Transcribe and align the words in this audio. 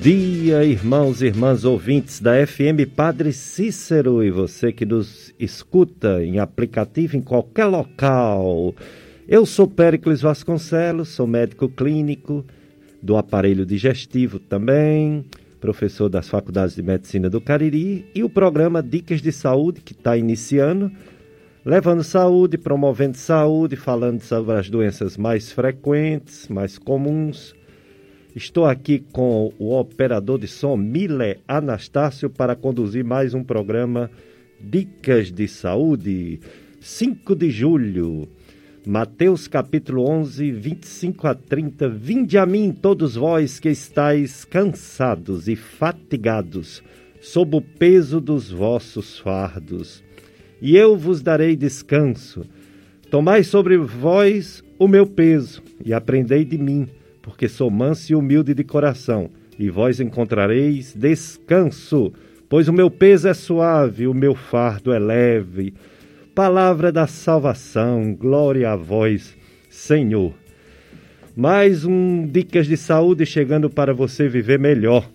dia, 0.00 0.64
irmãos 0.64 1.22
e 1.22 1.26
irmãs 1.26 1.64
ouvintes 1.64 2.20
da 2.20 2.46
FM 2.46 2.86
Padre 2.94 3.32
Cícero 3.32 4.22
e 4.22 4.30
você 4.30 4.72
que 4.72 4.86
nos 4.86 5.34
escuta 5.40 6.22
em 6.22 6.38
aplicativo 6.38 7.16
em 7.16 7.20
qualquer 7.20 7.64
local. 7.64 8.74
Eu 9.26 9.44
sou 9.44 9.66
Péricles 9.66 10.20
Vasconcelos, 10.20 11.08
sou 11.08 11.26
médico 11.26 11.68
clínico 11.68 12.44
do 13.02 13.16
aparelho 13.16 13.66
digestivo 13.66 14.38
também, 14.38 15.24
professor 15.60 16.08
das 16.08 16.28
faculdades 16.28 16.76
de 16.76 16.82
medicina 16.82 17.28
do 17.28 17.40
Cariri 17.40 18.06
e 18.14 18.22
o 18.22 18.30
programa 18.30 18.80
Dicas 18.80 19.20
de 19.20 19.32
Saúde 19.32 19.80
que 19.80 19.92
está 19.92 20.16
iniciando, 20.16 20.92
levando 21.64 22.04
saúde, 22.04 22.56
promovendo 22.56 23.16
saúde, 23.16 23.74
falando 23.74 24.20
sobre 24.20 24.54
as 24.54 24.70
doenças 24.70 25.16
mais 25.16 25.50
frequentes, 25.50 26.46
mais 26.46 26.78
comuns 26.78 27.57
Estou 28.38 28.66
aqui 28.66 29.00
com 29.00 29.52
o 29.58 29.76
operador 29.76 30.38
de 30.38 30.46
som 30.46 30.76
Mile 30.76 31.38
Anastácio 31.48 32.30
para 32.30 32.54
conduzir 32.54 33.02
mais 33.02 33.34
um 33.34 33.42
programa 33.42 34.08
Dicas 34.60 35.32
de 35.32 35.48
Saúde. 35.48 36.38
5 36.80 37.34
de 37.34 37.50
julho, 37.50 38.28
Mateus 38.86 39.48
capítulo 39.48 40.08
11, 40.08 40.52
25 40.52 41.26
a 41.26 41.34
30. 41.34 41.88
Vinde 41.88 42.38
a 42.38 42.46
mim, 42.46 42.70
todos 42.70 43.16
vós 43.16 43.58
que 43.58 43.70
estáis 43.70 44.44
cansados 44.44 45.48
e 45.48 45.56
fatigados, 45.56 46.80
sob 47.20 47.56
o 47.56 47.60
peso 47.60 48.20
dos 48.20 48.52
vossos 48.52 49.18
fardos, 49.18 50.04
e 50.62 50.76
eu 50.76 50.96
vos 50.96 51.22
darei 51.22 51.56
descanso. 51.56 52.46
Tomai 53.10 53.42
sobre 53.42 53.76
vós 53.76 54.62
o 54.78 54.86
meu 54.86 55.08
peso 55.08 55.60
e 55.84 55.92
aprendei 55.92 56.44
de 56.44 56.56
mim 56.56 56.88
porque 57.28 57.46
sou 57.46 57.70
manso 57.70 58.10
e 58.10 58.16
humilde 58.16 58.54
de 58.54 58.64
coração, 58.64 59.28
e 59.58 59.68
vós 59.68 60.00
encontrareis 60.00 60.94
descanso, 60.94 62.10
pois 62.48 62.68
o 62.68 62.72
meu 62.72 62.90
peso 62.90 63.28
é 63.28 63.34
suave, 63.34 64.06
o 64.06 64.14
meu 64.14 64.34
fardo 64.34 64.94
é 64.94 64.98
leve. 64.98 65.74
Palavra 66.34 66.90
da 66.90 67.06
salvação, 67.06 68.14
glória 68.14 68.70
a 68.70 68.76
vós, 68.76 69.36
Senhor. 69.68 70.32
Mais 71.36 71.84
um 71.84 72.26
Dicas 72.26 72.66
de 72.66 72.78
Saúde 72.78 73.26
chegando 73.26 73.68
para 73.68 73.92
você 73.92 74.26
viver 74.26 74.58
melhor. 74.58 75.06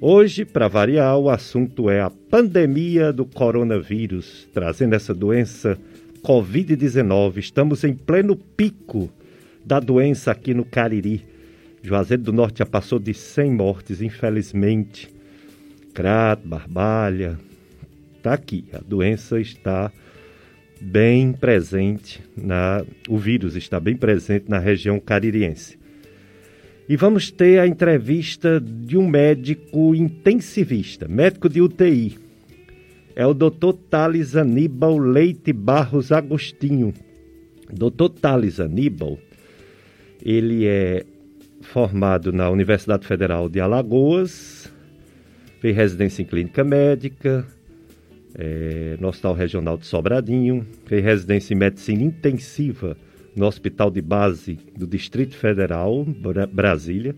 Hoje, 0.00 0.44
para 0.44 0.66
variar, 0.66 1.16
o 1.16 1.30
assunto 1.30 1.88
é 1.88 2.00
a 2.00 2.10
pandemia 2.10 3.12
do 3.12 3.24
coronavírus, 3.24 4.48
trazendo 4.52 4.94
essa 4.94 5.14
doença 5.14 5.78
Covid-19. 6.24 7.36
Estamos 7.36 7.84
em 7.84 7.94
pleno 7.94 8.34
pico 8.34 9.08
da 9.64 9.78
doença 9.78 10.32
aqui 10.32 10.52
no 10.52 10.64
Cariri. 10.64 11.30
Juazeiro 11.82 12.22
do 12.22 12.32
Norte 12.32 12.60
já 12.60 12.66
passou 12.66 13.00
de 13.00 13.12
100 13.12 13.50
mortes, 13.50 14.00
infelizmente. 14.00 15.10
Crato, 15.92 16.46
Barbalha, 16.46 17.38
está 18.16 18.34
aqui. 18.34 18.64
A 18.72 18.78
doença 18.78 19.40
está 19.40 19.92
bem 20.80 21.32
presente, 21.32 22.22
na, 22.36 22.84
o 23.08 23.18
vírus 23.18 23.56
está 23.56 23.80
bem 23.80 23.96
presente 23.96 24.46
na 24.48 24.58
região 24.58 25.00
caririense. 25.00 25.76
E 26.88 26.96
vamos 26.96 27.30
ter 27.30 27.58
a 27.58 27.66
entrevista 27.66 28.60
de 28.60 28.96
um 28.96 29.08
médico 29.08 29.94
intensivista, 29.94 31.08
médico 31.08 31.48
de 31.48 31.60
UTI. 31.60 32.18
É 33.14 33.26
o 33.26 33.34
Dr. 33.34 33.72
Thales 33.90 34.36
Aníbal 34.36 34.98
Leite 34.98 35.52
Barros 35.52 36.12
Agostinho. 36.12 36.94
Dr. 37.72 38.08
Thales 38.20 38.60
Aníbal, 38.60 39.18
ele 40.24 40.66
é 40.66 41.04
formado 41.62 42.32
na 42.32 42.50
Universidade 42.50 43.06
Federal 43.06 43.48
de 43.48 43.60
Alagoas, 43.60 44.72
fez 45.60 45.76
residência 45.76 46.22
em 46.22 46.24
clínica 46.24 46.64
médica, 46.64 47.46
é, 48.34 48.96
no 49.00 49.08
Hospital 49.08 49.34
Regional 49.34 49.76
de 49.76 49.86
Sobradinho, 49.86 50.66
fez 50.86 51.04
residência 51.04 51.54
em 51.54 51.56
medicina 51.56 52.02
intensiva 52.02 52.96
no 53.34 53.46
Hospital 53.46 53.90
de 53.90 54.02
Base 54.02 54.58
do 54.76 54.86
Distrito 54.86 55.36
Federal, 55.36 56.04
Brasília, 56.52 57.14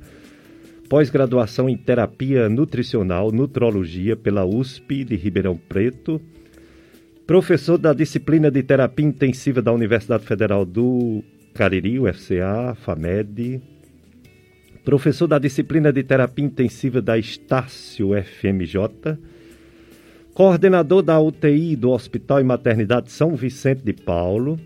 pós-graduação 0.89 1.69
em 1.69 1.77
terapia 1.77 2.49
nutricional, 2.49 3.33
nutrologia 3.33 4.17
pela 4.17 4.45
USP 4.45 5.05
de 5.05 5.17
Ribeirão 5.17 5.57
Preto, 5.57 6.21
professor 7.27 7.79
da 7.79 7.93
disciplina 7.93 8.51
de 8.51 8.63
terapia 8.63 9.07
intensiva 9.07 9.63
da 9.63 9.73
Universidade 9.73 10.25
Federal 10.25 10.65
do 10.65 11.25
Cariri, 11.55 11.99
UFCA, 11.99 12.75
FAMED, 12.75 13.61
professor 14.85 15.27
da 15.27 15.39
disciplina 15.39 15.91
de 15.93 16.03
terapia 16.03 16.45
intensiva 16.45 17.01
da 17.01 17.17
Estácio 17.17 18.11
FMJ, 18.23 19.17
coordenador 20.35 21.03
da 21.03 21.19
UTI 21.19 21.75
do 21.75 21.91
Hospital 21.91 22.41
e 22.41 22.45
Maternidade 22.45 23.11
São 23.11 23.35
Vicente 23.35 23.83
de 23.83 23.95
Paulo, 23.95 24.61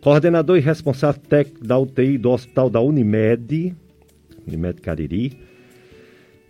coordenador 0.00 0.56
e 0.56 0.60
responsável 0.60 1.20
técnico 1.20 1.66
da 1.66 1.78
UTI 1.78 2.16
do 2.16 2.30
Hospital 2.30 2.70
da 2.70 2.80
Unimed, 2.80 3.76
Unimed 4.46 4.80
Cariri, 4.80 5.38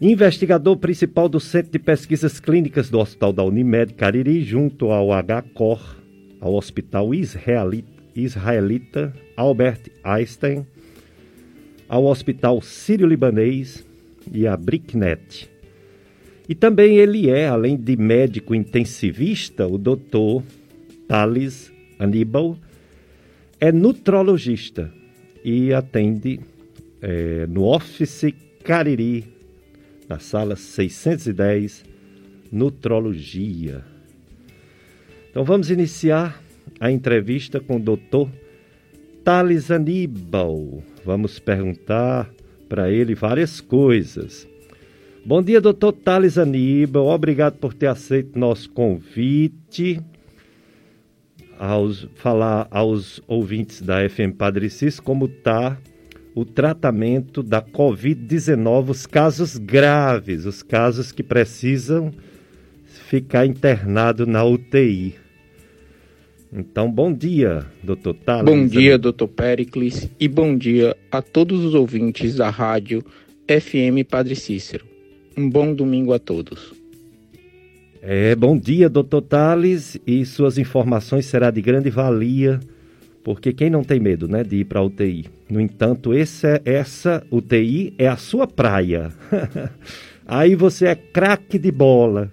investigador 0.01 0.77
principal 0.77 1.29
do 1.29 1.41
Centro 1.41 1.73
de 1.73 1.79
Pesquisas 1.81 2.39
Clínicas 2.39 2.89
do 2.89 3.01
Hospital 3.01 3.33
da 3.33 3.43
Unimed 3.43 3.95
Cariri, 3.95 4.43
junto 4.43 4.93
ao 4.93 5.09
HCOR, 5.09 5.97
ao 6.41 6.55
Hospital 6.55 7.13
Israelita, 7.13 7.99
Israelita 8.15 9.13
Albert 9.37 9.91
Einstein, 10.05 10.67
ao 11.89 12.05
Hospital 12.05 12.61
Sírio-Libanês 12.61 13.85
e 14.33 14.47
à 14.47 14.57
BRICNET. 14.57 15.51
E 16.49 16.55
também 16.55 16.97
ele 16.97 17.29
é, 17.29 17.49
além 17.49 17.77
de 17.77 17.97
médico 17.97 18.55
intensivista, 18.55 19.67
o 19.67 19.79
doutor 19.79 20.43
Thales 21.07 21.73
Aníbal, 21.99 22.57
é 23.61 23.73
nutrologista 23.73 24.93
e 25.45 25.73
atende 25.73 26.41
é, 27.01 27.47
no 27.47 27.65
Office 27.65 28.35
Cariri, 28.63 29.25
na 30.09 30.19
sala 30.19 30.57
610, 30.57 31.85
Nutrologia. 32.51 33.85
Então 35.31 35.45
vamos 35.45 35.71
iniciar 35.71 36.43
a 36.81 36.91
entrevista 36.91 37.61
com 37.61 37.77
o 37.77 37.81
doutor 37.81 38.31
Thales 39.23 39.71
Aníbal. 39.71 40.83
Vamos 41.09 41.39
perguntar 41.39 42.31
para 42.69 42.91
ele 42.91 43.15
várias 43.15 43.63
coisas. 43.63 44.47
Bom 45.25 45.43
dia, 45.43 45.59
doutor 45.59 45.91
Thales 45.91 46.37
Aníbal. 46.37 47.07
Obrigado 47.07 47.57
por 47.57 47.73
ter 47.73 47.87
aceito 47.87 48.39
nosso 48.39 48.69
convite. 48.69 50.03
Aos, 51.59 52.07
falar 52.17 52.69
aos 52.71 53.23
ouvintes 53.27 53.81
da 53.81 54.07
FM 54.07 54.37
Padre 54.37 54.69
Cis 54.69 55.01
como 55.01 55.25
está 55.25 55.79
o 56.35 56.45
tratamento 56.45 57.43
da 57.43 57.63
Covid-19, 57.63 58.91
os 58.91 59.07
casos 59.07 59.57
graves, 59.57 60.45
os 60.45 60.63
casos 60.63 61.11
que 61.11 61.23
precisam 61.23 62.13
ficar 62.85 63.47
internado 63.47 64.27
na 64.27 64.45
UTI. 64.45 65.15
Então, 66.53 66.91
bom 66.91 67.13
dia, 67.13 67.67
doutor 67.83 68.15
Thales. 68.15 68.45
Bom 68.45 68.67
dia, 68.67 68.97
doutor 68.97 69.29
Pericles, 69.29 70.09
e 70.19 70.27
bom 70.27 70.57
dia 70.57 70.97
a 71.11 71.21
todos 71.21 71.63
os 71.63 71.75
ouvintes 71.75 72.37
da 72.37 72.49
rádio 72.49 73.05
FM 73.47 74.09
Padre 74.09 74.35
Cícero. 74.35 74.87
Um 75.37 75.49
bom 75.49 75.75
domingo 75.75 76.13
a 76.13 76.19
todos. 76.19 76.73
É, 78.01 78.35
bom 78.35 78.57
dia, 78.57 78.89
doutor 78.89 79.21
Thales, 79.23 80.01
e 80.07 80.25
suas 80.25 80.57
informações 80.57 81.27
será 81.27 81.51
de 81.51 81.61
grande 81.61 81.91
valia, 81.91 82.61
porque 83.23 83.53
quem 83.53 83.69
não 83.69 83.85
tem 83.85 84.01
medo, 84.01 84.27
né, 84.27 84.43
de 84.43 84.57
ir 84.57 84.65
para 84.65 84.81
a 84.81 84.85
UTI? 84.85 85.27
No 85.51 85.61
entanto, 85.61 86.15
essa, 86.15 86.63
essa 86.65 87.23
UTI 87.31 87.93
é 87.99 88.09
a 88.09 88.17
sua 88.17 88.47
praia. 88.47 89.13
Aí 90.27 90.55
você 90.55 90.87
é 90.87 90.95
craque 90.95 91.59
de 91.59 91.71
bola. 91.71 92.31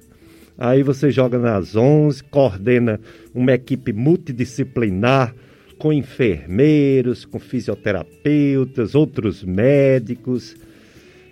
Aí 0.57 0.84
você 0.84 1.12
joga 1.12 1.38
nas 1.38 1.75
11, 1.75 2.24
coordena 2.25 3.00
uma 3.34 3.54
equipe 3.54 3.92
multidisciplinar 3.92 5.36
com 5.78 5.92
enfermeiros, 5.92 7.25
com 7.25 7.40
fisioterapeutas, 7.40 8.96
outros 8.96 9.44
médicos. 9.44 10.56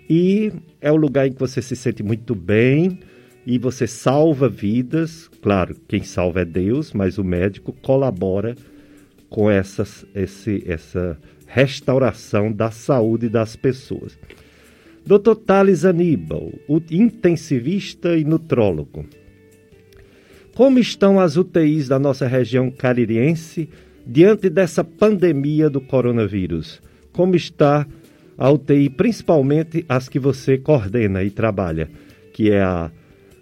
E 0.08 0.52
é 0.80 0.92
o 0.92 0.96
lugar 0.96 1.26
em 1.26 1.32
que 1.32 1.40
você 1.40 1.62
se 1.62 1.74
sente 1.74 2.02
muito 2.02 2.34
bem 2.34 3.00
e 3.46 3.58
você 3.58 3.86
salva 3.86 4.48
vidas. 4.48 5.28
Claro, 5.40 5.74
quem 5.88 6.02
salva 6.02 6.42
é 6.42 6.44
Deus, 6.44 6.92
mas 6.92 7.16
o 7.16 7.24
médico 7.24 7.72
colabora 7.72 8.54
com 9.30 9.50
essas, 9.50 10.04
esse, 10.14 10.62
essa 10.66 11.18
restauração 11.46 12.52
da 12.52 12.70
saúde 12.70 13.28
das 13.28 13.56
pessoas. 13.56 14.18
Dr. 15.06 15.34
Thales 15.44 15.84
Aníbal, 15.84 16.50
o 16.66 16.80
intensivista 16.90 18.16
e 18.16 18.24
nutrólogo. 18.24 19.04
Como 20.54 20.78
estão 20.78 21.20
as 21.20 21.36
UTIs 21.36 21.88
da 21.88 21.98
nossa 21.98 22.26
região 22.26 22.70
caririense 22.70 23.68
diante 24.06 24.48
dessa 24.48 24.82
pandemia 24.82 25.68
do 25.68 25.78
coronavírus? 25.78 26.80
Como 27.12 27.36
está 27.36 27.86
a 28.38 28.50
UTI, 28.50 28.88
principalmente 28.88 29.84
as 29.88 30.08
que 30.08 30.18
você 30.18 30.56
coordena 30.56 31.22
e 31.22 31.28
trabalha, 31.28 31.90
que 32.32 32.50
é 32.50 32.62
a 32.62 32.90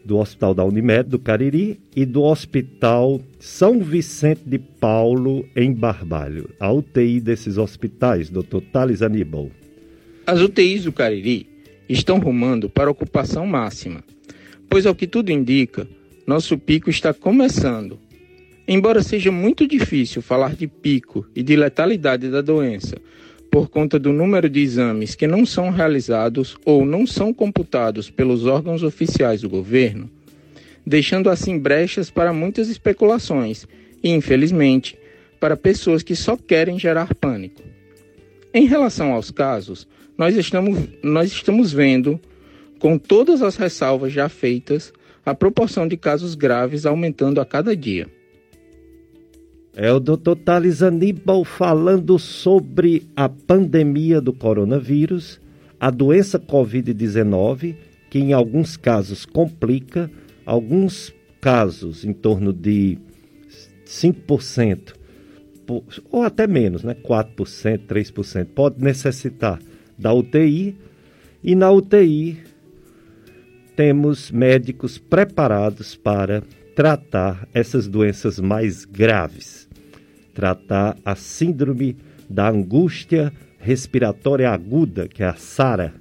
do 0.05 0.19
Hospital 0.19 0.55
da 0.55 0.65
Unimed 0.65 1.09
do 1.09 1.19
Cariri 1.21 1.79
e 1.95 2.05
do 2.05 2.23
Hospital 2.23 3.21
São 3.39 3.79
Vicente 3.79 4.43
de 4.45 4.59
Paulo 4.59 5.47
em 5.55 5.73
Barbalho. 5.73 6.51
A 6.59 6.73
UTI 6.73 7.21
desses 7.21 7.57
hospitais, 7.57 8.29
Dr. 8.29 8.59
Thales 8.73 9.01
Aníbal. 9.01 9.49
As 10.27 10.41
UTIs 10.41 10.85
do 10.85 10.93
Cariri 10.93 11.52
estão 11.93 12.19
rumando 12.19 12.69
para 12.69 12.91
ocupação 12.91 13.47
máxima, 13.47 14.03
pois 14.69 14.87
ao 14.87 14.95
que 14.95 15.07
tudo 15.07 15.31
indica, 15.31 15.87
nosso 16.27 16.57
pico 16.57 16.89
está 16.89 17.13
começando. 17.13 17.99
Embora 18.67 19.03
seja 19.03 19.31
muito 19.33 19.67
difícil 19.67 20.23
falar 20.23 20.55
de 20.55 20.67
pico 20.67 21.27
e 21.35 21.43
de 21.43 21.57
letalidade 21.57 22.31
da 22.31 22.41
doença, 22.41 22.97
por 23.51 23.69
conta 23.69 23.99
do 23.99 24.13
número 24.13 24.49
de 24.49 24.61
exames 24.61 25.15
que 25.15 25.27
não 25.27 25.45
são 25.45 25.71
realizados 25.71 26.57
ou 26.65 26.87
não 26.87 27.07
são 27.07 27.35
computados 27.35 28.09
pelos 28.09 28.47
órgãos 28.47 28.83
oficiais 28.83 29.43
do 29.43 29.49
governo, 29.49 30.09
deixando 30.87 31.29
assim 31.29 31.59
brechas 31.59 32.11
para 32.11 32.33
muitas 32.33 32.69
especulações 32.69 33.67
e, 34.03 34.11
infelizmente, 34.11 34.97
para 35.39 35.57
pessoas 35.57 36.03
que 36.03 36.17
só 36.17 36.37
querem 36.37 36.79
gerar 36.79 37.15
pânico. 37.15 37.63
Em 38.55 38.67
relação 38.67 39.13
aos 39.13 39.31
casos, 39.31 39.87
nós 40.17 40.37
estamos, 40.37 40.89
nós 41.03 41.31
estamos 41.33 41.73
vendo, 41.73 42.21
com 42.79 42.99
todas 42.99 43.43
as 43.43 43.57
ressalvas 43.57 44.13
já 44.13 44.29
feitas, 44.29 44.93
a 45.25 45.35
proporção 45.35 45.87
de 45.87 45.97
casos 45.97 46.35
graves 46.35 46.85
aumentando 46.85 47.41
a 47.41 47.47
cada 47.47 47.77
dia. 47.77 48.09
É 49.75 49.91
o 49.91 49.99
Dr. 49.99 50.35
Thales 50.45 50.83
Aníbal 50.83 51.45
falando 51.45 52.19
sobre 52.19 53.07
a 53.17 53.29
pandemia 53.29 54.21
do 54.21 54.33
coronavírus, 54.33 55.41
a 55.81 55.91
doença 55.91 56.39
Covid-19, 56.39 57.77
que 58.11 58.19
em 58.19 58.35
alguns 58.35 58.77
casos 58.77 59.25
complica, 59.25 60.11
alguns 60.45 61.15
casos 61.41 62.05
em 62.05 62.13
torno 62.13 62.53
de 62.53 62.99
5%, 63.87 64.95
ou 66.11 66.23
até 66.23 66.47
menos, 66.47 66.85
né? 66.85 66.95
4%, 66.95 67.87
3%, 67.87 68.47
pode 68.55 68.83
necessitar 68.83 69.59
da 70.03 70.13
UTI, 70.13 70.77
e 71.43 71.55
na 71.55 71.71
UTI 71.71 72.39
temos 73.75 74.31
médicos 74.31 74.99
preparados 74.99 75.95
para 75.97 76.43
tratar 76.75 77.49
essas 77.55 77.87
doenças 77.87 78.39
mais 78.39 78.85
graves, 78.85 79.69
tratar 80.35 80.97
a 81.05 81.15
síndrome 81.15 81.97
da 82.29 82.49
angústia 82.49 83.33
respiratória 83.59 84.51
aguda, 84.51 85.07
que 85.07 85.23
é 85.23 85.27
a 85.27 85.35
SARA. 85.35 85.95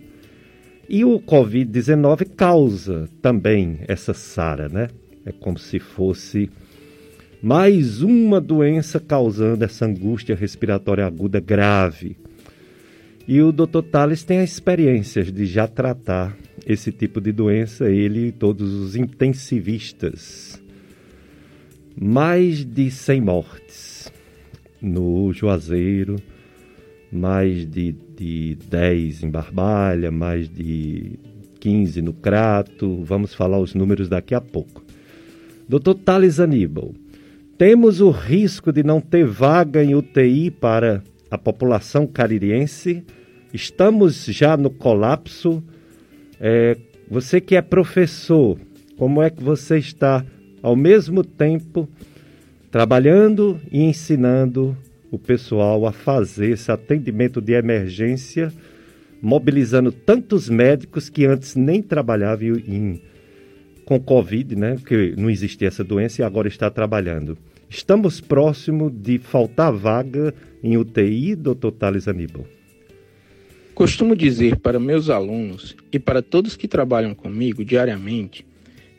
E 0.90 1.06
o 1.06 1.20
Covid-19 1.20 2.36
causa 2.36 3.08
também 3.22 3.80
essa 3.88 4.14
SARA, 4.14 4.68
né? 4.68 4.90
É 5.26 5.32
como 5.32 5.58
se 5.58 5.80
fosse 5.80 6.50
mais 7.42 8.02
uma 8.02 8.42
doença 8.42 9.00
causando 9.00 9.64
essa 9.64 9.86
angústia 9.86 10.36
respiratória 10.36 11.06
aguda 11.06 11.40
grave. 11.40 12.18
E 13.28 13.42
o 13.42 13.52
Dr. 13.52 13.84
Tales 13.92 14.24
tem 14.24 14.40
a 14.40 14.44
experiência 14.44 15.24
de 15.24 15.46
já 15.46 15.68
tratar 15.68 16.36
esse 16.66 16.92
tipo 16.92 17.22
de 17.22 17.32
doença, 17.32 17.90
ele 17.90 18.28
e 18.28 18.32
todos 18.32 18.74
os 18.74 18.96
intensivistas 18.96 20.62
mais 22.00 22.66
de 22.66 22.90
100 22.90 23.22
mortes 23.22 24.12
no 24.82 25.32
Juazeiro, 25.32 26.16
mais 27.12 27.70
de, 27.70 27.92
de 28.18 28.58
10 28.70 29.24
em 29.24 29.30
Barbalha, 29.30 30.10
mais 30.10 30.50
de 30.50 31.20
15 31.60 32.02
no 32.02 32.14
Crato. 32.14 33.04
Vamos 33.04 33.34
falar 33.34 33.60
os 33.60 33.76
números 33.76 34.10
daqui 34.10 34.34
a 34.34 34.42
pouco. 34.42 34.84
Doutor 35.68 35.96
Thales 35.96 36.40
Aníbal, 36.40 36.94
temos 37.58 38.02
o 38.02 38.10
risco 38.10 38.72
de 38.72 38.84
não 38.84 39.00
ter 39.00 39.26
vaga 39.26 39.84
em 39.84 39.94
UTI 39.94 40.50
para 40.50 41.04
a 41.32 41.38
população 41.38 42.06
caririense? 42.06 43.06
Estamos 43.54 44.26
já 44.26 44.58
no 44.58 44.70
colapso? 44.70 45.64
É, 46.40 46.78
você 47.10 47.40
que 47.40 47.56
é 47.56 47.62
professor, 47.62 48.60
como 48.98 49.22
é 49.22 49.30
que 49.30 49.42
você 49.42 49.78
está 49.78 50.26
ao 50.62 50.76
mesmo 50.76 51.24
tempo 51.24 51.88
trabalhando 52.70 53.60
e 53.72 53.82
ensinando 53.82 54.78
o 55.10 55.18
pessoal 55.18 55.86
a 55.86 55.92
fazer 55.92 56.52
esse 56.52 56.72
atendimento 56.72 57.42
de 57.42 57.54
emergência, 57.54 58.52
mobilizando 59.22 59.92
tantos 59.92 60.50
médicos 60.50 61.10
que 61.10 61.26
antes 61.26 61.56
nem 61.56 61.82
trabalhavam 61.82 62.56
em, 62.66 63.02
com 63.84 64.00
Covid, 64.00 64.56
né? 64.56 64.76
Porque 64.76 65.14
não 65.18 65.30
existia 65.30 65.68
essa 65.68 65.84
doença 65.84 66.22
e 66.22 66.26
agora 66.26 66.48
está 66.48 66.70
trabalhando. 66.70 67.38
Estamos 67.70 68.22
próximo 68.22 68.90
de 68.90 69.18
faltar 69.18 69.72
vaga 69.72 70.34
em 70.64 70.78
UTI, 70.78 71.36
doutor 71.36 71.72
Thales 71.72 72.08
Aníbal. 72.08 72.46
Costumo 73.74 74.16
dizer 74.16 74.58
para 74.58 74.80
meus 74.80 75.10
alunos 75.10 75.76
e 75.92 75.98
para 75.98 76.22
todos 76.22 76.56
que 76.56 76.68
trabalham 76.68 77.16
comigo 77.16 77.64
diariamente 77.64 78.46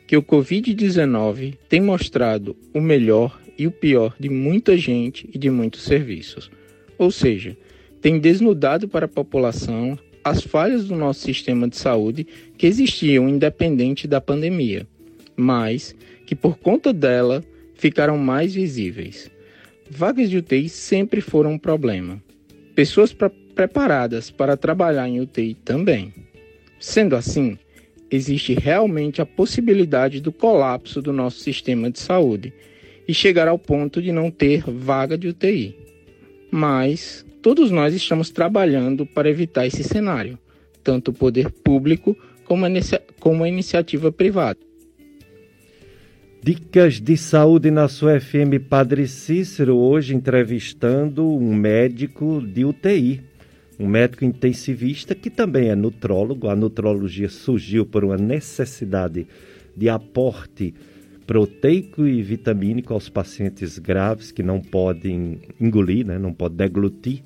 que 0.05 0.17
o 0.17 0.23
Covid-19 0.23 1.57
tem 1.69 1.81
mostrado 1.81 2.55
o 2.73 2.81
melhor 2.81 3.39
e 3.57 3.65
o 3.65 3.71
pior 3.71 4.15
de 4.19 4.29
muita 4.29 4.77
gente 4.77 5.29
e 5.33 5.37
de 5.37 5.49
muitos 5.49 5.83
serviços. 5.83 6.51
Ou 6.97 7.11
seja, 7.11 7.55
tem 8.01 8.19
desnudado 8.19 8.87
para 8.87 9.05
a 9.05 9.09
população 9.09 9.97
as 10.23 10.41
falhas 10.41 10.85
do 10.85 10.95
nosso 10.95 11.21
sistema 11.21 11.67
de 11.67 11.77
saúde 11.77 12.25
que 12.57 12.67
existiam 12.67 13.27
independente 13.27 14.07
da 14.07 14.21
pandemia, 14.21 14.87
mas 15.35 15.95
que 16.25 16.35
por 16.35 16.57
conta 16.57 16.93
dela 16.93 17.43
ficaram 17.75 18.17
mais 18.17 18.53
visíveis. 18.53 19.29
Vagas 19.95 20.27
de 20.27 20.37
UTI 20.37 20.67
sempre 20.69 21.21
foram 21.21 21.51
um 21.51 21.57
problema. 21.57 22.21
Pessoas 22.73 23.15
preparadas 23.53 24.31
para 24.31 24.57
trabalhar 24.57 25.07
em 25.07 25.19
UTI 25.19 25.53
também. 25.53 26.11
Sendo 26.79 27.15
assim, 27.15 27.57
existe 28.09 28.55
realmente 28.55 29.21
a 29.21 29.25
possibilidade 29.25 30.19
do 30.19 30.31
colapso 30.31 30.99
do 30.99 31.13
nosso 31.13 31.39
sistema 31.39 31.91
de 31.91 31.99
saúde 31.99 32.51
e 33.07 33.13
chegar 33.13 33.47
ao 33.47 33.59
ponto 33.59 34.01
de 34.01 34.11
não 34.11 34.31
ter 34.31 34.63
vaga 34.63 35.15
de 35.15 35.27
UTI. 35.27 35.77
Mas 36.49 37.23
todos 37.43 37.69
nós 37.69 37.93
estamos 37.93 38.31
trabalhando 38.31 39.05
para 39.05 39.29
evitar 39.29 39.67
esse 39.67 39.83
cenário, 39.83 40.39
tanto 40.83 41.11
o 41.11 41.13
poder 41.13 41.51
público 41.51 42.17
como 42.45 42.65
a, 42.65 42.69
como 43.19 43.43
a 43.43 43.47
iniciativa 43.47 44.11
privada. 44.11 44.59
Dicas 46.43 46.99
de 46.99 47.15
saúde 47.15 47.71
na 47.71 47.87
sua 47.87 48.19
FM 48.19 48.67
Padre 48.67 49.07
Cícero, 49.07 49.77
hoje 49.77 50.13
entrevistando 50.13 51.25
um 51.25 51.55
médico 51.55 52.41
de 52.45 52.65
UTI 52.65 53.21
um 53.79 53.87
médico 53.87 54.25
intensivista 54.25 55.15
que 55.15 55.29
também 55.29 55.69
é 55.69 55.75
nutrólogo. 55.75 56.49
A 56.49 56.55
nutrologia 56.55 57.29
surgiu 57.29 57.85
por 57.85 58.03
uma 58.03 58.17
necessidade 58.17 59.25
de 59.73 59.87
aporte 59.87 60.73
proteico 61.25 62.05
e 62.05 62.21
vitamínico 62.21 62.93
aos 62.93 63.07
pacientes 63.07 63.79
graves 63.79 64.29
que 64.29 64.43
não 64.43 64.59
podem 64.59 65.39
engolir, 65.61 66.05
né? 66.05 66.19
não 66.19 66.33
podem 66.33 66.57
deglutir. 66.57 67.23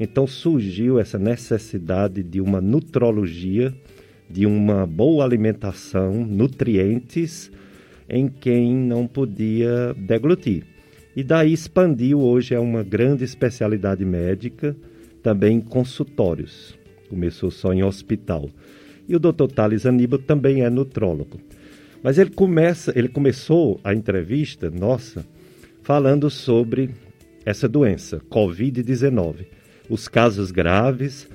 Então 0.00 0.26
surgiu 0.26 0.98
essa 0.98 1.16
necessidade 1.16 2.24
de 2.24 2.40
uma 2.40 2.60
nutrologia, 2.60 3.72
de 4.28 4.46
uma 4.46 4.84
boa 4.84 5.24
alimentação, 5.24 6.26
nutrientes 6.26 7.52
em 8.08 8.28
quem 8.28 8.74
não 8.74 9.06
podia 9.06 9.94
deglutir. 9.94 10.64
E 11.14 11.22
daí 11.22 11.52
expandiu, 11.52 12.20
hoje 12.20 12.54
é 12.54 12.60
uma 12.60 12.82
grande 12.82 13.24
especialidade 13.24 14.04
médica 14.04 14.76
também 15.22 15.56
em 15.56 15.60
consultórios. 15.60 16.78
Começou 17.08 17.50
só 17.50 17.72
em 17.72 17.82
hospital. 17.82 18.48
E 19.08 19.16
o 19.16 19.18
Dr. 19.18 19.46
Thales 19.54 19.84
Aníbal 19.84 20.20
também 20.20 20.62
é 20.62 20.70
nutrólogo. 20.70 21.40
Mas 22.02 22.18
ele 22.18 22.30
começa, 22.30 22.92
ele 22.96 23.08
começou 23.08 23.80
a 23.82 23.92
entrevista 23.92 24.70
nossa 24.70 25.26
falando 25.82 26.30
sobre 26.30 26.90
essa 27.44 27.68
doença, 27.68 28.20
COVID-19, 28.30 29.46
os 29.88 30.06
casos 30.06 30.50
graves, 30.50 31.26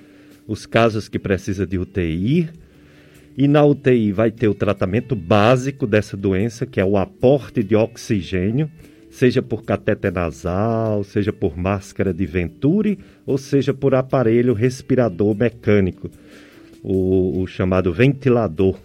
os 0.48 0.66
casos 0.66 1.10
que 1.10 1.18
precisa 1.18 1.66
de 1.66 1.78
UTI, 1.78 2.50
e 3.38 3.48
na 3.48 3.64
UTI 3.66 4.12
vai 4.12 4.32
ter 4.32 4.48
o 4.48 4.54
tratamento 4.54 5.16
básico 5.16 5.88
dessa 5.88 6.16
doença, 6.16 6.66
que 6.66 6.80
é 6.80 6.86
o 6.86 6.98
aporte 6.98 7.64
de 7.64 7.76
oxigênio 7.76 8.70
seja 9.14 9.44
por 9.44 9.64
cateter 9.64 10.12
nasal, 10.12 11.04
seja 11.04 11.32
por 11.32 11.56
máscara 11.56 12.12
de 12.12 12.26
Venturi 12.26 12.98
ou 13.28 13.38
seja 13.38 13.72
por 13.72 13.94
aparelho 13.94 14.56
respirador 14.56 15.36
mecânico, 15.36 16.10
o, 16.82 17.42
o 17.42 17.46
chamado 17.46 17.94
ventilador. 17.94 18.76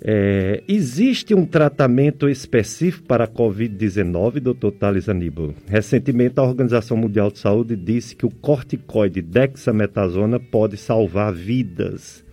É, 0.00 0.62
existe 0.68 1.34
um 1.34 1.44
tratamento 1.44 2.28
específico 2.28 3.08
para 3.08 3.24
a 3.24 3.28
Covid-19, 3.28 4.38
doutor 4.38 4.70
Thales 4.70 5.08
Aníbal? 5.08 5.54
Recentemente, 5.66 6.38
a 6.38 6.44
Organização 6.44 6.96
Mundial 6.96 7.32
de 7.32 7.40
Saúde 7.40 7.74
disse 7.74 8.14
que 8.14 8.26
o 8.26 8.30
corticoide 8.30 9.20
dexametasona 9.20 10.38
pode 10.38 10.76
salvar 10.76 11.32
vidas. 11.32 12.23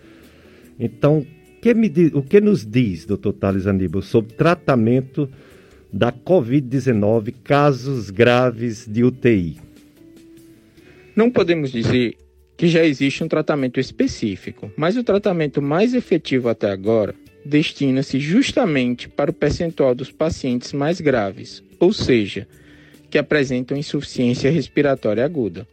Então, 0.82 1.24
que 1.62 1.72
diz, 1.76 2.12
o 2.12 2.24
que 2.24 2.42
nos 2.42 2.66
diz, 2.66 3.06
doutor 3.06 3.34
Thales 3.34 3.68
Aníbal, 3.68 4.02
sobre 4.02 4.34
tratamento 4.34 5.30
da 5.94 6.12
Covid-19, 6.12 7.36
casos 7.44 8.10
graves 8.10 8.88
de 8.88 9.04
UTI? 9.04 9.60
Não 11.16 11.30
podemos 11.30 11.72
dizer 11.72 12.18
que 12.58 12.68
já 12.68 12.84
existe 12.84 13.24
um 13.24 13.28
tratamento 13.28 13.80
específico, 13.80 14.72
mas 14.76 14.98
o 14.98 15.04
tratamento 15.04 15.62
mais 15.62 15.94
efetivo 15.94 16.50
até 16.50 16.72
agora 16.72 17.14
destina-se 17.46 18.20
justamente 18.20 19.08
para 19.08 19.30
o 19.30 19.34
percentual 19.34 19.94
dos 19.94 20.12
pacientes 20.12 20.74
mais 20.74 21.00
graves, 21.00 21.64
ou 21.80 21.94
seja, 21.94 22.48
que 23.10 23.20
apresentam 23.20 23.78
insuficiência 23.78 24.50
respiratória 24.50 25.24
aguda. 25.24 25.68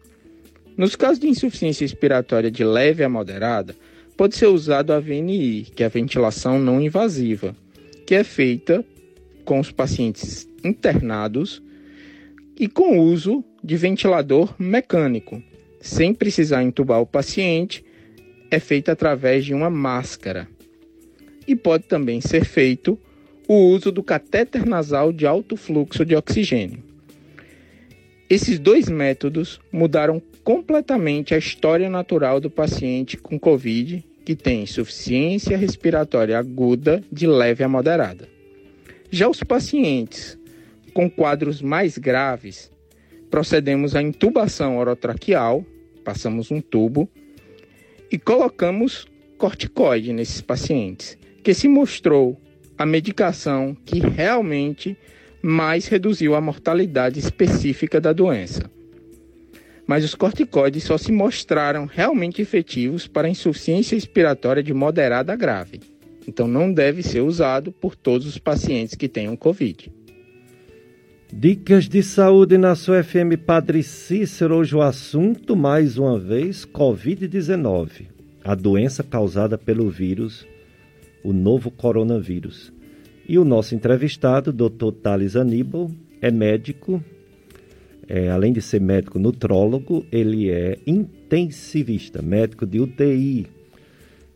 Nos 0.76 0.94
casos 0.94 1.18
de 1.18 1.28
insuficiência 1.28 1.84
respiratória 1.84 2.50
de 2.50 2.62
leve 2.62 3.02
a 3.02 3.08
moderada, 3.08 3.74
pode 4.18 4.34
ser 4.34 4.48
usado 4.48 4.92
a 4.92 4.98
VNI, 4.98 5.68
que 5.76 5.84
é 5.84 5.86
a 5.86 5.88
ventilação 5.88 6.58
não 6.58 6.80
invasiva, 6.80 7.54
que 8.04 8.16
é 8.16 8.24
feita 8.24 8.84
com 9.44 9.60
os 9.60 9.70
pacientes 9.70 10.48
internados 10.64 11.62
e 12.58 12.66
com 12.66 12.98
uso 12.98 13.44
de 13.62 13.76
ventilador 13.76 14.52
mecânico, 14.58 15.40
sem 15.80 16.12
precisar 16.12 16.64
entubar 16.64 17.00
o 17.00 17.06
paciente, 17.06 17.84
é 18.50 18.58
feita 18.58 18.90
através 18.90 19.44
de 19.44 19.54
uma 19.54 19.70
máscara 19.70 20.48
e 21.46 21.54
pode 21.54 21.84
também 21.84 22.20
ser 22.20 22.44
feito 22.44 22.98
o 23.46 23.54
uso 23.54 23.92
do 23.92 24.02
catéter 24.02 24.66
nasal 24.66 25.12
de 25.12 25.28
alto 25.28 25.56
fluxo 25.56 26.04
de 26.04 26.16
oxigênio. 26.16 26.82
Esses 28.28 28.58
dois 28.58 28.88
métodos 28.88 29.60
mudaram 29.70 30.20
completamente 30.48 31.34
a 31.34 31.36
história 31.36 31.90
natural 31.90 32.40
do 32.40 32.48
paciente 32.48 33.18
com 33.18 33.38
Covid 33.38 34.02
que 34.24 34.34
tem 34.34 34.62
insuficiência 34.62 35.58
respiratória 35.58 36.38
aguda 36.38 37.04
de 37.12 37.26
leve 37.26 37.62
a 37.62 37.68
moderada. 37.68 38.26
Já 39.10 39.28
os 39.28 39.42
pacientes 39.42 40.38
com 40.94 41.10
quadros 41.10 41.60
mais 41.60 41.98
graves, 41.98 42.72
procedemos 43.30 43.94
à 43.94 44.00
intubação 44.00 44.78
orotraqueal, 44.78 45.66
passamos 46.02 46.50
um 46.50 46.62
tubo 46.62 47.06
e 48.10 48.18
colocamos 48.18 49.06
corticoide 49.36 50.14
nesses 50.14 50.40
pacientes 50.40 51.18
que 51.44 51.52
se 51.52 51.68
mostrou 51.68 52.40
a 52.78 52.86
medicação 52.86 53.76
que 53.84 53.98
realmente 53.98 54.96
mais 55.42 55.88
reduziu 55.88 56.34
a 56.34 56.40
mortalidade 56.40 57.18
específica 57.18 58.00
da 58.00 58.14
doença. 58.14 58.77
Mas 59.88 60.04
os 60.04 60.14
corticoides 60.14 60.84
só 60.84 60.98
se 60.98 61.10
mostraram 61.10 61.86
realmente 61.86 62.42
efetivos 62.42 63.08
para 63.08 63.28
insuficiência 63.28 63.96
respiratória 63.96 64.62
de 64.62 64.74
moderada 64.74 65.32
a 65.32 65.36
grave. 65.36 65.80
Então 66.28 66.46
não 66.46 66.70
deve 66.70 67.02
ser 67.02 67.22
usado 67.22 67.72
por 67.72 67.96
todos 67.96 68.26
os 68.26 68.36
pacientes 68.36 68.94
que 68.94 69.08
tenham 69.08 69.34
Covid. 69.34 69.90
Dicas 71.32 71.88
de 71.88 72.02
saúde 72.02 72.58
na 72.58 72.74
sua 72.74 73.02
FM 73.02 73.36
Padre 73.44 73.82
Cícero. 73.82 74.56
Hoje 74.56 74.76
o 74.76 74.82
assunto, 74.82 75.56
mais 75.56 75.96
uma 75.96 76.18
vez, 76.18 76.66
Covid-19. 76.66 78.08
A 78.44 78.54
doença 78.54 79.02
causada 79.02 79.56
pelo 79.56 79.88
vírus 79.88 80.46
o 81.22 81.32
novo 81.32 81.70
coronavírus. 81.70 82.72
E 83.28 83.38
o 83.38 83.44
nosso 83.44 83.74
entrevistado, 83.74 84.52
Dr. 84.52 84.92
Thales 85.02 85.36
Aníbal, 85.36 85.90
é 86.20 86.30
médico, 86.30 87.02
é, 88.08 88.30
além 88.30 88.52
de 88.52 88.62
ser 88.62 88.80
médico 88.80 89.18
nutrólogo, 89.18 90.04
ele 90.10 90.50
é 90.50 90.78
intensivista, 90.86 92.22
médico 92.22 92.66
de 92.66 92.80
UTI. 92.80 93.46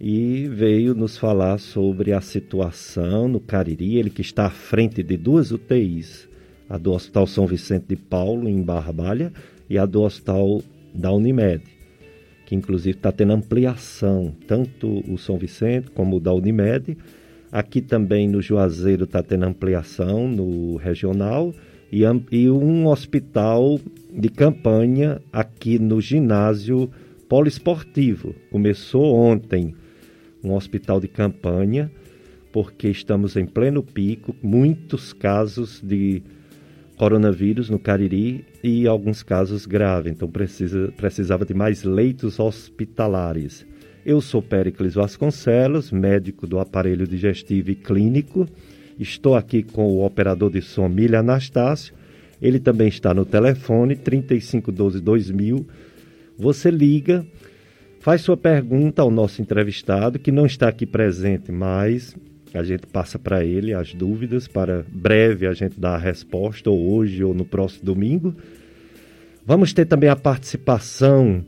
E 0.01 0.49
veio 0.49 0.95
nos 0.95 1.17
falar 1.17 1.59
sobre 1.59 2.13
a 2.13 2.21
situação 2.21 3.29
no 3.29 3.41
Cariri, 3.41 3.97
ele 3.99 4.11
que 4.11 4.21
está 4.21 4.47
à 4.47 4.51
frente 4.51 5.03
de 5.03 5.17
duas 5.17 5.53
UTIs, 5.53 6.29
a 6.69 6.77
do 6.77 6.93
Hospital 6.93 7.27
São 7.27 7.47
Vicente 7.47 7.87
de 7.89 7.97
Paulo, 7.97 8.49
em 8.49 8.61
Barbalha, 8.63 9.33
e 9.71 9.79
a 9.79 9.87
do 9.87 10.03
Hospital 10.03 10.61
da 10.93 11.13
Unimed 11.13 11.63
que 12.53 12.57
inclusive 12.57 12.99
está 12.99 13.11
tendo 13.11 13.33
ampliação, 13.33 14.35
tanto 14.47 15.03
o 15.11 15.17
São 15.17 15.39
Vicente 15.39 15.91
como 15.91 16.17
o 16.17 16.21
da 16.21 16.35
Unimed. 16.35 16.99
Aqui 17.51 17.81
também 17.81 18.29
no 18.29 18.43
Juazeiro 18.43 19.05
está 19.05 19.23
tendo 19.23 19.47
ampliação 19.47 20.29
no 20.29 20.77
regional 20.77 21.55
e, 21.93 22.03
e 22.31 22.51
um 22.51 22.87
hospital 22.87 23.79
de 24.11 24.31
campanha 24.31 25.21
aqui 25.31 25.79
no 25.79 26.01
ginásio 26.01 26.91
poliesportivo. 27.29 28.35
Começou 28.51 29.15
ontem 29.15 29.75
um 30.43 30.55
hospital 30.55 30.99
de 30.99 31.07
campanha, 31.07 31.91
porque 32.51 32.89
estamos 32.89 33.37
em 33.37 33.47
pleno 33.47 33.83
pico, 33.83 34.35
muitos 34.43 35.13
casos 35.13 35.81
de 35.83 36.23
coronavírus 36.97 37.69
no 37.69 37.79
Cariri 37.79 38.45
e 38.63 38.87
alguns 38.87 39.23
casos 39.23 39.67
graves, 39.67 40.13
então 40.13 40.29
precisa, 40.29 40.93
precisava 40.97 41.45
de 41.45 41.55
mais 41.55 41.85
leitos 41.85 42.39
hospitalares. 42.39 43.67
Eu 44.05 44.21
sou 44.21 44.43
Péricles 44.43 44.95
Vasconcelos, 44.95 45.93
médico 45.93 46.47
do 46.47 46.59
aparelho 46.59 47.07
digestivo 47.07 47.71
e 47.71 47.75
clínico. 47.75 48.49
Estou 48.99 49.35
aqui 49.35 49.63
com 49.63 49.87
o 49.87 50.05
operador 50.05 50.51
de 50.51 50.61
som 50.61 50.89
Milha 50.89 51.21
Anastácio. 51.21 51.95
Ele 52.41 52.59
também 52.59 52.89
está 52.89 53.15
no 53.15 53.25
telefone 53.25 53.97
3512 53.97 55.01
2000. 55.01 55.67
Você 56.39 56.71
liga, 56.71 57.25
faz 58.01 58.23
sua 58.23 58.37
pergunta 58.37 59.03
ao 59.03 59.11
nosso 59.11 59.41
entrevistado, 59.41 60.19
que 60.19 60.33
não 60.33 60.47
está 60.47 60.69
aqui 60.69 60.87
presente, 60.87 61.53
mas 61.53 62.17
a 62.55 62.63
gente 62.63 62.87
passa 62.87 63.19
para 63.19 63.45
ele 63.45 63.73
as 63.73 63.95
dúvidas 63.95 64.47
para 64.47 64.85
breve 64.89 65.47
a 65.47 65.55
gente 65.55 65.79
dar 65.79 65.95
a 65.95 65.99
resposta, 65.99 66.69
ou 66.69 66.93
hoje 66.95 67.25
ou 67.25 67.33
no 67.33 67.45
próximo 67.45 67.85
domingo. 67.85 68.35
Vamos 69.45 69.73
ter 69.73 69.87
também 69.87 70.11
a 70.11 70.17
participação 70.17 71.45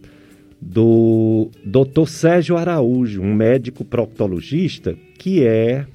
do 0.60 1.50
Dr. 1.64 2.06
Sérgio 2.06 2.56
Araújo, 2.56 3.20
um 3.20 3.34
médico 3.34 3.84
proctologista 3.84 4.96
que 5.18 5.46
é, 5.46 5.86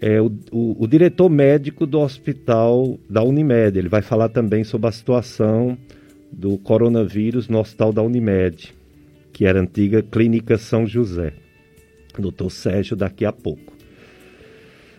é 0.00 0.20
o, 0.20 0.30
o, 0.50 0.84
o, 0.84 0.86
diretor 0.86 1.28
médico 1.28 1.86
do 1.86 2.00
hospital 2.00 2.98
da 3.08 3.22
Unimed. 3.22 3.78
Ele 3.78 3.88
vai 3.88 4.02
falar 4.02 4.28
também 4.28 4.64
sobre 4.64 4.88
a 4.88 4.92
situação 4.92 5.76
do 6.32 6.58
coronavírus 6.58 7.48
no 7.48 7.60
hospital 7.60 7.92
da 7.92 8.02
Unimed, 8.02 8.74
que 9.32 9.44
era 9.44 9.58
a 9.58 9.62
antiga 9.62 10.02
Clínica 10.02 10.58
São 10.58 10.86
José. 10.86 11.32
Doutor 12.18 12.50
Sérgio, 12.50 12.96
daqui 12.96 13.24
a 13.24 13.32
pouco. 13.32 13.72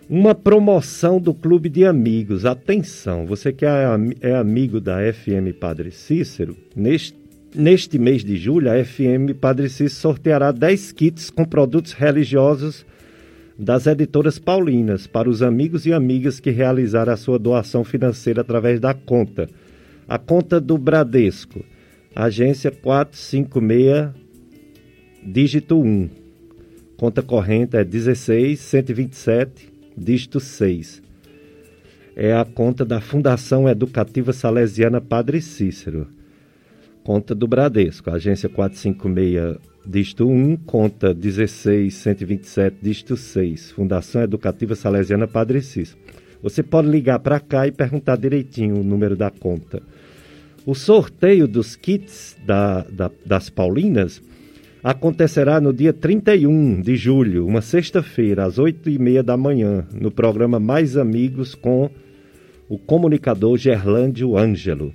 Uma 0.09 0.35
promoção 0.35 1.19
do 1.19 1.33
Clube 1.33 1.67
de 1.67 1.83
Amigos. 1.85 2.45
Atenção, 2.45 3.25
você 3.25 3.51
que 3.51 3.65
é, 3.65 3.85
é 4.21 4.35
amigo 4.35 4.79
da 4.79 4.97
FM 5.11 5.57
Padre 5.59 5.91
Cícero, 5.91 6.55
neste, 6.75 7.17
neste 7.53 7.97
mês 7.97 8.23
de 8.23 8.37
julho, 8.37 8.71
a 8.71 8.83
FM 8.83 9.33
Padre 9.39 9.67
Cícero 9.67 9.89
sorteará 9.89 10.51
10 10.51 10.91
kits 10.91 11.29
com 11.29 11.43
produtos 11.43 11.93
religiosos 11.93 12.85
das 13.57 13.87
editoras 13.87 14.37
paulinas 14.37 15.07
para 15.07 15.29
os 15.29 15.41
amigos 15.41 15.85
e 15.85 15.93
amigas 15.93 16.39
que 16.39 16.51
realizarem 16.51 17.13
a 17.13 17.17
sua 17.17 17.39
doação 17.39 17.83
financeira 17.83 18.41
através 18.41 18.79
da 18.79 18.93
conta. 18.93 19.49
A 20.07 20.17
conta 20.17 20.59
do 20.59 20.77
Bradesco, 20.77 21.63
agência 22.15 22.69
456, 22.69 24.09
dígito 25.23 25.79
1. 25.79 26.09
Conta 26.97 27.21
corrente 27.21 27.75
é 27.75 27.83
16 27.83 28.59
127 28.59 29.73
dígito 29.97 30.39
6. 30.39 31.01
É 32.15 32.33
a 32.33 32.45
conta 32.45 32.85
da 32.85 33.01
Fundação 33.01 33.67
Educativa 33.67 34.31
Salesiana 34.31 35.01
Padre 35.01 35.41
Cícero. 35.41 36.07
Conta 37.03 37.35
do 37.35 37.47
Bradesco, 37.47 38.09
agência 38.09 38.47
456, 38.49 39.57
dígito 39.85 40.27
1, 40.27 40.57
conta 40.65 41.13
16127, 41.13 42.77
dígito 42.81 43.15
6. 43.15 43.71
Fundação 43.71 44.23
Educativa 44.23 44.75
Salesiana 44.75 45.27
Padre 45.27 45.61
Cícero. 45.61 45.99
Você 46.41 46.63
pode 46.63 46.87
ligar 46.87 47.19
para 47.19 47.39
cá 47.39 47.67
e 47.67 47.71
perguntar 47.71 48.17
direitinho 48.17 48.79
o 48.79 48.83
número 48.83 49.15
da 49.15 49.29
conta. 49.29 49.81
O 50.65 50.73
sorteio 50.73 51.47
dos 51.47 51.75
kits 51.75 52.35
da, 52.45 52.81
da, 52.83 53.11
das 53.25 53.49
Paulinas 53.49 54.21
acontecerá 54.83 55.61
no 55.61 55.73
dia 55.73 55.93
31 55.93 56.81
de 56.81 56.95
julho, 56.95 57.45
uma 57.45 57.61
sexta-feira, 57.61 58.45
às 58.45 58.57
oito 58.57 58.89
e 58.89 58.99
meia 58.99 59.23
da 59.23 59.37
manhã, 59.37 59.87
no 59.93 60.11
programa 60.11 60.59
Mais 60.59 60.97
Amigos 60.97 61.55
com 61.55 61.89
o 62.67 62.77
comunicador 62.77 63.57
Gerlândio 63.57 64.37
Ângelo. 64.37 64.93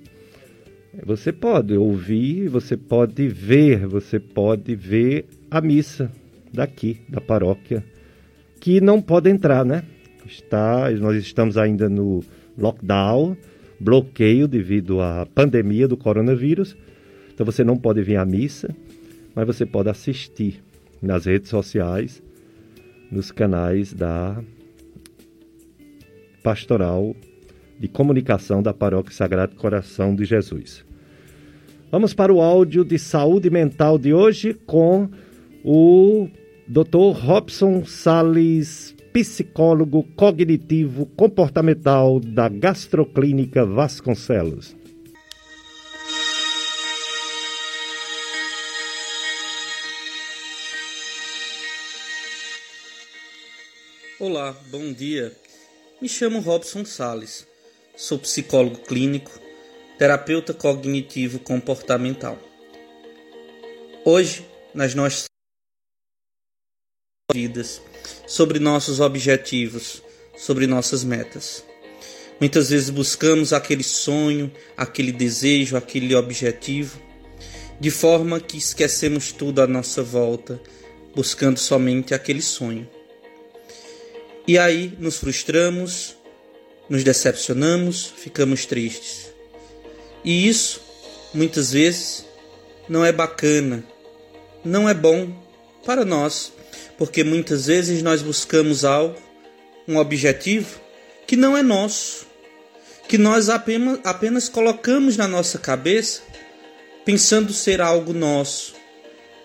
você 1.05 1.33
pode 1.33 1.77
ouvir, 1.77 2.49
você 2.49 2.77
pode 2.77 3.29
ver, 3.29 3.87
você 3.87 4.19
pode 4.19 4.75
ver 4.75 5.27
a 5.49 5.61
missa 5.61 6.11
daqui, 6.53 7.01
da 7.09 7.21
paróquia 7.21 7.85
que 8.61 8.81
não 8.81 9.01
pode 9.01 9.31
entrar, 9.31 9.65
né? 9.65 9.83
Está, 10.27 10.91
nós 10.93 11.17
estamos 11.17 11.57
ainda 11.57 11.89
no 11.89 12.23
lockdown, 12.59 13.37
bloqueio 13.79 14.49
devido 14.49 15.01
à 15.01 15.27
pandemia 15.27 15.87
do 15.87 15.97
coronavírus. 15.97 16.77
Então 17.33 17.45
você 17.45 17.63
não 17.63 17.77
pode 17.77 18.03
vir 18.03 18.17
à 18.17 18.25
missa, 18.25 18.75
mas 19.35 19.47
você 19.47 19.65
pode 19.65 19.89
assistir 19.89 20.63
nas 21.01 21.27
redes 21.27 21.51
sociais, 21.51 22.23
nos 23.11 23.31
canais 23.31 23.93
da 23.93 24.43
Pastoral 26.43 27.15
de 27.79 27.89
Comunicação 27.89 28.63
da 28.63 28.73
Paróquia 28.73 29.13
Sagrado 29.13 29.55
Coração 29.55 30.15
de 30.15 30.25
Jesus. 30.25 30.85
Vamos 31.91 32.15
para 32.15 32.33
o 32.33 32.41
áudio 32.41 32.85
de 32.85 32.99
saúde 32.99 33.51
mental 33.51 33.99
de 33.99 34.13
hoje 34.13 34.55
com 34.67 35.09
o 35.65 36.29
Dr. 36.69 37.13
Robson 37.25 37.85
Sales, 37.87 38.93
psicólogo 39.13 40.03
cognitivo 40.17 41.07
comportamental 41.17 42.19
da 42.19 42.49
Gastroclínica 42.49 43.65
Vasconcelos. 43.65 44.75
Olá, 54.19 54.53
bom 54.69 54.93
dia. 54.93 55.33
Me 56.03 56.09
chamo 56.09 56.41
Robson 56.41 56.85
Sales. 56.85 57.47
Sou 57.97 58.19
psicólogo 58.19 58.79
clínico, 58.79 59.31
terapeuta 59.99 60.53
cognitivo 60.53 61.39
comportamental. 61.39 62.37
Hoje, 64.05 64.45
nas 64.75 64.97
nossas 64.97 65.26
vidas, 67.35 67.83
sobre 68.25 68.61
nossos 68.61 69.01
objetivos, 69.01 70.01
sobre 70.37 70.65
nossas 70.65 71.03
metas. 71.03 71.65
Muitas 72.39 72.71
vezes 72.71 72.89
buscamos 72.89 73.53
aquele 73.53 73.83
sonho, 73.83 74.49
aquele 74.77 75.11
desejo, 75.11 75.77
aquele 75.77 76.15
objetivo, 76.15 77.01
de 77.81 77.91
forma 77.91 78.39
que 78.39 78.57
esquecemos 78.57 79.33
tudo 79.33 79.61
à 79.61 79.67
nossa 79.67 80.05
volta, 80.05 80.61
buscando 81.17 81.59
somente 81.59 82.15
aquele 82.15 82.41
sonho. 82.41 82.89
E 84.47 84.57
aí 84.57 84.97
nos 84.97 85.17
frustramos, 85.17 86.17
nos 86.89 87.03
decepcionamos, 87.03 88.07
ficamos 88.07 88.67
tristes. 88.67 89.33
E 90.25 90.47
isso, 90.47 90.81
muitas 91.35 91.73
vezes, 91.73 92.25
não 92.89 93.05
é 93.05 93.11
bacana, 93.11 93.85
não 94.65 94.89
é 94.89 94.95
bom 94.95 95.29
para 95.85 96.05
nós 96.05 96.53
porque 96.99 97.23
muitas 97.23 97.67
vezes 97.67 98.03
nós 98.03 98.23
buscamos 98.23 98.85
algo, 98.85 99.21
um 99.87 99.97
objetivo, 99.97 100.81
que 101.27 101.37
não 101.37 101.57
é 101.57 101.63
nosso, 101.63 102.27
que 103.09 103.19
nós 103.19 103.49
apenas, 103.49 104.01
apenas 104.05 104.49
colocamos 104.49 105.17
na 105.17 105.29
nossa 105.29 105.59
cabeça 105.59 106.23
pensando 107.05 107.53
ser 107.53 107.81
algo 107.81 108.13
nosso. 108.13 108.75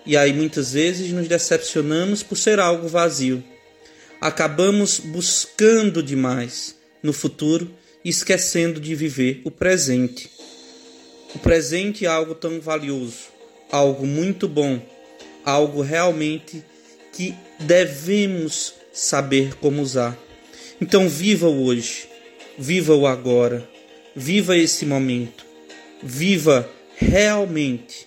E 0.04 0.16
aí 0.16 0.32
muitas 0.32 0.72
vezes 0.72 1.12
nos 1.12 1.28
decepcionamos 1.28 2.22
por 2.22 2.36
ser 2.36 2.58
algo 2.58 2.88
vazio. 2.88 3.42
Acabamos 4.20 4.98
buscando 4.98 6.02
demais 6.02 6.76
no 7.02 7.12
futuro 7.12 7.70
esquecendo 8.04 8.80
de 8.80 8.94
viver 8.94 9.40
o 9.44 9.50
presente. 9.50 10.30
O 11.34 11.38
presente 11.38 12.04
é 12.04 12.08
algo 12.08 12.34
tão 12.34 12.60
valioso, 12.60 13.30
algo 13.70 14.06
muito 14.06 14.48
bom, 14.48 14.80
algo 15.44 15.82
realmente 15.82 16.64
que 17.12 17.34
devemos 17.58 18.74
saber 18.92 19.54
como 19.56 19.82
usar. 19.82 20.18
Então, 20.80 21.08
viva 21.08 21.46
o 21.46 21.64
hoje, 21.64 22.08
viva 22.58 22.94
o 22.94 23.06
agora, 23.06 23.68
viva 24.16 24.56
esse 24.56 24.84
momento, 24.84 25.44
viva 26.02 26.68
realmente. 26.96 28.06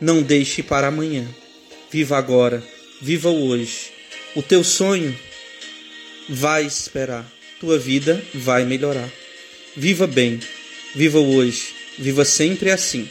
Não 0.00 0.22
deixe 0.22 0.62
para 0.62 0.88
amanhã. 0.88 1.26
Viva 1.90 2.18
agora, 2.18 2.62
viva 3.00 3.30
o 3.30 3.48
hoje. 3.48 3.92
O 4.34 4.42
teu 4.42 4.64
sonho 4.64 5.16
vai 6.28 6.66
esperar, 6.66 7.24
tua 7.60 7.78
vida 7.78 8.22
vai 8.34 8.64
melhorar. 8.64 9.08
Viva 9.76 10.06
bem, 10.06 10.40
viva 10.94 11.18
o 11.18 11.36
hoje, 11.36 11.74
viva 11.96 12.24
sempre 12.24 12.70
assim. 12.70 13.08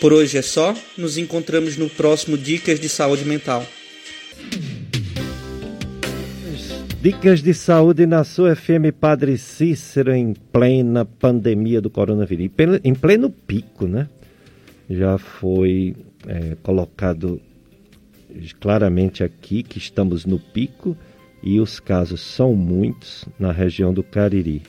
Por 0.00 0.12
hoje 0.12 0.38
é 0.38 0.42
só, 0.42 0.76
nos 0.96 1.16
encontramos 1.16 1.76
no 1.76 1.88
próximo 1.88 2.36
Dicas 2.36 2.78
de 2.78 2.88
Saúde 2.88 3.24
Mental. 3.24 3.66
Dicas 7.00 7.40
de 7.42 7.54
saúde 7.54 8.06
na 8.06 8.24
sua 8.24 8.56
FM 8.56 8.92
Padre 8.98 9.38
Cícero 9.38 10.12
em 10.12 10.34
plena 10.34 11.04
pandemia 11.04 11.80
do 11.80 11.88
coronavírus. 11.88 12.50
Em 12.82 12.92
pleno 12.92 13.30
pico, 13.30 13.86
né? 13.86 14.08
Já 14.90 15.16
foi 15.16 15.94
é, 16.26 16.56
colocado 16.60 17.40
claramente 18.60 19.22
aqui 19.22 19.62
que 19.62 19.78
estamos 19.78 20.26
no 20.26 20.40
pico 20.40 20.96
e 21.42 21.60
os 21.60 21.78
casos 21.78 22.20
são 22.20 22.54
muitos 22.54 23.24
na 23.38 23.52
região 23.52 23.94
do 23.94 24.02
Cariri. 24.02 24.62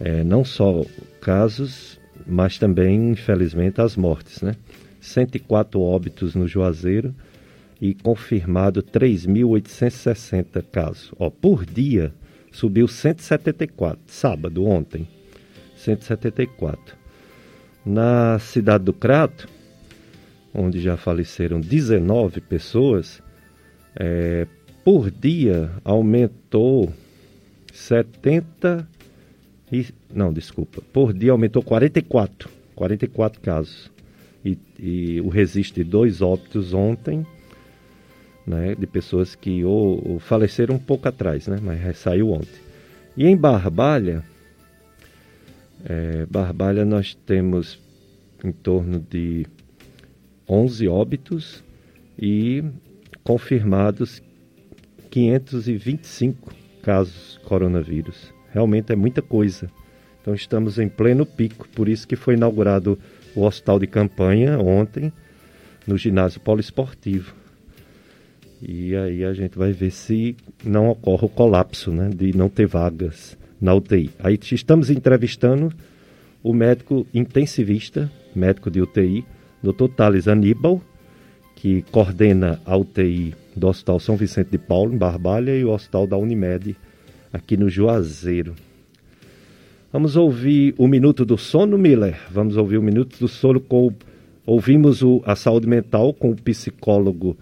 É, 0.00 0.24
não 0.24 0.44
só 0.44 0.84
casos, 1.20 2.00
mas 2.26 2.58
também, 2.58 3.10
infelizmente, 3.10 3.82
as 3.82 3.96
mortes, 3.96 4.40
né? 4.40 4.56
104 4.98 5.78
óbitos 5.78 6.34
no 6.34 6.48
Juazeiro 6.48 7.14
e 7.84 7.92
confirmado 7.92 8.82
3.860 8.82 10.64
casos. 10.72 11.12
Ó, 11.18 11.28
por 11.28 11.66
dia 11.66 12.14
subiu 12.50 12.88
174, 12.88 14.00
sábado, 14.06 14.64
ontem, 14.64 15.06
174. 15.76 16.96
Na 17.84 18.38
cidade 18.38 18.84
do 18.84 18.94
Crato, 18.94 19.46
onde 20.54 20.80
já 20.80 20.96
faleceram 20.96 21.60
19 21.60 22.40
pessoas, 22.40 23.22
é, 23.94 24.46
por 24.82 25.10
dia 25.10 25.70
aumentou 25.84 26.90
70 27.70 28.88
e 29.70 29.88
não, 30.10 30.32
desculpa, 30.32 30.80
por 30.90 31.12
dia 31.12 31.32
aumentou 31.32 31.62
44, 31.62 32.48
44 32.74 33.42
casos. 33.42 33.92
E, 34.42 34.56
e 34.78 35.20
o 35.20 35.28
registro 35.28 35.84
de 35.84 35.90
dois 35.90 36.22
óbitos 36.22 36.72
ontem, 36.72 37.26
né, 38.46 38.74
de 38.74 38.86
pessoas 38.86 39.34
que 39.34 39.64
ou, 39.64 40.12
ou 40.12 40.18
faleceram 40.18 40.74
um 40.74 40.78
pouco 40.78 41.08
atrás, 41.08 41.46
né, 41.46 41.58
mas 41.62 41.98
saiu 41.98 42.30
ontem. 42.30 42.60
E 43.16 43.26
em 43.26 43.36
Barbalha, 43.36 44.24
é, 45.84 46.26
Barbalha 46.26 46.84
nós 46.84 47.14
temos 47.26 47.78
em 48.42 48.52
torno 48.52 48.98
de 48.98 49.46
11 50.48 50.88
óbitos 50.88 51.64
e 52.18 52.62
confirmados 53.22 54.22
525 55.10 56.52
casos 56.82 57.40
coronavírus. 57.44 58.32
Realmente 58.52 58.92
é 58.92 58.96
muita 58.96 59.22
coisa. 59.22 59.70
Então 60.20 60.34
estamos 60.34 60.78
em 60.78 60.88
pleno 60.88 61.24
pico, 61.24 61.68
por 61.68 61.88
isso 61.88 62.06
que 62.06 62.16
foi 62.16 62.34
inaugurado 62.34 62.98
o 63.34 63.42
hospital 63.42 63.78
de 63.78 63.86
campanha 63.86 64.58
ontem 64.58 65.12
no 65.86 65.96
ginásio 65.98 66.40
poliesportivo. 66.40 67.34
E 68.66 68.96
aí 68.96 69.22
a 69.22 69.34
gente 69.34 69.58
vai 69.58 69.72
ver 69.72 69.90
se 69.90 70.34
não 70.64 70.88
ocorre 70.88 71.26
o 71.26 71.28
colapso, 71.28 71.92
né, 71.92 72.08
de 72.08 72.34
não 72.34 72.48
ter 72.48 72.66
vagas 72.66 73.36
na 73.60 73.74
UTI. 73.74 74.10
Aí 74.18 74.38
estamos 74.40 74.88
entrevistando 74.88 75.70
o 76.42 76.54
médico 76.54 77.06
intensivista, 77.12 78.10
médico 78.34 78.70
de 78.70 78.80
UTI, 78.80 79.22
Dr. 79.62 79.88
Thales 79.94 80.28
Aníbal, 80.28 80.80
que 81.56 81.82
coordena 81.90 82.58
a 82.64 82.74
UTI 82.74 83.34
do 83.54 83.68
Hospital 83.68 84.00
São 84.00 84.16
Vicente 84.16 84.50
de 84.50 84.58
Paulo, 84.58 84.94
em 84.94 84.98
Barbalha, 84.98 85.54
e 85.54 85.64
o 85.64 85.70
Hospital 85.70 86.06
da 86.06 86.16
Unimed, 86.16 86.74
aqui 87.32 87.58
no 87.58 87.68
Juazeiro. 87.68 88.54
Vamos 89.92 90.16
ouvir 90.16 90.74
o 90.78 90.88
Minuto 90.88 91.24
do 91.24 91.36
Sono, 91.36 91.76
Miller. 91.76 92.18
Vamos 92.30 92.56
ouvir 92.56 92.78
o 92.78 92.82
Minuto 92.82 93.18
do 93.18 93.28
Sono 93.28 93.60
com. 93.60 93.92
Ouvimos 94.46 95.02
o, 95.02 95.22
a 95.24 95.36
saúde 95.36 95.66
mental 95.66 96.12
com 96.12 96.30
o 96.30 96.36
psicólogo 96.36 97.36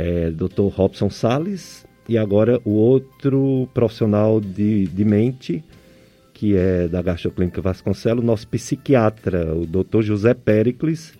é, 0.00 0.30
Dr. 0.30 0.68
Robson 0.72 1.10
Sales 1.10 1.86
e 2.08 2.16
agora 2.16 2.58
o 2.64 2.70
outro 2.70 3.68
profissional 3.74 4.40
de, 4.40 4.86
de 4.86 5.04
mente, 5.04 5.62
que 6.32 6.56
é 6.56 6.88
da 6.88 7.02
Gastroclínica 7.02 7.60
Vasconcelos, 7.60 8.24
nosso 8.24 8.48
psiquiatra, 8.48 9.54
o 9.54 9.66
Dr. 9.66 10.00
José 10.00 10.32
Pericles, 10.32 11.12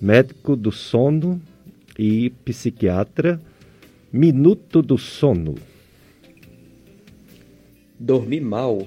médico 0.00 0.54
do 0.54 0.70
sono 0.70 1.42
e 1.98 2.30
psiquiatra. 2.44 3.40
Minuto 4.12 4.80
do 4.80 4.96
sono. 4.96 5.56
Dormir 7.98 8.40
mal 8.40 8.86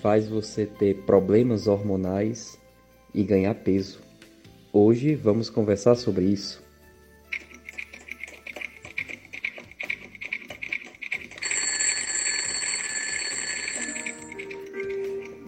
faz 0.00 0.28
você 0.28 0.64
ter 0.64 0.94
problemas 1.02 1.66
hormonais 1.66 2.58
e 3.14 3.22
ganhar 3.22 3.54
peso. 3.56 4.00
Hoje 4.72 5.14
vamos 5.14 5.50
conversar 5.50 5.94
sobre 5.94 6.24
isso. 6.24 6.65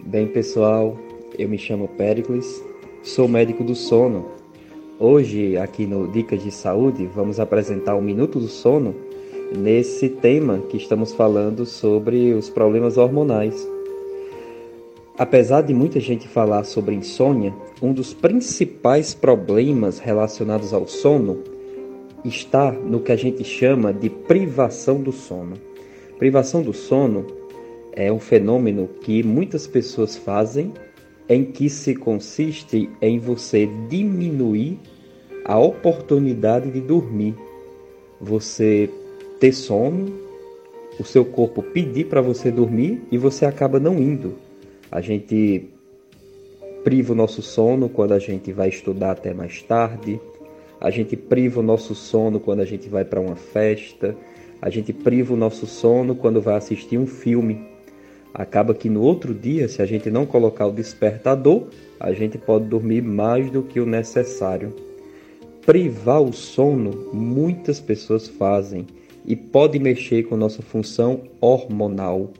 Bem, 0.09 0.25
pessoal, 0.25 0.97
eu 1.37 1.47
me 1.47 1.59
chamo 1.59 1.87
Pericles, 1.87 2.63
sou 3.03 3.27
médico 3.27 3.63
do 3.63 3.75
sono. 3.75 4.25
Hoje, 4.97 5.55
aqui 5.55 5.85
no 5.85 6.07
Dicas 6.07 6.41
de 6.41 6.49
Saúde, 6.49 7.05
vamos 7.13 7.39
apresentar 7.39 7.93
o 7.93 8.01
Minuto 8.01 8.39
do 8.39 8.47
Sono 8.47 8.95
nesse 9.55 10.09
tema 10.09 10.63
que 10.67 10.77
estamos 10.77 11.13
falando 11.13 11.63
sobre 11.63 12.33
os 12.33 12.49
problemas 12.49 12.97
hormonais. 12.97 13.69
Apesar 15.15 15.61
de 15.61 15.75
muita 15.75 15.99
gente 15.99 16.27
falar 16.27 16.63
sobre 16.63 16.95
insônia, 16.95 17.53
um 17.79 17.93
dos 17.93 18.11
principais 18.11 19.13
problemas 19.13 19.99
relacionados 19.99 20.73
ao 20.73 20.87
sono 20.87 21.43
está 22.25 22.71
no 22.71 22.99
que 22.99 23.11
a 23.11 23.15
gente 23.15 23.43
chama 23.43 23.93
de 23.93 24.09
privação 24.09 24.99
do 25.03 25.11
sono. 25.11 25.53
Privação 26.17 26.63
do 26.63 26.73
sono 26.73 27.37
é 27.99 28.11
um 28.11 28.19
fenômeno 28.19 28.87
que 29.01 29.21
muitas 29.21 29.67
pessoas 29.67 30.15
fazem, 30.15 30.73
em 31.27 31.43
que 31.43 31.69
se 31.69 31.93
consiste 31.93 32.89
em 33.01 33.19
você 33.19 33.69
diminuir 33.89 34.79
a 35.43 35.59
oportunidade 35.59 36.71
de 36.71 36.79
dormir. 36.79 37.35
Você 38.19 38.89
ter 39.39 39.51
sono, 39.51 40.13
o 40.97 41.03
seu 41.03 41.25
corpo 41.25 41.61
pedir 41.61 42.05
para 42.05 42.21
você 42.21 42.49
dormir 42.49 43.01
e 43.11 43.17
você 43.17 43.45
acaba 43.45 43.79
não 43.79 43.99
indo. 43.99 44.35
A 44.89 45.01
gente 45.01 45.69
priva 46.83 47.11
o 47.11 47.15
nosso 47.15 47.41
sono 47.41 47.89
quando 47.89 48.13
a 48.13 48.19
gente 48.19 48.53
vai 48.53 48.69
estudar 48.69 49.11
até 49.11 49.33
mais 49.33 49.61
tarde, 49.61 50.19
a 50.79 50.89
gente 50.89 51.17
priva 51.17 51.59
o 51.59 51.63
nosso 51.63 51.93
sono 51.93 52.39
quando 52.39 52.61
a 52.61 52.65
gente 52.65 52.87
vai 52.87 53.03
para 53.03 53.19
uma 53.19 53.35
festa, 53.35 54.15
a 54.61 54.69
gente 54.69 54.93
priva 54.93 55.33
o 55.33 55.37
nosso 55.37 55.67
sono 55.67 56.15
quando 56.15 56.41
vai 56.41 56.55
assistir 56.55 56.97
um 56.97 57.05
filme 57.05 57.68
acaba 58.33 58.73
que 58.73 58.89
no 58.89 59.01
outro 59.01 59.33
dia, 59.33 59.67
se 59.67 59.81
a 59.81 59.85
gente 59.85 60.09
não 60.09 60.25
colocar 60.25 60.67
o 60.67 60.71
despertador, 60.71 61.67
a 61.99 62.13
gente 62.13 62.37
pode 62.37 62.65
dormir 62.65 63.01
mais 63.01 63.49
do 63.51 63.63
que 63.63 63.79
o 63.79 63.85
necessário. 63.85 64.73
Privar 65.65 66.21
o 66.21 66.33
sono, 66.33 67.09
muitas 67.13 67.79
pessoas 67.79 68.27
fazem 68.27 68.87
e 69.25 69.35
pode 69.35 69.77
mexer 69.77 70.23
com 70.23 70.35
nossa 70.35 70.61
função 70.61 71.23
hormonal. 71.41 72.31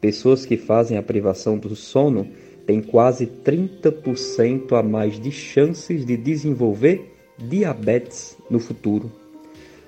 Pessoas 0.00 0.46
que 0.46 0.56
fazem 0.56 0.96
a 0.96 1.02
privação 1.02 1.58
do 1.58 1.74
sono 1.76 2.26
têm 2.66 2.80
quase 2.80 3.26
30% 3.26 4.72
a 4.78 4.82
mais 4.82 5.18
de 5.20 5.30
chances 5.30 6.06
de 6.06 6.16
desenvolver 6.16 7.14
diabetes 7.38 8.36
no 8.48 8.58
futuro. 8.58 9.10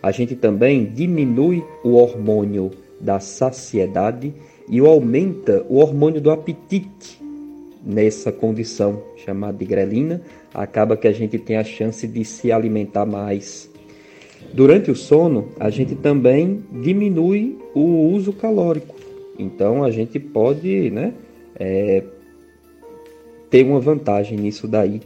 A 0.02 0.10
gente 0.10 0.36
também 0.36 0.84
diminui 0.84 1.64
o 1.82 1.94
hormônio 1.94 2.70
da 3.00 3.20
saciedade 3.20 4.34
e 4.68 4.80
aumenta 4.80 5.64
o 5.68 5.76
hormônio 5.76 6.20
do 6.20 6.30
apetite 6.30 7.20
nessa 7.84 8.32
condição 8.32 9.02
chamada 9.16 9.58
de 9.58 9.64
grelina, 9.64 10.22
acaba 10.52 10.96
que 10.96 11.06
a 11.06 11.12
gente 11.12 11.38
tem 11.38 11.56
a 11.56 11.64
chance 11.64 12.06
de 12.06 12.24
se 12.24 12.50
alimentar 12.50 13.04
mais. 13.04 13.70
Durante 14.52 14.90
o 14.90 14.96
sono, 14.96 15.48
a 15.58 15.68
gente 15.68 15.94
também 15.94 16.62
diminui 16.72 17.58
o 17.74 18.10
uso 18.12 18.32
calórico. 18.32 18.94
Então 19.38 19.84
a 19.84 19.90
gente 19.90 20.18
pode 20.18 20.90
né, 20.90 21.12
é, 21.56 22.02
ter 23.50 23.66
uma 23.66 23.80
vantagem 23.80 24.38
nisso 24.38 24.66
daí. 24.66 25.02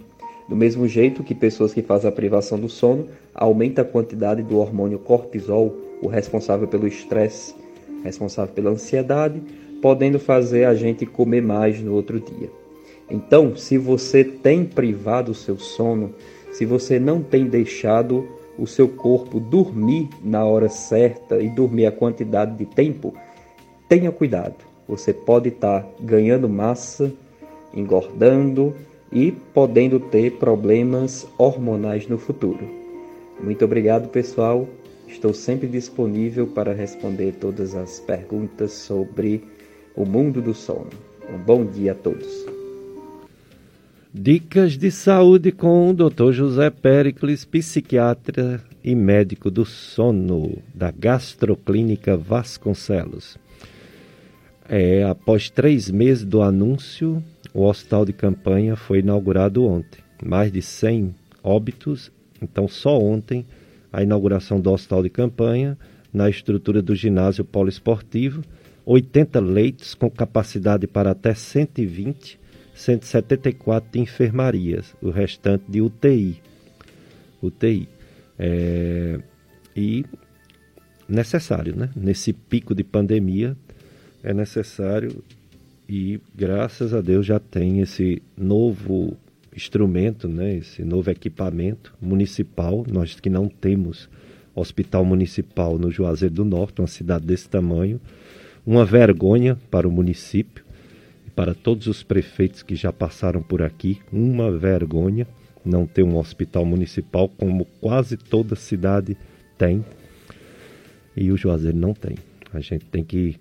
Do 0.48 0.56
mesmo 0.56 0.86
jeito 0.86 1.22
que 1.22 1.34
pessoas 1.34 1.74
que 1.74 1.82
fazem 1.82 2.08
a 2.08 2.12
privação 2.12 2.58
do 2.58 2.68
sono 2.68 3.06
aumenta 3.34 3.82
a 3.82 3.84
quantidade 3.84 4.42
do 4.42 4.58
hormônio 4.58 4.98
cortisol, 4.98 5.74
o 6.00 6.08
responsável 6.08 6.68
pelo 6.68 6.86
estresse 6.86 7.54
responsável 8.04 8.54
pela 8.54 8.70
ansiedade, 8.70 9.42
podendo 9.80 10.18
fazer 10.18 10.64
a 10.64 10.74
gente 10.74 11.06
comer 11.06 11.42
mais 11.42 11.80
no 11.80 11.94
outro 11.94 12.20
dia. 12.20 12.50
Então, 13.10 13.56
se 13.56 13.78
você 13.78 14.22
tem 14.22 14.64
privado 14.64 15.32
o 15.32 15.34
seu 15.34 15.58
sono, 15.58 16.14
se 16.52 16.64
você 16.64 16.98
não 16.98 17.22
tem 17.22 17.46
deixado 17.46 18.28
o 18.58 18.66
seu 18.66 18.88
corpo 18.88 19.38
dormir 19.38 20.08
na 20.22 20.44
hora 20.44 20.68
certa 20.68 21.40
e 21.40 21.48
dormir 21.48 21.86
a 21.86 21.92
quantidade 21.92 22.56
de 22.56 22.66
tempo, 22.66 23.14
tenha 23.88 24.10
cuidado. 24.10 24.56
Você 24.86 25.12
pode 25.12 25.48
estar 25.50 25.86
ganhando 26.00 26.48
massa, 26.48 27.12
engordando 27.72 28.74
e 29.12 29.32
podendo 29.32 30.00
ter 30.00 30.32
problemas 30.32 31.26
hormonais 31.38 32.08
no 32.08 32.18
futuro. 32.18 32.68
Muito 33.40 33.64
obrigado, 33.64 34.08
pessoal. 34.08 34.66
Estou 35.08 35.32
sempre 35.32 35.66
disponível 35.66 36.46
para 36.46 36.74
responder 36.74 37.32
todas 37.40 37.74
as 37.74 37.98
perguntas 37.98 38.72
sobre 38.72 39.42
o 39.96 40.04
mundo 40.04 40.40
do 40.42 40.54
sono. 40.54 40.90
Um 41.32 41.38
bom 41.38 41.64
dia 41.64 41.92
a 41.92 41.94
todos. 41.94 42.46
Dicas 44.12 44.76
de 44.76 44.90
saúde 44.90 45.50
com 45.50 45.90
o 45.90 45.94
Dr. 45.94 46.32
José 46.32 46.70
Pericles, 46.70 47.44
psiquiatra 47.44 48.62
e 48.84 48.94
médico 48.94 49.50
do 49.50 49.64
sono 49.64 50.58
da 50.74 50.90
Gastroclínica 50.90 52.16
Vasconcelos. 52.16 53.38
É, 54.68 55.04
após 55.04 55.48
três 55.48 55.90
meses 55.90 56.24
do 56.24 56.42
anúncio, 56.42 57.22
o 57.54 57.64
hospital 57.64 58.04
de 58.04 58.12
campanha 58.12 58.76
foi 58.76 58.98
inaugurado 58.98 59.64
ontem. 59.64 60.00
Mais 60.22 60.52
de 60.52 60.60
100 60.60 61.14
óbitos, 61.42 62.12
então 62.42 62.68
só 62.68 62.98
ontem 62.98 63.46
a 63.92 64.02
inauguração 64.02 64.60
do 64.60 64.70
hospital 64.70 65.02
de 65.02 65.10
campanha 65.10 65.78
na 66.12 66.28
estrutura 66.28 66.80
do 66.80 66.94
ginásio 66.94 67.44
poliesportivo, 67.44 68.42
80 68.84 69.40
leitos 69.40 69.94
com 69.94 70.10
capacidade 70.10 70.86
para 70.86 71.10
até 71.10 71.34
120, 71.34 72.38
174 72.74 73.90
de 73.92 74.00
enfermarias, 74.00 74.94
o 75.02 75.10
restante 75.10 75.64
de 75.68 75.80
UTI. 75.80 76.40
UTI. 77.42 77.88
É, 78.38 79.20
e 79.76 80.04
necessário, 81.08 81.76
né? 81.76 81.90
Nesse 81.94 82.32
pico 82.32 82.74
de 82.74 82.84
pandemia 82.84 83.56
é 84.22 84.32
necessário 84.32 85.22
e 85.88 86.20
graças 86.34 86.92
a 86.92 87.00
Deus 87.00 87.24
já 87.24 87.38
tem 87.38 87.80
esse 87.80 88.22
novo 88.36 89.16
instrumento, 89.58 90.28
né? 90.28 90.56
Esse 90.56 90.84
novo 90.84 91.10
equipamento 91.10 91.92
municipal. 92.00 92.84
Nós 92.88 93.18
que 93.18 93.28
não 93.28 93.48
temos 93.48 94.08
hospital 94.54 95.04
municipal 95.04 95.78
no 95.78 95.90
Juazeiro 95.90 96.34
do 96.34 96.44
Norte, 96.44 96.80
uma 96.80 96.86
cidade 96.86 97.26
desse 97.26 97.48
tamanho, 97.48 98.00
uma 98.64 98.84
vergonha 98.84 99.58
para 99.70 99.86
o 99.86 99.90
município 99.90 100.64
e 101.26 101.30
para 101.30 101.54
todos 101.54 101.86
os 101.86 102.02
prefeitos 102.02 102.62
que 102.62 102.74
já 102.74 102.92
passaram 102.92 103.42
por 103.42 103.60
aqui, 103.62 103.98
uma 104.12 104.50
vergonha 104.56 105.26
não 105.64 105.86
ter 105.86 106.02
um 106.02 106.16
hospital 106.16 106.64
municipal 106.64 107.28
como 107.28 107.66
quase 107.80 108.16
toda 108.16 108.56
cidade 108.56 109.16
tem 109.58 109.84
e 111.16 111.32
o 111.32 111.36
Juazeiro 111.36 111.76
não 111.76 111.92
tem. 111.92 112.16
A 112.52 112.60
gente 112.60 112.84
tem 112.86 113.04
que 113.04 113.36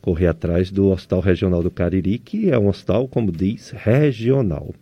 correr 0.00 0.28
atrás 0.28 0.70
do 0.70 0.90
Hospital 0.90 1.20
Regional 1.20 1.62
do 1.62 1.70
Cariri, 1.70 2.18
que 2.18 2.50
é 2.50 2.58
um 2.58 2.68
hospital, 2.68 3.08
como 3.08 3.32
diz, 3.32 3.70
regional. 3.70 4.72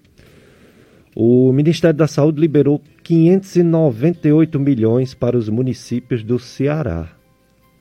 O 1.17 1.53
Ministério 1.53 1.97
da 1.97 2.09
Saúde 2.09 2.41
liberou 2.41 2.83
598 3.05 4.59
milhões 4.59 5.15
para 5.15 5.39
os 5.39 5.49
municípios 5.49 6.25
do 6.25 6.41
Ceará. 6.41 7.09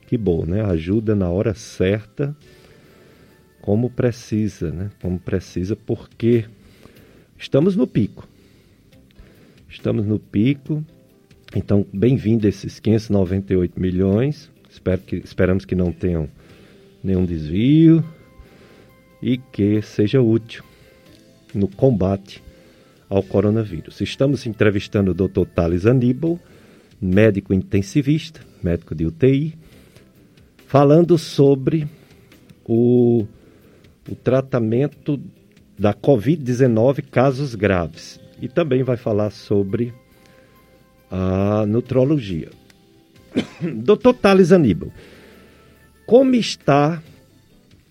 Que 0.06 0.16
bom, 0.16 0.46
né? 0.46 0.62
Ajuda 0.62 1.16
na 1.16 1.28
hora 1.28 1.52
certa, 1.52 2.36
como 3.60 3.90
precisa, 3.90 4.70
né? 4.70 4.90
Como 5.02 5.18
precisa, 5.18 5.74
porque 5.74 6.44
estamos 7.36 7.74
no 7.74 7.88
pico. 7.88 8.28
Estamos 9.68 10.06
no 10.06 10.20
pico. 10.20 10.84
Então, 11.56 11.84
bem-vindo 11.92 12.46
esses 12.46 12.78
598 12.78 13.80
milhões. 13.80 14.48
Espero 14.70 15.00
que, 15.00 15.16
esperamos 15.16 15.64
que 15.64 15.74
não 15.74 15.90
tenham 15.90 16.28
nenhum 17.02 17.24
desvio 17.24 18.04
e 19.20 19.38
que 19.38 19.82
seja 19.82 20.22
útil 20.22 20.62
no 21.52 21.66
combate 21.66 22.43
ao 23.08 23.22
coronavírus. 23.22 24.00
Estamos 24.00 24.46
entrevistando 24.46 25.10
o 25.10 25.14
Dr. 25.14 25.46
Thales 25.54 25.86
Aníbal, 25.86 26.38
médico 27.00 27.52
intensivista, 27.52 28.40
médico 28.62 28.94
de 28.94 29.06
UTI, 29.06 29.54
falando 30.66 31.18
sobre 31.18 31.86
o, 32.64 33.26
o 34.08 34.14
tratamento 34.14 35.20
da 35.78 35.92
Covid-19, 35.92 37.04
casos 37.10 37.54
graves. 37.54 38.20
E 38.40 38.48
também 38.48 38.82
vai 38.82 38.96
falar 38.96 39.30
sobre 39.30 39.92
a 41.10 41.64
nutrologia. 41.66 42.50
Doutor 43.62 44.14
Thales 44.14 44.52
Aníbal, 44.52 44.90
como 46.06 46.34
está 46.34 47.02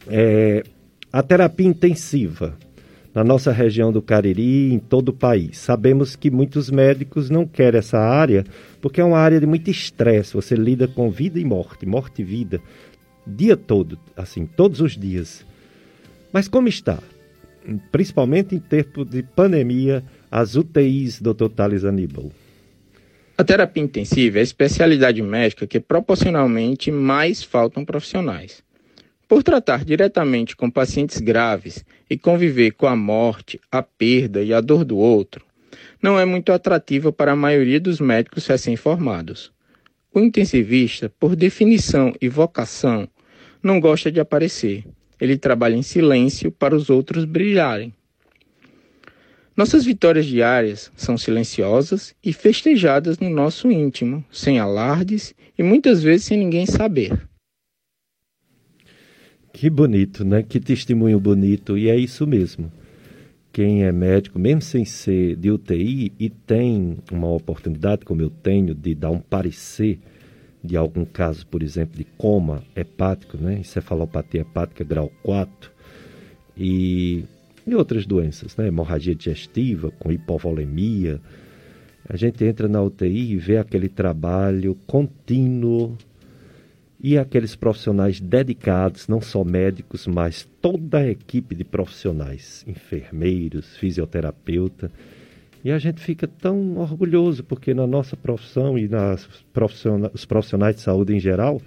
é, 0.08 0.64
a 1.12 1.24
terapia 1.24 1.68
intensiva 1.68 2.58
na 3.14 3.24
nossa 3.24 3.52
região 3.52 3.92
do 3.92 4.02
Cariri, 4.02 4.74
em 4.74 4.80
todo 4.80 5.10
o 5.10 5.14
país. 5.14 5.58
Sabemos 5.58 6.16
que 6.16 6.32
muitos 6.32 6.70
médicos 6.72 7.30
não 7.30 7.46
querem 7.46 7.80
essa 7.80 8.00
área 8.00 8.44
porque 8.82 9.00
é 9.00 9.04
uma 9.04 9.20
área 9.20 9.40
de 9.40 9.46
muito 9.46 9.70
estresse. 9.70 10.34
Você 10.34 10.56
lida 10.56 10.88
com 10.88 11.12
vida 11.12 11.40
e 11.40 11.46
morte, 11.46 11.86
morte 11.86 12.22
e 12.22 12.26
vida, 12.26 12.60
dia 13.26 13.56
todo, 13.56 14.00
assim, 14.18 14.46
todos 14.46 14.82
os 14.82 14.98
dias. 14.98 15.46
Mas 16.32 16.48
como 16.48 16.68
está? 16.68 17.00
Principalmente 17.92 18.56
em 18.56 18.60
tempo 18.60 19.06
de 19.06 19.22
pandemia, 19.22 20.04
as 20.30 20.56
UTIs, 20.56 21.22
Dr. 21.22 21.48
Thales 21.56 21.86
Aníbal. 21.86 22.32
A 23.38 23.44
terapia 23.44 23.84
intensiva 23.84 24.38
é 24.38 24.42
a 24.42 24.44
especialidade 24.44 25.22
médica 25.22 25.66
que 25.66 25.80
proporcionalmente 25.80 26.92
mais 26.92 27.44
faltam 27.44 27.86
profissionais. 27.86 28.64
Por 29.28 29.42
tratar 29.42 29.84
diretamente 29.86 30.56
com 30.56 30.70
pacientes 30.70 31.20
graves 31.20 31.84
e 32.10 32.18
conviver 32.18 32.72
com 32.72 32.88
a 32.88 32.96
morte, 32.96 33.60
a 33.72 33.82
perda 33.82 34.44
e 34.44 34.54
a 34.54 34.62
dor 34.62 34.84
do 34.84 34.98
outro, 34.98 35.46
não 36.02 36.20
é 36.20 36.26
muito 36.26 36.52
atrativa 36.52 37.12
para 37.12 37.32
a 37.32 37.36
maioria 37.36 37.80
dos 37.80 38.00
médicos 38.00 38.46
recém-formados. 38.46 39.52
O 40.14 40.20
intensivista, 40.20 41.12
por 41.20 41.36
definição 41.36 42.14
e 42.22 42.30
vocação, 42.30 43.08
não 43.64 43.80
gosta 43.80 44.12
de 44.12 44.20
aparecer. 44.20 44.84
Ele 45.20 45.38
trabalha 45.38 45.76
em 45.76 45.82
silêncio 45.82 46.52
para 46.52 46.76
os 46.76 46.90
outros 46.90 47.26
brilharem. 47.26 47.94
Nossas 49.56 49.86
vitórias 49.86 50.26
diárias 50.26 50.92
são 50.96 51.18
silenciosas 51.18 52.16
e 52.24 52.34
festejadas 52.34 53.20
no 53.20 53.30
nosso 53.30 53.72
íntimo, 53.72 54.26
sem 54.32 54.60
alardes 54.60 55.34
e 55.58 55.64
muitas 55.64 56.04
vezes 56.04 56.26
sem 56.26 56.38
ninguém 56.38 56.66
saber. 56.66 57.28
Que 59.54 59.70
bonito, 59.70 60.26
né? 60.26 60.42
Que 60.42 60.60
testemunho 60.60 61.20
bonito. 61.20 61.78
E 61.78 61.88
é 61.88 61.96
isso 61.96 62.26
mesmo. 62.26 62.72
Quem 63.52 63.84
é 63.84 63.92
médico, 63.92 64.40
mesmo 64.40 64.62
sem 64.64 64.84
ser 64.84 65.36
de 65.36 65.52
UTI, 65.52 66.12
e 66.20 66.28
tem 66.28 66.98
uma 67.12 67.30
oportunidade, 67.30 68.04
como 68.04 68.20
eu 68.24 68.32
tenho, 68.32 68.74
de 68.74 68.96
dar 68.96 69.12
um 69.12 69.20
parecer 69.20 70.00
de 70.64 70.76
algum 70.76 71.06
caso, 71.06 71.46
por 71.46 71.62
exemplo, 71.62 71.96
de 71.96 72.04
coma 72.04 72.64
hepático, 72.76 73.38
né? 73.38 73.60
Encefalopatia 73.60 74.42
hepática 74.42 74.84
grau 74.84 75.12
4 75.22 75.72
e, 76.58 77.24
e 77.68 77.76
outras 77.76 78.08
doenças, 78.08 78.58
né? 78.58 78.68
Hemorragia 78.68 79.14
digestiva 79.14 79.92
com 80.00 80.12
hipovolemia. 80.12 81.22
A 82.10 82.18
gente 82.18 82.44
entra 82.44 82.68
na 82.68 82.82
UTI 82.82 83.34
e 83.34 83.38
vê 83.38 83.58
aquele 83.58 83.88
trabalho 83.88 84.76
contínuo 84.88 85.96
e 87.04 87.18
aqueles 87.18 87.54
profissionais 87.54 88.22
dedicados, 88.22 89.10
não 89.10 89.20
só 89.20 89.44
médicos, 89.44 90.08
mas 90.08 90.48
toda 90.62 91.00
a 91.00 91.10
equipe 91.10 91.54
de 91.54 91.66
profissionais, 91.66 92.64
enfermeiros, 92.66 93.76
fisioterapeuta. 93.76 94.90
E 95.66 95.72
a 95.72 95.78
gente 95.78 96.00
fica 96.00 96.26
tão 96.26 96.78
orgulhoso 96.78 97.44
porque 97.44 97.74
na 97.74 97.86
nossa 97.86 98.16
profissão 98.16 98.78
e 98.78 98.88
nas 98.88 99.28
profissionais, 99.52 100.14
os 100.14 100.24
profissionais 100.24 100.78
de 100.78 100.82
saúde 100.82 101.14
em 101.14 101.20
geral, 101.20 101.62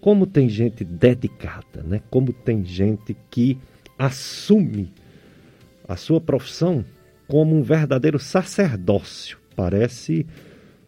como 0.00 0.24
tem 0.24 0.48
gente 0.48 0.84
dedicada, 0.84 1.82
né? 1.82 2.00
Como 2.08 2.32
tem 2.32 2.64
gente 2.64 3.16
que 3.28 3.58
assume 3.98 4.92
a 5.88 5.96
sua 5.96 6.20
profissão 6.20 6.84
como 7.26 7.56
um 7.56 7.62
verdadeiro 7.62 8.20
sacerdócio. 8.20 9.36
Parece 9.56 10.24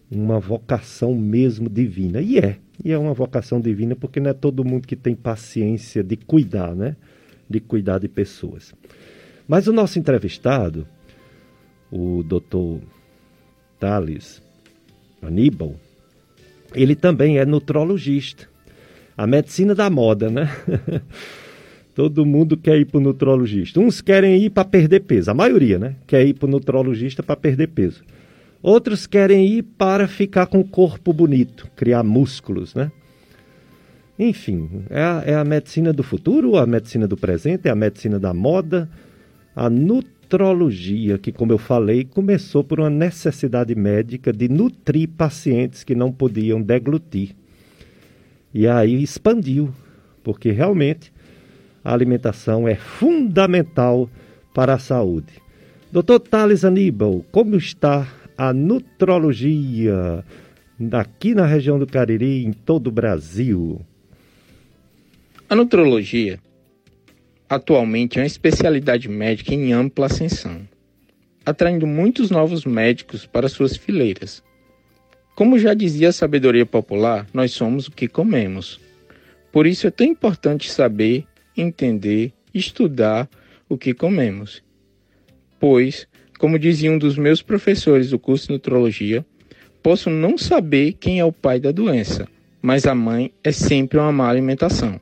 uma 0.09 0.39
vocação 0.39 1.15
mesmo 1.15 1.69
divina. 1.69 2.21
E 2.21 2.39
é, 2.39 2.59
e 2.85 2.93
é 2.93 2.99
uma 2.99 3.15
vocação 3.15 3.61
divina 3.61 3.97
porque 3.97 4.21
não 4.21 4.31
é 4.31 4.35
todo 4.35 4.65
mundo 4.65 4.87
que 4.87 4.97
tem 4.97 5.15
paciência 5.15 6.03
de 6.03 6.17
cuidar, 6.17 6.75
né? 6.75 6.97
De 7.49 7.61
cuidar 7.61 7.99
de 7.99 8.09
pessoas. 8.09 8.75
Mas 9.47 9.67
o 9.67 9.73
nosso 9.73 9.99
entrevistado, 9.99 10.87
o 11.91 12.23
doutor 12.23 12.81
Thales 13.79 14.43
Aníbal, 15.23 15.77
ele 16.75 16.95
também 16.95 17.39
é 17.39 17.45
nutrologista. 17.45 18.49
A 19.17 19.27
medicina 19.27 19.75
da 19.75 19.89
moda, 19.89 20.29
né? 20.29 20.51
Todo 21.95 22.27
mundo 22.27 22.59
quer 22.59 22.79
ir 22.79 22.85
para 22.85 22.99
o 22.99 23.01
nutrologista. 23.01 23.81
Uns 23.81 24.03
querem 24.03 24.43
ir 24.43 24.51
para 24.51 24.67
perder 24.67 25.01
peso, 25.01 25.31
a 25.31 25.35
maioria, 25.35 25.79
né? 25.79 25.97
Quer 26.07 26.27
ir 26.27 26.35
para 26.35 26.47
o 26.47 26.51
nutrologista 26.51 27.23
para 27.23 27.37
perder 27.37 27.69
peso. 27.69 28.05
Outros 28.67 29.07
querem 29.07 29.47
ir 29.47 29.63
para 29.63 30.09
ficar 30.09 30.47
com 30.47 30.59
o 30.59 30.65
corpo 30.65 31.13
bonito, 31.13 31.71
criar 31.77 32.03
músculos, 32.03 32.75
né? 32.75 32.91
Enfim, 34.19 34.83
é 34.91 35.01
a, 35.01 35.23
é 35.25 35.35
a 35.37 35.45
medicina 35.45 35.93
do 35.93 36.03
futuro, 36.03 36.57
a 36.57 36.67
medicina 36.67 37.07
do 37.07 37.17
presente, 37.17 37.69
é 37.69 37.71
a 37.71 37.77
medicina 37.77 38.19
da 38.19 38.35
moda, 38.35 38.91
a 39.55 39.71
nutrologia, 39.71 41.17
que, 41.17 41.31
como 41.31 41.53
eu 41.53 41.59
falei, 41.59 42.03
começou 42.03 42.65
por 42.65 42.81
uma 42.81 42.91
necessidade 42.91 43.73
médica 43.77 44.33
de 44.33 44.49
nutrir 44.49 45.11
pacientes 45.11 45.85
que 45.85 45.95
não 45.95 46.11
podiam 46.11 46.61
deglutir. 46.61 47.37
E 48.53 48.67
aí 48.67 49.01
expandiu, 49.01 49.73
porque 50.25 50.51
realmente 50.51 51.13
a 51.85 51.95
alimentação 51.95 52.67
é 52.67 52.75
fundamental 52.75 54.11
para 54.53 54.75
a 54.75 54.79
saúde. 54.81 55.35
Doutor 55.93 56.19
Thales 56.19 56.65
Aníbal, 56.65 57.25
como 57.31 57.55
está 57.55 58.09
a 58.37 58.53
nutrologia 58.53 60.25
aqui 60.93 61.35
na 61.35 61.47
região 61.47 61.79
do 61.79 61.87
Cariri, 61.87 62.45
em 62.45 62.53
todo 62.53 62.89
o 62.89 62.93
Brasil? 62.93 63.81
A 65.49 65.55
nutrologia 65.55 66.39
atualmente 67.49 68.19
é 68.19 68.23
uma 68.23 68.27
especialidade 68.27 69.09
médica 69.09 69.55
em 69.55 69.73
ampla 69.73 70.07
ascensão, 70.07 70.69
atraindo 71.45 71.87
muitos 71.87 72.31
novos 72.31 72.65
médicos 72.65 73.25
para 73.25 73.49
suas 73.49 73.77
fileiras. 73.77 74.43
Como 75.35 75.59
já 75.59 75.75
dizia 75.75 76.09
a 76.09 76.13
sabedoria 76.13 76.67
popular, 76.67 77.27
nós 77.33 77.53
somos 77.53 77.87
o 77.87 77.93
que 77.93 78.09
comemos. 78.09 78.81
Por 79.53 79.67
isso 79.67 79.87
é 79.87 79.91
tão 79.91 80.07
importante 80.07 80.71
saber, 80.71 81.25
entender, 81.57 82.33
estudar 82.53 83.29
o 83.69 83.79
que 83.79 83.95
comemos 83.95 84.65
pois, 85.59 86.07
como 86.37 86.59
dizia 86.59 86.91
um 86.91 86.99
dos 86.99 87.17
meus 87.17 87.43
professores 87.43 88.11
do 88.11 88.19
curso 88.19 88.47
de 88.47 88.53
nutrologia, 88.53 89.25
posso 89.83 90.11
não 90.11 90.37
saber 90.37 90.95
quem 90.95 91.21
é 91.21 91.25
o 91.25 91.33
pai 91.33 91.59
da 91.61 91.71
doença, 91.71 92.29
mas 92.61 92.87
a 92.87 92.95
mãe 92.95 93.33
é 93.43 93.53
sempre 93.53 93.99
uma 93.99 94.13
má 94.13 94.29
alimentação. 94.29 95.01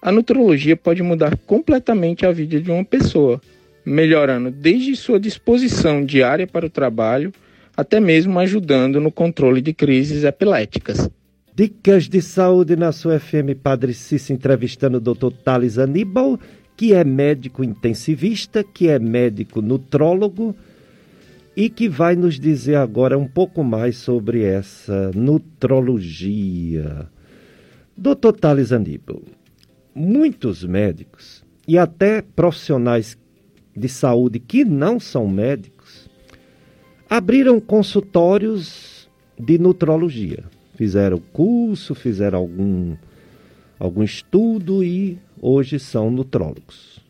A 0.00 0.10
nutrologia 0.10 0.76
pode 0.76 1.02
mudar 1.02 1.36
completamente 1.36 2.26
a 2.26 2.32
vida 2.32 2.60
de 2.60 2.70
uma 2.70 2.84
pessoa, 2.84 3.40
melhorando 3.84 4.50
desde 4.50 4.96
sua 4.96 5.18
disposição 5.18 6.04
diária 6.04 6.46
para 6.46 6.66
o 6.66 6.70
trabalho 6.70 7.32
até 7.76 8.00
mesmo 8.00 8.38
ajudando 8.38 9.00
no 9.00 9.10
controle 9.10 9.60
de 9.60 9.72
crises 9.72 10.24
epiléticas. 10.24 11.08
Dicas 11.54 12.08
de 12.08 12.22
saúde 12.22 12.76
na 12.76 12.92
sua 12.92 13.18
FM 13.18 13.56
Padre 13.62 13.92
Cícero 13.92 14.34
entrevistando 14.34 14.98
o 14.98 15.00
Dr. 15.00 15.32
Thales 15.44 15.78
Aníbal, 15.78 16.38
que 16.82 16.92
é 16.92 17.04
médico 17.04 17.62
intensivista, 17.62 18.64
que 18.64 18.88
é 18.88 18.98
médico 18.98 19.62
nutrólogo 19.62 20.52
e 21.56 21.70
que 21.70 21.88
vai 21.88 22.16
nos 22.16 22.40
dizer 22.40 22.74
agora 22.74 23.16
um 23.16 23.28
pouco 23.28 23.62
mais 23.62 23.96
sobre 23.98 24.42
essa 24.42 25.12
nutrologia. 25.14 27.08
Dr. 27.96 28.32
Thales 28.32 28.72
Aníbal, 28.72 29.22
muitos 29.94 30.64
médicos 30.64 31.44
e 31.68 31.78
até 31.78 32.20
profissionais 32.20 33.16
de 33.76 33.88
saúde 33.88 34.40
que 34.40 34.64
não 34.64 34.98
são 34.98 35.28
médicos 35.28 36.10
abriram 37.08 37.60
consultórios 37.60 39.08
de 39.38 39.56
nutrologia. 39.56 40.42
Fizeram 40.74 41.22
curso, 41.32 41.94
fizeram 41.94 42.40
algum, 42.40 42.96
algum 43.82 44.04
estudo 44.04 44.84
e 44.84 45.18
hoje 45.40 45.76
são 45.76 46.08
nutrólogos. 46.08 47.00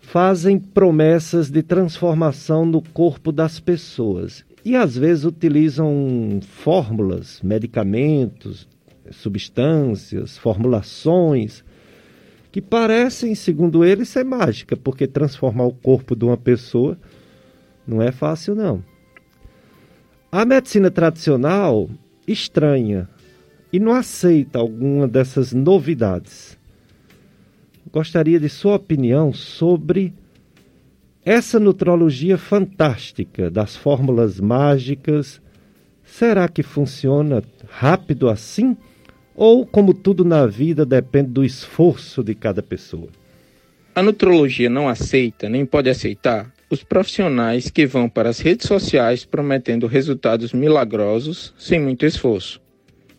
Fazem 0.00 0.60
promessas 0.60 1.50
de 1.50 1.60
transformação 1.60 2.64
no 2.64 2.80
corpo 2.80 3.32
das 3.32 3.58
pessoas 3.58 4.44
e 4.64 4.76
às 4.76 4.96
vezes 4.96 5.24
utilizam 5.24 6.38
fórmulas, 6.40 7.40
medicamentos, 7.42 8.68
substâncias, 9.10 10.38
formulações 10.38 11.64
que 12.52 12.62
parecem, 12.62 13.34
segundo 13.34 13.84
eles, 13.84 14.10
ser 14.10 14.24
mágica, 14.24 14.76
porque 14.76 15.08
transformar 15.08 15.64
o 15.64 15.74
corpo 15.74 16.14
de 16.14 16.24
uma 16.24 16.36
pessoa 16.36 16.96
não 17.84 18.00
é 18.00 18.12
fácil, 18.12 18.54
não. 18.54 18.84
A 20.30 20.44
medicina 20.44 20.92
tradicional 20.92 21.90
estranha 22.24 23.08
e 23.74 23.80
não 23.80 23.92
aceita 23.92 24.60
alguma 24.60 25.08
dessas 25.08 25.52
novidades. 25.52 26.56
Gostaria 27.90 28.38
de 28.38 28.48
sua 28.48 28.76
opinião 28.76 29.32
sobre 29.32 30.14
essa 31.24 31.58
nutrologia 31.58 32.38
fantástica 32.38 33.50
das 33.50 33.74
fórmulas 33.74 34.38
mágicas. 34.38 35.42
Será 36.04 36.46
que 36.46 36.62
funciona 36.62 37.42
rápido 37.68 38.28
assim? 38.28 38.76
Ou, 39.34 39.66
como 39.66 39.92
tudo 39.92 40.24
na 40.24 40.46
vida, 40.46 40.86
depende 40.86 41.30
do 41.30 41.44
esforço 41.44 42.22
de 42.22 42.32
cada 42.32 42.62
pessoa? 42.62 43.08
A 43.92 44.04
nutrologia 44.04 44.70
não 44.70 44.88
aceita, 44.88 45.48
nem 45.48 45.66
pode 45.66 45.90
aceitar, 45.90 46.54
os 46.70 46.84
profissionais 46.84 47.70
que 47.70 47.86
vão 47.86 48.08
para 48.08 48.28
as 48.28 48.38
redes 48.38 48.68
sociais 48.68 49.24
prometendo 49.24 49.88
resultados 49.88 50.52
milagrosos 50.52 51.52
sem 51.58 51.80
muito 51.80 52.06
esforço, 52.06 52.62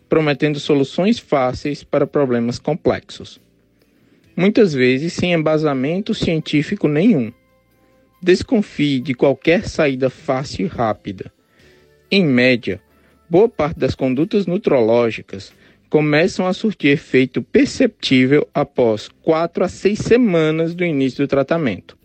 prometendo 0.07 0.59
soluções 0.59 1.19
fáceis 1.19 1.83
para 1.83 2.07
problemas 2.07 2.59
complexos. 2.59 3.39
Muitas 4.35 4.73
vezes 4.73 5.13
sem 5.13 5.33
embasamento 5.33 6.13
científico 6.13 6.87
nenhum. 6.87 7.31
Desconfie 8.21 8.99
de 8.99 9.13
qualquer 9.13 9.67
saída 9.67 10.09
fácil 10.09 10.65
e 10.65 10.69
rápida. 10.69 11.31
Em 12.11 12.25
média, 12.25 12.81
boa 13.29 13.47
parte 13.47 13.79
das 13.79 13.95
condutas 13.95 14.45
nutrológicas 14.45 15.53
começam 15.89 16.45
a 16.45 16.53
surtir 16.53 16.91
efeito 16.91 17.41
perceptível 17.41 18.47
após 18.53 19.07
4 19.21 19.63
a 19.63 19.69
6 19.69 19.99
semanas 19.99 20.75
do 20.75 20.83
início 20.83 21.23
do 21.23 21.27
tratamento. 21.27 21.97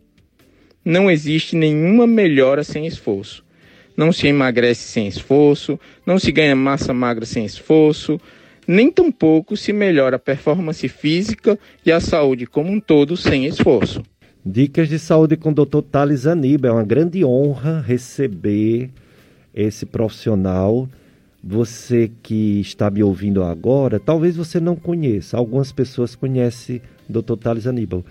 Não 0.85 1.11
existe 1.11 1.57
nenhuma 1.57 2.07
melhora 2.07 2.63
sem 2.63 2.87
esforço. 2.87 3.45
Não 4.01 4.13
se 4.13 4.27
emagrece 4.27 4.89
sem 4.89 5.07
esforço, 5.09 5.79
não 6.07 6.19
se 6.19 6.33
ganha 6.33 6.57
massa 6.57 6.95
magra 6.95 7.27
sem 7.27 7.45
esforço, 7.45 8.19
nem 8.67 8.91
tampouco 8.91 9.59
se 9.59 9.75
melhora 9.75 10.17
a 10.17 10.19
performance 10.19 10.89
física 10.89 11.59
e 11.85 11.93
a 11.93 12.01
saúde 12.01 12.47
como 12.47 12.73
um 12.73 12.81
todo 12.81 13.15
sem 13.15 13.45
esforço. 13.45 14.03
Dicas 14.43 14.89
de 14.89 14.99
saúde 14.99 15.37
com 15.37 15.51
o 15.51 15.55
Dr. 15.55 15.83
Thales 15.83 16.27
Aníbal. 16.27 16.71
É 16.71 16.75
uma 16.77 16.83
grande 16.83 17.23
honra 17.23 17.85
receber 17.87 18.89
esse 19.55 19.85
profissional. 19.85 20.89
Você 21.45 22.11
que 22.23 22.59
está 22.59 22.91
me 22.91 23.03
ouvindo 23.03 23.45
agora, 23.45 24.01
talvez 24.01 24.35
você 24.35 24.59
não 24.59 24.77
conheça. 24.77 25.37
Algumas 25.37 25.73
pessoas 25.73 26.15
conhecem 26.15 26.81
o 27.07 27.21
Dr. 27.21 27.37
Thales 27.37 27.67
Aníbal 27.67 28.03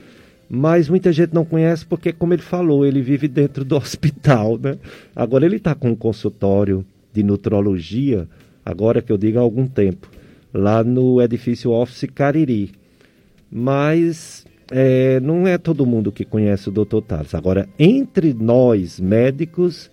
mas 0.49 0.89
muita 0.89 1.13
gente 1.13 1.33
não 1.33 1.45
conhece 1.45 1.85
porque, 1.85 2.11
como 2.11 2.33
ele 2.33 2.41
falou, 2.41 2.83
ele 2.83 3.01
vive 3.01 3.27
dentro 3.27 3.63
do 3.63 3.77
hospital, 3.77 4.57
né? 4.57 4.77
Agora 5.15 5.45
ele 5.45 5.57
está 5.57 5.75
com 5.75 5.91
um 5.91 5.95
consultório 5.95 6.83
de 7.13 7.21
nutrologia, 7.21 8.27
agora 8.65 9.01
que 9.01 9.11
eu 9.11 9.17
digo 9.17 9.37
há 9.37 9.41
algum 9.41 9.67
tempo, 9.67 10.09
lá 10.51 10.83
no 10.83 11.21
edifício 11.21 11.71
Office 11.71 12.09
Cariri. 12.13 12.71
Mas 13.51 14.45
é, 14.71 15.19
não 15.19 15.47
é 15.47 15.57
todo 15.57 15.85
mundo 15.85 16.11
que 16.11 16.25
conhece 16.25 16.69
o 16.69 16.71
Dr. 16.71 17.01
Tales. 17.07 17.35
Agora, 17.35 17.69
entre 17.77 18.33
nós 18.33 18.99
médicos, 18.99 19.91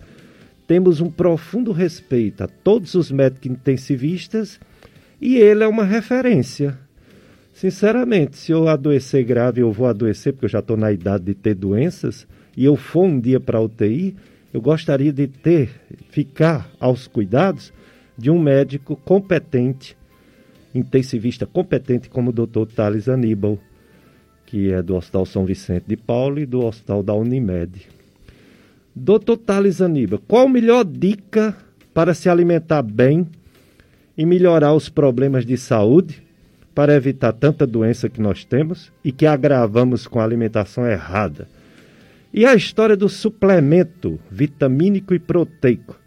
temos 0.65 0.99
um 1.01 1.09
profundo 1.09 1.71
respeito 1.71 2.43
a 2.43 2.47
todos 2.47 2.95
os 2.95 3.11
médicos 3.11 3.51
intensivistas 3.51 4.59
e 5.21 5.37
ele 5.37 5.63
é 5.63 5.67
uma 5.67 5.83
referência 5.83 6.77
Sinceramente, 7.57 8.37
se 8.37 8.51
eu 8.51 8.67
adoecer 8.67 9.23
grave, 9.23 9.61
eu 9.61 9.71
vou 9.71 9.87
adoecer 9.87 10.31
porque 10.31 10.45
eu 10.45 10.49
já 10.49 10.59
estou 10.59 10.77
na 10.77 10.91
idade 10.91 11.23
de 11.23 11.33
ter 11.33 11.55
doenças 11.55 12.27
e 12.55 12.63
eu 12.63 12.75
for 12.75 13.05
um 13.05 13.19
dia 13.19 13.39
para 13.39 13.57
a 13.57 13.61
UTI, 13.61 14.15
eu 14.53 14.61
gostaria 14.61 15.11
de 15.11 15.25
ter, 15.25 15.71
ficar 16.11 16.69
aos 16.79 17.07
cuidados 17.07 17.73
de 18.15 18.29
um 18.29 18.39
médico 18.39 18.95
competente, 18.97 19.97
intensivista 20.71 21.47
competente 21.47 22.11
como 22.11 22.29
o 22.29 22.31
Dr. 22.31 22.71
Thales 22.75 23.09
Aníbal, 23.09 23.57
que 24.45 24.71
é 24.71 24.79
do 24.83 24.95
Hospital 24.95 25.25
São 25.25 25.43
Vicente 25.43 25.85
de 25.87 25.97
Paulo 25.97 26.37
e 26.37 26.45
do 26.45 26.63
Hospital 26.63 27.01
da 27.01 27.15
Unimed. 27.15 27.87
Dr. 28.95 29.35
Thales 29.43 29.81
Aníbal, 29.81 30.21
qual 30.27 30.45
a 30.45 30.49
melhor 30.49 30.85
dica 30.85 31.57
para 31.91 32.13
se 32.13 32.29
alimentar 32.29 32.83
bem 32.83 33.27
e 34.15 34.27
melhorar 34.27 34.75
os 34.75 34.89
problemas 34.89 35.43
de 35.43 35.57
saúde? 35.57 36.26
Para 36.77 36.93
evitar 36.93 37.33
tanta 37.33 37.65
doença 37.65 38.07
que 38.07 38.21
nós 38.21 38.45
temos 38.45 38.91
e 39.03 39.11
que 39.11 39.25
agravamos 39.25 40.05
com 40.05 40.19
a 40.19 40.23
alimentação 40.23 40.85
errada. 40.85 41.47
E 42.31 42.45
a 42.45 42.53
história 42.53 42.95
do 42.95 43.09
suplemento 43.09 44.19
vitamínico 44.29 45.15
e 45.15 45.17
proteico. 45.17 45.99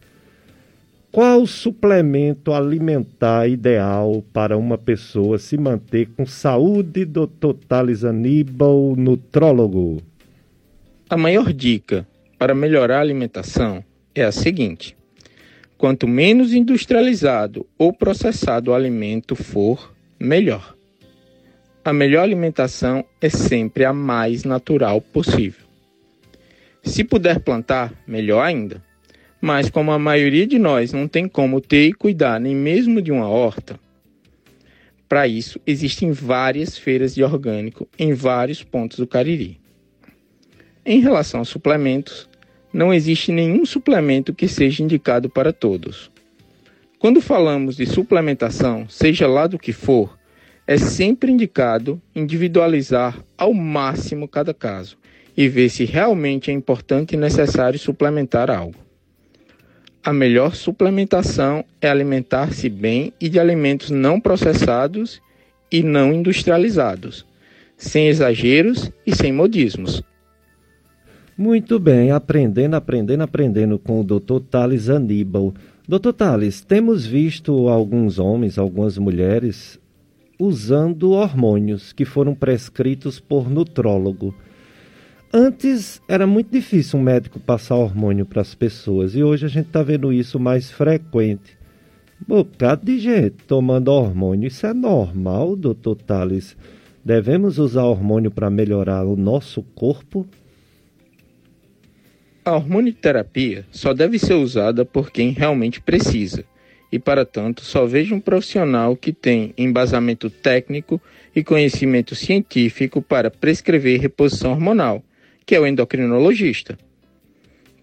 Qual 1.10 1.44
suplemento 1.44 2.52
alimentar 2.52 3.48
ideal 3.48 4.22
para 4.32 4.56
uma 4.56 4.78
pessoa 4.78 5.40
se 5.40 5.58
manter 5.58 6.08
com 6.16 6.24
saúde, 6.24 7.04
Dr. 7.04 7.54
Thales 7.66 8.04
Aníbal, 8.04 8.94
nutrólogo? 8.96 10.00
A 11.08 11.16
maior 11.16 11.52
dica 11.52 12.06
para 12.38 12.54
melhorar 12.54 12.98
a 12.98 13.00
alimentação 13.00 13.82
é 14.14 14.22
a 14.22 14.30
seguinte: 14.30 14.96
quanto 15.76 16.06
menos 16.06 16.52
industrializado 16.52 17.66
ou 17.76 17.92
processado 17.92 18.70
o 18.70 18.74
alimento 18.74 19.34
for, 19.34 19.98
melhor. 20.20 20.76
A 21.82 21.94
melhor 21.94 22.24
alimentação 22.24 23.02
é 23.22 23.30
sempre 23.30 23.86
a 23.86 23.92
mais 23.92 24.44
natural 24.44 25.00
possível. 25.00 25.64
Se 26.82 27.02
puder 27.02 27.40
plantar, 27.40 27.94
melhor 28.06 28.42
ainda. 28.42 28.84
Mas 29.40 29.70
como 29.70 29.90
a 29.90 29.98
maioria 29.98 30.46
de 30.46 30.58
nós 30.58 30.92
não 30.92 31.08
tem 31.08 31.26
como 31.26 31.60
ter 31.60 31.86
e 31.86 31.92
cuidar 31.94 32.38
nem 32.38 32.54
mesmo 32.54 33.00
de 33.00 33.10
uma 33.10 33.26
horta, 33.26 33.80
para 35.08 35.26
isso 35.26 35.58
existem 35.66 36.12
várias 36.12 36.76
feiras 36.76 37.14
de 37.14 37.24
orgânico 37.24 37.88
em 37.98 38.12
vários 38.12 38.62
pontos 38.62 38.98
do 38.98 39.06
Cariri. 39.06 39.58
Em 40.84 41.00
relação 41.00 41.40
a 41.40 41.44
suplementos, 41.46 42.28
não 42.72 42.92
existe 42.92 43.32
nenhum 43.32 43.64
suplemento 43.64 44.34
que 44.34 44.46
seja 44.46 44.82
indicado 44.82 45.30
para 45.30 45.52
todos. 45.52 46.09
Quando 47.00 47.22
falamos 47.22 47.76
de 47.76 47.86
suplementação, 47.86 48.86
seja 48.86 49.26
lá 49.26 49.46
do 49.46 49.58
que 49.58 49.72
for, 49.72 50.18
é 50.66 50.76
sempre 50.76 51.32
indicado 51.32 51.98
individualizar 52.14 53.24
ao 53.38 53.54
máximo 53.54 54.28
cada 54.28 54.52
caso 54.52 54.98
e 55.34 55.48
ver 55.48 55.70
se 55.70 55.86
realmente 55.86 56.50
é 56.50 56.52
importante 56.52 57.14
e 57.14 57.16
necessário 57.16 57.78
suplementar 57.78 58.50
algo. 58.50 58.76
A 60.04 60.12
melhor 60.12 60.54
suplementação 60.54 61.64
é 61.80 61.88
alimentar-se 61.88 62.68
bem 62.68 63.14
e 63.18 63.30
de 63.30 63.40
alimentos 63.40 63.88
não 63.88 64.20
processados 64.20 65.22
e 65.72 65.82
não 65.82 66.12
industrializados, 66.12 67.24
sem 67.78 68.08
exageros 68.08 68.92
e 69.06 69.16
sem 69.16 69.32
modismos. 69.32 70.02
Muito 71.34 71.78
bem, 71.78 72.10
aprendendo, 72.10 72.76
aprendendo, 72.76 73.22
aprendendo 73.22 73.78
com 73.78 74.02
o 74.02 74.04
Dr. 74.04 74.40
Thales 74.50 74.90
Aníbal. 74.90 75.54
Doutor 75.90 76.12
Thales, 76.12 76.60
temos 76.60 77.04
visto 77.04 77.68
alguns 77.68 78.20
homens, 78.20 78.58
algumas 78.58 78.96
mulheres 78.96 79.76
usando 80.38 81.10
hormônios 81.10 81.92
que 81.92 82.04
foram 82.04 82.32
prescritos 82.32 83.18
por 83.18 83.50
nutrólogo. 83.50 84.32
Antes 85.34 86.00
era 86.06 86.28
muito 86.28 86.52
difícil 86.52 87.00
um 87.00 87.02
médico 87.02 87.40
passar 87.40 87.74
hormônio 87.74 88.24
para 88.24 88.40
as 88.40 88.54
pessoas 88.54 89.16
e 89.16 89.24
hoje 89.24 89.46
a 89.46 89.48
gente 89.48 89.66
está 89.66 89.82
vendo 89.82 90.12
isso 90.12 90.38
mais 90.38 90.70
frequente. 90.70 91.58
Bocado 92.24 92.86
de 92.86 93.00
gente 93.00 93.38
tomando 93.48 93.88
hormônio. 93.88 94.46
Isso 94.46 94.68
é 94.68 94.72
normal, 94.72 95.56
doutor 95.56 95.96
Thales? 95.96 96.56
Devemos 97.04 97.58
usar 97.58 97.82
hormônio 97.82 98.30
para 98.30 98.48
melhorar 98.48 99.04
o 99.04 99.16
nosso 99.16 99.60
corpo? 99.74 100.24
A 102.42 102.52
hormonioterapia 102.52 103.66
só 103.70 103.92
deve 103.92 104.18
ser 104.18 104.32
usada 104.32 104.82
por 104.82 105.10
quem 105.10 105.30
realmente 105.30 105.78
precisa 105.78 106.42
e, 106.90 106.98
para 106.98 107.26
tanto, 107.26 107.62
só 107.62 107.84
vejo 107.84 108.14
um 108.14 108.20
profissional 108.20 108.96
que 108.96 109.12
tem 109.12 109.52
embasamento 109.58 110.30
técnico 110.30 110.98
e 111.36 111.44
conhecimento 111.44 112.14
científico 112.14 113.02
para 113.02 113.30
prescrever 113.30 114.00
reposição 114.00 114.52
hormonal, 114.52 115.04
que 115.44 115.54
é 115.54 115.60
o 115.60 115.66
endocrinologista. 115.66 116.78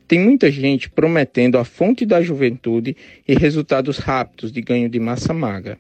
Tem 0.08 0.20
muita 0.20 0.50
gente 0.50 0.90
prometendo 0.90 1.60
a 1.60 1.64
fonte 1.64 2.04
da 2.04 2.20
juventude 2.20 2.98
e 3.28 3.36
resultados 3.36 4.00
rápidos 4.00 4.52
de 4.52 4.62
ganho 4.62 4.90
de 4.90 5.00
massa 5.00 5.36
magra. 5.36 5.78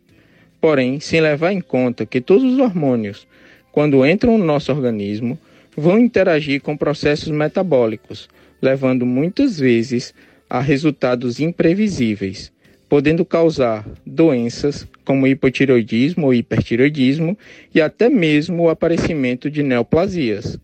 Porém, 0.61 0.99
sem 0.99 1.19
levar 1.19 1.51
em 1.51 1.61
conta 1.61 2.05
que 2.05 2.21
todos 2.21 2.43
os 2.43 2.59
hormônios, 2.59 3.27
quando 3.71 4.05
entram 4.05 4.37
no 4.37 4.45
nosso 4.45 4.71
organismo, 4.71 5.39
vão 5.75 5.97
interagir 5.97 6.61
com 6.61 6.77
processos 6.77 7.29
metabólicos, 7.29 8.29
levando 8.61 9.05
muitas 9.05 9.59
vezes 9.59 10.13
a 10.49 10.59
resultados 10.59 11.39
imprevisíveis 11.39 12.51
podendo 12.89 13.23
causar 13.25 13.85
doenças 14.05 14.87
como 15.03 15.27
hipotireoidismo 15.27 16.27
ou 16.27 16.33
hipertireoidismo 16.33 17.37
e 17.73 17.81
até 17.81 18.07
mesmo 18.09 18.63
o 18.63 18.69
aparecimento 18.69 19.51
de 19.51 19.63
neoplasias. 19.63 20.57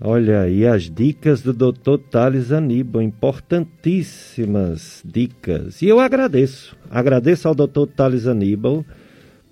Olha 0.00 0.42
aí 0.42 0.64
as 0.64 0.88
dicas 0.88 1.42
do 1.42 1.52
Dr. 1.52 1.98
Thales 2.08 2.52
Aníbal, 2.52 3.02
importantíssimas 3.02 5.02
dicas. 5.04 5.82
E 5.82 5.88
eu 5.88 5.98
agradeço, 5.98 6.76
agradeço 6.88 7.48
ao 7.48 7.54
Dr. 7.54 7.88
Thales 7.96 8.28
Aníbal 8.28 8.84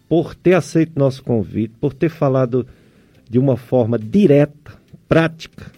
por 0.09 0.36
ter 0.36 0.55
aceito 0.55 0.97
nosso 0.97 1.24
convite, 1.24 1.74
por 1.80 1.92
ter 1.92 2.09
falado 2.09 2.64
de 3.28 3.40
uma 3.40 3.57
forma 3.57 3.99
direta, 3.99 4.74
prática, 5.09 5.72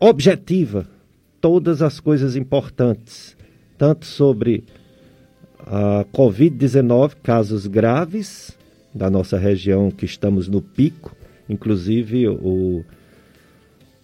objetiva, 0.00 0.86
todas 1.40 1.82
as 1.82 2.00
coisas 2.00 2.36
importantes 2.36 3.36
tanto 3.78 4.04
sobre 4.04 4.64
a 5.60 6.04
Covid-19, 6.12 7.14
casos 7.22 7.66
graves 7.66 8.58
da 8.92 9.08
nossa 9.08 9.38
região 9.38 9.90
que 9.90 10.04
estamos 10.04 10.48
no 10.48 10.60
pico, 10.60 11.14
inclusive 11.48 12.28
o, 12.28 12.84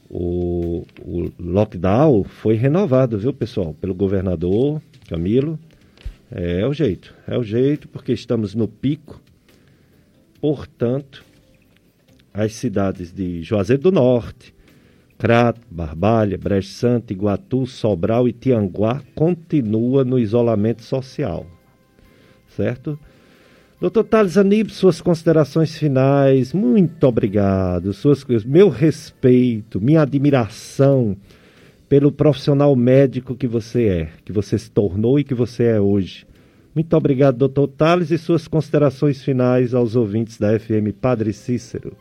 o, 0.09 0.86
o 1.01 1.32
lockdown 1.38 2.22
foi 2.22 2.55
renovado, 2.55 3.18
viu 3.18 3.32
pessoal, 3.32 3.74
pelo 3.74 3.95
governador 3.95 4.80
Camilo. 5.09 5.59
É, 6.30 6.61
é 6.61 6.66
o 6.66 6.72
jeito, 6.72 7.12
é 7.26 7.36
o 7.36 7.42
jeito, 7.42 7.88
porque 7.88 8.12
estamos 8.12 8.55
no 8.55 8.68
pico. 8.68 9.20
Portanto, 10.40 11.24
as 12.32 12.55
cidades 12.55 13.12
de 13.12 13.42
Juazeiro 13.42 13.82
do 13.82 13.92
Norte, 13.92 14.53
Crato, 15.19 15.61
Barbalha, 15.71 16.37
Brejo 16.37 16.69
Santo, 16.69 17.12
Iguatu, 17.12 17.67
Sobral 17.67 18.29
e 18.29 18.33
Tianguá 18.33 19.01
continua 19.15 20.05
no 20.05 20.19
isolamento 20.19 20.83
social. 20.83 21.47
Certo? 22.49 22.99
Doutor 23.81 24.05
Thales 24.05 24.39
Anib, 24.39 24.71
suas 24.71 25.01
considerações 25.01 25.77
finais, 25.77 26.53
muito 26.53 27.05
obrigado. 27.05 27.93
Suas, 27.93 28.25
meu 28.45 28.69
respeito, 28.69 29.81
minha 29.81 30.03
admiração 30.03 31.17
pelo 31.89 32.11
profissional 32.11 32.75
médico 32.75 33.37
que 33.37 33.47
você 33.47 33.87
é, 33.87 34.09
que 34.25 34.33
você 34.33 34.59
se 34.59 34.71
tornou 34.71 35.19
e 35.19 35.25
que 35.25 35.35
você 35.35 35.65
é 35.65 35.81
hoje. 35.81 36.27
Muito 36.75 36.97
obrigado, 36.97 37.37
doutor 37.37 37.69
Thales, 37.69 38.11
e 38.11 38.19
suas 38.19 38.49
considerações 38.49 39.23
finais 39.23 39.75
aos 39.75 39.95
ouvintes 39.95 40.39
da 40.39 40.59
FM 40.59 40.91
Padre 41.01 41.33
Cícero. 41.33 41.97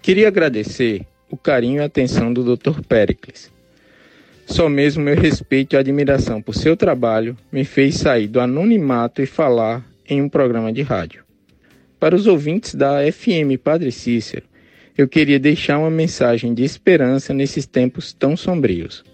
Queria 0.00 0.28
agradecer 0.28 1.06
o 1.30 1.36
carinho 1.36 1.76
e 1.76 1.80
a 1.80 1.86
atenção 1.86 2.32
do 2.32 2.56
Dr. 2.56 2.82
Pericles. 2.86 3.50
Só 4.46 4.68
mesmo 4.68 5.04
meu 5.04 5.14
respeito 5.14 5.74
e 5.74 5.76
admiração 5.76 6.42
por 6.42 6.56
seu 6.56 6.76
trabalho 6.76 7.36
me 7.52 7.64
fez 7.64 7.94
sair 7.94 8.26
do 8.26 8.40
anonimato 8.40 9.22
e 9.22 9.26
falar 9.26 9.86
em 10.08 10.20
um 10.20 10.28
programa 10.28 10.72
de 10.72 10.82
rádio. 10.82 11.22
Para 12.00 12.16
os 12.16 12.26
ouvintes 12.26 12.74
da 12.74 13.00
FM 13.10 13.62
Padre 13.62 13.92
Cícero, 13.92 14.44
eu 14.98 15.06
queria 15.06 15.38
deixar 15.38 15.78
uma 15.78 15.90
mensagem 15.90 16.52
de 16.52 16.64
esperança 16.64 17.32
nesses 17.32 17.64
tempos 17.64 18.12
tão 18.12 18.36
sombrios. 18.36 19.04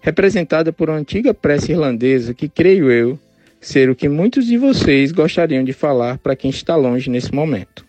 Representada 0.00 0.72
por 0.72 0.88
uma 0.88 0.98
antiga 0.98 1.34
prece 1.34 1.72
irlandesa 1.72 2.32
que, 2.32 2.48
creio 2.48 2.90
eu, 2.90 3.18
ser 3.60 3.90
o 3.90 3.94
que 3.94 4.08
muitos 4.08 4.46
de 4.46 4.56
vocês 4.56 5.12
gostariam 5.12 5.62
de 5.62 5.72
falar 5.72 6.16
para 6.18 6.36
quem 6.36 6.48
está 6.48 6.74
longe 6.76 7.10
nesse 7.10 7.34
momento 7.34 7.85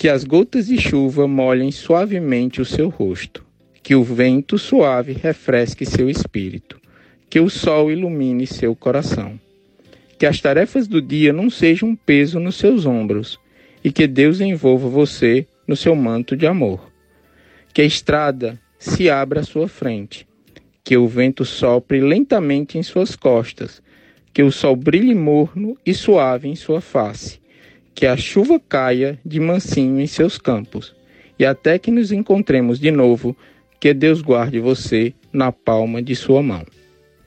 que 0.00 0.08
as 0.08 0.24
gotas 0.24 0.68
de 0.68 0.80
chuva 0.80 1.28
molhem 1.28 1.70
suavemente 1.70 2.58
o 2.58 2.64
seu 2.64 2.88
rosto, 2.88 3.44
que 3.82 3.94
o 3.94 4.02
vento 4.02 4.56
suave 4.56 5.12
refresque 5.12 5.84
seu 5.84 6.08
espírito, 6.08 6.80
que 7.28 7.38
o 7.38 7.50
sol 7.50 7.92
ilumine 7.92 8.46
seu 8.46 8.74
coração, 8.74 9.38
que 10.18 10.24
as 10.24 10.40
tarefas 10.40 10.88
do 10.88 11.02
dia 11.02 11.34
não 11.34 11.50
sejam 11.50 11.90
um 11.90 11.94
peso 11.94 12.40
nos 12.40 12.56
seus 12.56 12.86
ombros 12.86 13.38
e 13.84 13.92
que 13.92 14.06
Deus 14.06 14.40
envolva 14.40 14.88
você 14.88 15.46
no 15.68 15.76
seu 15.76 15.94
manto 15.94 16.34
de 16.34 16.46
amor, 16.46 16.90
que 17.74 17.82
a 17.82 17.84
estrada 17.84 18.58
se 18.78 19.10
abra 19.10 19.40
à 19.40 19.44
sua 19.44 19.68
frente, 19.68 20.26
que 20.82 20.96
o 20.96 21.06
vento 21.06 21.44
sopre 21.44 22.00
lentamente 22.00 22.78
em 22.78 22.82
suas 22.82 23.14
costas, 23.14 23.82
que 24.32 24.42
o 24.42 24.50
sol 24.50 24.76
brilhe 24.76 25.14
morno 25.14 25.76
e 25.84 25.92
suave 25.92 26.48
em 26.48 26.56
sua 26.56 26.80
face 26.80 27.39
que 27.94 28.06
a 28.06 28.16
chuva 28.16 28.60
caia 28.60 29.18
de 29.24 29.40
mansinho 29.40 30.00
em 30.00 30.06
seus 30.06 30.38
campos, 30.38 30.94
e 31.38 31.44
até 31.44 31.78
que 31.78 31.90
nos 31.90 32.12
encontremos 32.12 32.78
de 32.78 32.90
novo, 32.90 33.36
que 33.78 33.94
Deus 33.94 34.20
guarde 34.20 34.60
você 34.60 35.14
na 35.32 35.50
palma 35.50 36.02
de 36.02 36.14
sua 36.14 36.42
mão. 36.42 36.64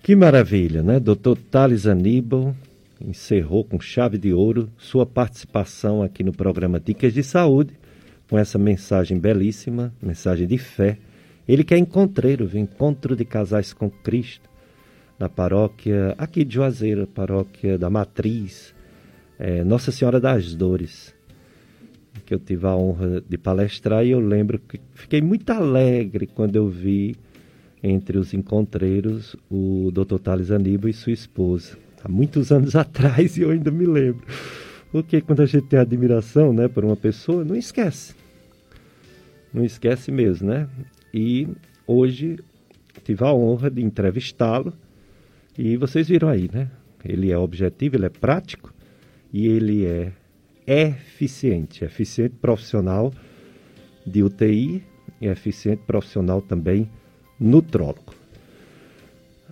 Que 0.04 0.16
maravilha, 0.16 0.84
né? 0.84 1.00
Dr. 1.00 1.38
Thales 1.50 1.88
Aníbal 1.88 2.56
encerrou 3.02 3.64
com 3.64 3.80
chave 3.80 4.18
de 4.18 4.34
ouro 4.34 4.70
sua 4.78 5.06
participação 5.06 6.04
aqui 6.04 6.24
no 6.24 6.32
programa 6.32 6.80
Dicas 6.80 7.14
de 7.14 7.24
Saúde, 7.24 7.74
com 8.30 8.38
essa 8.38 8.58
mensagem 8.58 9.20
belíssima, 9.20 9.94
mensagem 10.02 10.48
de 10.48 10.58
fé. 10.58 10.98
Ele 11.48 11.64
que 11.64 11.74
é 11.74 11.78
encontreiro, 11.78 12.48
viu? 12.48 12.62
encontro 12.62 13.16
de 13.16 13.26
casais 13.26 13.74
com 13.74 13.90
Cristo, 13.90 14.50
na 15.20 15.30
paróquia 15.30 16.16
aqui 16.18 16.44
de 16.44 16.56
Juazeiro, 16.56 17.08
paróquia 17.08 17.78
da 17.78 17.90
Matriz, 17.90 18.73
é, 19.44 19.62
Nossa 19.62 19.92
Senhora 19.92 20.22
das 20.22 20.56
Dores, 20.56 21.14
que 22.26 22.34
eu 22.34 22.40
tive 22.40 22.66
a 22.66 22.74
honra 22.74 23.22
de 23.28 23.38
palestrar 23.38 24.06
e 24.06 24.12
eu 24.12 24.20
lembro 24.22 24.58
que 24.58 24.80
fiquei 24.94 25.22
muito 25.22 25.50
alegre 25.50 26.26
quando 26.26 26.56
eu 26.56 26.70
vi 26.70 27.18
entre 27.84 28.18
os 28.18 28.34
encontreiros 28.34 29.36
o 29.52 29.92
Dr. 29.92 30.18
Thales 30.20 30.50
Aníbal 30.50 30.90
e 30.90 30.94
sua 30.94 31.12
esposa, 31.12 31.78
há 32.02 32.08
muitos 32.08 32.54
anos 32.54 32.74
atrás 32.78 33.36
e 33.36 33.42
eu 33.42 33.50
ainda 33.50 33.70
me 33.70 33.86
lembro. 33.86 34.26
Porque 34.94 35.20
quando 35.20 35.42
a 35.42 35.46
gente 35.46 35.68
tem 35.68 35.78
admiração 35.78 36.54
né, 36.54 36.70
por 36.70 36.86
uma 36.86 36.96
pessoa, 36.96 37.44
não 37.44 37.58
esquece. 37.58 38.16
Não 39.54 39.66
esquece 39.66 40.10
mesmo, 40.10 40.48
né? 40.48 40.70
E 41.14 41.50
hoje 41.86 42.40
tive 43.04 43.26
a 43.26 43.34
honra 43.34 43.70
de 43.70 43.84
entrevistá-lo 43.84 44.72
e 45.58 45.76
vocês 45.76 46.08
viram 46.08 46.30
aí, 46.30 46.50
né? 46.50 46.72
Ele 47.04 47.30
é 47.30 47.38
objetivo, 47.38 47.98
ele 47.98 48.06
é 48.06 48.10
prático 48.10 48.74
e 49.34 49.48
ele 49.48 49.86
é 49.86 50.14
eficiente, 50.68 51.84
eficiente 51.84 52.36
profissional 52.40 53.12
de 54.06 54.22
UTI 54.22 54.84
e 55.20 55.28
eficiente 55.28 55.82
profissional 55.88 56.42
também 56.42 56.88
nutrólogo. 57.40 58.14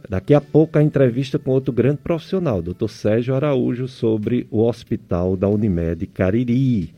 Daqui 0.07 0.33
a 0.33 0.41
pouco 0.41 0.77
a 0.77 0.83
entrevista 0.83 1.39
com 1.39 1.51
outro 1.51 1.73
grande 1.73 1.97
profissional, 1.97 2.61
Dr. 2.61 2.87
Sérgio 2.87 3.35
Araújo, 3.35 3.87
sobre 3.87 4.47
o 4.51 4.61
hospital 4.61 5.35
da 5.37 5.47
Unimed 5.47 6.05
Cariri. 6.07 6.93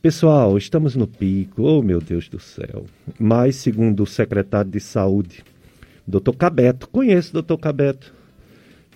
Pessoal, 0.00 0.56
estamos 0.56 0.96
no 0.96 1.06
pico, 1.06 1.62
oh 1.62 1.82
meu 1.82 2.00
Deus 2.00 2.28
do 2.28 2.38
céu. 2.38 2.86
Mas, 3.18 3.56
segundo 3.56 4.02
o 4.02 4.06
secretário 4.06 4.70
de 4.70 4.80
Saúde, 4.80 5.44
Dr. 6.06 6.34
Cabeto, 6.38 6.88
conheço 6.88 7.36
o 7.36 7.42
Dr. 7.42 7.56
Cabeto, 7.56 8.14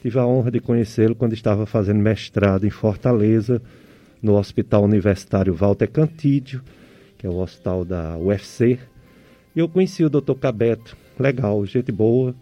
Tive 0.03 0.19
a 0.19 0.27
honra 0.27 0.51
de 0.51 0.59
conhecê-lo 0.59 1.15
quando 1.15 1.33
estava 1.33 1.65
fazendo 1.65 2.01
mestrado 2.01 2.67
em 2.67 2.71
Fortaleza, 2.71 3.63
no 4.21 4.35
Hospital 4.35 4.83
Universitário 4.83 5.55
Walter 5.55 5.89
Cantídio, 5.89 6.61
que 7.17 7.25
é 7.25 7.31
o 7.31 7.37
hospital 7.37 7.85
da 7.85 8.19
UFC. 8.19 8.81
E 9.55 9.61
eu 9.61 9.69
conheci 9.69 10.05
o 10.05 10.11
doutor 10.11 10.35
Cabeto, 10.35 10.97
legal, 11.17 11.65
gente 11.65 11.93
boa. 11.93 12.35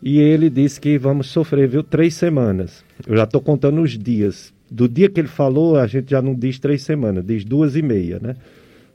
E 0.00 0.20
ele 0.20 0.48
disse 0.48 0.80
que 0.80 0.96
vamos 0.96 1.26
sofrer, 1.26 1.66
viu, 1.66 1.82
três 1.82 2.14
semanas. 2.14 2.84
Eu 3.04 3.16
já 3.16 3.24
estou 3.24 3.40
contando 3.40 3.82
os 3.82 3.98
dias. 3.98 4.54
Do 4.70 4.88
dia 4.88 5.08
que 5.08 5.20
ele 5.20 5.26
falou, 5.26 5.76
a 5.76 5.88
gente 5.88 6.12
já 6.12 6.22
não 6.22 6.32
diz 6.32 6.60
três 6.60 6.82
semanas, 6.84 7.26
diz 7.26 7.44
duas 7.44 7.74
e 7.74 7.82
meia, 7.82 8.20
né? 8.22 8.36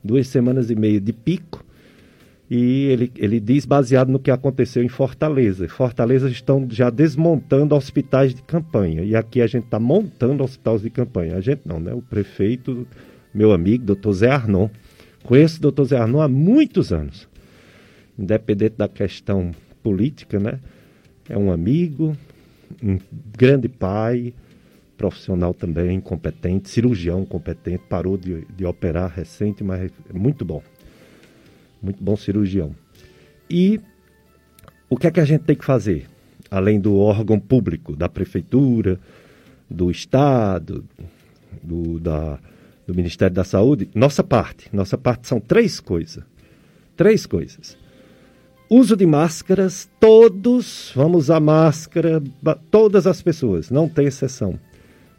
Duas 0.02 0.30
semanas 0.30 0.70
e 0.70 0.76
meia 0.76 1.02
de 1.02 1.12
pico. 1.12 1.66
E 2.50 2.86
ele, 2.86 3.12
ele 3.16 3.39
diz 3.39 3.64
baseado 3.64 4.10
no 4.10 4.20
que 4.20 4.32
aconteceu 4.32 4.84
em 4.84 4.88
Fortaleza. 4.88 5.70
Fortaleza 5.70 6.28
estão 6.30 6.68
já 6.70 6.89
desmontando 6.89 7.76
hospitais 7.76 8.34
de 8.34 8.41
campanha. 8.41 9.04
E 9.04 9.16
aqui 9.16 9.39
a 9.39 9.45
gente 9.45 9.66
está 9.66 9.80
montando 9.80 10.43
hospitais 10.43 10.82
de 10.82 10.89
campanha. 10.89 11.36
A 11.38 11.41
gente 11.41 11.62
não, 11.64 11.80
né? 11.80 11.93
O 11.93 12.02
prefeito, 12.02 12.88
meu 13.32 13.52
amigo, 13.52 13.86
doutor 13.86 14.14
Zé 14.14 14.32
Arnon. 14.32 14.68
Conheço 15.24 15.60
o 15.60 15.62
doutor 15.62 15.86
Zé 15.86 15.97
Arnon 15.97 16.22
há 16.22 16.28
muitos 16.28 16.91
anos. 16.91 17.28
Independente 18.18 18.76
da 18.78 18.88
questão 18.88 19.52
política, 19.84 20.39
né? 20.39 20.60
É 21.30 21.38
um 21.38 21.52
amigo, 21.52 22.18
um 22.82 22.97
grande 23.38 23.70
pai, 23.70 24.34
profissional 24.97 25.54
também, 25.54 26.02
competente, 26.02 26.68
cirurgião 26.70 27.24
competente, 27.26 27.84
parou 27.88 28.18
de, 28.18 28.43
de 28.58 28.66
operar 28.66 29.14
recente, 29.16 29.64
mas 29.64 29.84
é 29.84 30.14
muito 30.14 30.43
bom. 30.43 30.64
Muito 31.82 32.03
bom 32.03 32.15
cirurgião. 32.15 32.75
E 33.49 33.80
o 34.89 34.97
que 34.97 35.07
é 35.07 35.11
que 35.11 35.19
a 35.19 35.25
gente 35.25 35.43
tem 35.43 35.55
que 35.55 35.65
fazer? 35.65 36.07
Além 36.49 36.80
do 36.80 36.97
órgão 36.97 37.39
público, 37.39 37.95
da 37.95 38.09
prefeitura, 38.09 38.99
do 39.69 39.91
Estado, 39.91 40.84
do, 41.63 41.99
da, 41.99 42.39
do 42.88 42.95
Ministério 42.95 43.36
da 43.36 43.43
Saúde, 43.43 43.89
nossa 43.93 44.23
parte. 44.23 44.67
Nossa 44.73 44.97
parte 44.97 45.27
são 45.27 45.39
três 45.39 45.80
coisas. 45.80 46.23
Três 46.97 47.25
coisas. 47.25 47.77
Uso 48.69 48.95
de 48.95 49.05
máscaras, 49.05 49.89
todos 49.99 50.91
vamos 50.95 51.25
usar 51.25 51.39
máscara, 51.39 52.21
todas 52.69 53.07
as 53.07 53.21
pessoas, 53.21 53.71
não 53.71 53.89
tem 53.89 54.05
exceção. 54.05 54.59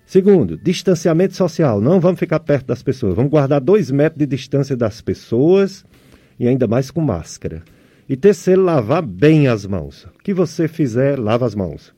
Segundo, 0.06 0.56
distanciamento 0.56 1.34
social, 1.34 1.80
não 1.80 2.00
vamos 2.00 2.18
ficar 2.18 2.40
perto 2.40 2.66
das 2.66 2.82
pessoas, 2.82 3.14
vamos 3.14 3.30
guardar 3.30 3.60
dois 3.60 3.90
metros 3.90 4.18
de 4.18 4.26
distância 4.26 4.76
das 4.76 5.00
pessoas 5.00 5.84
e 6.40 6.48
ainda 6.48 6.66
mais 6.66 6.90
com 6.90 7.02
máscara. 7.02 7.62
E 8.08 8.16
terceiro, 8.16 8.62
lavar 8.62 9.02
bem 9.02 9.46
as 9.46 9.66
mãos. 9.66 10.04
O 10.06 10.22
que 10.24 10.32
você 10.32 10.66
fizer, 10.66 11.18
lava 11.18 11.44
as 11.44 11.54
mãos. 11.54 11.94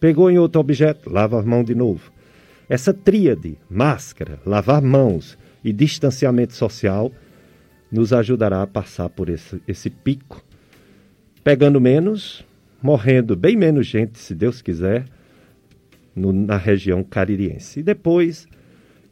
Pegou 0.00 0.28
em 0.28 0.38
outro 0.38 0.60
objeto, 0.60 1.08
lava 1.08 1.38
as 1.38 1.46
mãos 1.46 1.64
de 1.64 1.74
novo. 1.74 2.12
Essa 2.68 2.92
tríade, 2.92 3.56
máscara, 3.70 4.40
lavar 4.44 4.82
mãos 4.82 5.38
e 5.64 5.72
distanciamento 5.72 6.52
social, 6.52 7.12
nos 7.90 8.12
ajudará 8.12 8.60
a 8.62 8.66
passar 8.66 9.08
por 9.08 9.28
esse, 9.28 9.62
esse 9.68 9.88
pico 9.88 10.44
pegando 11.44 11.80
menos, 11.80 12.44
morrendo 12.82 13.36
bem 13.36 13.56
menos 13.56 13.86
gente, 13.86 14.18
se 14.18 14.34
Deus 14.34 14.60
quiser, 14.60 15.04
no, 16.14 16.32
na 16.32 16.56
região 16.56 17.04
caririense. 17.04 17.78
E 17.78 17.82
depois, 17.84 18.48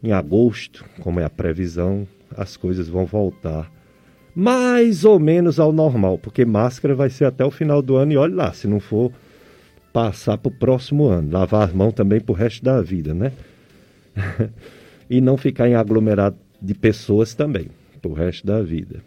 em 0.02 0.10
agosto, 0.10 0.84
como 1.00 1.20
é 1.20 1.24
a 1.24 1.30
previsão, 1.30 2.08
as 2.36 2.56
coisas 2.56 2.88
vão 2.88 3.06
voltar 3.06 3.70
mais 4.34 5.04
ou 5.04 5.18
menos 5.18 5.60
ao 5.60 5.72
normal, 5.72 6.18
porque 6.18 6.44
máscara 6.44 6.94
vai 6.94 7.08
ser 7.08 7.24
até 7.26 7.44
o 7.44 7.50
final 7.50 7.80
do 7.80 7.96
ano 7.96 8.12
e 8.12 8.16
olhe 8.16 8.34
lá, 8.34 8.52
se 8.52 8.66
não 8.66 8.80
for 8.80 9.12
passar 9.92 10.36
para 10.38 10.48
o 10.48 10.54
próximo 10.54 11.06
ano, 11.06 11.30
lavar 11.30 11.68
as 11.68 11.72
mãos 11.72 11.92
também 11.92 12.20
para 12.20 12.32
o 12.32 12.36
resto 12.36 12.64
da 12.64 12.82
vida, 12.82 13.14
né? 13.14 13.32
e 15.08 15.20
não 15.20 15.36
ficar 15.36 15.68
em 15.68 15.74
aglomerado 15.74 16.36
de 16.60 16.74
pessoas 16.74 17.34
também, 17.34 17.68
para 18.02 18.10
o 18.10 18.14
resto 18.14 18.44
da 18.44 18.60
vida. 18.60 19.00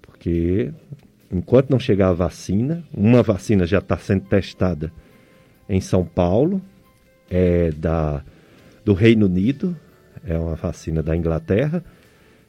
Porque 0.00 0.72
enquanto 1.30 1.70
não 1.70 1.78
chegar 1.78 2.08
a 2.08 2.14
vacina, 2.14 2.82
uma 2.94 3.22
vacina 3.22 3.66
já 3.66 3.78
está 3.78 3.98
sendo 3.98 4.22
testada 4.22 4.90
em 5.68 5.80
São 5.80 6.04
Paulo, 6.04 6.62
é 7.30 7.70
da, 7.72 8.22
do 8.84 8.94
Reino 8.94 9.26
Unido, 9.26 9.76
é 10.24 10.38
uma 10.38 10.54
vacina 10.54 11.02
da 11.02 11.14
Inglaterra, 11.14 11.84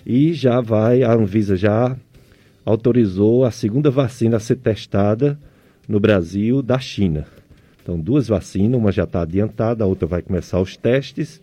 e 0.05 0.33
já 0.33 0.61
vai, 0.61 1.03
a 1.03 1.13
Anvisa 1.13 1.55
já 1.55 1.95
autorizou 2.65 3.45
a 3.45 3.51
segunda 3.51 3.89
vacina 3.89 4.37
a 4.37 4.39
ser 4.39 4.57
testada 4.57 5.39
no 5.87 5.99
Brasil 5.99 6.61
da 6.61 6.79
China. 6.79 7.25
Então, 7.81 7.99
duas 7.99 8.27
vacinas, 8.27 8.79
uma 8.79 8.91
já 8.91 9.03
está 9.03 9.21
adiantada, 9.21 9.83
a 9.83 9.87
outra 9.87 10.07
vai 10.07 10.21
começar 10.21 10.59
os 10.61 10.77
testes. 10.77 11.41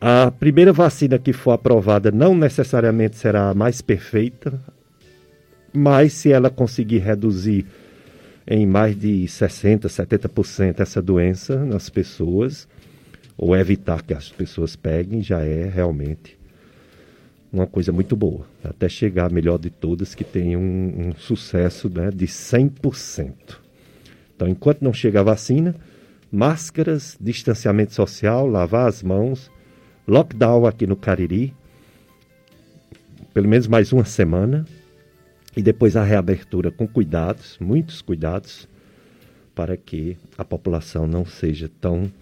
A 0.00 0.30
primeira 0.30 0.72
vacina 0.72 1.18
que 1.18 1.32
for 1.32 1.52
aprovada 1.52 2.10
não 2.10 2.36
necessariamente 2.36 3.16
será 3.16 3.48
a 3.50 3.54
mais 3.54 3.80
perfeita, 3.80 4.60
mas 5.72 6.12
se 6.12 6.30
ela 6.30 6.50
conseguir 6.50 6.98
reduzir 6.98 7.64
em 8.46 8.66
mais 8.66 8.98
de 8.98 9.24
60%, 9.24 9.86
70% 9.86 10.80
essa 10.80 11.02
doença 11.02 11.64
nas 11.64 11.88
pessoas, 11.88 12.68
ou 13.36 13.56
evitar 13.56 14.02
que 14.02 14.14
as 14.14 14.28
pessoas 14.30 14.76
peguem, 14.76 15.22
já 15.22 15.40
é 15.40 15.68
realmente 15.68 16.36
uma 17.52 17.66
coisa 17.66 17.92
muito 17.92 18.16
boa. 18.16 18.46
Até 18.64 18.88
chegar 18.88 19.30
a 19.30 19.34
melhor 19.34 19.58
de 19.58 19.70
todas, 19.70 20.14
que 20.14 20.24
tem 20.24 20.56
um, 20.56 21.08
um 21.08 21.14
sucesso 21.16 21.88
né, 21.88 22.10
de 22.10 22.26
100%. 22.26 23.32
Então, 24.34 24.48
enquanto 24.48 24.82
não 24.82 24.92
chega 24.92 25.20
a 25.20 25.24
vacina, 25.24 25.74
máscaras, 26.30 27.16
distanciamento 27.20 27.94
social, 27.94 28.46
lavar 28.46 28.88
as 28.88 29.02
mãos, 29.02 29.50
lockdown 30.06 30.66
aqui 30.66 30.86
no 30.86 30.96
Cariri, 30.96 31.54
pelo 33.32 33.48
menos 33.48 33.66
mais 33.66 33.92
uma 33.92 34.04
semana, 34.04 34.64
e 35.56 35.62
depois 35.62 35.96
a 35.96 36.04
reabertura 36.04 36.70
com 36.70 36.86
cuidados, 36.86 37.56
muitos 37.58 38.02
cuidados, 38.02 38.68
para 39.54 39.76
que 39.76 40.18
a 40.36 40.44
população 40.44 41.06
não 41.06 41.24
seja 41.24 41.70
tão 41.80 42.12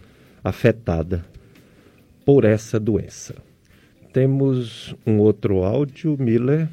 afetada 0.43 1.25
por 2.25 2.45
essa 2.45 2.79
doença. 2.79 3.35
Temos 4.15 4.95
um 5.05 5.19
outro 5.19 5.65
áudio, 5.65 6.17
Miller. 6.17 6.69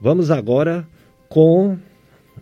Vamos 0.00 0.30
agora 0.30 0.88
com 1.28 1.76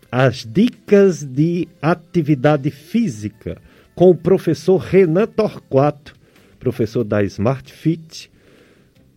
as 0.09 0.47
dicas 0.49 1.25
de 1.25 1.67
atividade 1.83 2.71
física 2.71 3.61
com 3.93 4.11
o 4.11 4.17
professor 4.17 4.77
Renan 4.77 5.27
Torquato, 5.27 6.15
professor 6.61 7.03
da 7.03 7.25
Smart 7.25 7.73
Fit. 7.73 8.31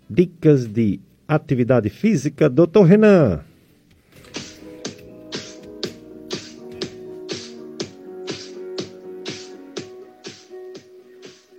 Dicas 0.10 0.66
de 0.66 1.00
atividade 1.28 1.92
física, 1.92 2.50
doutor 2.50 2.86
Renan. 2.86 3.42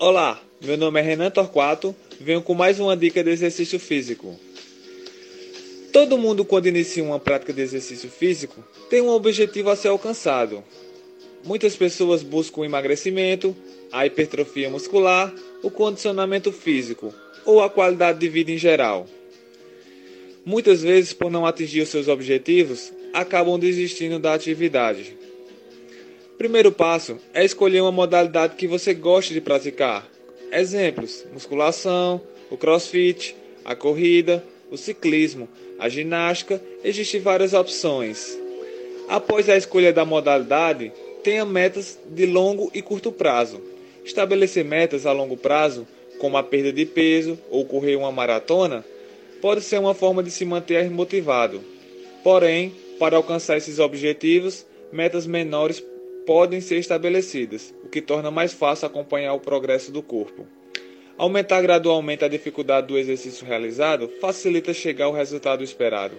Olá, 0.01 0.41
meu 0.61 0.77
nome 0.77 0.99
é 0.99 1.03
Renan 1.05 1.31
Torquato, 1.31 1.95
venho 2.21 2.43
com 2.43 2.55
mais 2.55 2.81
uma 2.81 2.97
dica 2.97 3.23
de 3.23 3.31
exercício 3.31 3.79
físico. 3.79 4.39
Todo 5.93 6.19
mundo, 6.19 6.45
quando 6.45 6.67
inicia 6.67 7.03
uma 7.03 7.19
prática 7.19 7.53
de 7.53 7.63
exercício 7.63 8.11
físico, 8.11 8.63
tem 8.91 9.01
um 9.01 9.09
objetivo 9.09 9.71
a 9.71 9.77
ser 9.77 9.89
alcançado. 9.89 10.63
Muitas 11.45 11.77
pessoas 11.77 12.23
buscam 12.23 12.61
o 12.61 12.65
emagrecimento, 12.65 13.57
a 13.91 14.07
hipertrofia 14.07 14.69
muscular, 14.69 15.35
o 15.63 15.71
condicionamento 15.71 16.53
físico 16.53 17.15
ou 17.45 17.63
a 17.63 17.71
qualidade 17.71 18.19
de 18.19 18.29
vida 18.29 18.51
em 18.51 18.59
geral. 18.59 19.07
Muitas 20.45 20.83
vezes, 20.83 21.13
por 21.13 21.31
não 21.31 21.47
atingir 21.47 21.83
os 21.83 21.89
seus 21.89 22.09
objetivos, 22.09 22.93
acabam 23.13 23.59
desistindo 23.59 24.19
da 24.19 24.35
atividade. 24.35 25.17
Primeiro 26.37 26.71
passo 26.71 27.19
é 27.35 27.45
escolher 27.45 27.81
uma 27.81 27.93
modalidade 27.93 28.57
que 28.57 28.67
você 28.67 28.95
goste 28.95 29.35
de 29.35 29.41
praticar. 29.41 30.09
Exemplos: 30.51 31.27
musculação, 31.33 32.21
o 32.51 32.57
crossfit, 32.57 33.37
a 33.65 33.75
corrida, 33.75 34.43
o 34.71 34.77
ciclismo, 34.77 35.49
a 35.79 35.89
ginástica, 35.89 36.61
existem 36.83 37.21
várias 37.21 37.53
opções. 37.53 38.37
Após 39.09 39.49
a 39.49 39.57
escolha 39.57 39.93
da 39.93 40.05
modalidade, 40.05 40.93
tenha 41.23 41.45
metas 41.45 41.99
de 42.07 42.27
longo 42.27 42.71
e 42.75 42.83
curto 42.83 43.13
prazo. 43.13 43.61
Estabelecer 44.05 44.65
metas 44.65 45.07
a 45.07 45.13
longo 45.13 45.37
prazo, 45.37 45.87
como 46.19 46.37
a 46.37 46.43
perda 46.43 46.73
de 46.73 46.87
peso 46.87 47.39
ou 47.51 47.65
correr 47.65 47.97
uma 47.97 48.11
maratona, 48.11 48.85
pode 49.41 49.61
ser 49.63 49.79
uma 49.79 49.95
forma 49.95 50.23
de 50.23 50.31
se 50.31 50.45
manter 50.45 50.91
motivado. 50.91 51.63
Porém, 52.25 52.73
para 52.99 53.17
alcançar 53.17 53.57
esses 53.57 53.79
objetivos, 53.79 54.67
metas 54.93 55.27
menores 55.27 55.83
podem 56.29 56.61
ser 56.61 56.77
estabelecidas, 56.77 57.73
o 57.83 57.89
que 57.89 58.03
torna 58.03 58.31
mais 58.31 58.53
fácil 58.53 58.87
acompanhar 58.87 59.33
o 59.33 59.41
progresso 59.41 59.91
do 59.91 60.03
corpo. 60.03 60.47
Aumentar 61.17 61.63
gradualmente 61.63 62.23
a 62.23 62.29
dificuldade 62.29 62.87
do 62.87 62.99
exercício 62.99 63.47
realizado 63.47 64.11
facilita 64.21 64.75
chegar 64.75 65.07
ao 65.07 65.15
resultado 65.15 65.65
esperado. 65.65 66.15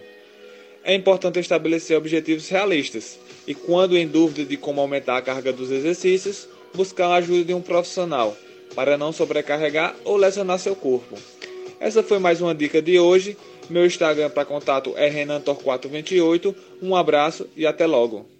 É 0.83 0.95
importante 0.95 1.37
estabelecer 1.37 1.95
objetivos 1.95 2.49
realistas 2.49 3.19
e, 3.45 3.53
quando 3.53 3.95
em 3.95 4.07
dúvida 4.07 4.43
de 4.43 4.57
como 4.57 4.81
aumentar 4.81 5.17
a 5.17 5.21
carga 5.21 5.53
dos 5.53 5.69
exercícios, 5.69 6.49
buscar 6.73 7.09
a 7.09 7.15
ajuda 7.17 7.43
de 7.43 7.53
um 7.53 7.61
profissional 7.61 8.35
para 8.73 8.97
não 8.97 9.11
sobrecarregar 9.11 9.95
ou 10.03 10.17
lesionar 10.17 10.57
seu 10.57 10.75
corpo. 10.75 11.19
Essa 11.79 12.01
foi 12.01 12.17
mais 12.17 12.41
uma 12.41 12.55
dica 12.55 12.81
de 12.81 12.97
hoje 12.97 13.37
Meu 13.69 13.85
Instagram 13.85 14.31
para 14.31 14.43
contato 14.43 14.91
é 14.97 15.07
renantor428. 15.07 16.55
Um 16.81 16.95
abraço 16.95 17.47
e 17.55 17.67
até 17.67 17.85
logo. 17.85 18.38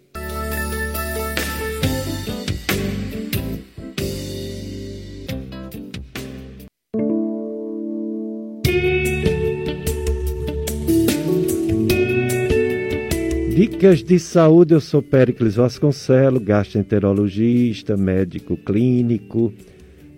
Dicas 13.70 14.04
de 14.04 14.20
saúde, 14.20 14.74
eu 14.74 14.82
sou 14.82 15.02
Péricles 15.02 15.56
Vasconcelos, 15.56 16.44
gastroenterologista, 16.44 17.96
médico 17.96 18.58
clínico. 18.58 19.54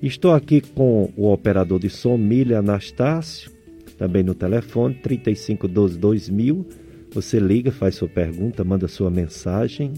Estou 0.02 0.32
aqui 0.32 0.62
com 0.62 1.12
o 1.16 1.32
operador 1.32 1.78
de 1.78 1.90
som, 1.90 2.18
Milha 2.18 2.58
Anastácio, 2.58 3.52
também 4.00 4.24
no 4.24 4.34
telefone, 4.34 4.96
3512 4.96 6.00
2000. 6.00 6.66
Você 7.14 7.40
liga, 7.40 7.72
faz 7.72 7.96
sua 7.96 8.08
pergunta, 8.08 8.64
manda 8.64 8.88
sua 8.88 9.12
mensagem. 9.12 9.94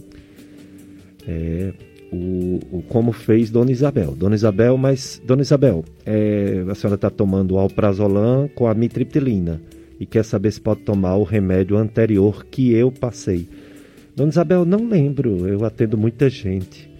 É, 1.25 1.71
o, 2.11 2.59
o, 2.69 2.83
como 2.89 3.13
fez 3.13 3.49
Dona 3.49 3.71
Isabel. 3.71 4.13
Dona 4.13 4.35
Isabel, 4.35 4.77
mas, 4.77 5.21
Dona 5.25 5.43
Isabel, 5.43 5.85
é, 6.05 6.65
a 6.67 6.75
senhora 6.75 6.95
está 6.95 7.09
tomando 7.09 7.57
alprazolam 7.57 8.49
com 8.49 8.67
a 8.67 8.73
mitriptilina 8.73 9.61
e 10.03 10.05
quer 10.05 10.25
saber 10.25 10.51
se 10.51 10.59
pode 10.59 10.81
tomar 10.81 11.15
o 11.15 11.23
remédio 11.23 11.77
anterior 11.77 12.45
que 12.45 12.73
eu 12.73 12.91
passei. 12.91 13.47
Dona 14.13 14.31
Isabel, 14.31 14.65
não 14.65 14.85
lembro, 14.89 15.47
eu 15.47 15.63
atendo 15.63 15.97
muita 15.97 16.29
gente. 16.29 16.91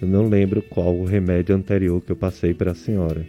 Eu 0.00 0.06
não 0.06 0.28
lembro 0.28 0.62
qual 0.62 0.94
o 0.94 1.04
remédio 1.04 1.56
anterior 1.56 2.00
que 2.00 2.12
eu 2.12 2.16
passei 2.16 2.54
para 2.54 2.70
a 2.70 2.74
senhora. 2.74 3.26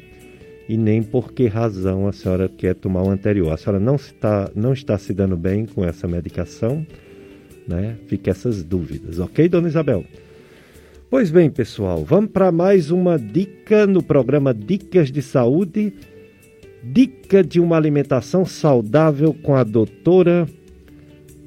E 0.70 0.78
nem 0.78 1.02
por 1.02 1.34
que 1.34 1.48
razão 1.48 2.08
a 2.08 2.14
senhora 2.14 2.48
quer 2.48 2.76
tomar 2.76 3.02
o 3.02 3.10
anterior. 3.10 3.52
A 3.52 3.58
senhora 3.58 3.80
não 3.80 3.96
está, 3.96 4.52
não 4.56 4.72
está 4.72 5.00
se 5.00 5.16
dando 5.16 5.36
bem 5.36 5.66
com 5.66 5.84
essa 5.84 6.08
medicação, 6.08 6.86
né? 7.68 7.96
Fique 8.06 8.30
essas 8.30 8.64
dúvidas, 8.64 9.18
ok, 9.18 9.50
dona 9.50 9.68
Isabel? 9.68 10.06
Pois 11.10 11.32
bem, 11.32 11.50
pessoal, 11.50 12.06
vamos 12.06 12.30
para 12.30 12.52
mais 12.52 12.92
uma 12.92 13.18
dica 13.18 13.88
no 13.88 14.04
programa 14.04 14.54
Dicas 14.54 15.12
de 15.12 15.24
Saúde 15.24 15.92
Dica 16.84 17.44
de 17.44 17.60
uma 17.60 17.76
alimentação 17.76 18.46
saudável 18.46 19.34
com 19.34 19.56
a 19.56 19.64
doutora 19.64 20.48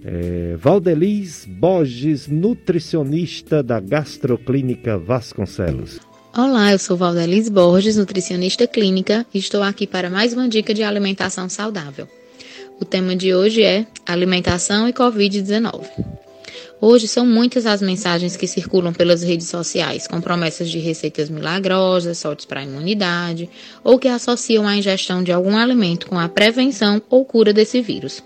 é, 0.05 0.57
Valdeliz 0.59 1.47
Borges, 1.47 2.27
nutricionista 2.29 3.63
da 3.63 3.81
Gastroclínica 3.81 4.99
Vasconcelos. 4.99 6.01
Olá, 6.37 6.73
eu 6.73 6.79
sou 6.79 6.97
Valdeliz 6.97 7.49
Borges, 7.49 7.97
nutricionista 7.97 8.67
clínica, 8.67 9.27
e 9.35 9.39
estou 9.39 9.63
aqui 9.63 9.87
para 9.87 10.09
mais 10.09 10.33
uma 10.33 10.49
dica 10.49 10.73
de 10.73 10.83
alimentação 10.83 11.49
saudável. 11.49 12.07
O 12.81 12.85
tema 12.85 13.15
de 13.15 13.35
hoje 13.35 13.63
é 13.63 13.87
alimentação 14.07 14.89
e 14.89 14.93
Covid-19. 14.93 15.85
Hoje 16.83 17.07
são 17.07 17.27
muitas 17.27 17.67
as 17.67 17.83
mensagens 17.83 18.39
que 18.39 18.47
circulam 18.47 18.95
pelas 18.95 19.23
redes 19.23 19.49
sociais, 19.49 20.07
com 20.07 20.19
promessas 20.19 20.71
de 20.71 20.79
receitas 20.79 21.29
milagrosas, 21.29 22.17
sortes 22.17 22.47
para 22.47 22.61
a 22.61 22.65
imunidade, 22.65 23.51
ou 23.85 23.99
que 23.99 24.09
associam 24.09 24.67
a 24.67 24.75
ingestão 24.75 25.23
de 25.23 25.31
algum 25.31 25.59
alimento 25.59 26.07
com 26.07 26.19
a 26.19 26.27
prevenção 26.27 27.03
ou 27.11 27.23
cura 27.23 27.53
desse 27.53 27.83
vírus, 27.83 28.23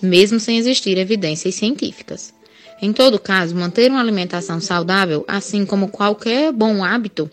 mesmo 0.00 0.38
sem 0.38 0.58
existir 0.58 0.96
evidências 0.96 1.56
científicas. 1.56 2.32
Em 2.80 2.92
todo 2.92 3.18
caso, 3.18 3.56
manter 3.56 3.90
uma 3.90 4.00
alimentação 4.00 4.60
saudável, 4.60 5.24
assim 5.26 5.66
como 5.66 5.88
qualquer 5.88 6.52
bom 6.52 6.84
hábito, 6.84 7.28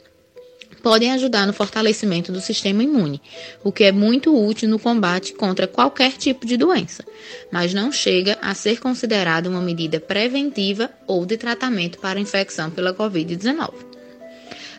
podem 0.85 1.11
ajudar 1.13 1.47
no 1.47 1.51
fortalecimento 1.51 2.31
do 2.31 2.39
sistema 2.39 2.83
imune, 2.83 3.19
o 3.63 3.71
que 3.71 3.85
é 3.85 3.91
muito 3.91 4.37
útil 4.37 4.69
no 4.69 4.77
combate 4.77 5.33
contra 5.33 5.65
qualquer 5.65 6.11
tipo 6.11 6.45
de 6.45 6.55
doença, 6.55 7.03
mas 7.51 7.73
não 7.73 7.91
chega 7.91 8.37
a 8.39 8.53
ser 8.53 8.79
considerado 8.79 9.47
uma 9.47 9.61
medida 9.61 9.99
preventiva 9.99 10.91
ou 11.07 11.25
de 11.25 11.37
tratamento 11.37 11.97
para 11.97 12.19
a 12.19 12.21
infecção 12.21 12.69
pela 12.69 12.93
Covid-19. 12.93 13.73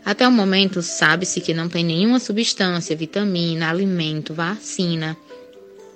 Até 0.05 0.29
o 0.29 0.31
momento, 0.31 0.81
sabe-se 0.81 1.41
que 1.41 1.53
não 1.53 1.69
tem 1.69 1.83
nenhuma 1.83 2.21
substância, 2.21 2.95
vitamina, 2.95 3.69
alimento, 3.69 4.33
vacina, 4.33 5.17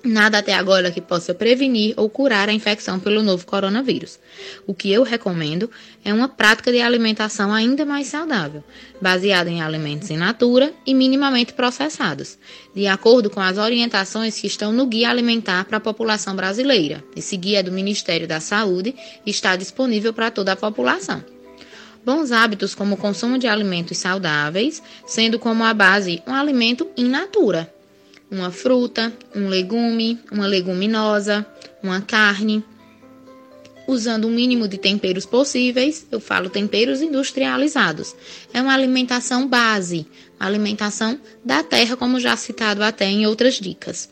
Nada 0.03 0.39
até 0.39 0.55
agora 0.55 0.89
que 0.89 0.99
possa 0.99 1.31
prevenir 1.31 1.93
ou 1.95 2.09
curar 2.09 2.49
a 2.49 2.53
infecção 2.53 2.99
pelo 2.99 3.21
novo 3.21 3.45
coronavírus. 3.45 4.19
O 4.65 4.73
que 4.73 4.91
eu 4.91 5.03
recomendo 5.03 5.69
é 6.03 6.13
uma 6.13 6.27
prática 6.27 6.71
de 6.71 6.81
alimentação 6.81 7.53
ainda 7.53 7.85
mais 7.85 8.07
saudável, 8.07 8.63
baseada 8.99 9.49
em 9.49 9.61
alimentos 9.61 10.09
in 10.09 10.17
natura 10.17 10.73
e 10.85 10.93
minimamente 10.93 11.53
processados, 11.53 12.37
de 12.75 12.87
acordo 12.87 13.29
com 13.29 13.39
as 13.39 13.57
orientações 13.57 14.39
que 14.39 14.47
estão 14.47 14.71
no 14.71 14.87
Guia 14.87 15.09
Alimentar 15.09 15.65
para 15.65 15.77
a 15.77 15.81
População 15.81 16.35
Brasileira. 16.35 17.03
Esse 17.15 17.37
guia 17.37 17.59
é 17.59 17.63
do 17.63 17.71
Ministério 17.71 18.27
da 18.27 18.39
Saúde 18.39 18.95
e 19.25 19.29
está 19.29 19.55
disponível 19.55 20.13
para 20.13 20.31
toda 20.31 20.53
a 20.53 20.55
população. 20.55 21.23
Bons 22.03 22.31
hábitos 22.31 22.73
como 22.73 22.95
o 22.95 22.97
consumo 22.97 23.37
de 23.37 23.47
alimentos 23.47 23.99
saudáveis, 23.99 24.81
sendo 25.05 25.37
como 25.37 25.63
a 25.63 25.73
base 25.73 26.23
um 26.25 26.33
alimento 26.33 26.87
in 26.97 27.07
natura, 27.07 27.71
uma 28.31 28.49
fruta, 28.49 29.13
um 29.35 29.47
legume, 29.47 30.19
uma 30.31 30.47
leguminosa, 30.47 31.45
uma 31.83 32.01
carne, 32.01 32.63
usando 33.87 34.25
o 34.25 34.29
mínimo 34.29 34.67
de 34.67 34.77
temperos 34.77 35.25
possíveis. 35.25 36.05
Eu 36.11 36.19
falo 36.19 36.49
temperos 36.49 37.01
industrializados. 37.01 38.15
É 38.53 38.61
uma 38.61 38.73
alimentação 38.73 39.47
base, 39.47 40.05
uma 40.39 40.47
alimentação 40.47 41.19
da 41.43 41.63
terra, 41.63 41.97
como 41.97 42.19
já 42.19 42.35
citado 42.35 42.83
até 42.83 43.05
em 43.05 43.25
outras 43.25 43.55
dicas. 43.55 44.09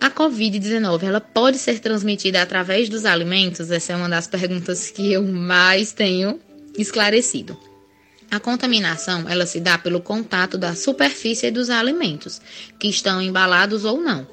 A 0.00 0.10
COVID-19 0.10 1.02
ela 1.02 1.20
pode 1.20 1.58
ser 1.58 1.78
transmitida 1.78 2.40
através 2.40 2.88
dos 2.88 3.04
alimentos? 3.04 3.70
Essa 3.70 3.92
é 3.92 3.96
uma 3.96 4.08
das 4.08 4.26
perguntas 4.26 4.90
que 4.90 5.12
eu 5.12 5.22
mais 5.22 5.92
tenho 5.92 6.40
esclarecido. 6.78 7.58
A 8.30 8.38
contaminação, 8.38 9.28
ela 9.28 9.44
se 9.44 9.60
dá 9.60 9.76
pelo 9.76 10.00
contato 10.00 10.56
da 10.56 10.74
superfície 10.74 11.50
dos 11.50 11.68
alimentos, 11.68 12.40
que 12.78 12.88
estão 12.88 13.20
embalados 13.20 13.84
ou 13.84 14.00
não. 14.00 14.26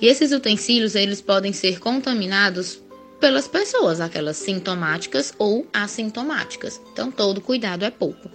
E 0.00 0.06
esses 0.06 0.32
utensílios, 0.32 0.94
eles 0.94 1.20
podem 1.20 1.52
ser 1.52 1.78
contaminados 1.78 2.78
pelas 3.20 3.48
pessoas, 3.48 4.00
aquelas 4.00 4.36
sintomáticas 4.36 5.32
ou 5.38 5.66
assintomáticas. 5.72 6.80
Então, 6.92 7.10
todo 7.10 7.40
cuidado 7.40 7.84
é 7.84 7.90
pouco. 7.90 8.30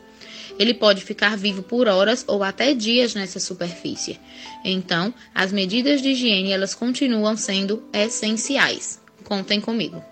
Ele 0.59 0.73
pode 0.73 1.03
ficar 1.03 1.37
vivo 1.37 1.63
por 1.63 1.87
horas 1.87 2.23
ou 2.27 2.43
até 2.43 2.73
dias 2.73 3.15
nessa 3.15 3.39
superfície. 3.39 4.19
Então, 4.63 5.13
as 5.33 5.51
medidas 5.51 6.01
de 6.01 6.09
higiene, 6.09 6.51
elas 6.51 6.75
continuam 6.75 7.35
sendo 7.35 7.83
essenciais. 7.93 8.99
Contem 9.23 9.61
comigo. 9.61 10.03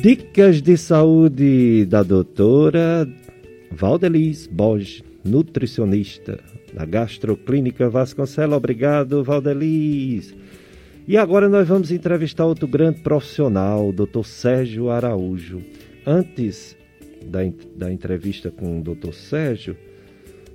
Dicas 0.00 0.60
de 0.60 0.76
saúde 0.76 1.86
da 1.86 2.02
doutora 2.02 3.08
Valdeliz 3.70 4.46
Borges, 4.46 5.02
nutricionista 5.24 6.38
da 6.74 6.84
Gastroclínica 6.84 7.88
Vasconcelos. 7.88 8.56
Obrigado, 8.56 9.24
Valdeliz. 9.24 10.34
E 11.06 11.18
agora 11.18 11.50
nós 11.50 11.68
vamos 11.68 11.90
entrevistar 11.90 12.46
outro 12.46 12.66
grande 12.66 13.00
profissional, 13.00 13.88
o 13.88 13.92
doutor 13.92 14.24
Sérgio 14.24 14.88
Araújo. 14.88 15.62
Antes 16.06 16.74
da, 17.26 17.40
da 17.76 17.92
entrevista 17.92 18.50
com 18.50 18.80
o 18.80 18.82
doutor 18.82 19.12
Sérgio, 19.12 19.76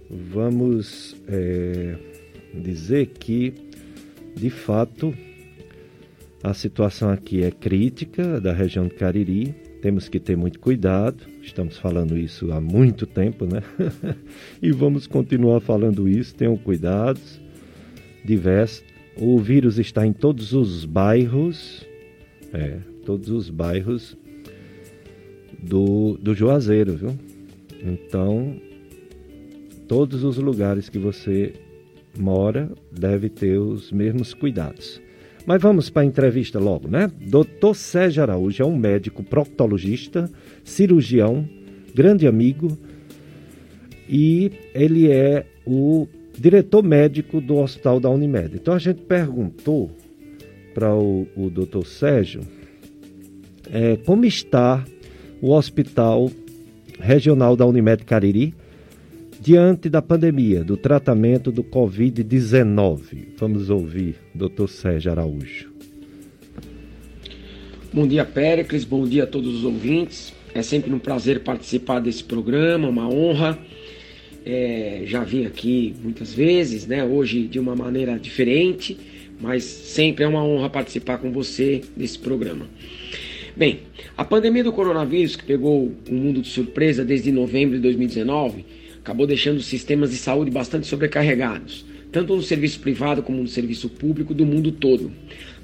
vamos 0.09 1.15
é, 1.27 1.95
dizer 2.51 3.07
que, 3.19 3.53
de 4.35 4.49
fato, 4.49 5.13
a 6.43 6.51
situação 6.55 7.11
aqui 7.11 7.43
é 7.43 7.51
crítica 7.51 8.41
da 8.41 8.51
região 8.51 8.87
de 8.87 8.95
Cariri, 8.95 9.53
temos 9.83 10.09
que 10.09 10.19
ter 10.19 10.35
muito 10.35 10.59
cuidado, 10.59 11.25
estamos 11.43 11.77
falando 11.77 12.17
isso 12.17 12.51
há 12.51 12.59
muito 12.59 13.05
tempo, 13.05 13.45
né? 13.45 13.61
e 14.59 14.71
vamos 14.71 15.05
continuar 15.05 15.59
falando 15.59 16.09
isso, 16.09 16.33
tenham 16.33 16.57
cuidados 16.57 17.39
diversos. 18.25 18.88
O 19.15 19.37
vírus 19.39 19.77
está 19.77 20.05
em 20.05 20.13
todos 20.13 20.53
os 20.53 20.85
bairros, 20.85 21.85
é, 22.53 22.77
todos 23.05 23.29
os 23.29 23.49
bairros 23.49 24.17
do, 25.61 26.17
do 26.21 26.33
Juazeiro, 26.33 26.95
viu? 26.95 27.17
Então, 27.83 28.55
todos 29.87 30.23
os 30.23 30.37
lugares 30.37 30.89
que 30.89 30.99
você 30.99 31.53
mora 32.17 32.71
deve 32.91 33.29
ter 33.29 33.57
os 33.57 33.91
mesmos 33.91 34.33
cuidados. 34.33 35.01
Mas 35.45 35.61
vamos 35.61 35.89
para 35.89 36.03
a 36.03 36.05
entrevista 36.05 36.59
logo, 36.59 36.87
né? 36.87 37.11
Dr. 37.19 37.73
Sérgio 37.73 38.21
Araújo 38.21 38.61
é 38.61 38.65
um 38.65 38.77
médico 38.77 39.23
proctologista, 39.23 40.29
cirurgião, 40.63 41.47
grande 41.93 42.27
amigo 42.27 42.77
e 44.07 44.51
ele 44.73 45.11
é 45.11 45.45
o 45.65 46.07
diretor 46.39 46.81
médico 46.81 47.41
do 47.41 47.57
Hospital 47.57 47.99
da 47.99 48.09
Unimed. 48.09 48.55
Então 48.55 48.73
a 48.73 48.79
gente 48.79 49.01
perguntou 49.01 49.91
para 50.73 50.95
o, 50.95 51.27
o 51.35 51.49
Dr. 51.49 51.85
Sérgio 51.85 52.41
é, 53.71 53.97
como 53.97 54.25
está 54.25 54.83
o 55.41 55.51
Hospital 55.51 56.31
Regional 56.99 57.55
da 57.55 57.65
Unimed 57.65 58.03
Cariri 58.03 58.53
diante 59.41 59.89
da 59.89 60.01
pandemia, 60.01 60.63
do 60.63 60.75
tratamento 60.75 61.51
do 61.51 61.63
Covid-19. 61.63 63.27
Vamos 63.37 63.69
ouvir 63.69 64.15
Dr. 64.35 64.67
Sérgio 64.67 65.11
Araújo. 65.11 65.69
Bom 67.91 68.07
dia, 68.07 68.25
Péricles, 68.25 68.83
bom 68.83 69.05
dia 69.05 69.23
a 69.23 69.27
todos 69.27 69.55
os 69.55 69.63
ouvintes. 69.63 70.33
É 70.53 70.61
sempre 70.61 70.93
um 70.93 70.99
prazer 70.99 71.41
participar 71.41 71.99
desse 71.99 72.23
programa, 72.23 72.87
uma 72.87 73.07
honra. 73.07 73.57
É, 74.45 75.03
já 75.05 75.23
vim 75.23 75.45
aqui 75.45 75.95
muitas 76.01 76.33
vezes, 76.33 76.87
né? 76.87 77.03
Hoje 77.03 77.47
de 77.47 77.59
uma 77.59 77.75
maneira 77.75 78.17
diferente, 78.17 78.97
mas 79.39 79.63
sempre 79.63 80.23
é 80.23 80.27
uma 80.27 80.43
honra 80.43 80.69
participar 80.69 81.17
com 81.17 81.31
você 81.31 81.81
desse 81.95 82.17
programa. 82.17 82.67
Bem, 83.55 83.79
a 84.17 84.23
pandemia 84.23 84.63
do 84.63 84.71
coronavírus 84.71 85.35
que 85.35 85.43
pegou 85.43 85.91
o 86.09 86.13
mundo 86.13 86.41
de 86.41 86.47
surpresa 86.47 87.03
desde 87.03 87.31
novembro 87.31 87.75
de 87.75 87.81
2019 87.81 88.65
acabou 88.99 89.25
deixando 89.25 89.57
os 89.57 89.65
sistemas 89.65 90.11
de 90.11 90.17
saúde 90.17 90.51
bastante 90.51 90.87
sobrecarregados, 90.87 91.85
tanto 92.11 92.35
no 92.35 92.41
serviço 92.41 92.79
privado 92.79 93.23
como 93.23 93.41
no 93.41 93.47
serviço 93.47 93.89
público 93.89 94.33
do 94.33 94.45
mundo 94.45 94.71
todo. 94.71 95.11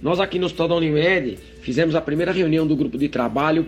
Nós 0.01 0.19
aqui 0.19 0.39
no 0.39 0.45
Hospital 0.45 0.67
da 0.67 0.75
Unimed 0.75 1.37
fizemos 1.61 1.95
a 1.95 2.01
primeira 2.01 2.31
reunião 2.31 2.67
do 2.67 2.75
grupo 2.75 2.97
de 2.97 3.07
trabalho 3.07 3.65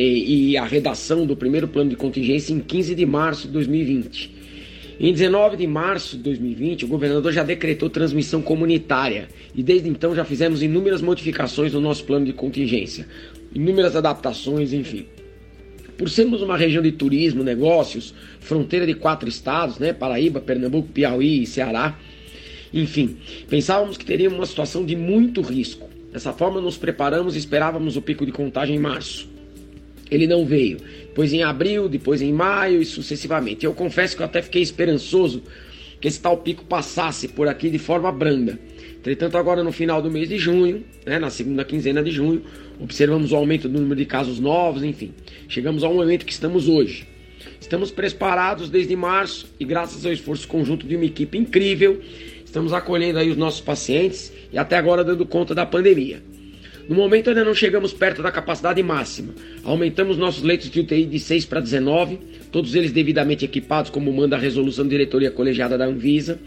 e, 0.00 0.50
e 0.50 0.56
a 0.56 0.64
redação 0.64 1.26
do 1.26 1.36
primeiro 1.36 1.68
plano 1.68 1.90
de 1.90 1.96
contingência 1.96 2.52
em 2.52 2.60
15 2.60 2.94
de 2.94 3.06
março 3.06 3.46
de 3.46 3.52
2020. 3.52 4.40
Em 5.02 5.12
19 5.12 5.56
de 5.56 5.66
março 5.66 6.16
de 6.16 6.22
2020, 6.24 6.84
o 6.84 6.88
governador 6.88 7.32
já 7.32 7.42
decretou 7.42 7.88
transmissão 7.88 8.42
comunitária 8.42 9.28
e 9.54 9.62
desde 9.62 9.88
então 9.88 10.14
já 10.14 10.24
fizemos 10.24 10.62
inúmeras 10.62 11.00
modificações 11.00 11.72
no 11.72 11.80
nosso 11.80 12.04
plano 12.04 12.26
de 12.26 12.34
contingência, 12.34 13.06
inúmeras 13.54 13.96
adaptações, 13.96 14.74
enfim. 14.74 15.06
Por 15.96 16.10
sermos 16.10 16.42
uma 16.42 16.56
região 16.56 16.82
de 16.82 16.92
turismo, 16.92 17.42
negócios, 17.42 18.14
fronteira 18.40 18.86
de 18.86 18.94
quatro 18.94 19.28
estados, 19.28 19.78
né, 19.78 19.92
Paraíba, 19.92 20.40
Pernambuco, 20.40 20.88
Piauí 20.88 21.42
e 21.42 21.46
Ceará, 21.46 21.98
enfim, 22.72 23.16
pensávamos 23.48 23.96
que 23.96 24.04
teríamos 24.04 24.38
uma 24.38 24.46
situação 24.46 24.84
de 24.84 24.94
muito 24.94 25.40
risco. 25.40 25.88
Dessa 26.12 26.32
forma, 26.32 26.60
nos 26.60 26.76
preparamos 26.76 27.34
e 27.36 27.38
esperávamos 27.38 27.96
o 27.96 28.02
pico 28.02 28.26
de 28.26 28.32
contagem 28.32 28.76
em 28.76 28.78
março. 28.78 29.39
Ele 30.10 30.26
não 30.26 30.44
veio. 30.44 30.78
Depois 31.02 31.32
em 31.32 31.42
abril, 31.42 31.88
depois 31.88 32.20
em 32.20 32.32
maio 32.32 32.82
e 32.82 32.84
sucessivamente. 32.84 33.64
Eu 33.64 33.74
confesso 33.74 34.16
que 34.16 34.22
eu 34.22 34.26
até 34.26 34.42
fiquei 34.42 34.62
esperançoso 34.62 35.42
que 36.00 36.08
esse 36.08 36.20
tal 36.20 36.38
pico 36.38 36.64
passasse 36.64 37.28
por 37.28 37.46
aqui 37.46 37.68
de 37.68 37.78
forma 37.78 38.10
branda. 38.10 38.58
Entretanto, 38.98 39.36
agora 39.36 39.62
no 39.62 39.72
final 39.72 40.00
do 40.00 40.10
mês 40.10 40.28
de 40.28 40.38
junho, 40.38 40.84
né, 41.06 41.18
na 41.18 41.30
segunda 41.30 41.64
quinzena 41.64 42.02
de 42.02 42.10
junho, 42.10 42.42
observamos 42.80 43.32
o 43.32 43.36
aumento 43.36 43.68
do 43.68 43.78
número 43.78 43.96
de 43.96 44.06
casos 44.06 44.40
novos, 44.40 44.82
enfim. 44.82 45.12
Chegamos 45.48 45.84
ao 45.84 45.94
momento 45.94 46.24
que 46.24 46.32
estamos 46.32 46.68
hoje. 46.68 47.06
Estamos 47.60 47.90
preparados 47.90 48.68
desde 48.68 48.96
março 48.96 49.46
e 49.58 49.64
graças 49.64 50.04
ao 50.04 50.12
esforço 50.12 50.48
conjunto 50.48 50.86
de 50.86 50.96
uma 50.96 51.04
equipe 51.04 51.38
incrível, 51.38 52.00
estamos 52.44 52.72
acolhendo 52.72 53.18
aí 53.18 53.30
os 53.30 53.36
nossos 53.36 53.60
pacientes 53.60 54.32
e 54.52 54.58
até 54.58 54.76
agora 54.76 55.04
dando 55.04 55.24
conta 55.24 55.54
da 55.54 55.64
pandemia. 55.64 56.22
No 56.88 56.94
momento 56.94 57.28
ainda 57.28 57.44
não 57.44 57.54
chegamos 57.54 57.92
perto 57.92 58.22
da 58.22 58.32
capacidade 58.32 58.82
máxima. 58.82 59.34
Aumentamos 59.62 60.16
nossos 60.16 60.42
leitos 60.42 60.70
de 60.70 60.80
UTI 60.80 61.04
de 61.04 61.18
6 61.18 61.44
para 61.46 61.60
19, 61.60 62.18
todos 62.50 62.74
eles 62.74 62.92
devidamente 62.92 63.44
equipados, 63.44 63.90
como 63.90 64.12
manda 64.12 64.36
a 64.36 64.38
resolução 64.38 64.84
da 64.84 64.90
diretoria 64.90 65.30
colegiada 65.30 65.78
da 65.78 65.86
Anvisa, 65.86 66.38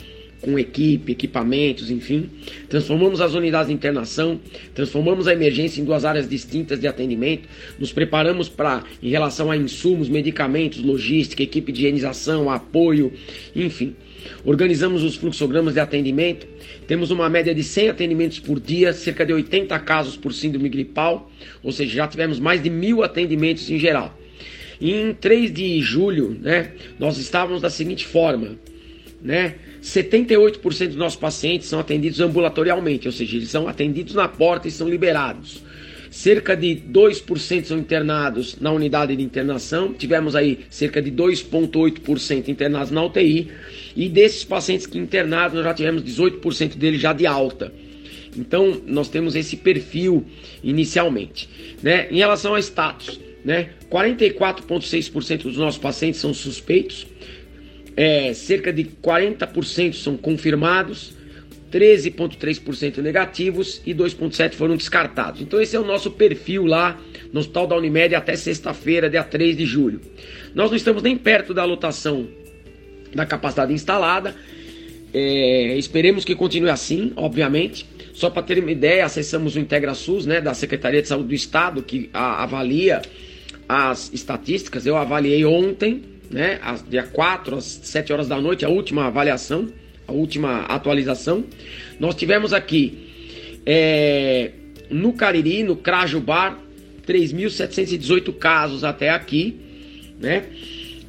com 0.43 0.59
equipe, 0.59 1.13
equipamentos, 1.13 1.89
enfim. 1.89 2.29
Transformamos 2.67 3.21
as 3.21 3.33
unidades 3.33 3.69
de 3.69 3.73
internação, 3.73 4.39
transformamos 4.75 5.25
a 5.27 5.33
emergência 5.33 5.79
em 5.79 5.85
duas 5.85 6.03
áreas 6.03 6.27
distintas 6.27 6.79
de 6.79 6.87
atendimento, 6.87 7.47
nos 7.79 7.93
preparamos 7.93 8.49
para, 8.49 8.83
em 9.01 9.09
relação 9.09 9.49
a 9.49 9.55
insumos, 9.55 10.09
medicamentos, 10.09 10.83
logística, 10.83 11.41
equipe 11.41 11.71
de 11.71 11.79
higienização, 11.79 12.51
apoio, 12.51 13.13
enfim. 13.55 13.95
Organizamos 14.45 15.03
os 15.03 15.15
fluxogramas 15.15 15.73
de 15.73 15.79
atendimento, 15.79 16.47
temos 16.87 17.11
uma 17.11 17.29
média 17.29 17.53
de 17.53 17.63
100 17.63 17.89
atendimentos 17.89 18.39
por 18.39 18.59
dia, 18.59 18.93
cerca 18.93 19.25
de 19.25 19.33
80 19.33 19.77
casos 19.79 20.17
por 20.17 20.33
síndrome 20.33 20.69
gripal, 20.69 21.31
ou 21.61 21.71
seja, 21.71 21.95
já 21.95 22.07
tivemos 22.07 22.39
mais 22.39 22.61
de 22.61 22.69
mil 22.69 23.03
atendimentos 23.03 23.69
em 23.69 23.79
geral. 23.79 24.17
Em 24.81 25.13
3 25.13 25.53
de 25.53 25.81
julho, 25.81 26.37
né, 26.41 26.71
nós 26.99 27.17
estávamos 27.17 27.61
da 27.61 27.69
seguinte 27.69 28.05
forma, 28.05 28.57
né? 29.21 29.55
78% 29.81 30.87
dos 30.87 30.95
nossos 30.95 31.19
pacientes 31.19 31.67
são 31.67 31.79
atendidos 31.79 32.19
ambulatorialmente, 32.21 33.07
ou 33.07 33.11
seja, 33.11 33.35
eles 33.35 33.49
são 33.49 33.67
atendidos 33.67 34.13
na 34.15 34.27
porta 34.27 34.67
e 34.67 34.71
são 34.71 34.87
liberados. 34.87 35.61
Cerca 36.09 36.55
de 36.55 36.75
2% 36.75 37.65
são 37.65 37.77
internados 37.77 38.57
na 38.61 38.71
unidade 38.71 39.15
de 39.15 39.23
internação, 39.23 39.93
tivemos 39.93 40.35
aí 40.35 40.59
cerca 40.69 41.01
de 41.01 41.11
2,8% 41.11 42.47
internados 42.49 42.91
na 42.91 43.03
UTI 43.03 43.49
e 43.95 44.09
desses 44.09 44.43
pacientes 44.43 44.85
que 44.85 44.97
internados, 44.97 45.55
nós 45.55 45.63
já 45.63 45.73
tivemos 45.73 46.03
18% 46.03 46.75
deles 46.75 47.01
já 47.01 47.13
de 47.13 47.25
alta. 47.25 47.73
Então, 48.35 48.81
nós 48.85 49.09
temos 49.09 49.35
esse 49.35 49.57
perfil 49.57 50.25
inicialmente. 50.63 51.47
Né? 51.81 52.07
Em 52.09 52.17
relação 52.17 52.55
a 52.55 52.59
status, 52.59 53.19
né? 53.43 53.69
44,6% 53.91 55.43
dos 55.43 55.57
nossos 55.57 55.79
pacientes 55.79 56.19
são 56.19 56.33
suspeitos, 56.33 57.05
é, 57.95 58.33
cerca 58.33 58.73
de 58.73 58.85
40% 58.85 59.93
são 59.93 60.17
confirmados, 60.17 61.13
13,3% 61.71 62.99
negativos 62.99 63.81
e 63.85 63.93
2,7% 63.93 64.53
foram 64.53 64.77
descartados. 64.77 65.41
Então, 65.41 65.59
esse 65.59 65.75
é 65.75 65.79
o 65.79 65.85
nosso 65.85 66.11
perfil 66.11 66.65
lá 66.65 66.99
no 67.31 67.39
Hospital 67.39 67.67
da 67.67 67.75
Unimed 67.75 68.15
até 68.15 68.35
sexta-feira, 68.35 69.09
dia 69.09 69.23
3 69.23 69.57
de 69.57 69.65
julho. 69.65 69.99
Nós 70.53 70.69
não 70.69 70.77
estamos 70.77 71.01
nem 71.01 71.17
perto 71.17 71.53
da 71.53 71.65
lotação 71.65 72.27
da 73.15 73.25
capacidade 73.25 73.73
instalada. 73.73 74.35
É, 75.13 75.75
esperemos 75.77 76.25
que 76.25 76.35
continue 76.35 76.69
assim, 76.69 77.13
obviamente. 77.15 77.85
Só 78.13 78.29
para 78.29 78.43
ter 78.43 78.59
uma 78.59 78.71
ideia, 78.71 79.05
acessamos 79.05 79.55
o 79.55 79.59
IntegraSUS, 79.59 80.25
né, 80.25 80.41
da 80.41 80.53
Secretaria 80.53 81.01
de 81.01 81.07
Saúde 81.07 81.29
do 81.29 81.33
Estado, 81.33 81.81
que 81.81 82.09
a, 82.13 82.43
avalia 82.43 83.01
as 83.67 84.11
estatísticas. 84.13 84.85
Eu 84.85 84.95
avaliei 84.95 85.45
ontem, 85.45 86.03
né, 86.29 86.59
às, 86.61 86.87
dia 86.87 87.03
4 87.03 87.57
às 87.57 87.65
7 87.65 88.13
horas 88.13 88.27
da 88.27 88.39
noite, 88.39 88.65
a 88.65 88.69
última 88.69 89.05
avaliação, 89.05 89.67
a 90.07 90.11
última 90.11 90.61
atualização. 90.61 91.43
Nós 91.99 92.15
tivemos 92.15 92.53
aqui 92.53 93.61
é, 93.65 94.51
no 94.89 95.13
Cariri, 95.13 95.63
no 95.63 95.75
Crajubar, 95.75 96.59
3.718 97.07 98.33
casos 98.33 98.83
até 98.83 99.09
aqui, 99.09 99.59
né? 100.19 100.45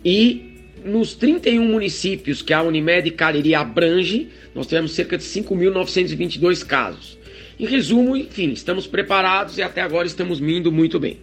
E 0.05 0.54
nos 0.85 1.15
31 1.15 1.65
municípios 1.65 2.43
que 2.43 2.53
a 2.53 2.63
Unimed 2.63 3.11
Cariri 3.13 3.55
abrange, 3.55 4.29
nós 4.55 4.67
tivemos 4.67 4.93
cerca 4.93 5.17
de 5.17 5.25
5.922 5.25 6.65
casos. 6.65 7.19
Em 7.59 7.67
resumo, 7.67 8.17
enfim, 8.17 8.51
estamos 8.51 8.87
preparados 8.87 9.59
e 9.59 9.63
até 9.63 9.81
agora 9.81 10.07
estamos 10.07 10.41
indo 10.41 10.71
muito 10.71 11.01
bem. 11.01 11.19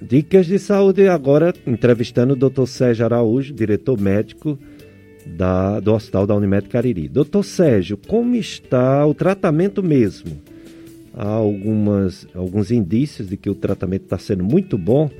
Dicas 0.00 0.46
de 0.46 0.58
saúde 0.58 1.06
agora 1.06 1.54
entrevistando 1.66 2.34
o 2.34 2.36
Dr. 2.36 2.66
Sérgio 2.66 3.04
Araújo, 3.04 3.52
diretor 3.52 4.00
médico 4.00 4.58
da, 5.24 5.78
do 5.80 5.92
Hospital 5.94 6.26
da 6.26 6.34
Unimed 6.34 6.68
Cariri. 6.68 7.08
Doutor 7.08 7.44
Sérgio, 7.44 7.96
como 7.96 8.34
está 8.34 9.06
o 9.06 9.14
tratamento 9.14 9.82
mesmo? 9.82 10.40
Há 11.14 11.28
algumas, 11.28 12.26
alguns 12.34 12.70
indícios 12.70 13.28
de 13.28 13.36
que 13.36 13.50
o 13.50 13.54
tratamento 13.54 14.04
está 14.04 14.18
sendo 14.18 14.42
muito 14.42 14.78
bom 14.78 15.10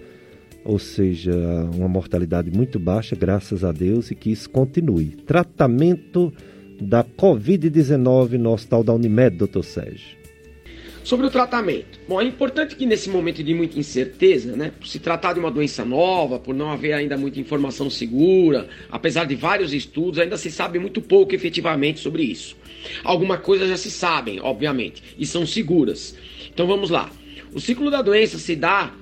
ou 0.64 0.78
seja, 0.78 1.32
uma 1.74 1.88
mortalidade 1.88 2.50
muito 2.50 2.78
baixa, 2.78 3.16
graças 3.16 3.64
a 3.64 3.72
Deus, 3.72 4.10
e 4.10 4.14
que 4.14 4.30
isso 4.30 4.48
continue. 4.48 5.16
Tratamento 5.26 6.32
da 6.80 7.04
Covid-19 7.04 8.32
no 8.32 8.52
Hospital 8.52 8.84
da 8.84 8.92
Unimed, 8.92 9.36
doutor 9.36 9.64
Sérgio. 9.64 10.22
Sobre 11.04 11.26
o 11.26 11.30
tratamento. 11.30 11.98
Bom, 12.08 12.20
é 12.20 12.24
importante 12.24 12.76
que 12.76 12.86
nesse 12.86 13.10
momento 13.10 13.42
de 13.42 13.52
muita 13.52 13.76
incerteza, 13.76 14.56
né, 14.56 14.70
por 14.78 14.86
se 14.86 15.00
tratar 15.00 15.32
de 15.32 15.40
uma 15.40 15.50
doença 15.50 15.84
nova, 15.84 16.38
por 16.38 16.54
não 16.54 16.70
haver 16.70 16.92
ainda 16.92 17.16
muita 17.16 17.40
informação 17.40 17.90
segura, 17.90 18.68
apesar 18.88 19.24
de 19.24 19.34
vários 19.34 19.72
estudos, 19.72 20.20
ainda 20.20 20.36
se 20.36 20.48
sabe 20.48 20.78
muito 20.78 21.00
pouco 21.02 21.34
efetivamente 21.34 21.98
sobre 21.98 22.22
isso. 22.22 22.56
Alguma 23.02 23.36
coisa 23.36 23.66
já 23.66 23.76
se 23.76 23.90
sabem, 23.90 24.40
obviamente, 24.40 25.02
e 25.18 25.26
são 25.26 25.44
seguras. 25.44 26.16
Então 26.52 26.68
vamos 26.68 26.88
lá. 26.88 27.10
O 27.52 27.60
ciclo 27.60 27.90
da 27.90 28.00
doença 28.00 28.38
se 28.38 28.54
dá 28.54 28.94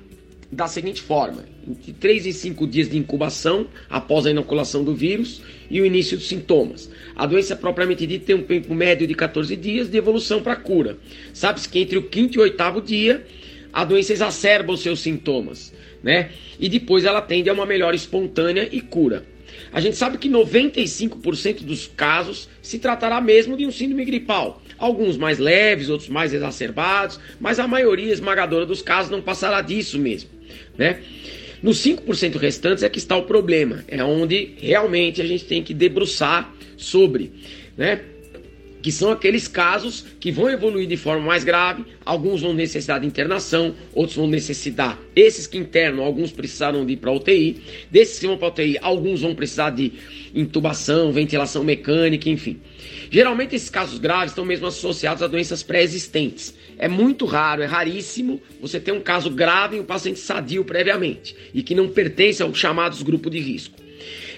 da 0.51 0.67
seguinte 0.67 1.01
forma: 1.01 1.45
entre 1.69 1.93
3 1.93 2.27
e 2.27 2.33
5 2.33 2.67
dias 2.67 2.89
de 2.89 2.99
incubação 2.99 3.67
após 3.89 4.27
a 4.27 4.31
inoculação 4.31 4.83
do 4.83 4.95
vírus 4.95 5.43
e 5.71 5.81
o 5.81 5.87
início 5.87 6.17
dos 6.17 6.29
sintomas. 6.29 6.91
A 7.15 7.27
doença 7.27 7.55
propriamente 7.55 8.07
dita 8.07 8.27
tem 8.27 8.37
um 8.37 8.43
tempo 8.43 8.75
médio 8.75 9.07
de 9.07 9.15
14 9.15 9.55
dias 9.57 9.89
de 9.89 9.97
evolução 9.97 10.43
para 10.43 10.57
cura. 10.57 10.99
Sabe-se 11.33 11.69
que 11.69 11.79
entre 11.79 11.99
o 11.99 12.03
quinto 12.03 12.37
e 12.37 12.39
o 12.39 12.43
oitavo 12.43 12.81
dia 12.81 13.25
a 13.73 13.85
doença 13.85 14.13
exacerba 14.13 14.73
os 14.73 14.81
seus 14.81 15.01
sintomas, 15.01 15.73
né? 16.03 16.31
E 16.59 16.69
depois 16.69 17.05
ela 17.05 17.23
tende 17.23 17.49
a 17.49 17.53
uma 17.53 17.65
melhora 17.65 17.95
espontânea 17.95 18.69
e 18.73 18.81
cura. 18.81 19.25
A 19.73 19.81
gente 19.81 19.97
sabe 19.97 20.19
que 20.19 20.29
95% 20.29 21.63
dos 21.63 21.87
casos 21.87 22.49
se 22.61 22.79
tratará 22.81 23.21
mesmo 23.21 23.57
de 23.57 23.67
um 23.67 23.71
síndrome 23.71 24.05
gripal. 24.05 24.61
Alguns 24.77 25.17
mais 25.17 25.39
leves, 25.39 25.89
outros 25.89 26.09
mais 26.09 26.33
exacerbados, 26.33 27.21
mas 27.39 27.61
a 27.61 27.69
maioria 27.69 28.13
esmagadora 28.13 28.67
dos 28.67 28.83
casos 28.83 29.11
não 29.11 29.21
passará 29.21 29.61
disso 29.61 29.99
mesmo 29.99 30.40
né? 30.77 31.01
Nos 31.63 31.85
5% 31.85 32.37
restantes 32.37 32.83
é 32.83 32.89
que 32.89 32.99
está 32.99 33.17
o 33.17 33.25
problema, 33.25 33.85
é 33.87 34.03
onde 34.03 34.55
realmente 34.59 35.21
a 35.21 35.27
gente 35.27 35.45
tem 35.45 35.63
que 35.63 35.75
debruçar 35.75 36.55
sobre, 36.77 37.33
né? 37.77 38.01
Que 38.83 38.91
são 38.91 39.11
aqueles 39.11 39.47
casos 39.47 40.05
que 40.19 40.31
vão 40.31 40.49
evoluir 40.49 40.87
de 40.87 40.97
forma 40.97 41.27
mais 41.27 41.45
grave, 41.45 41.85
alguns 42.05 42.41
vão 42.41 42.55
necessitar 42.55 43.01
de 43.01 43.07
internação, 43.07 43.75
outros 43.93 44.17
vão 44.17 44.27
necessitar, 44.27 44.99
esses 45.15 45.47
que 45.47 45.59
internam, 45.59 46.05
alguns 46.05 46.33
precisaram 46.33 46.85
de 46.85 46.95
ir 46.95 46.97
para 46.97 47.13
UTI, 47.13 47.61
desses 47.91 48.19
que 48.19 48.27
vão 48.27 48.39
para 48.39 48.49
UTI, 48.49 48.79
alguns 48.81 49.21
vão 49.21 49.35
precisar 49.35 49.71
de 49.71 49.93
intubação, 50.35 51.13
ventilação 51.13 51.63
mecânica, 51.63 52.29
enfim. 52.29 52.61
Geralmente 53.11 53.57
esses 53.57 53.69
casos 53.69 53.99
graves 53.99 54.31
estão 54.31 54.45
mesmo 54.45 54.67
associados 54.67 55.23
a 55.23 55.27
doenças 55.27 55.63
pré-existentes. 55.63 56.55
É 56.79 56.89
muito 56.89 57.27
raro, 57.27 57.63
é 57.63 57.67
raríssimo 57.67 58.41
você 58.61 58.81
ter 58.81 58.93
um 58.93 59.01
caso 59.01 59.31
grave 59.31 59.77
em 59.77 59.81
um 59.81 59.85
paciente 59.85 60.21
sadio 60.21 60.65
previamente 60.65 61.37
e 61.53 61.63
que 61.63 61.75
não 61.75 61.89
pertence 61.89 62.43
aos 62.43 62.57
chamados 62.57 63.03
grupos 63.03 63.33
de 63.33 63.41
risco. 63.41 63.77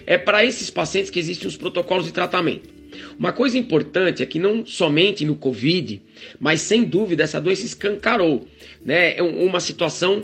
É 0.07 0.19
para 0.19 0.45
esses 0.45 0.71
pacientes 0.71 1.11
que 1.11 1.19
existem 1.19 1.47
os 1.47 1.57
protocolos 1.57 2.07
de 2.07 2.13
tratamento. 2.13 2.82
Uma 3.19 3.33
coisa 3.33 3.59
importante 3.59 4.23
é 4.23 4.27
que 4.27 4.39
não 4.39 4.65
somente 4.67 5.25
no 5.25 5.37
Covid, 5.37 6.03
mas 6.39 6.61
sem 6.61 6.85
dúvida 6.85 7.23
essa 7.25 7.41
doença 7.41 7.65
escancarou, 7.65 8.47
né? 8.85 9.17
É 9.17 9.23
uma 9.23 9.61
situação 9.61 10.23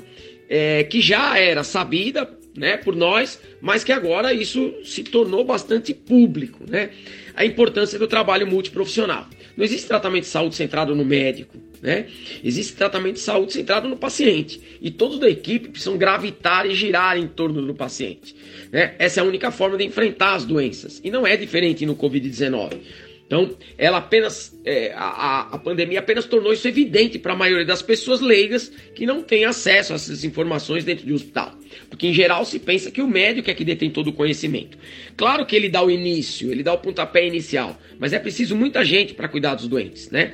é, 0.49 0.85
que 0.85 1.01
já 1.01 1.39
era 1.39 1.63
sabida, 1.63 2.29
né, 2.57 2.77
por 2.77 2.97
nós, 2.97 3.41
mas 3.61 3.85
que 3.85 3.93
agora 3.93 4.33
isso 4.33 4.75
se 4.85 5.05
tornou 5.05 5.45
bastante 5.45 5.95
público, 5.95 6.65
né? 6.69 6.91
A 7.35 7.45
importância 7.45 7.99
do 7.99 8.09
trabalho 8.09 8.47
multiprofissional. 8.47 9.29
Não 9.59 9.65
existe 9.65 9.89
tratamento 9.89 10.23
de 10.23 10.29
saúde 10.29 10.55
centrado 10.55 10.95
no 10.95 11.05
médico, 11.05 11.59
né? 11.83 12.07
Existe 12.45 12.77
tratamento 12.77 13.15
de 13.15 13.21
saúde 13.23 13.53
centrado 13.53 13.89
no 13.89 13.97
paciente. 13.97 14.63
E 14.81 14.89
todos 14.89 15.19
da 15.19 15.29
equipe 15.29 15.71
precisam 15.71 15.99
gravitar 15.99 16.65
e 16.65 16.77
girar 16.77 17.19
em 17.19 17.27
torno 17.27 17.61
do 17.61 17.75
paciente. 17.75 18.37
Né? 18.71 18.95
Essa 19.01 19.19
é 19.19 19.25
a 19.25 19.27
única 19.27 19.51
forma 19.51 19.77
de 19.77 19.83
enfrentar 19.83 20.37
as 20.37 20.45
doenças. 20.45 21.01
E 21.03 21.11
não 21.11 21.27
é 21.27 21.37
diferente 21.37 21.85
no 21.85 21.97
Covid-19. 21.97 22.79
Então, 23.29 23.55
ela 23.77 23.99
apenas. 23.99 24.59
É, 24.65 24.93
a, 24.95 25.49
a 25.53 25.59
pandemia 25.59 25.99
apenas 25.99 26.25
tornou 26.25 26.51
isso 26.51 26.67
evidente 26.67 27.19
para 27.19 27.35
a 27.35 27.37
maioria 27.37 27.65
das 27.65 27.83
pessoas 27.83 28.21
leigas 28.21 28.73
que 28.95 29.05
não 29.05 29.23
têm 29.23 29.45
acesso 29.45 29.93
a 29.93 29.97
essas 29.97 30.25
informações 30.25 30.83
dentro 30.83 31.05
de 31.07 31.13
um 31.13 31.15
hospital. 31.15 31.55
Porque, 31.91 32.07
em 32.07 32.15
geral, 32.15 32.45
se 32.47 32.59
pensa 32.59 32.91
que 32.91 33.03
o 33.03 33.07
médico 33.07 33.51
é 33.51 33.55
que 33.55 33.65
detém 33.65 33.91
todo 33.91 34.09
o 34.09 34.13
conhecimento. 34.15 34.79
Claro 35.15 35.45
que 35.45 35.55
ele 35.55 35.69
dá 35.69 35.83
o 35.83 35.91
início, 35.91 36.51
ele 36.51 36.63
dá 36.63 36.73
o 36.73 36.79
pontapé 36.79 37.27
inicial, 37.27 37.79
mas 37.99 38.15
é 38.15 38.19
preciso 38.19 38.57
muita 38.57 38.83
gente 38.83 39.13
para 39.13 39.29
cuidar 39.29 39.55
dos 39.57 39.69
doentes, 39.69 40.11
né? 40.11 40.33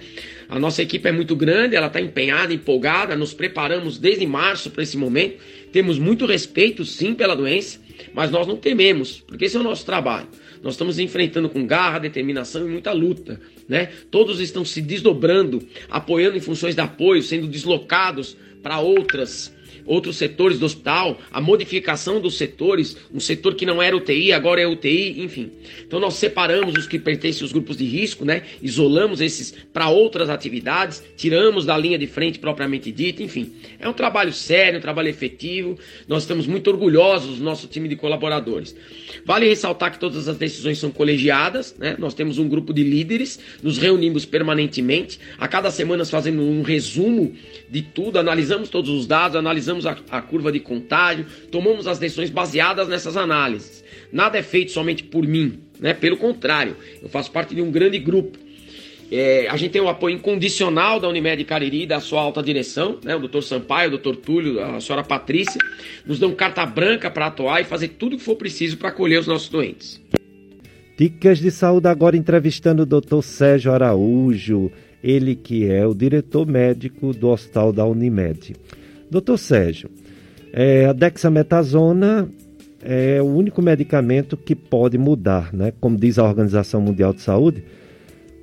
A 0.49 0.59
nossa 0.61 0.81
equipe 0.83 1.09
é 1.09 1.13
muito 1.13 1.35
grande, 1.35 1.75
ela 1.75 1.89
está 1.89 2.01
empenhada, 2.01 2.55
empolgada, 2.55 3.17
nos 3.17 3.35
preparamos 3.35 3.99
desde 3.99 4.25
março 4.25 4.71
para 4.71 4.85
esse 4.85 4.97
momento. 4.97 5.43
Temos 5.73 5.99
muito 5.99 6.27
respeito, 6.27 6.85
sim, 6.85 7.13
pela 7.13 7.35
doença, 7.35 7.81
mas 8.13 8.31
nós 8.31 8.47
não 8.47 8.57
tememos, 8.57 9.21
porque 9.27 9.47
esse 9.47 9.57
é 9.57 9.61
o 9.61 9.65
nosso 9.65 9.85
trabalho. 9.85 10.29
Nós 10.65 10.73
estamos 10.73 10.99
enfrentando 10.99 11.51
com 11.51 11.67
garra, 11.67 11.99
determinação 11.99 12.67
e 12.67 12.71
muita 12.71 12.91
luta, 12.91 13.39
né? 13.69 13.91
Todos 14.11 14.41
estão 14.41 14.65
se 14.65 14.81
desdobrando, 14.81 15.63
apoiando 15.91 16.39
em 16.39 16.41
funções 16.41 16.75
de 16.75 16.81
apoio, 16.81 17.23
sendo 17.23 17.47
deslocados 17.47 18.35
para 18.63 18.81
outras 18.81 19.54
outros 19.87 20.17
setores 20.17 20.59
do 20.59 20.67
hospital, 20.67 21.19
a 21.31 21.41
modificação 21.41 22.21
dos 22.21 22.37
setores, 22.37 22.97
um 23.13 23.21
setor 23.21 23.55
que 23.55 23.67
não 23.67 23.83
era 23.83 23.97
UTI, 23.97 24.33
agora 24.33 24.61
é 24.61 24.67
UTI, 24.67 25.21
enfim. 25.23 25.51
Então 25.87 26.01
nós 26.01 26.15
separamos 26.15 26.75
os 26.77 26.87
que 26.87 26.99
pertencem 26.99 27.43
aos 27.43 27.53
grupos 27.53 27.77
de 27.77 27.85
risco, 27.85 28.25
né? 28.25 28.43
Isolamos 28.63 29.21
esses 29.21 29.55
para 29.73 29.89
outras 29.89 30.31
atividades, 30.31 31.03
tiramos 31.17 31.67
da 31.67 31.77
linha 31.77 31.99
de 31.99 32.07
frente 32.07 32.39
propriamente 32.39 32.91
dita, 32.91 33.23
enfim. 33.23 33.53
É 33.79 33.89
um 33.89 33.93
trabalho 33.93 34.33
sério, 34.33 34.79
um 34.79 34.83
trabalho 34.83 35.09
efetivo. 35.09 35.79
Nós 36.09 36.23
estamos 36.23 36.47
muito 36.47 36.69
orgulhosos 36.71 37.39
do 37.39 37.45
nosso 37.45 37.67
time 37.67 37.89
de 37.89 37.97
colaboradores. 37.97 38.75
Vale 39.25 39.49
ressaltar 39.49 39.93
que 39.93 39.99
todas 39.99 40.29
as 40.29 40.37
decisões 40.37 40.79
são 40.79 40.91
colegiadas, 40.91 41.75
né? 41.79 41.97
Nós 41.99 42.15
temos 42.15 42.39
um 42.39 42.49
grupo 42.49 42.73
de 42.73 42.83
líderes, 42.83 43.39
nos 43.63 43.79
reunimos 43.79 44.25
permanentemente, 44.25 45.19
a 45.39 45.49
cada 45.49 45.71
semana 45.71 46.05
fazendo 46.05 46.43
um 46.43 46.63
resumo 46.63 47.35
de 47.69 47.83
tudo, 47.83 48.19
analisamos 48.19 48.69
todos 48.69 48.91
os 48.91 49.07
dados, 49.07 49.37
analisamos 49.37 49.74
a, 49.87 49.97
a 50.11 50.23
curva 50.23 50.53
de 50.53 50.61
contágio, 50.61 51.27
tomamos 51.51 51.87
as 51.87 51.99
decisões 51.99 52.31
baseadas 52.31 52.89
nessas 52.89 53.17
análises. 53.17 53.85
Nada 54.13 54.39
é 54.39 54.43
feito 54.43 54.73
somente 54.73 55.03
por 55.03 55.27
mim, 55.27 55.61
né? 55.81 55.93
Pelo 55.93 56.17
contrário, 56.17 56.77
eu 57.03 57.09
faço 57.09 57.31
parte 57.31 57.55
de 57.55 57.61
um 57.61 57.71
grande 57.71 57.99
grupo. 57.99 58.39
É, 59.11 59.47
a 59.49 59.57
gente 59.57 59.73
tem 59.73 59.83
o 59.83 59.89
apoio 59.89 60.17
incondicional 60.17 60.99
da 60.99 61.09
Unimed 61.09 61.45
Cariri, 61.45 61.87
da 61.87 62.01
sua 62.01 62.21
alta 62.21 62.43
direção, 62.43 62.99
né? 63.05 63.15
o 63.15 63.21
doutor 63.21 63.43
Sampaio, 63.43 63.89
o 63.89 63.91
doutor 63.91 64.17
Túlio, 64.17 64.61
a 64.61 64.81
senhora 64.81 65.05
Patrícia, 65.05 65.61
nos 66.07 66.19
dão 66.19 66.33
carta 66.35 66.65
branca 66.65 67.11
para 67.11 67.27
atuar 67.27 67.61
e 67.61 67.65
fazer 67.65 67.89
tudo 67.89 68.15
o 68.15 68.19
que 68.19 68.25
for 68.25 68.37
preciso 68.37 68.77
para 68.77 68.89
acolher 68.89 69.21
os 69.21 69.27
nossos 69.27 69.49
doentes. 69.49 70.01
Dicas 70.97 71.39
de 71.39 71.51
saúde 71.51 71.89
agora 71.89 72.17
entrevistando 72.17 72.83
o 72.83 72.87
doutor 72.87 73.23
Sérgio 73.23 73.73
Araújo, 73.73 74.71
ele 75.03 75.35
que 75.35 75.69
é 75.71 75.87
o 75.87 75.95
diretor 75.95 76.47
médico 76.47 77.13
do 77.13 77.29
Hospital 77.29 77.73
da 77.73 77.85
Unimed. 77.85 78.55
Doutor 79.15 79.39
Sérgio, 79.39 79.89
é, 80.53 80.87
a 80.87 80.93
dexametasona 80.93 82.29
é 82.83 83.23
o 83.23 83.27
único 83.27 83.63
medicamento 83.63 84.37
que 84.37 84.57
pode 84.57 84.99
mudar, 84.99 85.55
né? 85.55 85.73
Como 85.81 85.97
diz 85.97 86.19
a 86.19 86.25
Organização 86.25 86.81
Mundial 86.81 87.15
de 87.15 87.21
Saúde, 87.21 87.63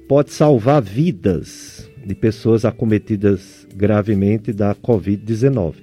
pode 0.07 0.32
salvar 0.32 0.82
vidas 0.82 1.91
de 2.05 2.15
pessoas 2.15 2.63
acometidas 2.63 3.67
gravemente 3.76 4.53
da 4.53 4.74
Covid-19. 4.74 5.74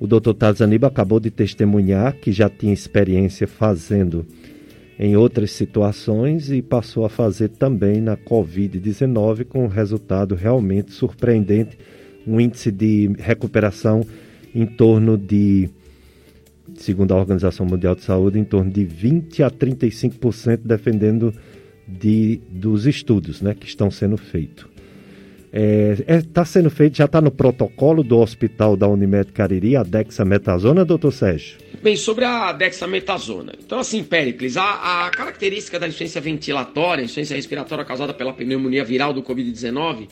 O 0.00 0.06
Dr. 0.06 0.32
Tazaniba 0.32 0.86
acabou 0.86 1.20
de 1.20 1.30
testemunhar 1.30 2.14
que 2.14 2.32
já 2.32 2.48
tinha 2.48 2.72
experiência 2.72 3.46
fazendo 3.46 4.24
em 4.98 5.14
outras 5.14 5.50
situações 5.50 6.50
e 6.50 6.62
passou 6.62 7.04
a 7.04 7.10
fazer 7.10 7.50
também 7.50 8.00
na 8.00 8.16
Covid-19 8.16 9.44
com 9.44 9.64
um 9.64 9.68
resultado 9.68 10.34
realmente 10.34 10.90
surpreendente, 10.90 11.76
um 12.30 12.40
índice 12.40 12.70
de 12.70 13.10
recuperação 13.18 14.06
em 14.54 14.64
torno 14.64 15.18
de, 15.18 15.68
segundo 16.76 17.12
a 17.12 17.16
Organização 17.16 17.66
Mundial 17.66 17.94
de 17.94 18.02
Saúde, 18.02 18.38
em 18.38 18.44
torno 18.44 18.70
de 18.70 18.84
20 18.84 19.42
a 19.42 19.50
35%, 19.50 20.60
defendendo 20.64 21.34
de, 21.86 22.40
dos 22.48 22.86
estudos 22.86 23.42
né, 23.42 23.54
que 23.54 23.66
estão 23.66 23.90
sendo 23.90 24.16
feitos. 24.16 24.70
Está 25.52 25.58
é, 25.58 25.96
é, 26.06 26.22
tá 26.22 26.44
sendo 26.44 26.70
feito, 26.70 26.96
já 26.96 27.06
está 27.06 27.20
no 27.20 27.32
protocolo 27.32 28.04
do 28.04 28.18
hospital 28.18 28.76
da 28.76 28.86
Unimed 28.86 29.32
Cariri, 29.32 29.74
a 29.74 29.82
dexametasona, 29.82 30.84
doutor 30.84 31.12
Sérgio? 31.12 31.58
Bem, 31.82 31.96
sobre 31.96 32.24
a 32.24 32.52
dexametasona. 32.52 33.54
Então, 33.58 33.80
assim, 33.80 34.04
Péricles, 34.04 34.56
a, 34.56 35.06
a 35.06 35.10
característica 35.10 35.76
da 35.76 35.88
insuficiência 35.88 36.20
ventilatória, 36.20 37.02
insuficiência 37.02 37.34
respiratória 37.34 37.84
causada 37.84 38.14
pela 38.14 38.32
pneumonia 38.32 38.84
viral 38.84 39.12
do 39.12 39.24
Covid-19, 39.24 40.06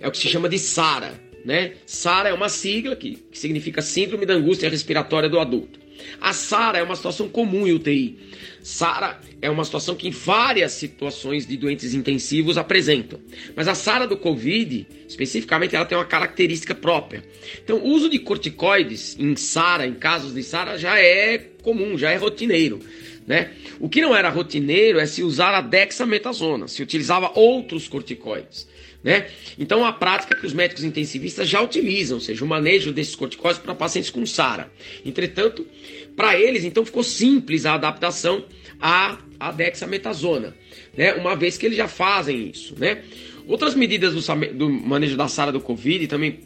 é 0.00 0.08
o 0.08 0.10
que 0.10 0.18
se 0.18 0.26
chama 0.26 0.48
de 0.48 0.58
SARA. 0.58 1.29
Né? 1.44 1.72
SARA 1.86 2.28
é 2.28 2.32
uma 2.32 2.48
sigla 2.48 2.94
que, 2.96 3.16
que 3.30 3.38
significa 3.38 3.80
Síndrome 3.82 4.26
da 4.26 4.34
Angústia 4.34 4.68
Respiratória 4.68 5.28
do 5.28 5.38
Adulto. 5.38 5.80
A 6.20 6.32
SARA 6.32 6.78
é 6.78 6.82
uma 6.82 6.96
situação 6.96 7.28
comum 7.28 7.66
em 7.66 7.72
UTI. 7.72 8.18
SARA 8.62 9.20
é 9.40 9.50
uma 9.50 9.64
situação 9.64 9.94
que 9.94 10.08
em 10.08 10.10
várias 10.10 10.72
situações 10.72 11.46
de 11.46 11.56
doentes 11.56 11.94
intensivos 11.94 12.58
apresentam. 12.58 13.20
Mas 13.54 13.68
a 13.68 13.74
SARA 13.74 14.06
do 14.06 14.16
COVID, 14.16 14.86
especificamente, 15.08 15.74
ela 15.74 15.84
tem 15.84 15.96
uma 15.96 16.04
característica 16.04 16.74
própria. 16.74 17.22
Então, 17.62 17.78
o 17.78 17.88
uso 17.88 18.08
de 18.08 18.18
corticoides 18.18 19.16
em 19.18 19.34
SARA, 19.36 19.86
em 19.86 19.94
casos 19.94 20.34
de 20.34 20.42
SARA, 20.42 20.78
já 20.78 20.98
é 20.98 21.38
comum, 21.62 21.96
já 21.96 22.10
é 22.10 22.16
rotineiro. 22.16 22.80
Né? 23.26 23.52
O 23.78 23.88
que 23.88 24.00
não 24.00 24.14
era 24.14 24.28
rotineiro 24.28 24.98
é 24.98 25.06
se 25.06 25.22
usar 25.22 25.54
a 25.54 25.60
dexametasona, 25.60 26.68
se 26.68 26.82
utilizava 26.82 27.30
outros 27.34 27.88
corticoides. 27.88 28.68
Né? 29.02 29.28
Então, 29.58 29.84
a 29.84 29.92
prática 29.92 30.34
que 30.34 30.46
os 30.46 30.52
médicos 30.52 30.84
intensivistas 30.84 31.48
já 31.48 31.60
utilizam, 31.62 32.18
ou 32.18 32.20
seja, 32.20 32.44
o 32.44 32.48
manejo 32.48 32.92
desses 32.92 33.14
corticoides 33.14 33.60
para 33.60 33.74
pacientes 33.74 34.10
com 34.10 34.24
SARA. 34.26 34.70
Entretanto, 35.04 35.66
para 36.14 36.38
eles, 36.38 36.64
então, 36.64 36.84
ficou 36.84 37.02
simples 37.02 37.64
a 37.64 37.74
adaptação 37.74 38.44
à, 38.78 39.18
à 39.38 39.52
dexametasona, 39.52 40.54
né? 40.96 41.14
uma 41.14 41.34
vez 41.34 41.56
que 41.56 41.64
eles 41.64 41.78
já 41.78 41.88
fazem 41.88 42.50
isso. 42.50 42.74
Né? 42.78 43.02
Outras 43.46 43.74
medidas 43.74 44.14
do, 44.14 44.46
do 44.54 44.70
manejo 44.70 45.16
da 45.16 45.28
SARA 45.28 45.50
do 45.50 45.60
Covid 45.60 46.06
também 46.06 46.40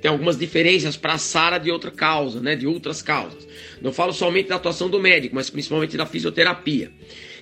tem 0.00 0.10
algumas 0.10 0.36
diferenças 0.36 0.96
para 0.96 1.14
a 1.14 1.18
SARA 1.18 1.58
de 1.58 1.70
outra 1.70 1.90
causa, 1.90 2.40
né, 2.40 2.56
de 2.56 2.66
outras 2.66 3.02
causas. 3.02 3.46
Não 3.82 3.92
falo 3.92 4.12
somente 4.12 4.48
da 4.48 4.56
atuação 4.56 4.88
do 4.88 4.98
médico, 4.98 5.34
mas 5.34 5.50
principalmente 5.50 5.96
da 5.96 6.06
fisioterapia. 6.06 6.90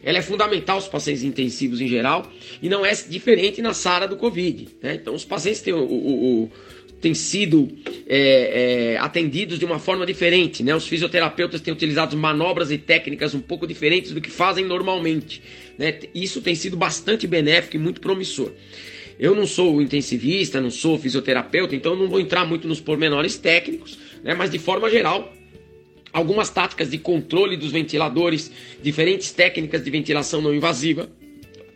Ela 0.03 0.19
é 0.19 0.23
fundamental 0.23 0.77
aos 0.77 0.89
pacientes 0.89 1.23
intensivos 1.23 1.81
em 1.81 1.89
geral 1.89 2.31
e 2.63 2.69
não 2.69 2.85
é 2.85 2.93
diferente 2.95 3.61
na 3.61 3.75
SARA 3.75 4.07
do 4.07 4.17
Covid. 4.17 4.69
Né? 4.83 4.95
Então, 4.95 5.15
os 5.15 5.25
pacientes 5.25 5.61
têm, 5.61 5.73
o, 5.73 5.79
o, 5.79 6.45
o 6.45 6.51
têm 7.01 7.15
sido 7.15 7.69
é, 8.07 8.93
é, 8.95 8.99
atendidos 8.99 9.59
de 9.59 9.65
uma 9.65 9.79
forma 9.79 10.05
diferente. 10.05 10.63
Né? 10.63 10.75
Os 10.75 10.87
fisioterapeutas 10.87 11.61
têm 11.61 11.73
utilizado 11.73 12.17
manobras 12.17 12.71
e 12.71 12.79
técnicas 12.79 13.35
um 13.35 13.41
pouco 13.41 13.67
diferentes 13.67 14.13
do 14.13 14.21
que 14.21 14.31
fazem 14.31 14.65
normalmente. 14.65 15.43
Né? 15.77 15.99
Isso 16.15 16.41
tem 16.41 16.55
sido 16.55 16.77
bastante 16.77 17.27
benéfico 17.27 17.77
e 17.77 17.79
muito 17.79 18.01
promissor. 18.01 18.53
Eu 19.19 19.35
não 19.35 19.47
sou 19.47 19.83
intensivista, 19.83 20.61
não 20.61 20.71
sou 20.71 20.97
fisioterapeuta, 20.97 21.75
então 21.75 21.97
não 21.97 22.09
vou 22.09 22.21
entrar 22.21 22.45
muito 22.45 22.69
nos 22.69 22.81
pormenores 22.81 23.37
técnicos, 23.37 23.99
né? 24.23 24.33
mas 24.33 24.49
de 24.49 24.61
forma 24.61 24.89
geral, 24.89 25.35
algumas 26.19 26.51
táticas 26.51 26.91
de 26.91 26.99
controle 26.99 27.57
dos 27.57 27.73
ventiladores, 27.73 28.51
diferentes 28.83 29.31
técnicas 29.33 29.83
de 29.83 29.91
ventilação 29.91 30.41
não 30.41 30.55
invasiva, 30.55 31.09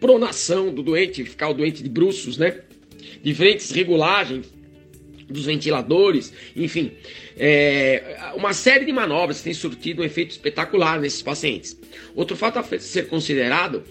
pronação 0.01 0.75
do 0.75 0.83
doente, 0.83 1.25
ficar 1.25 1.49
o 1.49 1.55
doente 1.55 1.83
de 1.83 1.89
bruços, 1.89 2.37
né? 2.37 2.61
Diferentes 3.23 3.71
regulagens 3.71 4.47
dos 5.29 5.47
ventiladores, 5.47 6.33
enfim, 6.55 6.93
é, 7.37 8.33
uma 8.35 8.53
série 8.53 8.85
de 8.85 8.93
manobras 8.93 9.41
tem 9.41 9.55
surtido 9.55 10.03
um 10.03 10.05
efeito 10.05 10.33
espetacular 10.33 11.01
nesses 11.01 11.23
pacientes. 11.23 11.79
Outro 12.15 12.37
fato 12.37 12.59
a 12.59 12.65
ser 12.79 13.07
considerado 13.09 13.83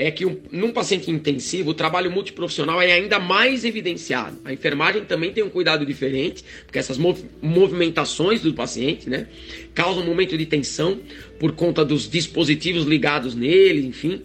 é 0.00 0.10
que 0.10 0.24
um, 0.24 0.38
num 0.50 0.72
paciente 0.72 1.10
intensivo 1.10 1.70
o 1.70 1.74
trabalho 1.74 2.10
multiprofissional 2.10 2.80
é 2.80 2.92
ainda 2.92 3.18
mais 3.18 3.64
evidenciado. 3.64 4.38
A 4.44 4.52
enfermagem 4.52 5.04
também 5.04 5.32
tem 5.32 5.44
um 5.44 5.50
cuidado 5.50 5.84
diferente, 5.84 6.44
porque 6.64 6.78
essas 6.78 6.96
mov 6.96 7.20
movimentações 7.42 8.40
do 8.40 8.54
paciente 8.54 9.08
né, 9.08 9.26
causam 9.74 10.02
um 10.02 10.06
momento 10.06 10.36
de 10.38 10.46
tensão 10.46 11.00
por 11.38 11.52
conta 11.52 11.84
dos 11.84 12.08
dispositivos 12.08 12.84
ligados 12.84 13.34
nele, 13.34 13.86
enfim 13.86 14.22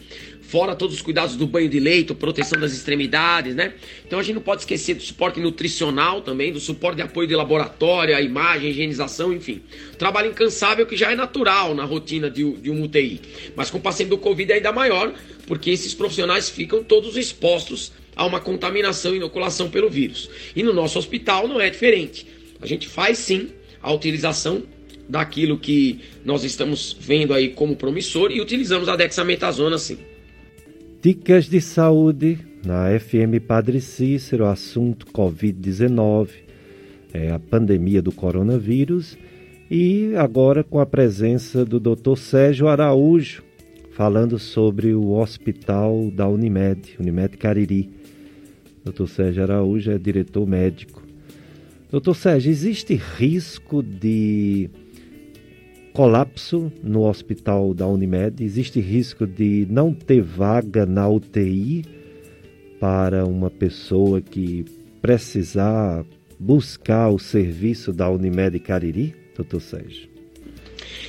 fora 0.48 0.76
todos 0.76 0.96
os 0.96 1.02
cuidados 1.02 1.36
do 1.36 1.48
banho 1.48 1.68
de 1.68 1.80
leito, 1.80 2.14
proteção 2.14 2.60
das 2.60 2.74
extremidades, 2.74 3.56
né? 3.56 3.74
Então 4.06 4.20
a 4.20 4.24
gente 4.24 4.36
não 4.36 4.42
pode 4.42 4.62
esquecer 4.62 4.96
do 4.96 5.02
suporte 5.02 5.40
nutricional 5.40 6.22
também, 6.22 6.52
do 6.52 6.60
suporte 6.60 6.98
de 6.98 7.02
apoio 7.02 7.28
de 7.28 7.36
laboratório, 7.36 8.16
a 8.16 8.22
imagem, 8.22 8.70
higienização, 8.70 9.34
enfim. 9.34 9.62
Trabalho 9.98 10.30
incansável 10.30 10.86
que 10.86 10.96
já 10.96 11.12
é 11.12 11.16
natural 11.16 11.74
na 11.74 11.84
rotina 11.84 12.30
de, 12.30 12.50
de 12.58 12.70
um 12.70 12.84
UTI. 12.84 13.20
Mas 13.56 13.72
com 13.72 13.78
o 13.78 13.82
paciente 13.82 14.10
do 14.10 14.18
Covid 14.18 14.52
é 14.52 14.56
ainda 14.56 14.72
maior, 14.72 15.14
porque 15.48 15.72
esses 15.72 15.94
profissionais 15.94 16.50
ficam 16.50 16.84
todos 16.84 17.18
expostos 17.18 17.92
a 18.16 18.26
uma 18.26 18.40
contaminação 18.40 19.14
e 19.14 19.18
inoculação 19.18 19.70
pelo 19.70 19.90
vírus. 19.90 20.30
E 20.56 20.64
no 20.64 20.74
nosso 20.74 20.98
hospital 20.98 21.48
não 21.48 21.60
é 21.60 21.70
diferente. 21.70 22.28
A 22.62 22.68
gente 22.68 22.88
faz 22.88 23.18
sim 23.18 23.50
a 23.82 23.92
utilização 23.92 24.64
daquilo 25.08 25.58
que 25.58 26.02
nós 26.24 26.44
estamos 26.44 26.96
vendo 27.00 27.34
aí 27.34 27.50
como 27.50 27.76
promissor 27.76 28.32
e 28.32 28.42
utilizamos 28.42 28.90
a 28.90 28.96
dexametasona 28.96 29.78
sim. 29.78 29.98
Dicas 31.06 31.46
de 31.46 31.62
saúde 31.62 32.40
na 32.66 32.88
FM 33.00 33.40
Padre 33.48 33.80
Cícero, 33.80 34.48
assunto 34.48 35.06
Covid-19, 35.14 36.30
é 37.14 37.30
a 37.30 37.38
pandemia 37.38 38.02
do 38.02 38.12
coronavírus, 38.12 39.16
e 39.70 40.16
agora 40.16 40.64
com 40.64 40.80
a 40.80 40.86
presença 40.88 41.64
do 41.64 41.80
Dr. 41.80 42.18
Sérgio 42.18 42.68
Araújo, 42.68 43.44
falando 43.92 44.40
sobre 44.40 44.96
o 44.96 45.12
hospital 45.12 46.10
da 46.10 46.28
Unimed, 46.28 46.96
Unimed 47.00 47.38
Cariri. 47.38 47.88
Dr. 48.84 49.06
Sérgio 49.06 49.44
Araújo 49.44 49.92
é 49.92 50.00
diretor 50.00 50.48
médico. 50.48 51.04
Doutor 51.92 52.16
Sérgio, 52.16 52.50
existe 52.50 52.96
risco 52.96 53.84
de 53.84 54.72
colapso 55.96 56.70
no 56.84 57.08
hospital 57.08 57.74
da 57.74 57.88
Unimed, 57.88 58.44
existe 58.44 58.82
risco 58.82 59.26
de 59.26 59.66
não 59.70 59.94
ter 59.94 60.22
vaga 60.22 60.86
na 60.86 61.08
UTI 61.08 61.86
para 62.82 63.26
uma 63.26 63.50
pessoa 63.50 64.20
que 64.22 64.66
precisar 65.02 66.04
buscar 66.38 67.08
o 67.08 67.18
serviço 67.18 67.94
da 67.94 68.10
Unimed 68.10 68.60
Cariri, 68.60 69.16
doutor 69.38 69.62
Sérgio? 69.62 70.10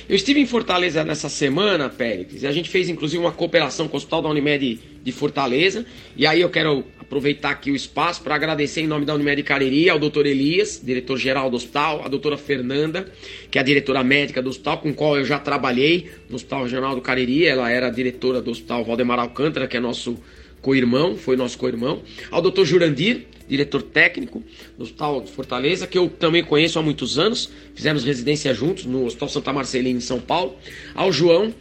Eu 0.07 0.15
estive 0.15 0.39
em 0.39 0.45
Fortaleza 0.45 1.03
nessa 1.03 1.27
semana, 1.27 1.89
Pérez, 1.89 2.41
e 2.41 2.47
a 2.47 2.51
gente 2.53 2.69
fez 2.69 2.87
inclusive 2.87 3.21
uma 3.21 3.33
cooperação 3.33 3.89
com 3.89 3.95
o 3.95 3.97
Hospital 3.97 4.21
da 4.21 4.29
Unimed 4.29 4.79
de 5.03 5.11
Fortaleza. 5.11 5.85
E 6.15 6.25
aí 6.25 6.39
eu 6.39 6.49
quero 6.49 6.85
aproveitar 7.07 7.51
aqui 7.51 7.71
o 7.71 7.75
espaço 7.75 8.21
para 8.21 8.35
agradecer 8.35 8.81
em 8.81 8.87
nome 8.87 9.05
da 9.05 9.15
Unimed 9.15 9.41
Cariri 9.41 9.89
ao 9.89 9.97
doutor 9.97 10.25
Elias, 10.25 10.81
diretor-geral 10.83 11.49
do 11.49 11.55
hospital, 11.55 12.03
a 12.03 12.09
doutora 12.09 12.37
Fernanda, 12.37 13.09
que 13.49 13.57
é 13.57 13.61
a 13.61 13.63
diretora 13.63 14.03
médica 14.03 14.41
do 14.41 14.49
hospital, 14.49 14.79
com 14.79 14.93
qual 14.93 15.17
eu 15.17 15.23
já 15.23 15.39
trabalhei 15.39 16.11
no 16.29 16.35
Hospital 16.35 16.63
Regional 16.63 16.95
do 16.95 17.01
Cariri. 17.01 17.45
Ela 17.45 17.71
era 17.71 17.89
diretora 17.89 18.41
do 18.41 18.51
Hospital 18.51 18.83
Valdemar 18.83 19.19
Alcântara, 19.19 19.67
que 19.67 19.77
é 19.77 19.79
nosso 19.79 20.17
co-irmão, 20.61 21.15
foi 21.15 21.37
nosso 21.37 21.57
co-irmão. 21.57 22.01
Ao 22.29 22.41
doutor 22.41 22.65
Jurandir, 22.65 23.25
diretor 23.47 23.81
técnico 23.81 24.43
do 24.77 24.83
Hospital 24.83 25.21
de 25.21 25.31
Fortaleza, 25.31 25.87
que 25.87 25.97
eu 25.97 26.09
também 26.09 26.43
conheço 26.43 26.77
há 26.77 26.81
muitos 26.81 27.17
anos, 27.17 27.49
fizemos 27.73 28.03
residência 28.03 28.53
juntos 28.53 28.83
no 28.83 29.05
Hospital 29.05 29.29
Santa 29.29 29.53
Marcelina, 29.53 29.97
em 29.97 30.01
São 30.01 30.19
Paulo. 30.19 30.57
Ao 30.93 31.09
João, 31.09 31.53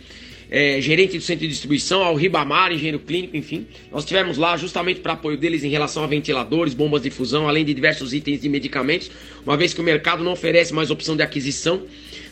é, 0.51 0.81
gerente 0.81 1.17
do 1.17 1.23
centro 1.23 1.43
de 1.43 1.49
distribuição, 1.49 2.03
ao 2.03 2.15
Ribamar, 2.15 2.73
engenheiro 2.73 2.99
clínico, 2.99 3.37
enfim. 3.37 3.67
Nós 3.91 4.05
estivemos 4.05 4.39
lá 4.39 4.57
justamente 4.57 5.01
para 5.01 5.15
apoio 5.15 5.37
deles 5.37 5.65
em 5.65 5.69
relação 5.69 6.05
a 6.05 6.07
ventiladores, 6.07 6.75
bombas 6.75 7.03
de 7.03 7.11
fusão, 7.11 7.49
além 7.49 7.65
de 7.65 7.75
diversos 7.75 8.13
itens 8.13 8.41
de 8.41 8.49
medicamentos, 8.49 9.11
uma 9.45 9.57
vez 9.57 9.75
que 9.75 9.81
o 9.81 9.85
mercado 9.85 10.23
não 10.23 10.33
oferece 10.33 10.73
mais 10.73 10.91
opção 10.91 11.17
de 11.17 11.23
aquisição. 11.23 11.83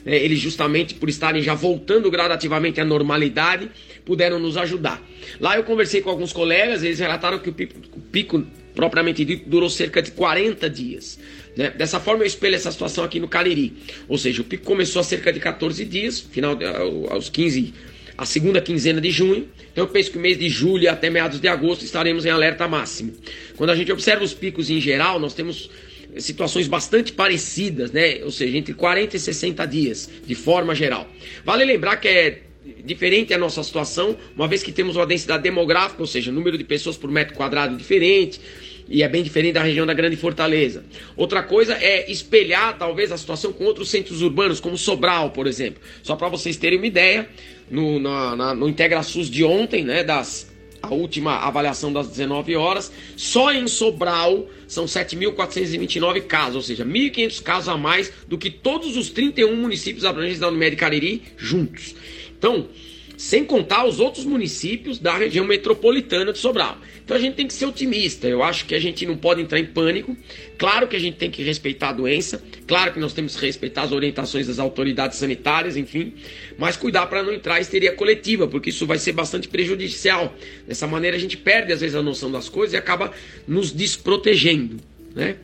É, 0.07 0.17
eles, 0.17 0.39
justamente 0.39 0.95
por 0.95 1.09
estarem 1.09 1.43
já 1.43 1.55
voltando 1.55 2.11
gradativamente 2.11 2.79
à 2.79 2.85
normalidade, 2.85 3.71
puderam 4.05 4.39
nos 4.39 4.57
ajudar. 4.59 5.03
Lá 5.41 5.57
eu 5.57 5.65
conversei 5.65 6.03
com 6.03 6.11
alguns 6.11 6.33
colegas, 6.33 6.83
eles 6.83 6.99
relataram 6.99 7.39
que 7.39 7.49
o 7.49 7.53
pico, 7.53 7.75
o 7.97 8.01
pico 8.01 8.45
propriamente 8.75 9.25
dito, 9.25 9.49
durou 9.49 9.71
cerca 9.71 10.03
de 10.03 10.11
40 10.11 10.69
dias. 10.69 11.19
Né? 11.57 11.71
Dessa 11.71 12.01
forma, 12.01 12.23
eu 12.23 12.27
espelho 12.27 12.55
essa 12.55 12.71
situação 12.71 13.05
aqui 13.05 13.21
no 13.21 13.29
Cariri. 13.29 13.73
Ou 14.09 14.19
seja, 14.19 14.43
o 14.43 14.45
pico 14.45 14.65
começou 14.65 15.01
a 15.01 15.05
cerca 15.05 15.33
de 15.33 15.41
14 15.41 15.85
dias, 15.85 16.21
final 16.21 16.59
aos 17.11 17.29
15, 17.31 17.73
a 18.17 18.25
segunda 18.25 18.61
quinzena 18.61 19.01
de 19.01 19.11
junho. 19.11 19.49
Então, 19.73 19.85
eu 19.85 19.89
penso 19.89 20.11
que 20.11 20.19
o 20.19 20.21
mês 20.21 20.39
de 20.39 20.49
julho 20.49 20.91
até 20.91 21.11
meados 21.11 21.41
de 21.41 21.49
agosto 21.49 21.85
estaremos 21.85 22.25
em 22.25 22.31
alerta 22.31 22.69
máximo. 22.69 23.13
Quando 23.57 23.71
a 23.71 23.77
gente 23.77 23.91
observa 23.93 24.25
os 24.25 24.33
picos 24.33 24.71
em 24.71 24.81
geral, 24.81 25.19
nós 25.19 25.35
temos 25.35 25.71
situações 26.19 26.69
bastante 26.69 27.13
parecidas, 27.13 27.91
né? 27.91 28.21
Ou 28.23 28.31
seja, 28.31 28.57
entre 28.57 28.73
40 28.75 29.17
e 29.17 29.21
60 29.21 29.67
dias, 29.67 30.11
de 30.25 30.35
forma 30.35 30.75
geral. 30.75 31.09
Vale 31.45 31.65
lembrar 31.65 31.97
que 31.97 32.09
é 32.09 32.43
diferente 32.85 33.35
a 33.35 33.39
nossa 33.39 33.63
situação, 33.63 34.17
uma 34.35 34.49
vez 34.49 34.63
que 34.63 34.73
temos 34.73 34.97
uma 34.97 35.07
densidade 35.07 35.43
demográfica, 35.43 36.03
ou 36.03 36.07
seja, 36.07 36.31
número 36.31 36.57
de 36.57 36.65
pessoas 36.65 36.97
por 36.97 37.11
metro 37.11 37.35
quadrado 37.35 37.77
diferente, 37.77 38.41
e 38.89 39.03
é 39.03 39.09
bem 39.09 39.23
diferente 39.23 39.55
da 39.55 39.63
região 39.63 39.87
da 39.87 39.95
Grande 39.95 40.17
Fortaleza. 40.17 40.85
Outra 41.17 41.43
coisa 41.43 41.75
é 41.75 42.11
espelhar 42.11 42.77
talvez 42.79 43.11
a 43.11 43.17
situação 43.17 43.53
com 43.53 43.65
outros 43.65 43.89
centros 43.89 44.23
urbanos, 44.23 44.61
como 44.61 44.77
Sobral, 44.77 45.31
por 45.31 45.47
exemplo. 45.47 45.81
Só 46.03 46.17
para 46.17 46.29
vocês 46.29 46.57
terem 46.57 46.79
uma 46.79 46.87
ideia, 46.87 47.29
no, 47.71 47.99
na, 47.99 48.37
na, 48.37 48.55
no 48.55 48.69
IntegraSUS 48.69 49.29
de 49.29 49.45
ontem, 49.45 49.85
né, 49.85 50.03
das 50.05 50.53
a 50.85 50.93
última 50.93 51.39
avaliação 51.39 51.91
das 51.91 52.09
19 52.09 52.57
horas, 52.57 52.93
só 53.17 53.51
em 53.51 53.67
Sobral 53.67 54.47
são 54.69 54.85
7.429 54.85 56.27
casos, 56.27 56.57
ou 56.57 56.63
seja, 56.63 56.85
1.500 56.85 57.43
casos 57.43 57.69
a 57.71 57.77
mais 57.77 58.13
do 58.29 58.37
que 58.37 58.51
todos 58.51 58.95
os 58.97 59.09
31 59.09 59.57
municípios 59.57 60.05
abrangentes 60.05 60.41
da 60.41 60.49
Unimed 60.49 60.77
Cariri 60.77 61.23
juntos. 61.39 61.95
Então, 62.37 62.69
sem 63.17 63.45
contar 63.45 63.87
os 63.87 64.01
outros 64.01 64.25
municípios 64.25 64.99
da 64.99 65.17
região 65.17 65.45
metropolitana 65.45 66.33
de 66.33 66.39
Sobral. 66.39 66.79
Então 67.05 67.17
a 67.17 67.21
gente 67.21 67.35
tem 67.35 67.47
que 67.47 67.53
ser 67.53 67.67
otimista. 67.67 68.27
Eu 68.27 68.43
acho 68.43 68.65
que 68.65 68.75
a 68.75 68.79
gente 68.79 69.05
não 69.07 69.17
pode 69.17 69.43
entrar 69.43 69.59
em 69.59 69.67
pânico. 69.67 70.17
Claro 70.57 70.89
que 70.89 70.97
a 70.97 70.99
gente 70.99 71.17
tem 71.17 71.31
que 71.31 71.43
respeitar 71.43 71.91
a 71.91 71.93
doença, 71.93 72.43
claro 72.67 72.93
que 72.93 73.01
nós 73.01 73.13
temos 73.13 73.37
que 73.37 73.45
respeitar 73.45 73.83
as 73.83 73.93
orientações 73.93 74.47
das 74.47 74.59
autoridades 74.59 75.19
sanitárias, 75.19 75.77
enfim, 75.77 76.15
mas 76.57 76.77
cuidar 76.77 77.07
para 77.07 77.23
não 77.23 77.33
entrar 77.33 77.59
em 77.59 77.63
histeria 77.63 77.93
coletiva, 77.93 78.47
porque 78.47 78.71
isso 78.71 78.87
vai 78.87 78.99
ser 78.99 79.13
bastante 79.13 79.49
prejudicial. 79.49 80.35
Dessa 80.67 80.87
maneira 80.87 81.17
a 81.17 81.21
gente 81.21 81.37
perde 81.37 81.73
às 81.73 81.81
vezes 81.81 81.97
a 81.97 82.03
noção 82.03 82.31
das 82.31 82.49
coisas 82.49 82.75
e 82.75 82.77
acaba 82.77 83.13
nos 83.47 83.73
desprotegendo, 83.73 84.77
né? 85.15 85.37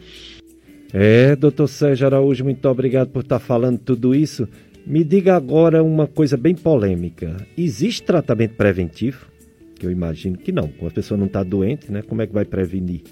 É, 0.92 1.36
doutor 1.36 1.68
Sérgio 1.68 2.06
Araújo, 2.06 2.42
muito 2.42 2.66
obrigado 2.68 3.10
por 3.10 3.22
estar 3.22 3.38
falando 3.38 3.78
tudo 3.78 4.14
isso. 4.14 4.48
Me 4.86 5.04
diga 5.04 5.36
agora 5.36 5.82
uma 5.82 6.06
coisa 6.06 6.36
bem 6.36 6.54
polêmica. 6.54 7.36
Existe 7.56 8.02
tratamento 8.02 8.54
preventivo? 8.54 9.26
Que 9.78 9.86
eu 9.86 9.90
imagino 9.90 10.38
que 10.38 10.52
não. 10.52 10.68
Quando 10.68 10.90
a 10.90 10.94
pessoa 10.94 11.18
não 11.18 11.26
está 11.26 11.42
doente, 11.42 11.90
né? 11.92 12.02
Como 12.02 12.22
é 12.22 12.26
que 12.26 12.32
vai 12.32 12.44
prevenir? 12.44 13.02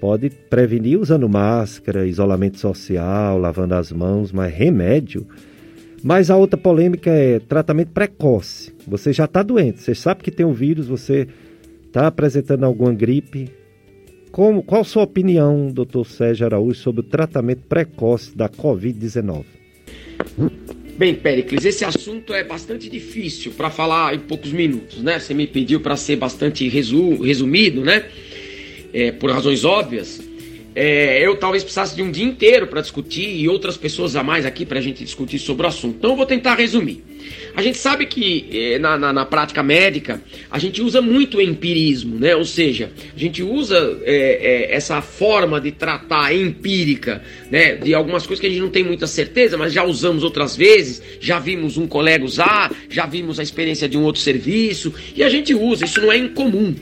Pode 0.00 0.30
prevenir 0.30 1.00
usando 1.00 1.28
máscara, 1.28 2.06
isolamento 2.06 2.58
social, 2.58 3.38
lavando 3.38 3.74
as 3.74 3.90
mãos, 3.90 4.32
mas 4.32 4.52
remédio. 4.52 5.26
Mas 6.02 6.30
a 6.30 6.36
outra 6.36 6.58
polêmica 6.58 7.10
é 7.10 7.38
tratamento 7.38 7.90
precoce. 7.92 8.74
Você 8.86 9.12
já 9.12 9.24
está 9.24 9.42
doente, 9.42 9.80
você 9.80 9.94
sabe 9.94 10.22
que 10.22 10.30
tem 10.30 10.44
um 10.44 10.52
vírus, 10.52 10.86
você 10.86 11.26
está 11.86 12.06
apresentando 12.06 12.64
alguma 12.64 12.92
gripe. 12.92 13.50
Como, 14.30 14.62
qual 14.62 14.82
a 14.82 14.84
sua 14.84 15.04
opinião, 15.04 15.68
doutor 15.72 16.04
Sérgio 16.04 16.44
Araújo, 16.44 16.78
sobre 16.78 17.00
o 17.00 17.04
tratamento 17.04 17.62
precoce 17.66 18.36
da 18.36 18.48
Covid-19? 18.48 19.53
Bem, 20.96 21.14
Pericles, 21.14 21.64
esse 21.64 21.84
assunto 21.84 22.32
é 22.32 22.44
bastante 22.44 22.88
difícil 22.88 23.52
para 23.52 23.68
falar 23.68 24.14
em 24.14 24.20
poucos 24.20 24.52
minutos, 24.52 25.02
né? 25.02 25.18
Você 25.18 25.34
me 25.34 25.46
pediu 25.46 25.80
para 25.80 25.96
ser 25.96 26.16
bastante 26.16 26.68
resu 26.68 27.20
resumido, 27.20 27.80
né? 27.80 28.04
É, 28.92 29.10
por 29.10 29.30
razões 29.30 29.64
óbvias. 29.64 30.22
É, 30.74 31.24
eu 31.24 31.36
talvez 31.36 31.62
precisasse 31.62 31.96
de 31.96 32.02
um 32.02 32.10
dia 32.10 32.24
inteiro 32.24 32.66
para 32.66 32.80
discutir 32.80 33.28
e 33.28 33.48
outras 33.48 33.76
pessoas 33.76 34.14
a 34.14 34.22
mais 34.22 34.46
aqui 34.46 34.64
para 34.64 34.78
a 34.78 34.82
gente 34.82 35.02
discutir 35.02 35.38
sobre 35.38 35.66
o 35.66 35.68
assunto. 35.68 35.96
Então 35.98 36.10
eu 36.10 36.16
vou 36.16 36.26
tentar 36.26 36.54
resumir. 36.54 37.02
A 37.56 37.62
gente 37.62 37.78
sabe 37.78 38.06
que 38.06 38.48
eh, 38.52 38.78
na, 38.80 38.98
na, 38.98 39.12
na, 39.12 39.24
prática 39.24 39.62
médica 39.62 40.20
a 40.50 40.58
gente 40.58 40.82
usa 40.82 41.00
muito 41.00 41.38
o 41.38 41.40
empirismo, 41.40 42.18
né? 42.18 42.34
Ou 42.34 42.44
seja, 42.44 42.90
a 43.14 43.18
gente 43.18 43.42
usa 43.44 43.98
é, 44.02 44.70
é, 44.72 44.74
essa 44.74 45.00
forma 45.00 45.60
de 45.60 45.70
tratar 45.70 46.34
empírica, 46.34 47.22
né? 47.50 47.76
De 47.76 47.94
algumas 47.94 48.26
coisas 48.26 48.40
que 48.40 48.46
a 48.46 48.50
gente 48.50 48.60
não 48.60 48.70
tem 48.70 48.82
muita 48.82 49.06
certeza, 49.06 49.56
mas 49.56 49.72
já 49.72 49.84
usamos 49.84 50.24
outras 50.24 50.56
vezes, 50.56 51.00
já 51.20 51.38
vimos 51.38 51.76
um 51.76 51.86
colega 51.86 52.24
usar, 52.24 52.74
já 52.90 53.06
vimos 53.06 53.38
a 53.38 53.42
experiência 53.42 53.88
de 53.88 53.96
um 53.96 54.02
outro 54.02 54.20
serviço, 54.20 54.92
e 55.14 55.22
a 55.22 55.28
gente 55.28 55.54
usa, 55.54 55.84
isso 55.84 56.00
não 56.00 56.10
é 56.10 56.16
incomum, 56.16 56.74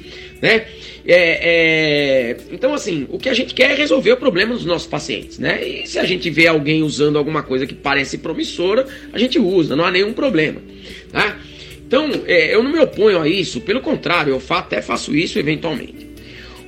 né? 0.43 0.67
É, 1.07 2.35
é, 2.35 2.37
então, 2.51 2.75
assim, 2.75 3.07
o 3.09 3.19
que 3.19 3.29
a 3.29 3.35
gente 3.35 3.55
quer 3.55 3.71
é 3.71 3.75
resolver 3.75 4.13
o 4.13 4.17
problema 4.17 4.55
dos 4.55 4.65
nossos 4.65 4.89
pacientes, 4.89 5.39
né? 5.39 5.65
E 5.65 5.87
se 5.87 6.01
a 6.01 6.05
gente 6.05 6.29
vê 6.29 6.49
alguém 6.49 6.83
usando 6.83 7.17
alguma 7.17 7.45
coisa 7.45 7.67
que 7.67 7.75
parece 7.75 8.19
promissora, 8.19 8.87
a 9.13 9.19
gente 9.19 9.39
usa, 9.39 9.77
não 9.77 9.85
há 9.85 9.91
nenhum 9.91 10.13
problema, 10.13 10.61
tá? 11.13 11.39
Então, 11.87 12.11
é, 12.27 12.53
eu 12.55 12.63
não 12.63 12.73
me 12.73 12.81
oponho 12.81 13.21
a 13.21 13.29
isso, 13.29 13.61
pelo 13.61 13.81
contrário, 13.81 14.33
eu 14.33 14.43
até 14.57 14.83
faço 14.83 15.15
isso 15.15 15.39
eventualmente. 15.39 16.11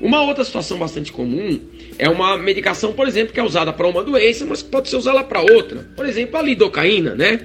Uma 0.01 0.23
outra 0.23 0.45
situação 0.45 0.79
bastante 0.79 1.11
comum 1.11 1.59
é 1.99 2.09
uma 2.09 2.37
medicação, 2.37 2.93
por 2.93 3.09
exemplo, 3.09 3.33
que 3.33 3.41
é 3.41 3.43
usada 3.43 3.73
para 3.73 3.89
uma 3.89 4.05
doença, 4.05 4.45
mas 4.45 4.63
pode 4.63 4.89
ser 4.89 4.97
usada 4.97 5.25
para 5.25 5.41
outra. 5.41 5.89
Por 5.97 6.07
exemplo, 6.07 6.37
a 6.37 6.43
lidocaína, 6.43 7.15
né? 7.15 7.41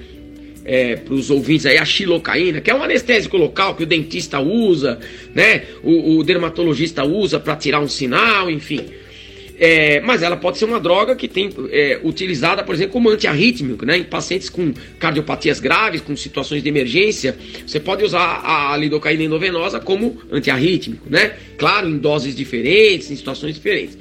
É, 0.70 0.94
para 0.94 1.14
os 1.14 1.30
ouvintes 1.30 1.66
aí 1.66 1.76
a 1.78 1.84
xilocaína, 1.84 2.60
que 2.60 2.70
é 2.70 2.74
um 2.74 2.80
anestésico 2.80 3.36
local 3.36 3.74
que 3.74 3.82
o 3.82 3.86
dentista 3.86 4.38
usa, 4.38 5.00
né? 5.34 5.64
O, 5.82 6.18
o 6.18 6.22
dermatologista 6.22 7.02
usa 7.02 7.40
para 7.40 7.56
tirar 7.56 7.80
um 7.80 7.88
sinal, 7.88 8.48
enfim. 8.48 8.84
É, 9.58 10.00
mas 10.00 10.22
ela 10.22 10.36
pode 10.36 10.58
ser 10.58 10.66
uma 10.66 10.78
droga 10.78 11.16
que 11.16 11.26
tem 11.26 11.50
é, 11.72 11.98
utilizada, 12.04 12.62
por 12.62 12.72
exemplo, 12.72 12.92
como 12.92 13.10
antiarrítmico, 13.10 13.84
né? 13.84 13.98
Em 13.98 14.04
pacientes 14.04 14.48
com 14.48 14.72
cardiopatias 15.00 15.58
graves, 15.58 16.02
com 16.02 16.16
situações 16.16 16.62
de 16.62 16.68
emergência, 16.68 17.36
você 17.66 17.80
pode 17.80 18.04
usar 18.04 18.40
a, 18.44 18.76
lidocaína 18.76 19.24
endovenosa 19.24 19.80
como 19.80 20.22
antiarrítmico, 20.30 21.04
né? 21.10 21.32
Claro, 21.58 21.88
em 21.88 21.98
doses 21.98 22.36
diferentes, 22.36 23.10
em 23.10 23.16
situações 23.16 23.56
diferentes. 23.56 23.98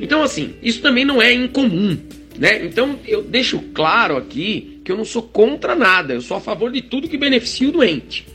Então, 0.00 0.24
assim, 0.24 0.54
isso 0.60 0.80
também 0.80 1.04
não 1.04 1.22
é 1.22 1.32
incomum, 1.32 1.96
né? 2.36 2.64
Então, 2.64 2.98
eu 3.06 3.22
deixo 3.22 3.60
claro 3.72 4.16
aqui 4.16 4.79
que 4.90 4.92
eu 4.92 4.96
não 4.96 5.04
sou 5.04 5.22
contra 5.22 5.76
nada, 5.76 6.14
eu 6.14 6.20
sou 6.20 6.36
a 6.36 6.40
favor 6.40 6.72
de 6.72 6.82
tudo 6.82 7.08
que 7.08 7.16
beneficia 7.16 7.68
o 7.68 7.72
doente. 7.72 8.26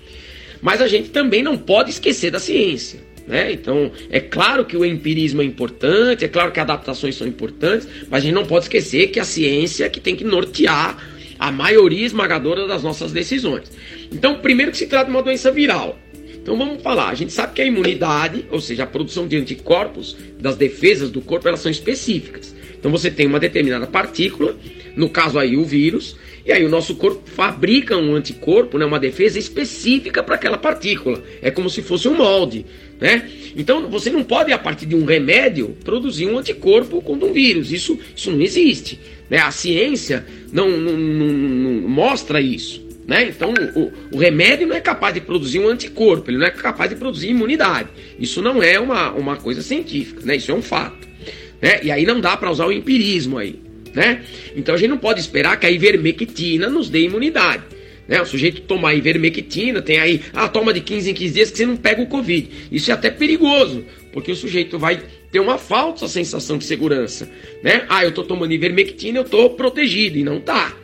Mas 0.62 0.82
a 0.82 0.88
gente 0.88 1.10
também 1.10 1.44
não 1.44 1.58
pode 1.58 1.90
esquecer 1.90 2.32
da 2.32 2.40
ciência. 2.40 3.02
Né? 3.28 3.52
Então, 3.52 3.92
é 4.10 4.22
claro 4.22 4.64
que 4.64 4.78
o 4.78 4.86
empirismo 4.86 5.42
é 5.42 5.46
importante, 5.46 6.24
é 6.24 6.30
claro 6.30 6.54
que 6.54 6.60
adaptações 6.60 7.16
são 7.16 7.28
importantes, 7.28 7.88
mas 8.10 8.24
a 8.24 8.26
gente 8.26 8.36
não 8.36 8.46
pode 8.46 8.66
esquecer 8.66 9.08
que 9.08 9.20
a 9.20 9.26
ciência 9.26 9.84
é 9.84 9.90
que 9.90 10.00
tem 10.00 10.16
que 10.16 10.24
nortear 10.24 10.98
a 11.38 11.52
maioria 11.52 12.06
esmagadora 12.06 12.66
das 12.66 12.84
nossas 12.84 13.12
decisões. 13.12 13.70
Então, 14.14 14.40
primeiro 14.40 14.72
que 14.72 14.78
se 14.78 14.88
trata 14.88 15.06
de 15.06 15.12
uma 15.12 15.22
doença 15.22 15.52
viral. 15.52 16.00
Então 16.46 16.56
vamos 16.56 16.82
falar, 16.84 17.10
a 17.10 17.16
gente 17.16 17.34
sabe 17.34 17.54
que 17.54 17.62
a 17.64 17.66
imunidade, 17.66 18.46
ou 18.52 18.62
seja, 18.62 18.84
a 18.84 18.88
produção 18.88 19.28
de 19.28 19.36
anticorpos 19.36 20.16
das 20.40 20.56
defesas 20.56 21.10
do 21.10 21.20
corpo, 21.20 21.48
elas 21.48 21.60
são 21.60 21.72
específicas. 21.72 22.56
Então 22.78 22.92
você 22.92 23.10
tem 23.10 23.26
uma 23.26 23.40
determinada 23.40 23.88
partícula, 23.88 24.56
no 24.96 25.10
caso 25.10 25.40
aí 25.40 25.58
o 25.58 25.66
vírus, 25.66 26.16
e 26.46 26.52
aí 26.52 26.64
o 26.64 26.70
nosso 26.70 26.94
corpo 26.96 27.28
fabrica 27.28 27.98
um 27.98 28.14
anticorpo, 28.14 28.78
né, 28.78 28.86
uma 28.86 29.00
defesa 29.00 29.40
específica 29.40 30.22
para 30.22 30.36
aquela 30.36 30.60
partícula. 30.60 31.24
É 31.42 31.50
como 31.50 31.72
se 31.72 31.82
fosse 31.82 32.08
um 32.08 32.14
molde, 32.14 32.68
né? 33.02 33.28
Então 33.56 33.90
você 33.90 34.12
não 34.12 34.24
pode 34.24 34.54
a 34.54 34.58
partir 34.58 34.86
de 34.86 34.96
um 34.96 35.06
remédio 35.06 35.76
produzir 35.84 36.28
um 36.28 36.38
anticorpo 36.38 37.02
contra 37.02 37.28
um 37.28 37.34
vírus. 37.34 37.72
Isso, 37.72 38.00
isso 38.16 38.30
não 38.30 38.40
existe. 38.42 39.00
Né? 39.28 39.40
A 39.40 39.50
ciência 39.50 40.24
não, 40.54 40.70
não, 40.70 40.96
não, 40.96 41.28
não 41.28 41.90
mostra 41.90 42.40
isso. 42.40 42.86
Né? 43.08 43.30
Então, 43.30 43.52
o, 43.76 44.16
o, 44.16 44.20
remédio 44.20 44.68
não 44.68 44.76
é 44.76 44.82
capaz 44.82 45.14
de 45.14 45.22
produzir 45.22 45.60
um 45.60 45.68
anticorpo, 45.68 46.30
ele 46.30 46.40
não 46.40 46.46
é 46.48 46.50
capaz 46.50 46.90
de 46.90 46.96
produzir 46.96 47.30
imunidade. 47.30 47.90
Isso 48.20 48.42
não 48.42 48.64
é 48.64 48.80
uma, 48.80 49.12
uma 49.12 49.38
coisa 49.38 49.62
científica, 49.62 50.22
né? 50.26 50.36
isso 50.36 50.52
é 50.52 50.56
um 50.56 50.62
fato. 50.62 51.08
Né? 51.62 51.82
E 51.84 51.92
aí 51.92 52.04
não 52.04 52.20
dá 52.20 52.36
para 52.36 52.50
usar 52.50 52.66
o 52.66 52.72
empirismo 52.72 53.38
aí 53.38 53.65
né? 53.96 54.22
Então 54.56 54.76
a 54.76 54.78
gente 54.78 54.90
não 54.90 54.98
pode 54.98 55.20
esperar 55.20 55.58
que 55.60 55.66
a 55.66 55.72
ivermectina 55.72 56.70
nos 56.70 56.90
dê 56.90 57.02
imunidade. 57.02 57.64
Né? 58.08 58.22
O 58.22 58.26
sujeito 58.26 58.62
tomar 58.62 58.94
ivermectina, 58.94 59.82
tem 59.82 59.98
aí, 60.00 60.22
ah, 60.34 60.48
toma 60.48 60.74
de 60.74 60.82
15 60.82 61.10
em 61.10 61.14
15 61.14 61.34
dias 61.34 61.52
que 61.52 61.58
você 61.58 61.66
não 61.66 61.78
pega 61.78 62.02
o 62.02 62.08
Covid. 62.08 62.50
Isso 62.72 62.92
é 62.92 62.94
até 62.94 63.10
perigoso, 63.10 63.84
porque 64.12 64.32
o 64.32 64.36
sujeito 64.36 64.78
vai 64.78 65.02
ter 65.32 65.40
uma 65.40 65.58
falsa 65.58 66.08
sensação 66.08 66.58
de 66.58 66.66
segurança. 66.66 67.30
Né? 67.64 67.86
Ah, 67.90 68.04
eu 68.04 68.12
tô 68.12 68.24
tomando 68.24 68.54
ivermectina, 68.54 69.20
eu 69.20 69.24
tô 69.24 69.50
protegido, 69.52 70.18
e 70.18 70.24
não 70.24 70.40
tá. 70.40 70.76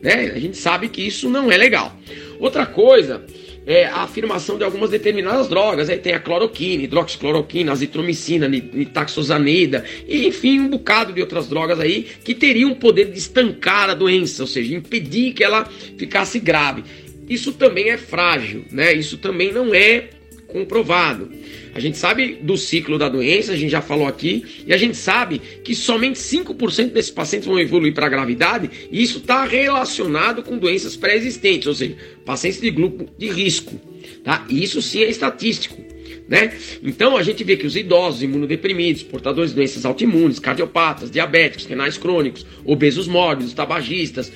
Né? 0.00 0.32
A 0.34 0.38
gente 0.38 0.56
sabe 0.56 0.88
que 0.88 1.02
isso 1.02 1.28
não 1.28 1.52
é 1.52 1.56
legal. 1.56 1.94
Outra 2.38 2.64
coisa 2.64 3.22
é, 3.70 3.86
a 3.86 4.02
afirmação 4.02 4.58
de 4.58 4.64
algumas 4.64 4.90
determinadas 4.90 5.46
drogas. 5.46 5.88
Aí 5.88 5.96
tem 5.96 6.12
a 6.12 6.18
cloroquina, 6.18 6.82
hidroxicloroquina, 6.82 7.70
azitromicina, 7.70 8.48
nitaxosanida, 8.48 9.84
e 10.08 10.26
enfim, 10.26 10.58
um 10.58 10.68
bocado 10.68 11.12
de 11.12 11.20
outras 11.20 11.48
drogas 11.48 11.78
aí 11.78 12.04
que 12.24 12.34
teriam 12.34 12.72
o 12.72 12.76
poder 12.76 13.12
de 13.12 13.18
estancar 13.18 13.88
a 13.88 13.94
doença, 13.94 14.42
ou 14.42 14.48
seja, 14.48 14.74
impedir 14.74 15.34
que 15.34 15.44
ela 15.44 15.64
ficasse 15.96 16.40
grave. 16.40 16.82
Isso 17.28 17.52
também 17.52 17.90
é 17.90 17.96
frágil, 17.96 18.64
né? 18.72 18.92
Isso 18.92 19.16
também 19.18 19.52
não 19.52 19.72
é 19.72 20.08
comprovado. 20.48 21.30
A 21.74 21.80
gente 21.80 21.96
sabe 21.96 22.38
do 22.42 22.56
ciclo 22.56 22.98
da 22.98 23.08
doença, 23.08 23.52
a 23.52 23.56
gente 23.56 23.70
já 23.70 23.80
falou 23.80 24.06
aqui, 24.06 24.44
e 24.66 24.72
a 24.72 24.76
gente 24.76 24.96
sabe 24.96 25.40
que 25.62 25.74
somente 25.74 26.18
5% 26.18 26.90
desses 26.92 27.10
pacientes 27.10 27.46
vão 27.46 27.58
evoluir 27.58 27.94
para 27.94 28.08
gravidade, 28.08 28.70
e 28.90 29.02
isso 29.02 29.18
está 29.18 29.44
relacionado 29.44 30.42
com 30.42 30.58
doenças 30.58 30.96
pré-existentes, 30.96 31.66
ou 31.66 31.74
seja, 31.74 31.96
pacientes 32.24 32.60
de 32.60 32.70
grupo 32.70 33.08
de 33.16 33.28
risco. 33.28 33.80
Tá? 34.24 34.46
Isso 34.48 34.82
sim 34.82 35.02
é 35.02 35.10
estatístico. 35.10 35.90
Né? 36.28 36.52
Então 36.80 37.16
a 37.16 37.24
gente 37.24 37.42
vê 37.42 37.56
que 37.56 37.66
os 37.66 37.74
idosos, 37.74 38.22
imunodeprimidos, 38.22 39.02
portadores 39.02 39.50
de 39.50 39.56
doenças 39.56 39.84
autoimunes, 39.84 40.38
cardiopatas, 40.38 41.10
diabéticos, 41.10 41.66
renais 41.66 41.98
crônicos, 41.98 42.46
obesos 42.64 43.08
mórbidos, 43.08 43.52
tabagistas, 43.52 44.32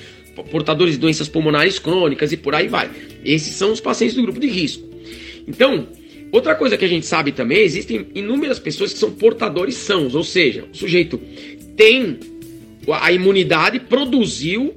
portadores 0.50 0.94
de 0.94 1.00
doenças 1.00 1.28
pulmonares 1.28 1.78
crônicas 1.78 2.32
e 2.32 2.36
por 2.36 2.52
aí 2.52 2.66
vai. 2.66 2.90
Esses 3.24 3.54
são 3.54 3.70
os 3.72 3.80
pacientes 3.80 4.16
do 4.16 4.22
grupo 4.22 4.40
de 4.40 4.48
risco. 4.48 4.82
Então, 5.46 5.86
Outra 6.34 6.56
coisa 6.56 6.76
que 6.76 6.84
a 6.84 6.88
gente 6.88 7.06
sabe 7.06 7.30
também, 7.30 7.58
existem 7.58 8.08
inúmeras 8.12 8.58
pessoas 8.58 8.92
que 8.92 8.98
são 8.98 9.12
portadores 9.12 9.76
sãos, 9.76 10.16
ou 10.16 10.24
seja, 10.24 10.64
o 10.64 10.76
sujeito 10.76 11.16
tem 11.76 12.18
a 12.90 13.12
imunidade, 13.12 13.78
produziu 13.78 14.74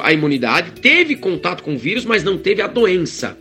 a 0.00 0.12
imunidade, 0.12 0.80
teve 0.80 1.16
contato 1.16 1.64
com 1.64 1.74
o 1.74 1.76
vírus, 1.76 2.04
mas 2.04 2.22
não 2.22 2.38
teve 2.38 2.62
a 2.62 2.68
doença. 2.68 3.36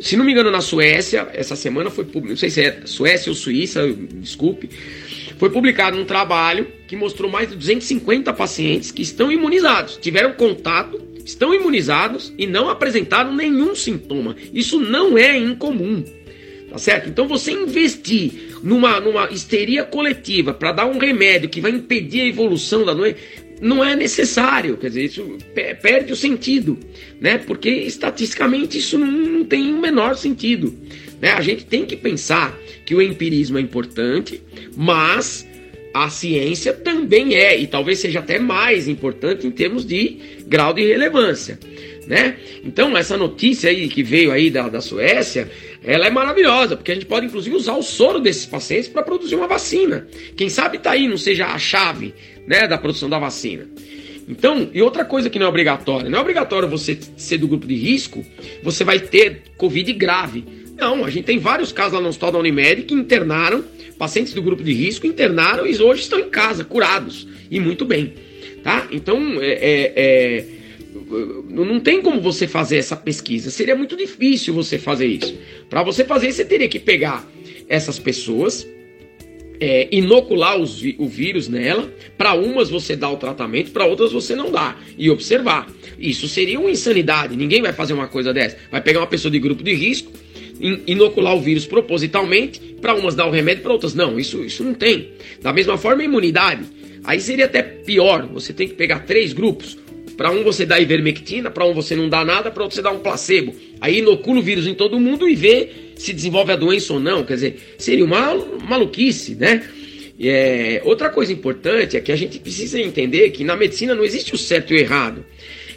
Se 0.00 0.16
não 0.16 0.24
me 0.24 0.30
engano, 0.30 0.48
na 0.52 0.60
Suécia, 0.60 1.26
essa 1.34 1.56
semana 1.56 1.90
foi 1.90 2.04
publicado, 2.04 2.28
não 2.28 2.36
sei 2.36 2.50
se 2.50 2.60
é 2.60 2.80
Suécia 2.84 3.28
ou 3.28 3.34
Suíça, 3.34 3.82
desculpe, 4.12 4.70
foi 5.38 5.50
publicado 5.50 5.98
um 5.98 6.04
trabalho 6.04 6.68
que 6.86 6.94
mostrou 6.94 7.28
mais 7.28 7.48
de 7.48 7.56
250 7.56 8.32
pacientes 8.32 8.92
que 8.92 9.02
estão 9.02 9.32
imunizados, 9.32 9.98
tiveram 10.00 10.32
contato, 10.34 11.02
estão 11.24 11.52
imunizados 11.52 12.32
e 12.38 12.46
não 12.46 12.68
apresentaram 12.68 13.34
nenhum 13.34 13.74
sintoma. 13.74 14.36
Isso 14.54 14.78
não 14.78 15.18
é 15.18 15.36
incomum. 15.36 16.04
Tá 16.70 16.78
certo? 16.78 17.08
Então 17.08 17.28
você 17.28 17.52
investir 17.52 18.58
numa, 18.62 19.00
numa 19.00 19.30
histeria 19.30 19.84
coletiva 19.84 20.52
para 20.52 20.72
dar 20.72 20.86
um 20.86 20.98
remédio 20.98 21.48
que 21.48 21.60
vai 21.60 21.70
impedir 21.70 22.22
a 22.22 22.26
evolução 22.26 22.84
da 22.84 22.92
doença 22.92 23.18
não 23.60 23.82
é 23.82 23.96
necessário, 23.96 24.76
quer 24.76 24.88
dizer, 24.88 25.04
isso 25.04 25.38
perde 25.80 26.12
o 26.12 26.16
sentido, 26.16 26.78
né? 27.20 27.38
Porque 27.38 27.70
estatisticamente 27.70 28.78
isso 28.78 28.98
não, 28.98 29.10
não 29.10 29.44
tem 29.44 29.72
o 29.72 29.80
menor 29.80 30.16
sentido. 30.16 30.74
Né? 31.20 31.30
A 31.30 31.40
gente 31.40 31.64
tem 31.64 31.84
que 31.86 31.96
pensar 31.96 32.56
que 32.84 32.94
o 32.94 33.00
empirismo 33.00 33.58
é 33.58 33.60
importante, 33.60 34.42
mas 34.76 35.46
a 35.94 36.10
ciência 36.10 36.74
também 36.74 37.34
é, 37.34 37.58
e 37.58 37.66
talvez 37.66 37.98
seja 37.98 38.18
até 38.18 38.38
mais 38.38 38.86
importante 38.86 39.46
em 39.46 39.50
termos 39.50 39.86
de 39.86 40.18
grau 40.46 40.74
de 40.74 40.84
relevância. 40.84 41.58
Né? 42.06 42.36
Então, 42.64 42.96
essa 42.96 43.16
notícia 43.16 43.68
aí 43.68 43.88
que 43.88 44.02
veio 44.02 44.30
aí 44.30 44.48
da, 44.48 44.68
da 44.68 44.80
Suécia, 44.80 45.50
ela 45.82 46.06
é 46.06 46.10
maravilhosa, 46.10 46.76
porque 46.76 46.92
a 46.92 46.94
gente 46.94 47.06
pode 47.06 47.26
inclusive 47.26 47.56
usar 47.56 47.74
o 47.74 47.82
soro 47.82 48.20
desses 48.20 48.46
pacientes 48.46 48.88
para 48.88 49.02
produzir 49.02 49.34
uma 49.34 49.48
vacina. 49.48 50.06
Quem 50.36 50.48
sabe 50.48 50.78
tá 50.78 50.92
aí, 50.92 51.08
não 51.08 51.16
seja 51.16 51.46
a 51.46 51.58
chave 51.58 52.14
né, 52.46 52.68
da 52.68 52.78
produção 52.78 53.08
da 53.08 53.18
vacina. 53.18 53.66
Então, 54.28 54.70
e 54.72 54.82
outra 54.82 55.04
coisa 55.04 55.28
que 55.28 55.38
não 55.38 55.46
é 55.46 55.48
obrigatória, 55.48 56.08
não 56.08 56.18
é 56.18 56.20
obrigatório 56.20 56.68
você 56.68 56.98
ser 57.16 57.38
do 57.38 57.48
grupo 57.48 57.66
de 57.66 57.74
risco, 57.74 58.24
você 58.62 58.84
vai 58.84 59.00
ter 59.00 59.42
Covid 59.56 59.92
grave. 59.92 60.44
Não, 60.76 61.04
a 61.04 61.10
gente 61.10 61.24
tem 61.24 61.38
vários 61.38 61.72
casos 61.72 61.94
lá 61.94 62.00
no 62.00 62.08
hospital 62.08 62.32
da 62.32 62.38
Unimed 62.38 62.82
que 62.82 62.94
internaram, 62.94 63.64
pacientes 63.98 64.34
do 64.34 64.42
grupo 64.42 64.62
de 64.62 64.72
risco 64.72 65.06
internaram 65.06 65.66
e 65.66 65.80
hoje 65.80 66.02
estão 66.02 66.18
em 66.18 66.28
casa, 66.28 66.64
curados, 66.64 67.26
e 67.50 67.58
muito 67.58 67.84
bem. 67.84 68.14
Tá? 68.62 68.86
Então, 68.90 69.40
é, 69.40 69.52
é, 69.52 69.92
é 69.96 70.55
não 71.48 71.78
tem 71.78 72.02
como 72.02 72.20
você 72.20 72.46
fazer 72.46 72.76
essa 72.78 72.96
pesquisa. 72.96 73.50
Seria 73.50 73.76
muito 73.76 73.96
difícil 73.96 74.52
você 74.52 74.78
fazer 74.78 75.06
isso. 75.06 75.36
Para 75.70 75.82
você 75.82 76.04
fazer 76.04 76.28
isso, 76.28 76.38
você 76.38 76.44
teria 76.44 76.68
que 76.68 76.80
pegar 76.80 77.26
essas 77.68 77.98
pessoas, 77.98 78.66
é, 79.60 79.88
inocular 79.90 80.58
os, 80.58 80.82
o 80.98 81.06
vírus 81.06 81.48
nela. 81.48 81.92
Para 82.18 82.34
umas 82.34 82.68
você 82.68 82.96
dá 82.96 83.08
o 83.10 83.16
tratamento, 83.16 83.70
para 83.70 83.86
outras 83.86 84.12
você 84.12 84.34
não 84.34 84.50
dá. 84.50 84.76
E 84.98 85.08
observar. 85.08 85.70
Isso 85.98 86.28
seria 86.28 86.58
uma 86.58 86.70
insanidade. 86.70 87.36
Ninguém 87.36 87.62
vai 87.62 87.72
fazer 87.72 87.92
uma 87.92 88.08
coisa 88.08 88.34
dessa. 88.34 88.56
Vai 88.70 88.80
pegar 88.80 89.00
uma 89.00 89.06
pessoa 89.06 89.30
de 89.30 89.38
grupo 89.38 89.62
de 89.62 89.74
risco, 89.74 90.10
inocular 90.86 91.36
o 91.36 91.40
vírus 91.40 91.66
propositalmente, 91.66 92.60
para 92.80 92.94
umas 92.94 93.14
dar 93.14 93.26
o 93.26 93.30
remédio, 93.30 93.62
para 93.62 93.72
outras 93.72 93.94
não. 93.94 94.18
Isso, 94.18 94.44
isso 94.44 94.64
não 94.64 94.74
tem. 94.74 95.12
Da 95.40 95.52
mesma 95.52 95.78
forma, 95.78 96.02
a 96.02 96.04
imunidade. 96.04 96.64
Aí 97.04 97.20
seria 97.20 97.44
até 97.44 97.62
pior. 97.62 98.26
Você 98.32 98.52
tem 98.52 98.66
que 98.66 98.74
pegar 98.74 99.00
três 99.00 99.32
grupos. 99.32 99.78
Para 100.16 100.30
um 100.30 100.42
você 100.42 100.64
dá 100.64 100.80
ivermectina, 100.80 101.50
para 101.50 101.66
um 101.66 101.74
você 101.74 101.94
não 101.94 102.08
dá 102.08 102.24
nada, 102.24 102.50
para 102.50 102.62
outro 102.62 102.76
você 102.76 102.82
dá 102.82 102.90
um 102.90 103.00
placebo. 103.00 103.54
Aí 103.80 103.98
inocula 103.98 104.40
o 104.40 104.42
vírus 104.42 104.66
em 104.66 104.74
todo 104.74 104.98
mundo 104.98 105.28
e 105.28 105.34
vê 105.34 105.68
se 105.96 106.12
desenvolve 106.12 106.52
a 106.52 106.56
doença 106.56 106.92
ou 106.92 107.00
não. 107.00 107.24
Quer 107.24 107.34
dizer, 107.34 107.74
seria 107.78 108.04
uma 108.04 108.34
maluquice, 108.66 109.34
né? 109.34 109.62
É, 110.18 110.80
outra 110.84 111.10
coisa 111.10 111.32
importante 111.32 111.96
é 111.96 112.00
que 112.00 112.10
a 112.10 112.16
gente 112.16 112.38
precisa 112.38 112.80
entender 112.80 113.30
que 113.30 113.44
na 113.44 113.54
medicina 113.54 113.94
não 113.94 114.04
existe 114.04 114.34
o 114.34 114.38
certo 114.38 114.72
e 114.72 114.76
o 114.76 114.80
errado. 114.80 115.24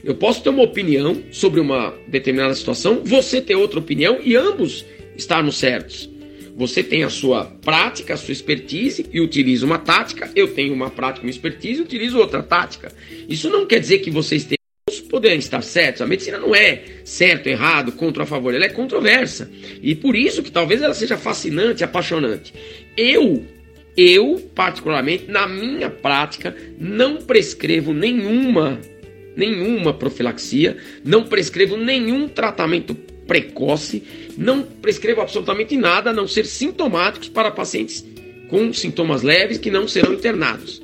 Eu 0.03 0.15
posso 0.15 0.41
ter 0.41 0.49
uma 0.49 0.63
opinião 0.63 1.21
sobre 1.31 1.59
uma 1.59 1.93
determinada 2.07 2.53
situação, 2.53 3.01
você 3.03 3.41
ter 3.41 3.55
outra 3.55 3.79
opinião 3.79 4.19
e 4.23 4.35
ambos 4.35 4.85
estarmos 5.17 5.57
certos. 5.57 6.08
Você 6.59 6.83
tem 6.83 7.05
a 7.05 7.09
sua 7.09 7.45
prática, 7.45 8.15
a 8.15 8.17
sua 8.17 8.33
expertise 8.33 9.05
e 9.13 9.21
utiliza 9.21 9.65
uma 9.65 9.77
tática. 9.77 10.29
Eu 10.35 10.53
tenho 10.53 10.73
uma 10.73 10.89
prática, 10.89 11.25
uma 11.25 11.29
expertise 11.29 11.79
e 11.79 11.83
utilizo 11.83 12.17
outra 12.17 12.43
tática. 12.43 12.91
Isso 13.29 13.49
não 13.49 13.65
quer 13.65 13.79
dizer 13.79 13.99
que 13.99 14.11
vocês 14.11 14.43
tenham 14.43 14.59
poderem 15.09 15.39
estar 15.39 15.61
certos. 15.61 16.01
A 16.01 16.05
medicina 16.05 16.37
não 16.37 16.53
é 16.53 16.83
certo, 17.05 17.47
errado, 17.47 17.93
contra 17.93 18.23
ou 18.23 18.25
a 18.25 18.27
favor, 18.27 18.53
ela 18.53 18.65
é 18.65 18.69
controversa. 18.69 19.49
E 19.81 19.95
por 19.95 20.17
isso 20.17 20.43
que 20.43 20.51
talvez 20.51 20.81
ela 20.81 20.93
seja 20.93 21.15
fascinante, 21.15 21.81
apaixonante. 21.81 22.53
Eu, 22.97 23.45
eu 23.95 24.49
particularmente, 24.53 25.31
na 25.31 25.47
minha 25.47 25.89
prática, 25.89 26.53
não 26.77 27.21
prescrevo 27.21 27.93
nenhuma 27.93 28.81
nenhuma 29.33 29.93
profilaxia, 29.93 30.75
não 31.05 31.23
prescrevo 31.23 31.77
nenhum 31.77 32.27
tratamento 32.27 32.93
precoce, 33.25 34.03
não 34.39 34.63
prescrevo 34.63 35.19
absolutamente 35.19 35.75
nada 35.75 36.11
a 36.11 36.13
não 36.13 36.25
ser 36.25 36.45
sintomáticos 36.45 37.27
para 37.27 37.51
pacientes 37.51 38.05
com 38.47 38.71
sintomas 38.71 39.21
leves 39.21 39.57
que 39.57 39.69
não 39.69 39.85
serão 39.85 40.13
internados. 40.13 40.81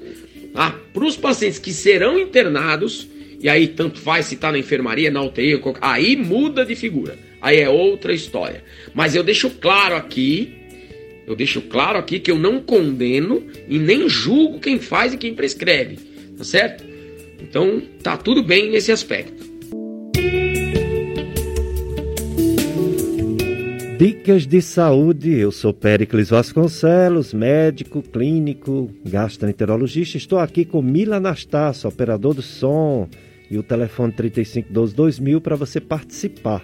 Ah, 0.54 0.76
para 0.94 1.06
os 1.06 1.16
pacientes 1.16 1.58
que 1.58 1.72
serão 1.72 2.20
internados, 2.20 3.08
e 3.40 3.48
aí 3.48 3.70
tanto 3.70 3.98
faz 3.98 4.26
se 4.26 4.36
está 4.36 4.52
na 4.52 4.60
enfermaria, 4.60 5.10
na 5.10 5.22
UTI, 5.22 5.62
aí 5.80 6.18
muda 6.18 6.66
de 6.66 6.76
figura. 6.76 7.18
Aí 7.42 7.62
é 7.62 7.70
outra 7.70 8.14
história. 8.14 8.62
Mas 8.94 9.16
eu 9.16 9.24
deixo 9.24 9.50
claro 9.50 9.96
aqui, 9.96 10.54
eu 11.26 11.34
deixo 11.34 11.62
claro 11.62 11.98
aqui 11.98 12.20
que 12.20 12.30
eu 12.30 12.38
não 12.38 12.60
condeno 12.60 13.42
e 13.70 13.80
nem 13.80 14.10
julgo 14.10 14.60
quem 14.60 14.80
faz 14.80 15.14
e 15.14 15.18
quem 15.18 15.34
prescreve, 15.34 15.98
tá 16.38 16.44
certo? 16.44 16.84
Então 17.42 17.82
tá 18.04 18.18
tudo 18.18 18.44
bem 18.44 18.70
nesse 18.70 18.92
aspecto. 18.92 19.55
Dicas 23.98 24.46
de 24.46 24.62
saúde. 24.62 25.32
Eu 25.32 25.54
sou 25.54 25.74
Péricles 25.74 26.30
Vasconcelos, 26.30 27.34
médico, 27.34 28.02
clínico, 28.02 28.92
gastroenterologista. 29.06 30.18
Estou 30.18 30.38
aqui 30.38 30.66
com 30.66 30.82
Mila 30.82 31.16
Anastácio, 31.16 31.88
operador 31.88 32.34
do 32.34 32.42
som, 32.42 33.08
e 33.50 33.58
o 33.58 33.64
telefone 33.64 34.12
3512-2000 34.12 35.40
para 35.40 35.56
você 35.56 35.80
participar. 35.80 36.62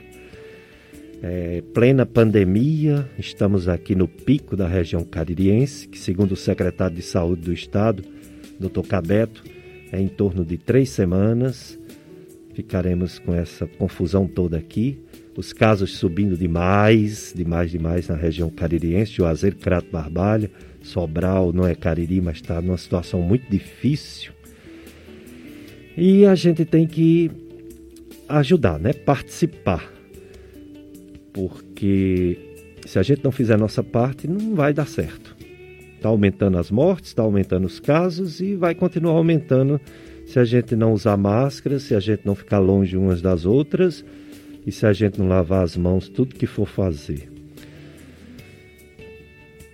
É, 1.24 1.64
plena 1.74 2.06
pandemia, 2.06 3.10
estamos 3.18 3.70
aqui 3.70 3.95
no 3.95 4.10
pico 4.10 4.58
da 4.58 4.68
região 4.68 5.06
caririense, 5.06 5.88
que, 5.88 5.98
segundo 5.98 6.34
o 6.34 6.38
secretário 6.38 6.98
de 6.98 7.02
Saúde 7.02 7.44
do 7.44 7.53
Estado, 7.53 8.03
Dr. 8.60 8.86
Cabeto, 8.86 9.41
é 9.90 10.02
em 10.02 10.10
torno 10.10 10.44
de 10.44 10.58
três 10.58 10.90
semanas. 10.90 11.80
Ficaremos 12.53 13.20
com 13.20 13.34
essa 13.34 13.66
confusão 13.66 14.28
toda 14.28 14.58
aqui 14.58 15.02
os 15.36 15.53
casos 15.53 15.98
subindo 15.98 16.36
demais, 16.36 17.34
demais, 17.36 17.72
demais 17.72 18.08
na 18.08 18.16
região 18.16 18.49
caririense, 18.49 19.14
Juazeiro, 19.14 19.56
Crato, 19.56 19.88
Barbalha, 19.91 20.52
Sobral, 20.82 21.53
não 21.53 21.66
é 21.66 21.76
Cariri, 21.76 22.20
mas 22.20 22.38
está 22.38 22.62
numa 22.62 22.78
situação 22.78 23.22
muito 23.22 23.49
difícil. 23.49 24.34
E 25.95 26.26
a 26.26 26.36
gente 26.36 26.66
tem 26.66 26.88
que 26.88 27.32
ajudar, 28.28 28.80
né? 28.80 28.91
Participar. 28.94 29.91
Porque 31.32 32.38
se 32.86 32.99
a 32.99 33.03
gente 33.03 33.24
não 33.24 33.32
fizer 33.32 33.53
a 33.53 33.58
nossa 33.58 33.84
parte, 33.84 34.28
não 34.28 34.56
vai 34.56 34.74
dar 34.74 34.88
certo. 34.88 35.36
Está 35.95 36.10
aumentando 36.10 36.58
as 36.58 36.72
mortes, 36.72 37.12
está 37.12 37.24
aumentando 37.24 37.68
os 37.68 37.80
casos 37.80 38.41
e 38.41 38.56
vai 38.56 38.74
continuar 38.74 39.14
aumentando 39.14 39.80
se 40.26 40.40
a 40.40 40.44
gente 40.44 40.76
não 40.76 40.94
usar 40.94 41.16
máscara, 41.16 41.80
se 41.80 41.94
a 41.94 41.99
gente 41.99 42.26
não 42.26 42.36
ficar 42.36 42.60
longe 42.60 42.98
umas 42.98 43.22
das 43.22 43.45
outras 43.45 44.03
e 44.66 44.72
se 44.72 44.86
a 44.86 44.94
gente 44.94 45.20
não 45.20 45.28
lavar 45.28 45.64
as 45.64 45.76
mãos, 45.76 46.08
tudo 46.08 46.36
que 46.36 46.46
for 46.46 46.68
fazer. 46.68 47.30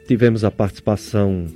Tivemos 0.08 0.44
a 0.44 0.52
participação 0.52 1.48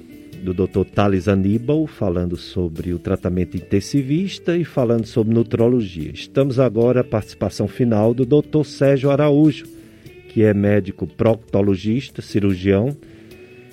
do 0.41 0.53
Dr. 0.53 0.83
Thales 0.83 1.27
Aníbal 1.27 1.87
falando 1.87 2.35
sobre 2.35 2.93
o 2.93 2.99
tratamento 2.99 3.55
intensivista 3.55 4.57
e 4.57 4.65
falando 4.65 5.05
sobre 5.05 5.33
nutrologia. 5.33 6.11
Estamos 6.11 6.59
agora 6.59 7.01
a 7.01 7.03
participação 7.03 7.67
final 7.67 8.13
do 8.13 8.25
Dr. 8.25 8.63
Sérgio 8.65 9.11
Araújo, 9.11 9.65
que 10.29 10.43
é 10.43 10.53
médico 10.53 11.05
proctologista, 11.05 12.21
cirurgião 12.21 12.97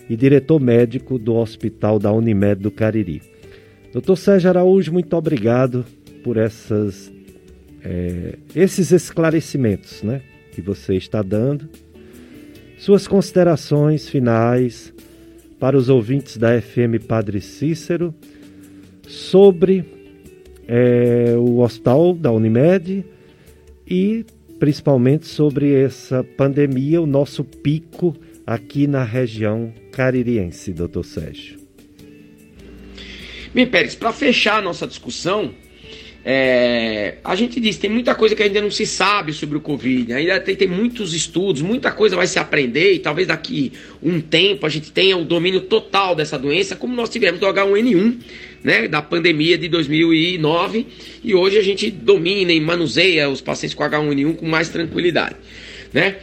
e 0.09 0.17
diretor 0.17 0.61
médico 0.61 1.19
do 1.19 1.35
Hospital 1.35 1.99
da 1.99 2.13
Unimed 2.13 2.63
do 2.63 2.71
Cariri. 2.71 3.23
Dr. 3.93 4.17
Sérgio 4.17 4.51
Araújo, 4.51 4.93
muito 4.93 5.17
obrigado 5.17 5.85
por 6.23 6.37
essas 6.37 7.11
é, 7.83 8.35
esses 8.55 8.91
esclarecimentos 8.91 10.03
né, 10.03 10.23
que 10.53 10.61
você 10.61 10.95
está 10.95 11.23
dando, 11.23 11.69
suas 12.79 13.07
considerações 13.07 14.09
finais 14.09 14.93
para 15.59 15.77
os 15.77 15.89
ouvintes 15.89 16.37
da 16.37 16.61
FM 16.61 17.05
Padre 17.07 17.41
Cícero 17.41 18.15
sobre 19.07 19.85
é, 20.67 21.35
o 21.37 21.59
hospital 21.61 22.15
da 22.15 22.31
Unimed 22.31 23.05
e 23.87 24.25
principalmente 24.59 25.27
sobre 25.27 25.73
essa 25.73 26.23
pandemia, 26.23 27.01
o 27.01 27.07
nosso 27.07 27.45
pico 27.45 28.17
aqui 28.47 28.87
na 28.87 29.05
região 29.05 29.73
caririense, 29.93 30.73
doutor 30.73 31.05
Sérgio. 31.05 31.59
Bem, 33.55 33.67
Pérez, 33.67 33.95
para 33.95 34.13
fechar 34.13 34.59
a 34.59 34.63
nossa 34.63 34.87
discussão, 34.87 35.55
é, 36.31 37.15
a 37.25 37.35
gente 37.35 37.59
diz, 37.59 37.79
tem 37.79 37.89
muita 37.89 38.15
coisa 38.15 38.37
que 38.37 38.43
ainda 38.43 38.61
não 38.61 38.71
se 38.71 38.85
sabe 38.85 39.33
sobre 39.33 39.57
o 39.57 39.63
Covid, 39.63 40.13
ainda 40.13 40.39
tem, 40.39 40.55
tem, 40.55 40.69
muitos 40.69 41.15
estudos, 41.15 41.63
muita 41.63 41.91
coisa 41.91 42.17
vai 42.17 42.27
se 42.27 42.39
aprender 42.39 42.93
e 42.93 42.99
talvez 42.99 43.27
daqui 43.27 43.73
um 44.03 44.21
tempo 44.21 44.67
a 44.67 44.69
gente 44.69 44.93
tenha 44.93 45.17
o 45.17 45.25
domínio 45.25 45.63
total 45.63 46.15
dessa 46.15 46.39
doença, 46.39 46.77
como 46.77 46.95
nós 46.95 47.09
tivemos 47.09 47.41
do 47.41 47.47
H1N1, 47.47 48.19
né, 48.63 48.87
da 48.89 49.01
pandemia 49.01 49.57
de 49.57 49.69
2009, 49.69 50.87
e 51.25 51.35
hoje 51.35 51.57
a 51.57 51.63
gente 51.63 51.91
domina 51.91 52.53
e 52.53 52.61
manuseia 52.61 53.27
os 53.31 53.41
pacientes 53.41 53.75
com 53.75 53.83
H1N1 53.85 54.37
com 54.37 54.47
mais 54.47 54.69
tranquilidade, 54.69 55.37
né? 55.95 56.17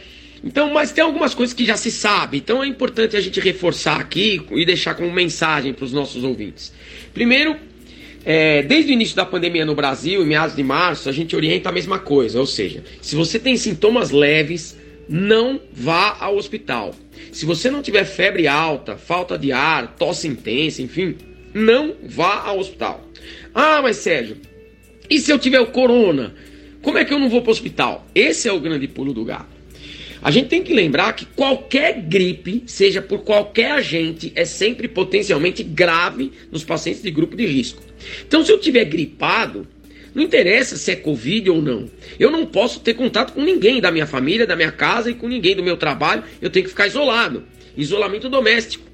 Então, 0.44 0.72
mas 0.72 0.92
tem 0.92 1.02
algumas 1.02 1.34
coisas 1.34 1.52
que 1.52 1.64
já 1.64 1.76
se 1.76 1.90
sabe, 1.90 2.36
então 2.36 2.62
é 2.62 2.68
importante 2.68 3.16
a 3.16 3.20
gente 3.20 3.40
reforçar 3.40 3.98
aqui 4.00 4.40
e 4.52 4.64
deixar 4.64 4.94
como 4.94 5.10
mensagem 5.10 5.72
para 5.72 5.84
os 5.84 5.92
nossos 5.92 6.22
ouvintes. 6.22 6.72
Primeiro, 7.12 7.56
é, 8.28 8.60
desde 8.64 8.90
o 8.90 8.92
início 8.92 9.14
da 9.14 9.24
pandemia 9.24 9.64
no 9.64 9.76
Brasil, 9.76 10.20
em 10.20 10.26
meados 10.26 10.56
de 10.56 10.62
março, 10.64 11.08
a 11.08 11.12
gente 11.12 11.36
orienta 11.36 11.68
a 11.68 11.72
mesma 11.72 12.00
coisa. 12.00 12.40
Ou 12.40 12.46
seja, 12.46 12.82
se 13.00 13.14
você 13.14 13.38
tem 13.38 13.56
sintomas 13.56 14.10
leves, 14.10 14.76
não 15.08 15.60
vá 15.72 16.16
ao 16.18 16.36
hospital. 16.36 16.92
Se 17.30 17.46
você 17.46 17.70
não 17.70 17.82
tiver 17.82 18.04
febre 18.04 18.48
alta, 18.48 18.96
falta 18.96 19.38
de 19.38 19.52
ar, 19.52 19.94
tosse 19.96 20.26
intensa, 20.26 20.82
enfim, 20.82 21.14
não 21.54 21.94
vá 22.02 22.40
ao 22.40 22.58
hospital. 22.58 23.08
Ah, 23.54 23.80
mas 23.80 23.98
Sérgio, 23.98 24.38
e 25.08 25.20
se 25.20 25.30
eu 25.30 25.38
tiver 25.38 25.60
o 25.60 25.66
corona? 25.66 26.34
Como 26.82 26.98
é 26.98 27.04
que 27.04 27.14
eu 27.14 27.20
não 27.20 27.28
vou 27.28 27.42
para 27.42 27.50
o 27.50 27.52
hospital? 27.52 28.04
Esse 28.12 28.48
é 28.48 28.52
o 28.52 28.58
grande 28.58 28.88
pulo 28.88 29.14
do 29.14 29.24
gato. 29.24 29.54
A 30.20 30.32
gente 30.32 30.48
tem 30.48 30.64
que 30.64 30.74
lembrar 30.74 31.12
que 31.12 31.26
qualquer 31.26 32.00
gripe, 32.00 32.64
seja 32.66 33.00
por 33.00 33.20
qualquer 33.20 33.70
agente, 33.70 34.32
é 34.34 34.44
sempre 34.44 34.88
potencialmente 34.88 35.62
grave 35.62 36.32
nos 36.50 36.64
pacientes 36.64 37.02
de 37.02 37.10
grupo 37.12 37.36
de 37.36 37.46
risco. 37.46 37.85
Então, 38.26 38.44
se 38.44 38.50
eu 38.50 38.58
tiver 38.58 38.84
gripado, 38.84 39.66
não 40.14 40.22
interessa 40.22 40.76
se 40.76 40.90
é 40.90 40.96
Covid 40.96 41.50
ou 41.50 41.60
não. 41.60 41.90
Eu 42.18 42.30
não 42.30 42.46
posso 42.46 42.80
ter 42.80 42.94
contato 42.94 43.34
com 43.34 43.42
ninguém 43.42 43.80
da 43.80 43.90
minha 43.90 44.06
família, 44.06 44.46
da 44.46 44.56
minha 44.56 44.72
casa 44.72 45.10
e 45.10 45.14
com 45.14 45.28
ninguém 45.28 45.54
do 45.54 45.62
meu 45.62 45.76
trabalho. 45.76 46.24
Eu 46.40 46.48
tenho 46.48 46.64
que 46.64 46.70
ficar 46.70 46.86
isolado. 46.86 47.44
Isolamento 47.76 48.28
doméstico. 48.28 48.86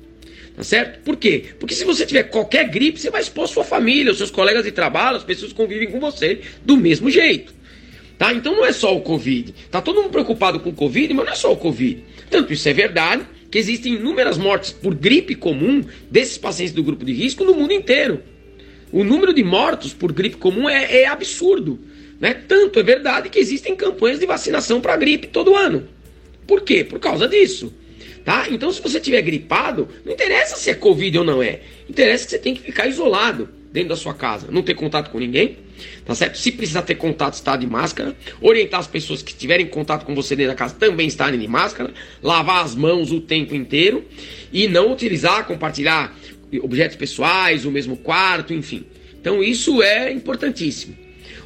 Tá 0.57 0.65
certo? 0.65 1.03
Por 1.05 1.17
quê? 1.17 1.45
Porque 1.59 1.75
se 1.75 1.85
você 1.85 2.05
tiver 2.05 2.25
qualquer 2.25 2.69
gripe, 2.69 3.01
você 3.01 3.09
vai 3.09 3.23
expor 3.23 3.49
sua 3.49 3.65
família, 3.65 4.13
os 4.13 4.19
seus 4.19 4.31
colegas 4.31 4.65
de 4.65 4.73
trabalho, 4.73 5.17
as 5.17 5.25
pessoas 5.25 5.53
que 5.53 5.57
convivem 5.57 5.91
com 5.91 6.01
você 6.01 6.41
do 6.65 6.77
mesmo 6.77 7.09
jeito. 7.09 7.55
Tá? 8.19 8.35
Então 8.35 8.55
não 8.57 8.67
é 8.67 8.73
só 8.73 8.95
o 8.97 9.01
Covid. 9.01 9.55
Tá 9.71 9.81
todo 9.81 10.03
mundo 10.03 10.11
preocupado 10.11 10.61
com 10.61 10.71
o 10.71 10.75
Covid, 10.75 11.15
mas 11.15 11.27
não 11.27 11.33
é 11.33 11.37
só 11.37 11.53
o 11.53 11.57
Covid. 11.57 12.05
Tanto 12.29 12.53
isso 12.53 12.69
é 12.69 12.73
verdade 12.73 13.25
que 13.51 13.59
existem 13.59 13.95
inúmeras 13.95 14.39
mortes 14.39 14.73
por 14.73 14.95
gripe 14.95 15.35
comum 15.35 15.85
desses 16.11 16.37
pacientes 16.37 16.75
do 16.75 16.83
grupo 16.83 17.05
de 17.05 17.13
risco 17.13 17.45
no 17.45 17.55
mundo 17.55 17.73
inteiro. 17.73 18.23
O 18.93 19.03
número 19.03 19.33
de 19.33 19.43
mortos 19.43 19.95
por 19.95 20.13
gripe 20.13 20.37
comum 20.37 20.69
é, 20.69 21.03
é 21.03 21.07
absurdo. 21.07 21.81
Né? 22.21 22.35
Tanto 22.35 22.79
é 22.79 22.83
verdade 22.83 23.31
que 23.31 23.39
existem 23.39 23.75
campanhas 23.75 24.21
de 24.21 24.27
vacinação 24.27 24.81
para 24.81 24.97
gripe 24.97 25.27
todo 25.27 25.57
ano. 25.57 25.89
Por 26.47 26.61
quê? 26.61 26.85
Por 26.85 27.01
causa 27.01 27.27
disso. 27.27 27.73
Tá? 28.25 28.47
Então, 28.51 28.71
se 28.71 28.81
você 28.81 29.01
tiver 29.01 29.23
gripado, 29.23 29.89
não 30.05 30.13
interessa 30.13 30.57
se 30.57 30.71
é 30.71 30.75
Covid 30.75 31.19
ou 31.19 31.25
não 31.25 31.43
é. 31.43 31.61
Interessa 31.89 32.25
que 32.25 32.31
você 32.31 32.39
tem 32.39 32.55
que 32.55 32.61
ficar 32.61 32.87
isolado 32.87 33.49
dentro 33.73 33.89
da 33.89 33.97
sua 33.97 34.13
casa, 34.13 34.49
não 34.51 34.63
ter 34.63 34.75
contato 34.75 35.11
com 35.11 35.19
ninguém, 35.19 35.57
tá 36.05 36.15
certo? 36.15 36.37
Se 36.37 36.53
precisar 36.53 36.83
ter 36.83 36.97
contato, 36.97 37.35
estar 37.35 37.57
de 37.57 37.67
máscara. 37.67 38.15
Orientar 38.41 38.81
as 38.81 38.87
pessoas 38.87 39.23
que 39.23 39.35
tiverem 39.35 39.67
contato 39.67 40.05
com 40.05 40.15
você 40.15 40.37
dentro 40.37 40.53
da 40.53 40.57
casa 40.57 40.75
também 40.75 41.09
estarem 41.09 41.41
de 41.41 41.49
máscara. 41.49 41.93
Lavar 42.23 42.65
as 42.65 42.75
mãos 42.75 43.11
o 43.11 43.21
tempo 43.21 43.55
inteiro 43.55 44.05
e 44.53 44.69
não 44.69 44.93
utilizar, 44.93 45.47
compartilhar 45.47 46.15
objetos 46.61 46.97
pessoais, 46.97 47.65
o 47.65 47.71
mesmo 47.71 47.97
quarto, 47.97 48.53
enfim. 48.53 48.85
Então 49.21 49.43
isso 49.43 49.83
é 49.83 50.13
importantíssimo. 50.13 50.97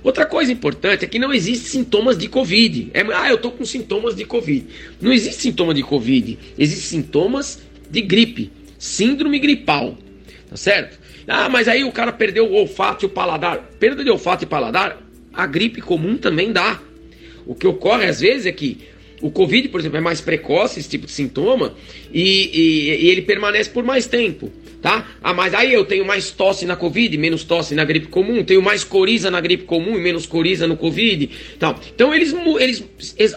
Outra 0.03 0.25
coisa 0.25 0.53
importante 0.53 1.05
é 1.05 1.09
que 1.09 1.19
não 1.19 1.33
existe 1.35 1.69
sintomas 1.69 2.17
de 2.17 2.29
Covid. 2.29 2.91
É, 2.95 3.01
ah, 3.13 3.29
eu 3.29 3.39
tô 3.39 3.51
com 3.51 3.65
sintomas 3.65 4.15
de 4.15 4.25
Covid. 4.25 4.67
Não 5.01 5.13
existe 5.13 5.43
sintoma 5.43 5.75
de 5.75 5.83
Covid. 5.83 6.39
Existem 6.59 7.03
sintomas 7.03 7.61
de 7.91 8.01
gripe. 8.03 8.51
Síndrome 8.79 9.39
gripal. 9.39 9.99
Tá 10.49 10.57
certo? 10.57 10.99
Ah, 11.27 11.49
mas 11.49 11.67
aí 11.67 11.83
o 11.83 11.91
cara 11.91 12.13
perdeu 12.13 12.47
o 12.47 12.55
olfato 12.55 13.05
e 13.05 13.07
o 13.07 13.09
paladar. 13.09 13.59
Perda 13.81 14.05
de 14.05 14.11
olfato 14.11 14.45
e 14.45 14.47
paladar, 14.47 15.03
a 15.33 15.45
gripe 15.45 15.81
comum 15.81 16.17
também 16.17 16.53
dá. 16.53 16.81
O 17.45 17.55
que 17.55 17.67
ocorre 17.67 18.07
às 18.07 18.21
vezes 18.21 18.47
é 18.47 18.53
que 18.53 18.79
o 19.21 19.31
Covid, 19.31 19.69
por 19.69 19.81
exemplo, 19.81 19.99
é 19.99 20.01
mais 20.01 20.21
precoce, 20.21 20.79
esse 20.79 20.89
tipo 20.89 21.07
de 21.07 21.13
sintoma, 21.13 21.75
e, 22.13 22.51
e, 22.53 23.07
e 23.07 23.09
ele 23.09 23.23
permanece 23.23 23.71
por 23.71 23.83
mais 23.83 24.07
tempo 24.07 24.53
tá? 24.81 25.07
Ah, 25.23 25.35
mas 25.35 25.55
aí 25.55 25.73
eu 25.73 25.85
tenho 25.85 26.05
mais 26.05 26.31
tosse 26.31 26.65
na 26.67 26.77
Covid, 26.77 27.17
menos 27.17 27.45
tosse 27.45 27.75
na 27.75 27.85
gripe 27.85 28.09
comum, 28.09 28.45
tenho 28.45 28.63
mais 28.63 28.85
coriza 28.85 29.31
na 29.31 29.41
gripe 29.41 29.65
comum 29.65 29.97
e 29.97 30.01
menos 30.01 30.27
coriza 30.27 30.67
no 30.67 30.77
Covid. 30.77 31.31
Então, 31.57 31.75
então 31.95 32.15
eles, 32.15 32.35
eles, 32.59 32.85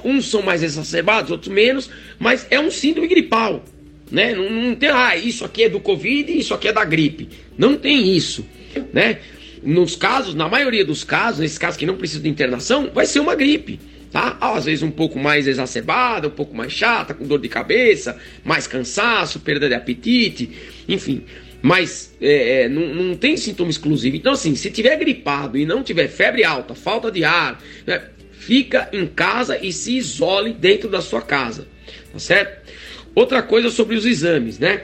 uns 0.04 0.30
são 0.30 0.42
mais 0.42 0.64
exacerbados, 0.64 1.32
outros 1.32 1.54
menos, 1.54 1.90
mas 2.18 2.48
é 2.50 2.60
um 2.60 2.72
síndrome 2.72 3.08
gripal, 3.08 3.64
né? 4.12 4.34
Não, 4.34 4.50
não 4.50 4.76
tem, 4.76 4.90
ah, 4.90 5.16
isso 5.16 5.46
aqui 5.46 5.64
é 5.64 5.70
do 5.70 5.80
Covid, 5.80 6.32
isso 6.38 6.54
aqui 6.54 6.68
é 6.68 6.74
da 6.74 6.86
gripe. 6.86 7.30
Não 7.58 7.78
tem 7.78 8.16
isso, 8.16 8.46
né? 8.94 9.20
Nos 9.62 9.96
casos, 9.96 10.34
na 10.34 10.48
maioria 10.48 10.86
dos 10.86 11.04
casos, 11.04 11.42
nesses 11.42 11.58
casos 11.58 11.78
que 11.78 11.86
não 11.86 11.98
precisam 11.98 12.24
de 12.24 12.30
internação, 12.30 12.90
vai 12.94 13.06
ser 13.06 13.20
uma 13.20 13.36
gripe 13.36 13.80
tá? 14.12 14.38
Às 14.40 14.66
vezes 14.66 14.84
um 14.84 14.92
pouco 14.92 15.20
mais 15.20 15.48
exacerbada, 15.48 16.28
um 16.28 16.32
pouco 16.32 16.56
mais 16.56 16.72
chata, 16.72 17.14
com 17.14 17.26
dor 17.26 17.40
de 17.40 17.50
cabeça, 17.50 18.18
mais 18.44 18.68
cansaço, 18.68 19.40
perda 19.40 19.68
de 19.68 19.76
apetite, 19.76 20.50
enfim. 20.88 21.24
Mas 21.62 22.16
é, 22.22 22.64
é, 22.64 22.70
não, 22.70 22.88
não 22.94 23.16
tem 23.16 23.36
sintoma 23.36 23.70
exclusivo. 23.70 24.16
Então, 24.16 24.34
assim, 24.34 24.56
se 24.56 24.72
tiver 24.72 24.96
gripado 24.98 25.58
e 25.58 25.66
não 25.66 25.84
tiver 25.84 26.08
febre 26.08 26.44
alta, 26.44 26.74
falta 26.74 27.12
de 27.12 27.24
ar, 27.24 27.62
né, 27.86 28.02
fica 28.32 28.90
em 28.94 29.06
casa 29.06 29.58
e 29.62 29.72
se 29.72 29.98
isole 29.98 30.54
dentro 30.54 30.90
da 30.90 31.02
sua 31.02 31.22
casa, 31.22 31.68
tá 32.12 32.20
certo? 32.20 32.70
Outra 33.14 33.42
coisa 33.42 33.70
sobre 33.70 33.96
os 33.96 34.06
exames, 34.06 34.58
né? 34.58 34.84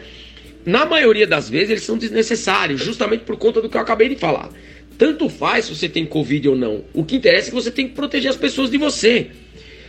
Na 0.66 0.86
maioria 0.86 1.28
das 1.28 1.50
vezes 1.50 1.70
eles 1.70 1.84
são 1.84 1.98
desnecessários, 1.98 2.84
justamente 2.84 3.24
por 3.24 3.38
conta 3.38 3.62
do 3.62 3.70
que 3.70 3.78
eu 3.78 3.82
acabei 3.82 4.10
de 4.10 4.16
falar. 4.16 4.50
Tanto 4.98 5.30
faz 5.30 5.66
se 5.66 5.76
você 5.76 5.90
tem 5.90 6.06
Covid 6.06 6.50
ou 6.50 6.56
não. 6.56 6.84
O 6.94 7.04
que 7.04 7.16
interessa 7.16 7.48
é 7.48 7.50
que 7.50 7.56
você 7.56 7.72
tem 7.72 7.88
que 7.88 7.94
proteger 7.94 8.30
as 8.30 8.38
pessoas 8.38 8.70
de 8.70 8.78
você. 8.78 9.28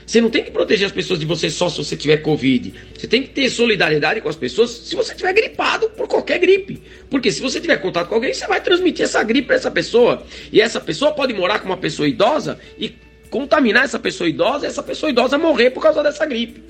Você 0.07 0.21
não 0.21 0.31
tem 0.31 0.45
que 0.45 0.53
proteger 0.53 0.87
as 0.87 0.93
pessoas 0.93 1.19
de 1.19 1.27
você 1.27 1.51
só 1.51 1.69
se 1.69 1.79
você 1.79 1.97
tiver 1.97 2.19
Covid. 2.19 2.73
Você 2.97 3.09
tem 3.09 3.23
que 3.23 3.31
ter 3.31 3.51
solidariedade 3.51 4.21
com 4.21 4.29
as 4.29 4.37
pessoas 4.37 4.71
se 4.71 4.95
você 4.95 5.15
tiver 5.15 5.33
gripado 5.33 5.91
por 5.91 6.07
qualquer 6.07 6.39
gripe. 6.39 6.81
Porque 7.11 7.33
se 7.33 7.41
você 7.41 7.61
tiver 7.61 7.77
contato 7.79 8.09
com 8.09 8.15
alguém, 8.15 8.33
você 8.33 8.47
vai 8.47 8.61
transmitir 8.61 9.05
essa 9.05 9.21
gripe 9.25 9.49
para 9.49 9.57
essa 9.57 9.71
pessoa. 9.71 10.25
E 10.53 10.61
essa 10.61 10.81
pessoa 10.81 11.11
pode 11.11 11.35
morar 11.35 11.59
com 11.59 11.67
uma 11.67 11.77
pessoa 11.77 12.09
idosa 12.09 12.57
e 12.79 12.95
contaminar 13.31 13.85
essa 13.85 13.99
pessoa 13.99 14.29
idosa 14.29 14.65
e 14.65 14.69
essa 14.69 14.83
pessoa 14.83 15.11
idosa 15.11 15.37
morrer 15.37 15.71
por 15.71 15.83
causa 15.83 16.05
dessa 16.05 16.25
gripe. 16.25 16.63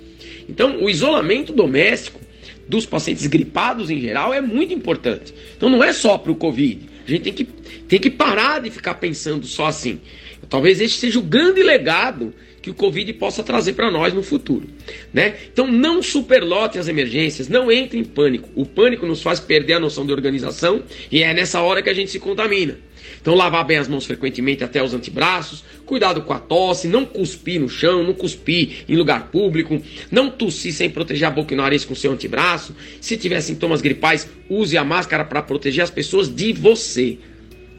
Então, 0.48 0.82
o 0.82 0.88
isolamento 0.88 1.52
doméstico 1.52 2.18
dos 2.66 2.86
pacientes 2.86 3.26
gripados 3.26 3.90
em 3.90 4.00
geral 4.00 4.32
é 4.32 4.40
muito 4.40 4.72
importante. 4.72 5.34
Então, 5.54 5.68
não 5.68 5.84
é 5.84 5.92
só 5.92 6.16
para 6.16 6.32
o 6.32 6.36
Covid. 6.36 6.95
A 7.06 7.10
gente 7.10 7.22
tem 7.22 7.32
que, 7.32 7.44
tem 7.44 7.98
que 8.00 8.10
parar 8.10 8.60
de 8.60 8.70
ficar 8.70 8.94
pensando 8.94 9.46
só 9.46 9.66
assim. 9.66 10.00
Talvez 10.48 10.80
este 10.80 10.98
seja 10.98 11.18
o 11.18 11.22
grande 11.22 11.62
legado 11.62 12.34
que 12.62 12.70
o 12.70 12.74
Covid 12.74 13.12
possa 13.14 13.44
trazer 13.44 13.74
para 13.74 13.90
nós 13.92 14.12
no 14.12 14.22
futuro. 14.22 14.66
Né? 15.12 15.36
Então 15.52 15.66
não 15.66 16.02
superlote 16.02 16.78
as 16.78 16.88
emergências, 16.88 17.48
não 17.48 17.70
entre 17.70 17.98
em 17.98 18.04
pânico. 18.04 18.48
O 18.56 18.66
pânico 18.66 19.06
nos 19.06 19.22
faz 19.22 19.38
perder 19.38 19.74
a 19.74 19.80
noção 19.80 20.04
de 20.04 20.12
organização 20.12 20.82
e 21.10 21.22
é 21.22 21.32
nessa 21.32 21.60
hora 21.60 21.80
que 21.80 21.88
a 21.88 21.94
gente 21.94 22.10
se 22.10 22.18
contamina. 22.18 22.76
Então, 23.20 23.34
lavar 23.34 23.64
bem 23.64 23.78
as 23.78 23.88
mãos 23.88 24.06
frequentemente 24.06 24.62
até 24.62 24.82
os 24.82 24.94
antebraços, 24.94 25.64
cuidado 25.84 26.22
com 26.22 26.32
a 26.32 26.38
tosse, 26.38 26.88
não 26.88 27.04
cuspir 27.04 27.60
no 27.60 27.68
chão, 27.68 28.02
não 28.02 28.14
cuspir 28.14 28.84
em 28.88 28.96
lugar 28.96 29.30
público, 29.30 29.80
não 30.10 30.30
tossir 30.30 30.72
sem 30.72 30.90
proteger 30.90 31.28
a 31.28 31.30
boca 31.30 31.52
e 31.52 31.56
o 31.56 31.58
nariz 31.58 31.84
com 31.84 31.94
seu 31.94 32.12
antebraço. 32.12 32.74
Se 33.00 33.16
tiver 33.16 33.40
sintomas 33.40 33.80
gripais, 33.80 34.28
use 34.48 34.76
a 34.76 34.84
máscara 34.84 35.24
para 35.24 35.42
proteger 35.42 35.82
as 35.82 35.90
pessoas 35.90 36.32
de 36.32 36.52
você. 36.52 37.18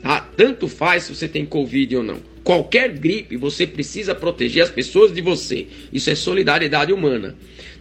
Tá? 0.02 0.22
Tanto 0.22 0.68
faz 0.68 1.04
se 1.04 1.16
você 1.16 1.28
tem 1.28 1.46
Covid 1.46 1.98
ou 1.98 2.04
não. 2.04 2.38
Qualquer 2.44 2.90
gripe, 2.94 3.36
você 3.36 3.68
precisa 3.68 4.16
proteger 4.16 4.64
as 4.64 4.70
pessoas 4.70 5.14
de 5.14 5.20
você. 5.20 5.68
Isso 5.92 6.10
é 6.10 6.16
solidariedade 6.16 6.94
humana. 6.94 7.36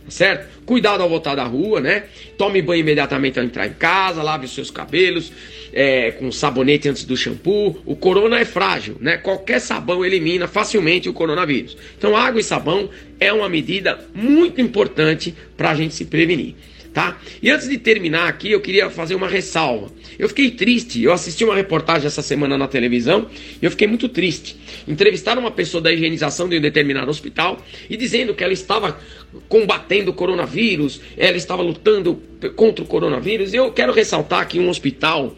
Certo? 0.08 0.46
Cuidado 0.64 1.02
ao 1.02 1.08
voltar 1.08 1.34
da 1.34 1.44
rua, 1.44 1.80
né? 1.80 2.04
Tome 2.38 2.62
banho 2.62 2.80
imediatamente 2.80 3.38
ao 3.38 3.44
entrar 3.44 3.66
em 3.66 3.72
casa, 3.72 4.22
lave 4.22 4.46
os 4.46 4.54
seus 4.54 4.70
cabelos 4.70 5.32
é, 5.72 6.12
com 6.12 6.30
sabonete 6.32 6.88
antes 6.88 7.04
do 7.04 7.16
shampoo. 7.16 7.80
O 7.84 7.94
corona 7.96 8.38
é 8.38 8.44
frágil, 8.44 8.96
né? 9.00 9.16
Qualquer 9.16 9.60
sabão 9.60 10.04
elimina 10.04 10.48
facilmente 10.48 11.08
o 11.08 11.12
coronavírus. 11.12 11.76
Então, 11.98 12.16
água 12.16 12.40
e 12.40 12.44
sabão 12.44 12.88
é 13.20 13.32
uma 13.32 13.48
medida 13.48 14.06
muito 14.14 14.60
importante 14.60 15.34
para 15.56 15.70
a 15.70 15.74
gente 15.74 15.94
se 15.94 16.04
prevenir 16.04 16.54
tá? 16.96 17.20
E 17.42 17.50
antes 17.50 17.68
de 17.68 17.76
terminar 17.76 18.26
aqui, 18.26 18.50
eu 18.50 18.58
queria 18.58 18.88
fazer 18.88 19.14
uma 19.14 19.28
ressalva. 19.28 19.92
Eu 20.18 20.30
fiquei 20.30 20.52
triste, 20.52 21.02
eu 21.02 21.12
assisti 21.12 21.44
uma 21.44 21.54
reportagem 21.54 22.06
essa 22.06 22.22
semana 22.22 22.56
na 22.56 22.66
televisão 22.66 23.26
e 23.60 23.66
eu 23.66 23.70
fiquei 23.70 23.86
muito 23.86 24.08
triste. 24.08 24.56
Entrevistaram 24.88 25.42
uma 25.42 25.50
pessoa 25.50 25.82
da 25.82 25.92
higienização 25.92 26.48
de 26.48 26.56
um 26.56 26.60
determinado 26.60 27.10
hospital 27.10 27.62
e 27.90 27.98
dizendo 27.98 28.32
que 28.32 28.42
ela 28.42 28.54
estava 28.54 28.98
combatendo 29.46 30.10
o 30.10 30.14
coronavírus, 30.14 31.02
ela 31.18 31.36
estava 31.36 31.60
lutando 31.60 32.18
contra 32.54 32.82
o 32.82 32.88
coronavírus. 32.88 33.52
Eu 33.52 33.70
quero 33.72 33.92
ressaltar 33.92 34.48
que 34.48 34.58
um 34.58 34.70
hospital 34.70 35.36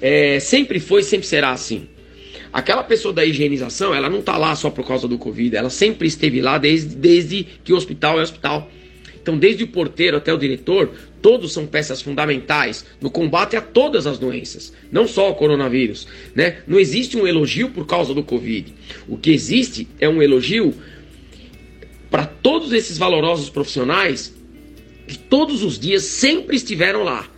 é, 0.00 0.38
sempre 0.38 0.78
foi, 0.78 1.02
sempre 1.02 1.26
será 1.26 1.50
assim. 1.50 1.88
Aquela 2.52 2.84
pessoa 2.84 3.12
da 3.12 3.24
higienização, 3.24 3.92
ela 3.92 4.08
não 4.08 4.20
está 4.20 4.36
lá 4.36 4.54
só 4.54 4.70
por 4.70 4.86
causa 4.86 5.08
do 5.08 5.18
Covid, 5.18 5.56
ela 5.56 5.70
sempre 5.70 6.06
esteve 6.06 6.40
lá 6.40 6.58
desde, 6.58 6.94
desde 6.94 7.44
que 7.64 7.72
o 7.72 7.76
hospital 7.76 8.20
é 8.20 8.22
hospital. 8.22 8.70
Então, 9.22 9.38
desde 9.38 9.62
o 9.62 9.68
porteiro 9.68 10.16
até 10.16 10.34
o 10.34 10.36
diretor, 10.36 10.90
todos 11.22 11.52
são 11.52 11.64
peças 11.64 12.02
fundamentais 12.02 12.84
no 13.00 13.08
combate 13.08 13.56
a 13.56 13.60
todas 13.60 14.04
as 14.04 14.18
doenças, 14.18 14.72
não 14.90 15.06
só 15.06 15.30
o 15.30 15.34
coronavírus. 15.36 16.08
Né? 16.34 16.58
Não 16.66 16.78
existe 16.78 17.16
um 17.16 17.26
elogio 17.26 17.70
por 17.70 17.86
causa 17.86 18.12
do 18.12 18.24
Covid. 18.24 18.74
O 19.06 19.16
que 19.16 19.30
existe 19.30 19.86
é 20.00 20.08
um 20.08 20.20
elogio 20.20 20.74
para 22.10 22.26
todos 22.26 22.72
esses 22.72 22.98
valorosos 22.98 23.48
profissionais 23.48 24.34
que 25.06 25.16
todos 25.16 25.62
os 25.62 25.78
dias 25.78 26.02
sempre 26.02 26.56
estiveram 26.56 27.04
lá. 27.04 27.28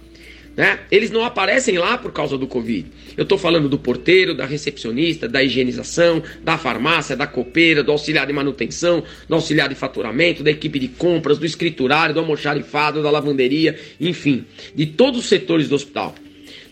Né? 0.56 0.78
Eles 0.88 1.10
não 1.10 1.24
aparecem 1.24 1.78
lá 1.78 1.98
por 1.98 2.12
causa 2.12 2.38
do 2.38 2.46
Covid. 2.46 2.86
Eu 3.16 3.24
estou 3.24 3.36
falando 3.36 3.68
do 3.68 3.78
porteiro, 3.78 4.34
da 4.34 4.46
recepcionista, 4.46 5.28
da 5.28 5.42
higienização, 5.42 6.22
da 6.42 6.56
farmácia, 6.56 7.16
da 7.16 7.26
copeira, 7.26 7.82
do 7.82 7.90
auxiliar 7.90 8.26
de 8.26 8.32
manutenção, 8.32 9.02
do 9.28 9.34
auxiliar 9.34 9.68
de 9.68 9.74
faturamento, 9.74 10.44
da 10.44 10.52
equipe 10.52 10.78
de 10.78 10.88
compras, 10.88 11.38
do 11.38 11.46
escriturário, 11.46 12.14
do 12.14 12.20
almoxarifado, 12.20 13.02
da 13.02 13.10
lavanderia, 13.10 13.76
enfim, 14.00 14.44
de 14.74 14.86
todos 14.86 15.20
os 15.20 15.26
setores 15.26 15.68
do 15.68 15.74
hospital. 15.74 16.14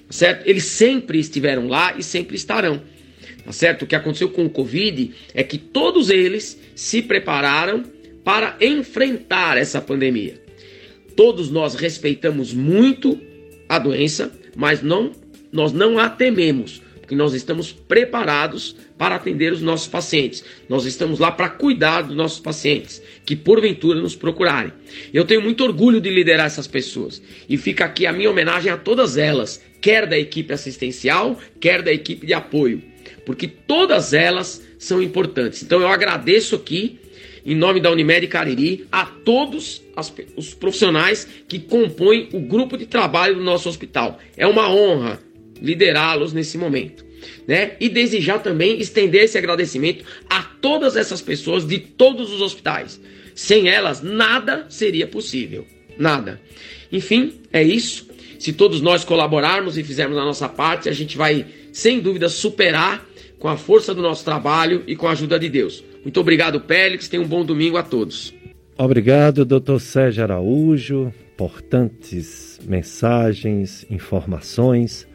Certo? 0.08 0.46
Eles 0.46 0.64
sempre 0.64 1.18
estiveram 1.18 1.66
lá 1.66 1.94
e 1.98 2.02
sempre 2.04 2.36
estarão. 2.36 2.82
Tá 3.44 3.50
certo? 3.50 3.82
O 3.82 3.86
que 3.86 3.96
aconteceu 3.96 4.28
com 4.28 4.44
o 4.44 4.50
Covid 4.50 5.10
é 5.34 5.42
que 5.42 5.58
todos 5.58 6.10
eles 6.10 6.60
se 6.76 7.02
prepararam 7.02 7.82
para 8.22 8.56
enfrentar 8.60 9.56
essa 9.56 9.80
pandemia. 9.80 10.40
Todos 11.16 11.50
nós 11.50 11.74
respeitamos 11.74 12.54
muito 12.54 13.18
a 13.72 13.78
doença, 13.78 14.30
mas 14.54 14.82
não 14.82 15.12
nós 15.50 15.72
não 15.72 15.98
a 15.98 16.08
tememos, 16.08 16.82
porque 17.00 17.14
nós 17.14 17.32
estamos 17.32 17.72
preparados 17.72 18.76
para 18.98 19.16
atender 19.16 19.52
os 19.52 19.62
nossos 19.62 19.88
pacientes. 19.88 20.44
Nós 20.68 20.84
estamos 20.84 21.18
lá 21.18 21.30
para 21.30 21.48
cuidar 21.48 22.02
dos 22.02 22.16
nossos 22.16 22.38
pacientes 22.40 23.02
que 23.24 23.34
porventura 23.34 23.98
nos 23.98 24.14
procurarem. 24.14 24.72
Eu 25.12 25.24
tenho 25.24 25.40
muito 25.40 25.64
orgulho 25.64 26.00
de 26.00 26.10
liderar 26.10 26.46
essas 26.46 26.66
pessoas 26.66 27.22
e 27.48 27.56
fica 27.56 27.86
aqui 27.86 28.06
a 28.06 28.12
minha 28.12 28.30
homenagem 28.30 28.70
a 28.70 28.76
todas 28.76 29.16
elas, 29.16 29.62
quer 29.80 30.06
da 30.06 30.18
equipe 30.18 30.52
assistencial, 30.52 31.38
quer 31.58 31.82
da 31.82 31.92
equipe 31.92 32.26
de 32.26 32.34
apoio, 32.34 32.82
porque 33.24 33.46
todas 33.46 34.12
elas 34.12 34.62
são 34.78 35.02
importantes. 35.02 35.62
Então 35.62 35.80
eu 35.80 35.88
agradeço 35.88 36.56
aqui 36.56 36.98
em 37.44 37.54
nome 37.54 37.80
da 37.80 37.90
Unimed 37.90 38.26
Cariri, 38.28 38.86
a 38.90 39.04
todos 39.04 39.82
as, 39.96 40.12
os 40.36 40.54
profissionais 40.54 41.26
que 41.48 41.58
compõem 41.58 42.28
o 42.32 42.40
grupo 42.40 42.76
de 42.76 42.86
trabalho 42.86 43.36
do 43.36 43.42
nosso 43.42 43.68
hospital. 43.68 44.18
É 44.36 44.46
uma 44.46 44.70
honra 44.72 45.20
liderá-los 45.60 46.32
nesse 46.32 46.56
momento. 46.56 47.04
Né? 47.46 47.72
E 47.80 47.88
desejar 47.88 48.40
também 48.40 48.80
estender 48.80 49.24
esse 49.24 49.38
agradecimento 49.38 50.04
a 50.28 50.42
todas 50.42 50.96
essas 50.96 51.20
pessoas 51.20 51.66
de 51.66 51.78
todos 51.78 52.32
os 52.32 52.40
hospitais. 52.40 53.00
Sem 53.34 53.68
elas, 53.68 54.02
nada 54.02 54.66
seria 54.68 55.06
possível. 55.06 55.66
Nada. 55.96 56.40
Enfim, 56.90 57.40
é 57.52 57.62
isso. 57.62 58.08
Se 58.38 58.52
todos 58.52 58.80
nós 58.80 59.04
colaborarmos 59.04 59.78
e 59.78 59.84
fizermos 59.84 60.18
a 60.18 60.24
nossa 60.24 60.48
parte, 60.48 60.88
a 60.88 60.92
gente 60.92 61.16
vai, 61.16 61.46
sem 61.72 62.00
dúvida, 62.00 62.28
superar 62.28 63.06
com 63.38 63.48
a 63.48 63.56
força 63.56 63.94
do 63.94 64.02
nosso 64.02 64.24
trabalho 64.24 64.82
e 64.86 64.96
com 64.96 65.06
a 65.06 65.12
ajuda 65.12 65.38
de 65.38 65.48
Deus. 65.48 65.82
Muito 66.02 66.20
obrigado, 66.20 66.60
Pélix. 66.60 67.08
Tenha 67.08 67.22
um 67.22 67.28
bom 67.28 67.44
domingo 67.44 67.76
a 67.76 67.82
todos. 67.82 68.34
Obrigado, 68.76 69.44
doutor 69.44 69.80
Sérgio 69.80 70.22
Araújo. 70.22 71.12
Importantes 71.34 72.60
mensagens, 72.64 73.86
informações 73.90 75.06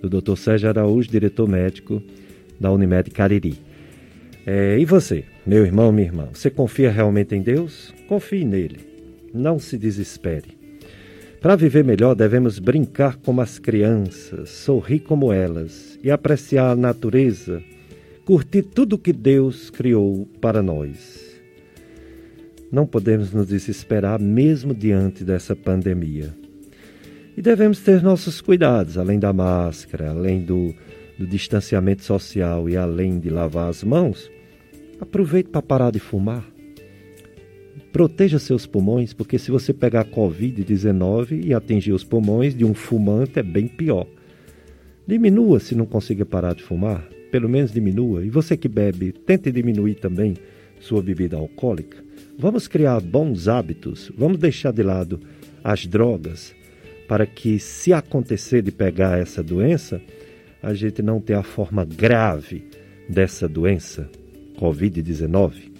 do 0.00 0.08
doutor 0.08 0.36
Sérgio 0.36 0.68
Araújo, 0.68 1.10
diretor 1.10 1.48
médico 1.48 2.02
da 2.58 2.70
Unimed 2.70 3.10
Cariri. 3.10 3.58
É, 4.46 4.78
e 4.78 4.84
você, 4.84 5.24
meu 5.46 5.64
irmão, 5.64 5.90
minha 5.90 6.06
irmã, 6.06 6.28
você 6.32 6.50
confia 6.50 6.90
realmente 6.90 7.34
em 7.34 7.40
Deus? 7.40 7.94
Confie 8.06 8.44
nele. 8.44 8.80
Não 9.32 9.58
se 9.58 9.78
desespere. 9.78 10.58
Para 11.40 11.56
viver 11.56 11.84
melhor, 11.84 12.14
devemos 12.14 12.58
brincar 12.58 13.16
como 13.16 13.40
as 13.40 13.58
crianças, 13.58 14.50
sorrir 14.50 15.00
como 15.00 15.32
elas 15.32 15.98
e 16.02 16.10
apreciar 16.10 16.70
a 16.70 16.76
natureza, 16.76 17.62
curtir 18.24 18.62
tudo 18.62 18.96
que 18.96 19.12
Deus 19.12 19.68
criou 19.68 20.26
para 20.40 20.62
nós. 20.62 21.38
Não 22.72 22.86
podemos 22.86 23.32
nos 23.32 23.48
desesperar 23.48 24.20
mesmo 24.20 24.74
diante 24.74 25.22
dessa 25.22 25.54
pandemia. 25.54 26.34
E 27.36 27.42
devemos 27.42 27.80
ter 27.80 28.02
nossos 28.02 28.40
cuidados, 28.40 28.96
além 28.96 29.18
da 29.18 29.32
máscara, 29.32 30.10
além 30.10 30.40
do, 30.40 30.74
do 31.18 31.26
distanciamento 31.26 32.02
social 32.02 32.68
e 32.68 32.76
além 32.76 33.18
de 33.18 33.28
lavar 33.28 33.68
as 33.68 33.84
mãos. 33.84 34.30
Aproveite 35.00 35.50
para 35.50 35.60
parar 35.60 35.90
de 35.90 35.98
fumar. 35.98 36.48
Proteja 37.92 38.38
seus 38.38 38.66
pulmões, 38.66 39.12
porque 39.12 39.38
se 39.38 39.50
você 39.50 39.72
pegar 39.72 40.06
Covid-19 40.06 41.44
e 41.44 41.52
atingir 41.52 41.92
os 41.92 42.02
pulmões 42.02 42.54
de 42.54 42.64
um 42.64 42.74
fumante 42.74 43.38
é 43.38 43.42
bem 43.42 43.68
pior. 43.68 44.06
Diminua 45.06 45.60
se 45.60 45.74
não 45.74 45.84
conseguir 45.84 46.24
parar 46.24 46.54
de 46.54 46.62
fumar, 46.62 47.06
pelo 47.34 47.48
menos 47.48 47.72
diminua. 47.72 48.24
E 48.24 48.30
você 48.30 48.56
que 48.56 48.68
bebe, 48.68 49.10
tente 49.10 49.50
diminuir 49.50 49.96
também 49.96 50.36
sua 50.78 51.02
bebida 51.02 51.36
alcoólica. 51.36 51.96
Vamos 52.38 52.68
criar 52.68 53.00
bons 53.00 53.48
hábitos, 53.48 54.12
vamos 54.16 54.38
deixar 54.38 54.72
de 54.72 54.84
lado 54.84 55.18
as 55.64 55.84
drogas, 55.84 56.54
para 57.08 57.26
que, 57.26 57.58
se 57.58 57.92
acontecer 57.92 58.62
de 58.62 58.70
pegar 58.70 59.18
essa 59.18 59.42
doença, 59.42 60.00
a 60.62 60.72
gente 60.74 61.02
não 61.02 61.20
tenha 61.20 61.40
a 61.40 61.42
forma 61.42 61.84
grave 61.84 62.68
dessa 63.08 63.48
doença, 63.48 64.08
Covid-19. 64.56 65.72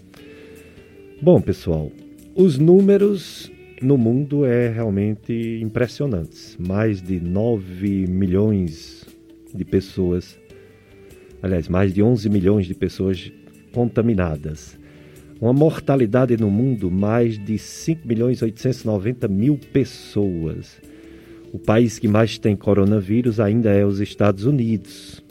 Bom, 1.22 1.40
pessoal, 1.40 1.92
os 2.34 2.58
números 2.58 3.48
no 3.80 3.96
mundo 3.96 4.44
é 4.44 4.70
realmente 4.70 5.60
impressionantes. 5.62 6.56
Mais 6.58 7.00
de 7.00 7.20
9 7.20 8.08
milhões 8.08 9.06
de 9.54 9.64
pessoas, 9.64 10.36
aliás, 11.44 11.68
mais 11.68 11.92
de 11.92 12.02
11 12.02 12.30
milhões 12.30 12.66
de 12.66 12.72
pessoas 12.72 13.30
contaminadas. 13.70 14.78
Uma 15.38 15.52
mortalidade 15.52 16.38
no 16.38 16.50
mundo, 16.50 16.90
mais 16.90 17.38
de 17.38 17.58
5 17.58 18.08
milhões 18.08 18.40
890 18.40 19.28
mil 19.28 19.58
pessoas. 19.70 20.80
O 21.52 21.58
país 21.58 21.98
que 21.98 22.08
mais 22.08 22.38
tem 22.38 22.56
coronavírus 22.56 23.40
ainda 23.40 23.70
é 23.70 23.84
os 23.84 24.00
Estados 24.00 24.46
Unidos. 24.46 25.22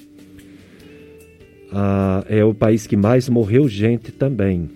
Ah, 1.72 2.23
é 2.30 2.45
o 2.45 2.53
país 2.53 2.85
que 2.85 2.95
mais 2.95 3.27
morreu 3.27 3.68
gente 3.68 4.11
também. 4.11 4.69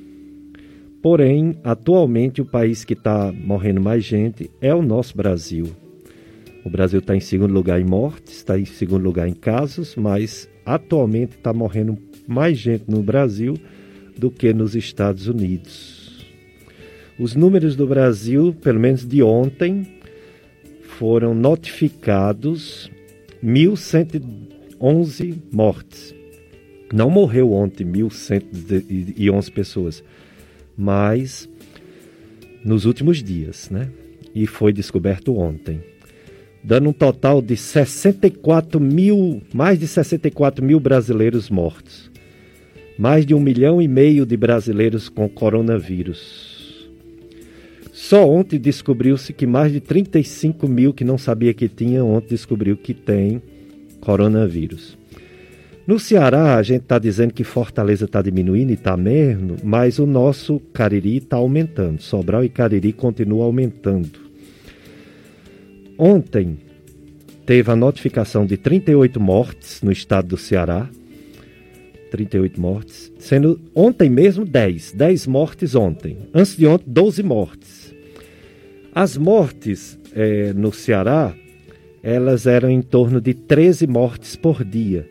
Porém, 1.04 1.56
atualmente 1.64 2.42
o 2.42 2.46
país 2.46 2.84
que 2.84 2.94
está 2.94 3.32
morrendo 3.32 3.80
mais 3.80 4.04
gente 4.04 4.50
é 4.60 4.74
o 4.74 4.82
nosso 4.82 5.16
Brasil. 5.16 5.68
O 6.66 6.70
Brasil 6.70 6.98
está 6.98 7.16
em 7.16 7.20
segundo 7.20 7.54
lugar 7.54 7.80
em 7.80 7.86
mortes, 7.86 8.38
está 8.38 8.58
em 8.58 8.66
segundo 8.66 9.04
lugar 9.04 9.28
em 9.28 9.36
casos, 9.36 9.96
mas 9.96 10.50
atualmente 10.68 11.38
está 11.38 11.52
morrendo 11.54 11.98
mais 12.28 12.58
gente 12.58 12.84
no 12.88 13.02
Brasil 13.02 13.58
do 14.18 14.30
que 14.30 14.54
nos 14.54 14.76
Estados 14.76 15.28
Unidos. 15.28 16.26
Os 17.18 17.34
números 17.34 17.76
do 17.76 17.88
Brasil, 17.88 18.56
pelo 18.62 18.80
menos 18.80 19.04
de 19.08 19.24
ontem, 19.24 19.88
foram 20.84 21.34
notificados 21.34 22.92
1.111 23.44 25.38
mortes. 25.52 26.14
Não 26.94 27.10
morreu 27.10 27.52
ontem 27.54 27.84
1.111 27.86 29.52
pessoas 29.52 30.04
mas 30.78 31.50
nos 32.64 32.86
últimos 32.86 33.24
dias, 33.24 33.70
né? 33.72 33.90
E 34.36 34.46
foi 34.46 34.72
descoberto 34.72 35.36
ontem, 35.36 35.82
dando 36.68 36.90
um 36.90 36.94
total 36.94 37.42
de 37.42 37.56
64 37.56 38.78
mil, 38.78 39.42
mais 39.54 39.80
de 39.80 39.88
64 39.88 40.64
mil 40.64 40.82
brasileiros 40.82 41.50
mortos, 41.50 42.12
mais 43.00 43.26
de 43.26 43.34
um 43.34 43.40
milhão 43.40 43.82
e 43.82 43.88
meio 43.88 44.26
de 44.26 44.36
brasileiros 44.36 45.08
com 45.08 45.30
coronavírus. 45.30 46.86
Só 47.94 48.30
ontem 48.30 48.60
descobriu-se 48.60 49.32
que 49.32 49.48
mais 49.48 49.72
de 49.72 49.80
35 49.80 50.68
mil 50.68 50.94
que 50.94 51.06
não 51.06 51.18
sabia 51.18 51.54
que 51.54 51.70
tinha, 51.70 52.04
ontem 52.04 52.32
descobriu 52.32 52.76
que 52.76 52.94
tem 52.94 53.42
coronavírus. 54.02 54.98
No 55.88 55.98
Ceará, 55.98 56.58
a 56.58 56.64
gente 56.64 56.82
está 56.82 57.00
dizendo 57.00 57.34
que 57.34 57.46
Fortaleza 57.46 58.04
está 58.04 58.22
diminuindo 58.22 58.72
e 58.72 58.74
está 58.74 58.98
mesmo, 58.98 59.56
mas 59.64 60.00
o 60.00 60.06
nosso 60.06 60.60
Cariri 60.74 61.16
está 61.16 61.38
aumentando. 61.38 62.02
Sobral 62.02 62.44
e 62.44 62.50
Cariri 62.50 62.92
continuam 62.92 63.44
aumentando. 63.44 64.27
Ontem 65.98 66.58
teve 67.46 67.72
a 67.72 67.76
notificação 67.76 68.46
de 68.46 68.56
38 68.56 69.20
mortes 69.20 69.82
no 69.82 69.92
estado 69.92 70.28
do 70.28 70.38
Ceará. 70.38 70.88
38 72.12 72.62
mortes. 72.62 73.12
Sendo 73.18 73.60
ontem 73.74 74.10
mesmo 74.10 74.46
10. 74.46 74.94
10 74.94 75.28
mortes 75.28 75.74
ontem. 75.74 76.18
Antes 76.34 76.56
de 76.56 76.68
ontem, 76.68 76.86
12 76.88 77.24
mortes. 77.24 77.96
As 78.94 79.18
mortes 79.18 79.98
é, 80.14 80.54
no 80.54 80.72
Ceará, 80.72 81.36
elas 82.04 82.46
eram 82.46 82.70
em 82.70 82.82
torno 82.82 83.20
de 83.20 83.34
13 83.34 83.88
mortes 83.88 84.36
por 84.36 84.64
dia. 84.64 85.08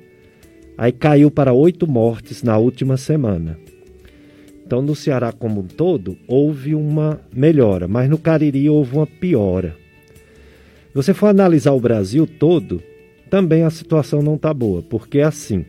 Aí 0.79 0.93
caiu 0.93 1.31
para 1.31 1.53
oito 1.53 1.87
mortes 1.87 2.43
na 2.43 2.57
última 2.59 2.97
semana. 2.97 3.59
Então, 4.65 4.83
no 4.83 4.95
Ceará 4.95 5.33
como 5.33 5.61
um 5.61 5.67
todo, 5.67 6.17
houve 6.29 6.75
uma 6.75 7.21
melhora, 7.33 7.87
mas 7.89 8.09
no 8.09 8.19
Cariri 8.19 8.69
houve 8.69 8.97
uma 8.97 9.07
piora. 9.07 9.86
Você 10.97 11.13
for 11.13 11.27
analisar 11.27 11.73
o 11.73 11.79
Brasil 11.79 12.27
todo, 12.27 12.83
também 13.29 13.65
a 13.65 13.69
situação 13.69 14.23
não 14.23 14.37
está 14.37 14.55
boa, 14.55 14.81
porque 14.81 15.21
assim, 15.21 15.63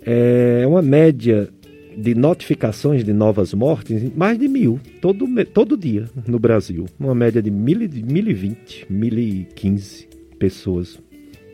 é 0.00 0.64
uma 0.66 0.80
média 0.80 1.50
de 1.94 2.14
notificações 2.14 3.04
de 3.04 3.12
novas 3.12 3.52
mortes, 3.52 4.10
mais 4.16 4.38
de 4.38 4.48
mil, 4.48 4.80
todo, 5.02 5.26
todo 5.44 5.76
dia 5.76 6.08
no 6.26 6.38
Brasil. 6.38 6.86
Uma 6.98 7.14
média 7.14 7.42
de 7.42 7.50
mil, 7.50 7.80
mil 7.80 8.30
e 8.30 8.32
vinte, 8.32 8.86
mil 8.88 9.18
e 9.18 9.46
quinze 9.54 10.08
pessoas 10.38 10.98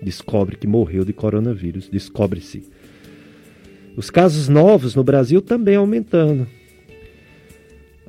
descobre 0.00 0.54
que 0.54 0.68
morreu 0.68 1.04
de 1.04 1.12
coronavírus, 1.12 1.88
descobre-se. 1.88 2.62
Os 3.96 4.10
casos 4.10 4.48
novos 4.48 4.94
no 4.94 5.02
Brasil 5.02 5.42
também 5.42 5.74
aumentando. 5.74 6.46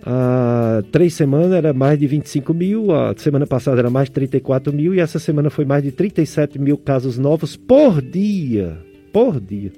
Há 0.06 0.82
três 0.92 1.14
semanas 1.14 1.52
era 1.52 1.74
mais 1.74 2.00
de 2.00 2.08
25 2.08 2.54
mil, 2.54 2.92
a 2.92 3.14
semana 3.18 3.46
passada 3.46 3.80
era 3.80 3.90
mais 3.90 4.08
de 4.08 4.14
34 4.14 4.74
mil 4.74 4.96
e 4.96 5.00
essa 5.00 5.20
semana 5.20 5.50
foi 5.50 5.66
mais 5.66 5.84
de 5.84 5.92
37 5.92 6.58
mil 6.58 6.78
casos 6.78 7.18
novos 7.18 7.58
por 7.58 8.02
dia. 8.02 8.78
Por 9.12 9.40
dia. 9.40 9.72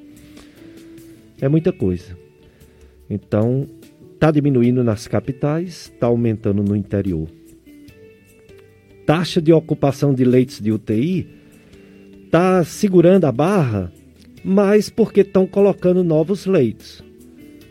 É 1.40 1.50
muita 1.50 1.72
coisa. 1.72 2.16
Então, 3.10 3.68
está 4.14 4.30
diminuindo 4.30 4.84
nas 4.84 5.08
capitais, 5.08 5.92
está 5.94 6.08
aumentando 6.08 6.62
no 6.62 6.76
interior. 6.76 7.28
Taxa 9.06 9.42
de 9.42 9.52
ocupação 9.52 10.14
de 10.14 10.24
leitos 10.24 10.60
de 10.60 10.72
UTI 10.72 11.28
está 12.26 12.64
segurando 12.64 13.26
a 13.26 13.32
barra, 13.32 13.92
mas 14.44 14.90
porque 14.90 15.22
estão 15.22 15.48
colocando 15.48 16.04
novos 16.04 16.46
leitos. 16.46 17.04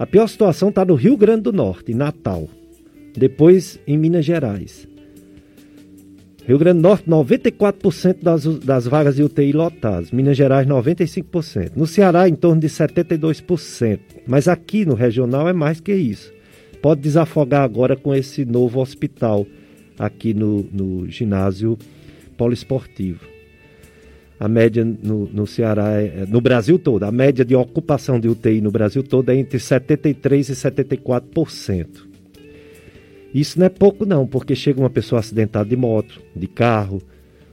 A 0.01 0.06
pior 0.06 0.27
situação 0.27 0.70
está 0.70 0.82
no 0.82 0.94
Rio 0.94 1.14
Grande 1.14 1.43
do 1.43 1.52
Norte, 1.52 1.93
Natal. 1.93 2.48
Depois 3.14 3.78
em 3.86 3.98
Minas 3.98 4.24
Gerais. 4.24 4.89
Rio 6.47 6.59
Grande 6.59 6.78
do 6.78 6.89
Norte, 6.89 7.06
94% 7.06 8.22
das, 8.22 8.44
das 8.60 8.86
vagas 8.86 9.16
de 9.16 9.22
UTI 9.22 9.52
lotadas. 9.52 10.10
Minas 10.10 10.39
Gerais, 10.39 10.66
95%. 10.66 11.72
No 11.77 11.86
Ceará, 11.86 12.27
em 12.27 12.35
torno 12.35 12.62
de 12.62 12.66
72%. 12.66 14.01
Mas 14.27 14.48
aqui 14.48 14.86
no 14.86 14.94
regional 14.94 15.47
é 15.47 15.52
mais 15.52 15.81
que 15.81 15.93
isso. 15.93 16.32
pode 16.81 17.02
desafogar 17.02 17.62
agora 17.62 17.94
com 17.94 18.14
esse 18.14 18.47
novo 18.47 18.81
hospital 18.81 19.47
aqui 19.98 20.32
no, 20.32 20.66
no 20.72 21.06
ginásio 21.10 21.77
poliesportivo. 22.39 23.20
A 24.40 24.48
média 24.48 24.82
no, 24.82 25.26
no 25.26 25.46
Ceará, 25.46 26.00
é, 26.00 26.24
no 26.26 26.40
Brasil 26.40 26.78
todo, 26.78 27.04
a 27.04 27.12
média 27.12 27.44
de 27.44 27.54
ocupação 27.54 28.18
de 28.18 28.26
UTI 28.26 28.62
no 28.62 28.70
Brasil 28.70 29.02
todo 29.02 29.28
é 29.28 29.36
entre 29.36 29.58
73% 29.58 30.48
e 30.48 30.54
74%. 30.54 31.86
Isso 33.34 33.58
não 33.58 33.66
é 33.66 33.68
pouco 33.68 34.06
não, 34.06 34.26
porque 34.26 34.56
chega 34.56 34.80
uma 34.80 34.88
pessoa 34.88 35.20
acidentada 35.20 35.68
de 35.68 35.76
moto, 35.76 36.22
de 36.34 36.46
carro, 36.46 37.02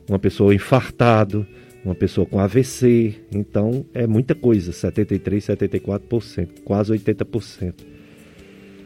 uma 0.08 0.18
pessoa 0.18 0.56
infartado, 0.56 1.46
uma 1.84 1.94
pessoa 1.94 2.26
com 2.26 2.40
AVC, 2.40 3.16
então 3.32 3.86
é 3.94 4.08
muita 4.08 4.34
coisa, 4.34 4.72
73, 4.72 5.46
74%, 5.46 6.62
quase 6.64 6.94
80%. 6.94 7.74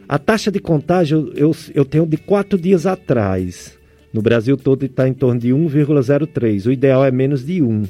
A 0.07 0.19
taxa 0.19 0.52
de 0.52 0.60
contágio 0.60 1.32
eu, 1.36 1.56
eu 1.73 1.86
tenho 1.86 2.06
de 2.06 2.18
quatro 2.18 2.60
dias 2.60 2.86
atrás. 2.86 3.80
No 4.14 4.22
Brasil 4.22 4.58
todo 4.58 4.86
está 4.86 5.08
em 5.08 5.14
torno 5.14 5.40
de 5.40 5.50
1,03. 5.50 6.66
O 6.68 6.72
ideal 6.72 7.06
é 7.06 7.12
menos 7.12 7.46
de 7.46 7.62
1. 7.62 7.84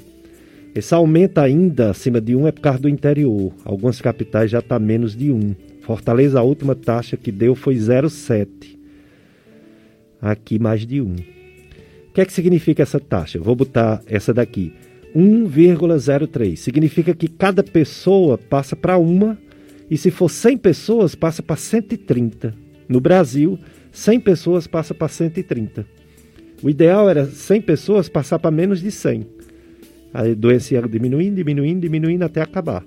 Esse 0.73 0.93
aumento 0.93 1.39
ainda 1.39 1.89
acima 1.89 2.21
de 2.21 2.35
1 2.35 2.47
é 2.47 2.51
por 2.51 2.61
causa 2.61 2.79
do 2.79 2.89
interior. 2.89 3.51
Algumas 3.65 3.99
capitais 3.99 4.51
já 4.51 4.59
está 4.59 4.77
menos 4.77 5.15
de 5.15 5.31
1. 5.31 5.55
Fortaleza, 5.81 6.39
a 6.39 6.43
última 6.43 6.75
taxa 6.75 7.17
que 7.17 7.31
deu 7.31 7.55
foi 7.55 7.75
0,7. 7.75 8.47
Aqui 10.21 10.59
mais 10.59 10.85
de 10.85 11.01
1. 11.01 11.05
O 11.05 12.13
que 12.13 12.21
é 12.21 12.25
que 12.25 12.33
significa 12.33 12.83
essa 12.83 12.99
taxa? 12.99 13.39
Vou 13.39 13.55
botar 13.55 14.01
essa 14.05 14.33
daqui. 14.33 14.73
1,03. 15.15 16.55
Significa 16.55 17.13
que 17.13 17.27
cada 17.27 17.63
pessoa 17.63 18.37
passa 18.37 18.75
para 18.75 18.97
uma 18.97 19.37
e 19.89 19.97
se 19.97 20.09
for 20.09 20.29
100 20.29 20.57
pessoas, 20.57 21.15
passa 21.15 21.43
para 21.43 21.57
130. 21.57 22.53
No 22.87 23.01
Brasil, 23.01 23.59
100 23.91 24.21
pessoas 24.21 24.67
passa 24.67 24.93
para 24.93 25.09
130. 25.09 25.85
O 26.63 26.69
ideal 26.69 27.09
era 27.09 27.25
100 27.25 27.61
pessoas 27.61 28.07
passar 28.07 28.39
para 28.39 28.51
menos 28.51 28.81
de 28.81 28.91
100. 28.91 29.25
A 30.13 30.23
doença 30.35 30.73
ia 30.73 30.81
diminuindo, 30.81 31.35
diminuindo, 31.35 31.79
diminuindo 31.79 32.23
até 32.23 32.41
acabar. 32.41 32.83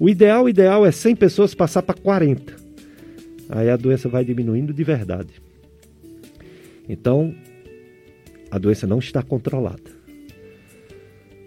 O 0.00 0.08
ideal, 0.08 0.44
o 0.44 0.48
ideal 0.48 0.86
é 0.86 0.92
100 0.92 1.16
pessoas 1.16 1.54
passar 1.54 1.82
para 1.82 1.94
40. 1.94 2.54
Aí 3.48 3.68
a 3.68 3.76
doença 3.76 4.08
vai 4.08 4.24
diminuindo 4.24 4.72
de 4.72 4.84
verdade. 4.84 5.42
Então, 6.88 7.34
a 8.50 8.58
doença 8.58 8.86
não 8.86 8.98
está 8.98 9.22
controlada. 9.22 9.98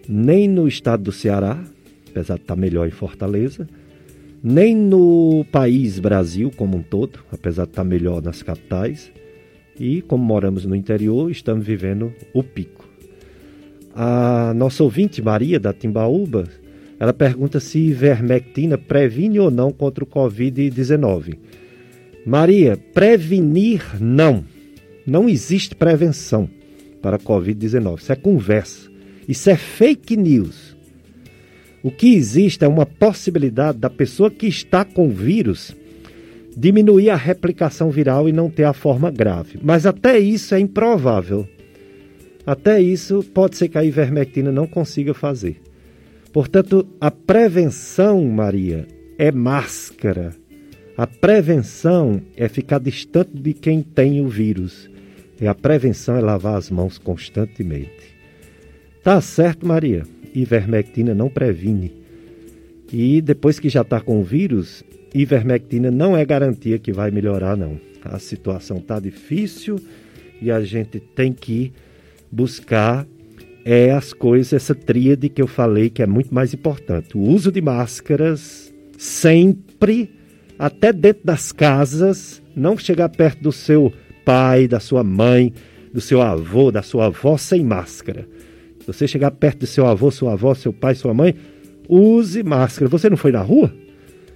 Nem 0.08 0.48
no 0.48 0.68
estado 0.68 1.04
do 1.04 1.12
Ceará, 1.12 1.64
apesar 2.10 2.36
de 2.36 2.42
estar 2.42 2.56
melhor 2.56 2.88
em 2.88 2.92
Fortaleza, 2.92 3.68
nem 4.44 4.76
no 4.76 5.46
país 5.52 6.00
Brasil 6.00 6.52
como 6.56 6.78
um 6.78 6.84
todo, 6.84 7.20
apesar 7.32 7.66
de 7.66 7.72
estar 7.72 7.84
melhor 7.84 8.22
nas 8.22 8.44
capitais. 8.44 9.12
E 9.82 10.00
como 10.04 10.24
moramos 10.24 10.64
no 10.64 10.76
interior, 10.76 11.32
estamos 11.32 11.66
vivendo 11.66 12.14
o 12.36 12.44
pico. 12.44 12.88
A 13.96 14.54
nossa 14.54 14.84
ouvinte 14.84 15.24
Maria 15.24 15.60
da 15.60 15.74
Timbaúba, 15.74 16.48
ela 17.00 17.12
pergunta 17.12 17.60
se 17.60 17.80
ivermectina 17.80 18.78
previne 18.78 19.40
ou 19.40 19.50
não 19.50 19.72
contra 19.72 20.04
o 20.04 20.08
COVID-19. 20.08 21.36
Maria, 22.24 22.78
prevenir 22.94 24.00
não. 24.00 24.46
Não 25.04 25.28
existe 25.28 25.74
prevenção 25.74 26.48
para 27.02 27.16
a 27.16 27.20
COVID-19. 27.20 28.02
Isso 28.02 28.12
é 28.12 28.16
conversa. 28.16 28.88
Isso 29.28 29.50
é 29.50 29.56
fake 29.56 30.16
news. 30.16 30.78
O 31.82 31.90
que 31.90 32.14
existe 32.14 32.64
é 32.64 32.68
uma 32.68 32.86
possibilidade 32.86 33.80
da 33.80 33.90
pessoa 33.90 34.30
que 34.30 34.46
está 34.46 34.86
com 34.86 35.10
vírus 35.10 35.76
diminuir 36.56 37.10
a 37.10 37.16
replicação 37.16 37.90
viral 37.90 38.28
e 38.28 38.32
não 38.32 38.50
ter 38.50 38.64
a 38.64 38.74
forma 38.74 39.10
grave. 39.10 39.60
Mas 39.62 39.86
até 39.86 40.20
isso 40.20 40.54
é 40.54 40.60
improvável. 40.60 41.48
Até 42.46 42.82
isso 42.82 43.24
pode 43.34 43.58
ser 43.58 43.70
que 43.70 43.78
a 43.78 43.84
ivermectina 43.84 44.52
não 44.52 44.68
consiga 44.68 45.14
fazer. 45.14 45.62
Portanto, 46.34 46.88
a 47.00 47.12
prevenção, 47.12 48.24
Maria, 48.26 48.88
é 49.18 49.32
máscara. 49.32 50.34
A 50.98 51.06
prevenção 51.06 52.22
é 52.36 52.48
ficar 52.48 52.80
distante 52.80 53.32
de 53.34 53.54
quem 53.54 53.82
tem 53.82 54.22
o 54.22 54.28
vírus. 54.28 54.90
E 55.40 55.48
a 55.48 55.56
prevenção 55.56 56.16
é 56.16 56.22
lavar 56.22 56.56
as 56.56 56.70
mãos 56.70 56.98
constantemente. 56.98 58.16
Tá 59.04 59.20
certo, 59.20 59.66
Maria? 59.66 60.04
ivermectina 60.34 61.14
não 61.14 61.30
previne. 61.30 62.01
E 62.92 63.22
depois 63.22 63.60
que 63.60 63.70
já 63.70 63.82
está 63.82 64.00
com 64.00 64.20
o 64.20 64.24
vírus, 64.24 64.84
ivermectina 65.14 65.90
não 65.90 66.16
é 66.16 66.26
garantia 66.26 66.78
que 66.78 66.92
vai 66.92 67.12
melhorar, 67.12 67.56
não. 67.56 67.80
A 68.04 68.20
situação 68.20 68.78
está 68.78 69.00
difícil 69.00 69.80
e 70.42 70.52
a 70.52 70.62
gente 70.62 71.00
tem 71.00 71.32
que 71.32 71.72
buscar 72.32 73.06
é 73.64 73.92
as 73.92 74.12
coisas, 74.12 74.54
essa 74.54 74.74
tríade 74.74 75.30
que 75.30 75.42
eu 75.42 75.48
falei 75.48 75.90
que 75.90 76.02
é 76.02 76.08
muito 76.08 76.34
mais 76.34 76.54
importante. 76.54 77.16
O 77.16 77.22
uso 77.22 77.52
de 77.52 77.62
máscaras 77.62 78.74
sempre, 78.98 80.10
até 80.58 80.92
dentro 80.92 81.24
das 81.26 81.52
casas, 81.52 82.42
não 82.56 82.78
chegar 82.78 83.10
perto 83.10 83.44
do 83.44 83.52
seu 83.52 83.94
pai, 84.26 84.68
da 84.68 84.80
sua 84.80 85.04
mãe, 85.04 85.54
do 85.94 86.02
seu 86.02 86.22
avô, 86.22 86.72
da 86.72 86.82
sua 86.82 87.06
avó 87.06 87.38
sem 87.38 87.64
máscara. 87.64 88.28
Você 88.88 89.08
chegar 89.08 89.32
perto 89.32 89.60
do 89.60 89.68
seu 89.68 89.86
avô, 89.86 90.10
sua 90.10 90.34
avó, 90.34 90.54
seu 90.56 90.74
pai, 90.74 90.96
sua 90.96 91.14
mãe, 91.14 91.36
use 91.92 92.42
máscara. 92.42 92.90
Você 92.90 93.10
não 93.10 93.18
foi 93.18 93.32
na 93.32 93.42
rua 93.42 93.74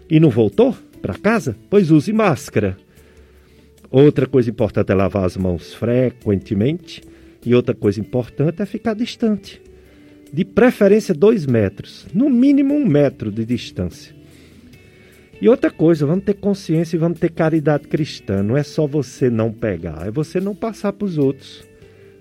e 0.10 0.20
não 0.20 0.30
voltou 0.30 0.76
para 1.02 1.14
casa? 1.14 1.56
Pois 1.70 1.90
use 1.90 2.12
máscara. 2.12 2.78
Outra 3.90 4.28
coisa 4.28 4.50
importante 4.50 4.92
é 4.92 4.96
lavar 4.96 5.24
as 5.24 5.38
mãos 5.38 5.74
frequentemente. 5.74 7.02
E 7.46 7.56
outra 7.56 7.74
coisa 7.74 8.02
importante 8.02 8.62
é 8.62 8.66
ficar 8.66 8.94
distante. 8.96 9.62
De 10.34 10.44
preferência, 10.44 11.14
dois 11.14 11.46
metros. 11.46 12.06
No 12.14 12.30
mínimo, 12.30 12.74
um 12.74 12.86
metro 12.86 13.32
de 13.32 13.46
distância. 13.46 14.14
E 15.40 15.48
outra 15.48 15.70
coisa, 15.70 16.06
vamos 16.06 16.26
ter 16.26 16.34
consciência 16.34 16.96
e 16.96 17.00
vamos 17.00 17.20
ter 17.20 17.30
caridade 17.30 17.88
cristã. 17.88 18.42
Não 18.42 18.58
é 18.58 18.64
só 18.64 18.88
você 18.88 19.30
não 19.30 19.52
pegar, 19.52 20.08
é 20.08 20.12
você 20.12 20.40
não 20.40 20.56
passar 20.56 20.92
para 20.92 21.06
os 21.06 21.18
outros. 21.18 21.64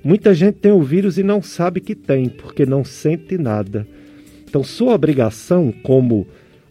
Muita 0.03 0.35
gente 0.35 0.57
tem 0.57 0.73
o 0.73 0.83
vírus 0.83 1.17
e 1.17 1.23
não 1.23 1.41
sabe 1.41 1.81
que 1.81 1.95
tem, 1.95 2.29
porque 2.29 2.67
não 2.67 2.85
sente 2.85 3.39
nada. 3.39 3.87
Então, 4.55 4.63
sua 4.63 4.95
obrigação 4.95 5.73
como 5.83 6.29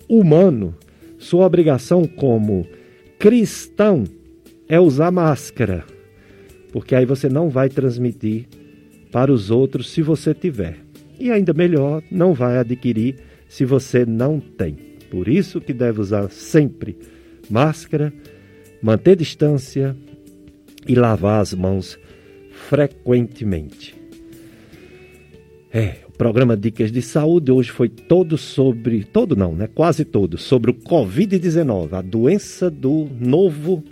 humano, 0.08 0.74
sua 1.20 1.46
obrigação 1.46 2.08
como 2.08 2.66
cristão 3.20 4.06
é 4.70 4.80
usar 4.80 5.12
máscara, 5.12 5.84
porque 6.72 6.96
aí 6.96 7.06
você 7.06 7.28
não 7.28 7.50
vai 7.50 7.68
transmitir 7.68 8.48
para 9.12 9.34
os 9.34 9.52
outros 9.52 9.92
se 9.92 10.02
você 10.02 10.34
tiver. 10.34 10.78
E 11.20 11.30
ainda 11.30 11.52
melhor, 11.52 12.02
não 12.10 12.34
vai 12.34 12.58
adquirir 12.58 13.18
se 13.50 13.66
você 13.66 14.06
não 14.06 14.40
tem. 14.40 14.78
Por 15.12 15.28
isso 15.28 15.60
que 15.60 15.74
deve 15.74 16.00
usar 16.00 16.32
sempre 16.32 16.96
máscara, 17.50 18.14
manter 18.82 19.18
distância 19.18 19.94
e 20.88 20.96
lavar 20.96 21.42
as 21.42 21.54
mãos 21.54 22.00
frequentemente. 22.70 23.94
É, 25.70 26.03
programa 26.18 26.56
Dicas 26.56 26.92
de 26.92 27.02
Saúde 27.02 27.52
hoje 27.52 27.72
foi 27.72 27.90
todo 27.90 28.38
sobre, 28.38 29.04
todo 29.04 29.36
não, 29.36 29.56
né? 29.56 29.68
Quase 29.68 30.06
todo, 30.06 30.38
sobre 30.38 30.72
o 30.72 30.74
Covid-19, 30.74 31.94
a 31.94 32.02
doença 32.02 32.70
do 32.70 33.08
novo 33.20 33.84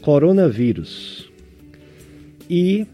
coronavírus. 0.00 1.30
E 2.48 2.86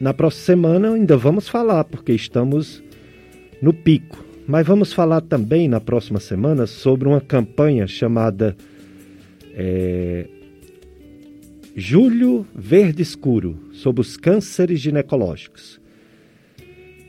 na 0.00 0.12
próxima 0.12 0.44
semana 0.44 0.94
ainda 0.94 1.16
vamos 1.16 1.48
falar, 1.48 1.84
porque 1.84 2.12
estamos 2.12 2.82
no 3.62 3.72
pico. 3.72 4.24
Mas 4.46 4.66
vamos 4.66 4.92
falar 4.92 5.20
também 5.20 5.68
na 5.68 5.80
próxima 5.80 6.18
semana 6.18 6.66
sobre 6.66 7.06
uma 7.06 7.20
campanha 7.20 7.86
chamada 7.86 8.56
é, 9.54 10.26
Julho 11.76 12.44
Verde 12.52 13.02
Escuro, 13.02 13.56
sobre 13.72 14.00
os 14.00 14.16
cânceres 14.16 14.80
ginecológicos. 14.80 15.80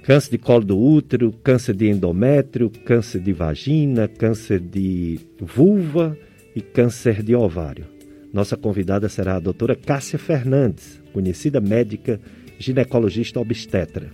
Câncer 0.03 0.31
de 0.31 0.37
colo 0.39 0.65
do 0.65 0.79
útero, 0.79 1.31
câncer 1.43 1.75
de 1.75 1.87
endométrio, 1.87 2.71
câncer 2.71 3.21
de 3.21 3.31
vagina, 3.31 4.07
câncer 4.07 4.59
de 4.59 5.19
vulva 5.39 6.17
e 6.55 6.61
câncer 6.61 7.21
de 7.21 7.35
ovário. 7.35 7.85
Nossa 8.33 8.57
convidada 8.57 9.07
será 9.07 9.35
a 9.35 9.39
doutora 9.39 9.75
Cássia 9.75 10.17
Fernandes, 10.17 10.99
conhecida 11.13 11.61
médica 11.61 12.19
ginecologista 12.57 13.39
obstetra. 13.39 14.09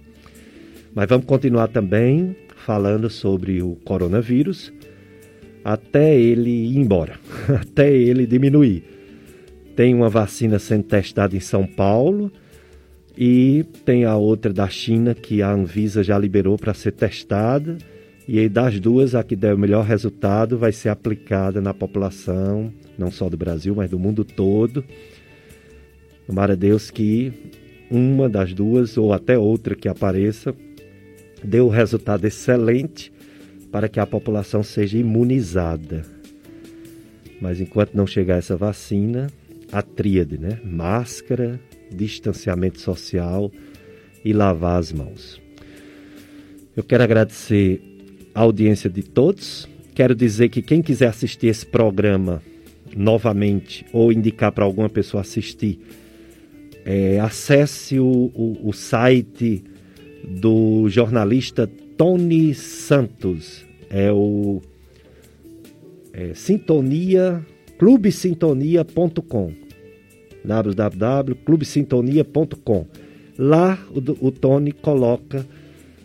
Mas 0.94 1.08
vamos 1.08 1.26
continuar 1.26 1.70
também 1.70 2.36
falando 2.66 3.10
sobre 3.10 3.62
o 3.62 3.76
coronavírus 3.86 4.74
até 5.64 6.20
ele 6.20 6.50
ir 6.50 6.78
embora, 6.78 7.18
até 7.62 7.90
ele 7.94 8.26
diminuir. 8.26 8.84
Tem 9.74 9.94
uma 9.94 10.10
vacina 10.10 10.60
sendo 10.60 10.84
testada 10.84 11.36
em 11.36 11.40
São 11.40 11.66
Paulo 11.66 12.30
e 13.18 13.66
tem 13.84 14.06
a 14.06 14.16
outra 14.16 14.54
da 14.54 14.70
China 14.70 15.16
que 15.16 15.42
a 15.42 15.52
Anvisa 15.52 16.04
já 16.04 16.20
liberou 16.20 16.56
para 16.56 16.74
ser 16.76 16.92
testada 16.92 17.78
E 18.28 18.38
aí, 18.38 18.48
das 18.48 18.80
duas, 18.80 19.16
a 19.16 19.24
que 19.24 19.36
der 19.36 19.56
o 19.56 19.58
melhor 19.58 19.86
resultado 19.86 20.58
vai 20.58 20.72
ser 20.72 20.90
aplicada 20.90 21.60
na 21.60 21.74
população, 21.74 22.72
não 22.98 23.10
só 23.10 23.30
do 23.30 23.38
Brasil, 23.38 23.74
mas 23.74 23.90
do 23.90 23.98
mundo 23.98 24.24
todo. 24.24 24.84
Tomara 26.28 26.56
Deus 26.56 26.92
que 26.92 27.32
uma 27.90 28.28
das 28.28 28.54
duas, 28.54 28.98
ou 28.98 29.14
até 29.14 29.38
outra 29.38 29.76
que 29.76 29.88
apareça, 29.88 30.54
dê 31.42 31.62
um 31.62 31.70
resultado 31.70 32.26
excelente 32.26 33.14
para 33.72 33.88
que 33.88 34.00
a 34.00 34.06
população 34.06 34.62
seja 34.62 34.98
imunizada. 34.98 36.04
Mas 37.42 37.62
enquanto 37.62 37.96
não 37.96 38.06
chegar 38.06 38.38
essa 38.38 38.58
vacina, 38.58 39.28
a 39.72 39.82
tríade, 39.82 40.38
né? 40.38 40.60
Máscara, 40.66 41.60
distanciamento 41.92 42.80
social 42.80 43.52
e 44.24 44.34
lavar 44.34 44.80
as 44.80 44.92
mãos. 44.92 45.42
Eu 46.76 46.84
quero 46.84 47.04
agradecer 47.04 47.82
a 48.36 48.42
audiência 48.42 48.90
de 48.90 49.02
todos. 49.04 49.68
Quero 49.96 50.14
dizer 50.14 50.50
que 50.50 50.62
quem 50.62 50.82
quiser 50.82 51.08
assistir 51.08 51.48
esse 51.48 51.66
programa 51.66 52.42
novamente 52.96 53.86
ou 53.92 54.12
indicar 54.12 54.52
para 54.52 54.66
alguma 54.66 54.90
pessoa 54.90 55.22
assistir, 55.22 55.80
é, 56.86 57.20
acesse 57.20 58.00
o, 58.00 58.32
o, 58.34 58.70
o 58.70 58.74
site 58.74 59.64
do 60.24 60.88
jornalista 60.90 61.70
Tony 61.98 62.54
Santos. 62.54 63.66
É 63.90 64.12
o 64.12 64.62
é, 66.14 66.34
Sintonia, 66.34 67.46
clubesintonia.com 67.78 69.67
www.clubesintonia.com 70.44 72.88
Lá 73.38 73.78
o, 73.92 74.28
o 74.28 74.32
Tony 74.32 74.72
coloca 74.72 75.46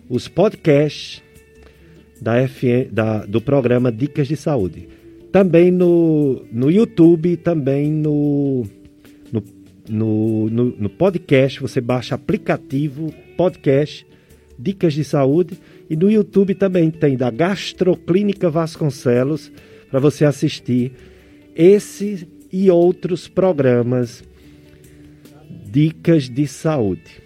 os 0.08 0.28
podcasts 0.28 1.22
da 2.20 2.46
FM, 2.46 2.92
da, 2.92 3.24
do 3.24 3.40
programa 3.40 3.90
Dicas 3.90 4.28
de 4.28 4.36
Saúde. 4.36 4.88
Também 5.32 5.70
no, 5.70 6.44
no 6.52 6.70
YouTube, 6.70 7.38
também 7.38 7.90
no, 7.90 8.66
no, 9.32 9.42
no, 9.88 10.50
no, 10.50 10.64
no 10.78 10.90
podcast, 10.90 11.58
você 11.58 11.80
baixa 11.80 12.14
aplicativo 12.14 13.12
podcast 13.36 14.06
Dicas 14.58 14.92
de 14.92 15.02
Saúde 15.02 15.58
e 15.88 15.96
no 15.96 16.10
YouTube 16.10 16.54
também 16.54 16.90
tem 16.90 17.16
da 17.16 17.30
Gastroclínica 17.30 18.50
Vasconcelos 18.50 19.50
para 19.90 19.98
você 19.98 20.26
assistir 20.26 20.92
esse 21.56 22.28
e 22.52 22.70
outros 22.70 23.26
programas 23.26 24.22
Dicas 25.70 26.28
de 26.28 26.46
Saúde. 26.46 27.22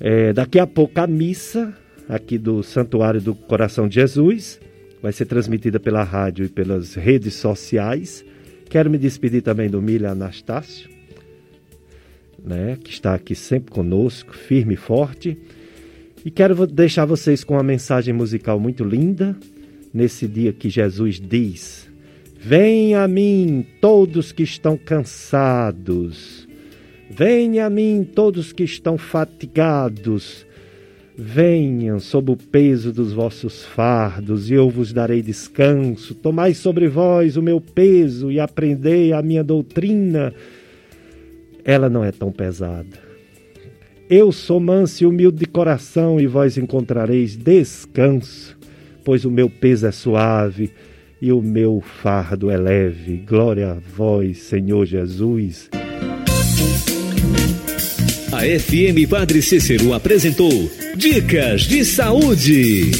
É, 0.00 0.32
daqui 0.32 0.58
a 0.60 0.66
pouco 0.66 1.00
a 1.00 1.06
missa 1.06 1.76
aqui 2.08 2.38
do 2.38 2.62
Santuário 2.62 3.20
do 3.20 3.34
Coração 3.34 3.88
de 3.88 3.96
Jesus 3.96 4.60
vai 5.02 5.12
ser 5.12 5.26
transmitida 5.26 5.80
pela 5.80 6.02
rádio 6.02 6.44
e 6.44 6.48
pelas 6.48 6.94
redes 6.94 7.34
sociais. 7.34 8.24
Quero 8.70 8.90
me 8.90 8.98
despedir 8.98 9.42
também 9.42 9.68
do 9.68 9.80
Milha 9.82 10.10
Anastácio, 10.10 10.88
né, 12.42 12.78
que 12.82 12.90
está 12.90 13.14
aqui 13.14 13.34
sempre 13.34 13.72
conosco, 13.72 14.36
firme 14.36 14.74
e 14.74 14.76
forte. 14.76 15.36
E 16.24 16.30
quero 16.30 16.66
deixar 16.66 17.04
vocês 17.04 17.42
com 17.42 17.54
uma 17.54 17.62
mensagem 17.62 18.12
musical 18.12 18.60
muito 18.60 18.84
linda, 18.84 19.36
nesse 19.92 20.26
dia 20.26 20.52
que 20.52 20.68
Jesus 20.68 21.20
diz: 21.20 21.87
Venha 22.38 23.02
a 23.02 23.08
mim 23.08 23.66
todos 23.80 24.32
que 24.32 24.44
estão 24.44 24.76
cansados 24.76 26.48
Venha 27.10 27.66
a 27.66 27.70
mim 27.70 28.06
todos 28.14 28.52
que 28.52 28.62
estão 28.62 28.98
fatigados, 28.98 30.46
venham 31.16 31.98
sob 31.98 32.30
o 32.30 32.36
peso 32.36 32.92
dos 32.92 33.14
vossos 33.14 33.64
fardos, 33.64 34.50
e 34.50 34.54
eu 34.54 34.68
vos 34.68 34.92
darei 34.92 35.22
descanso. 35.22 36.14
Tomai 36.14 36.52
sobre 36.52 36.86
vós 36.86 37.38
o 37.38 37.42
meu 37.42 37.62
peso 37.62 38.30
e 38.30 38.38
aprendei 38.38 39.12
a 39.12 39.22
minha 39.22 39.42
doutrina. 39.42 40.34
Ela 41.64 41.88
não 41.88 42.04
é 42.04 42.12
tão 42.12 42.30
pesada. 42.30 43.08
Eu 44.08 44.30
sou 44.30 44.60
manso 44.60 45.02
e 45.02 45.06
humilde 45.06 45.38
de 45.38 45.46
coração, 45.46 46.20
e 46.20 46.26
vós 46.26 46.58
encontrareis 46.58 47.36
descanso, 47.36 48.56
pois 49.02 49.24
o 49.24 49.30
meu 49.30 49.48
peso 49.48 49.86
é 49.86 49.92
suave 49.92 50.70
e 51.20 51.32
o 51.32 51.42
meu 51.42 51.82
fardo 52.02 52.50
é 52.50 52.56
leve. 52.56 53.24
Glória 53.26 53.72
a 53.72 53.74
vós, 53.74 54.38
Senhor 54.38 54.86
Jesus. 54.86 55.68
A 58.32 58.42
FM 58.42 59.08
Padre 59.10 59.42
Cícero 59.42 59.92
apresentou 59.92 60.70
Dicas 60.96 61.62
de 61.62 61.84
Saúde. 61.84 62.92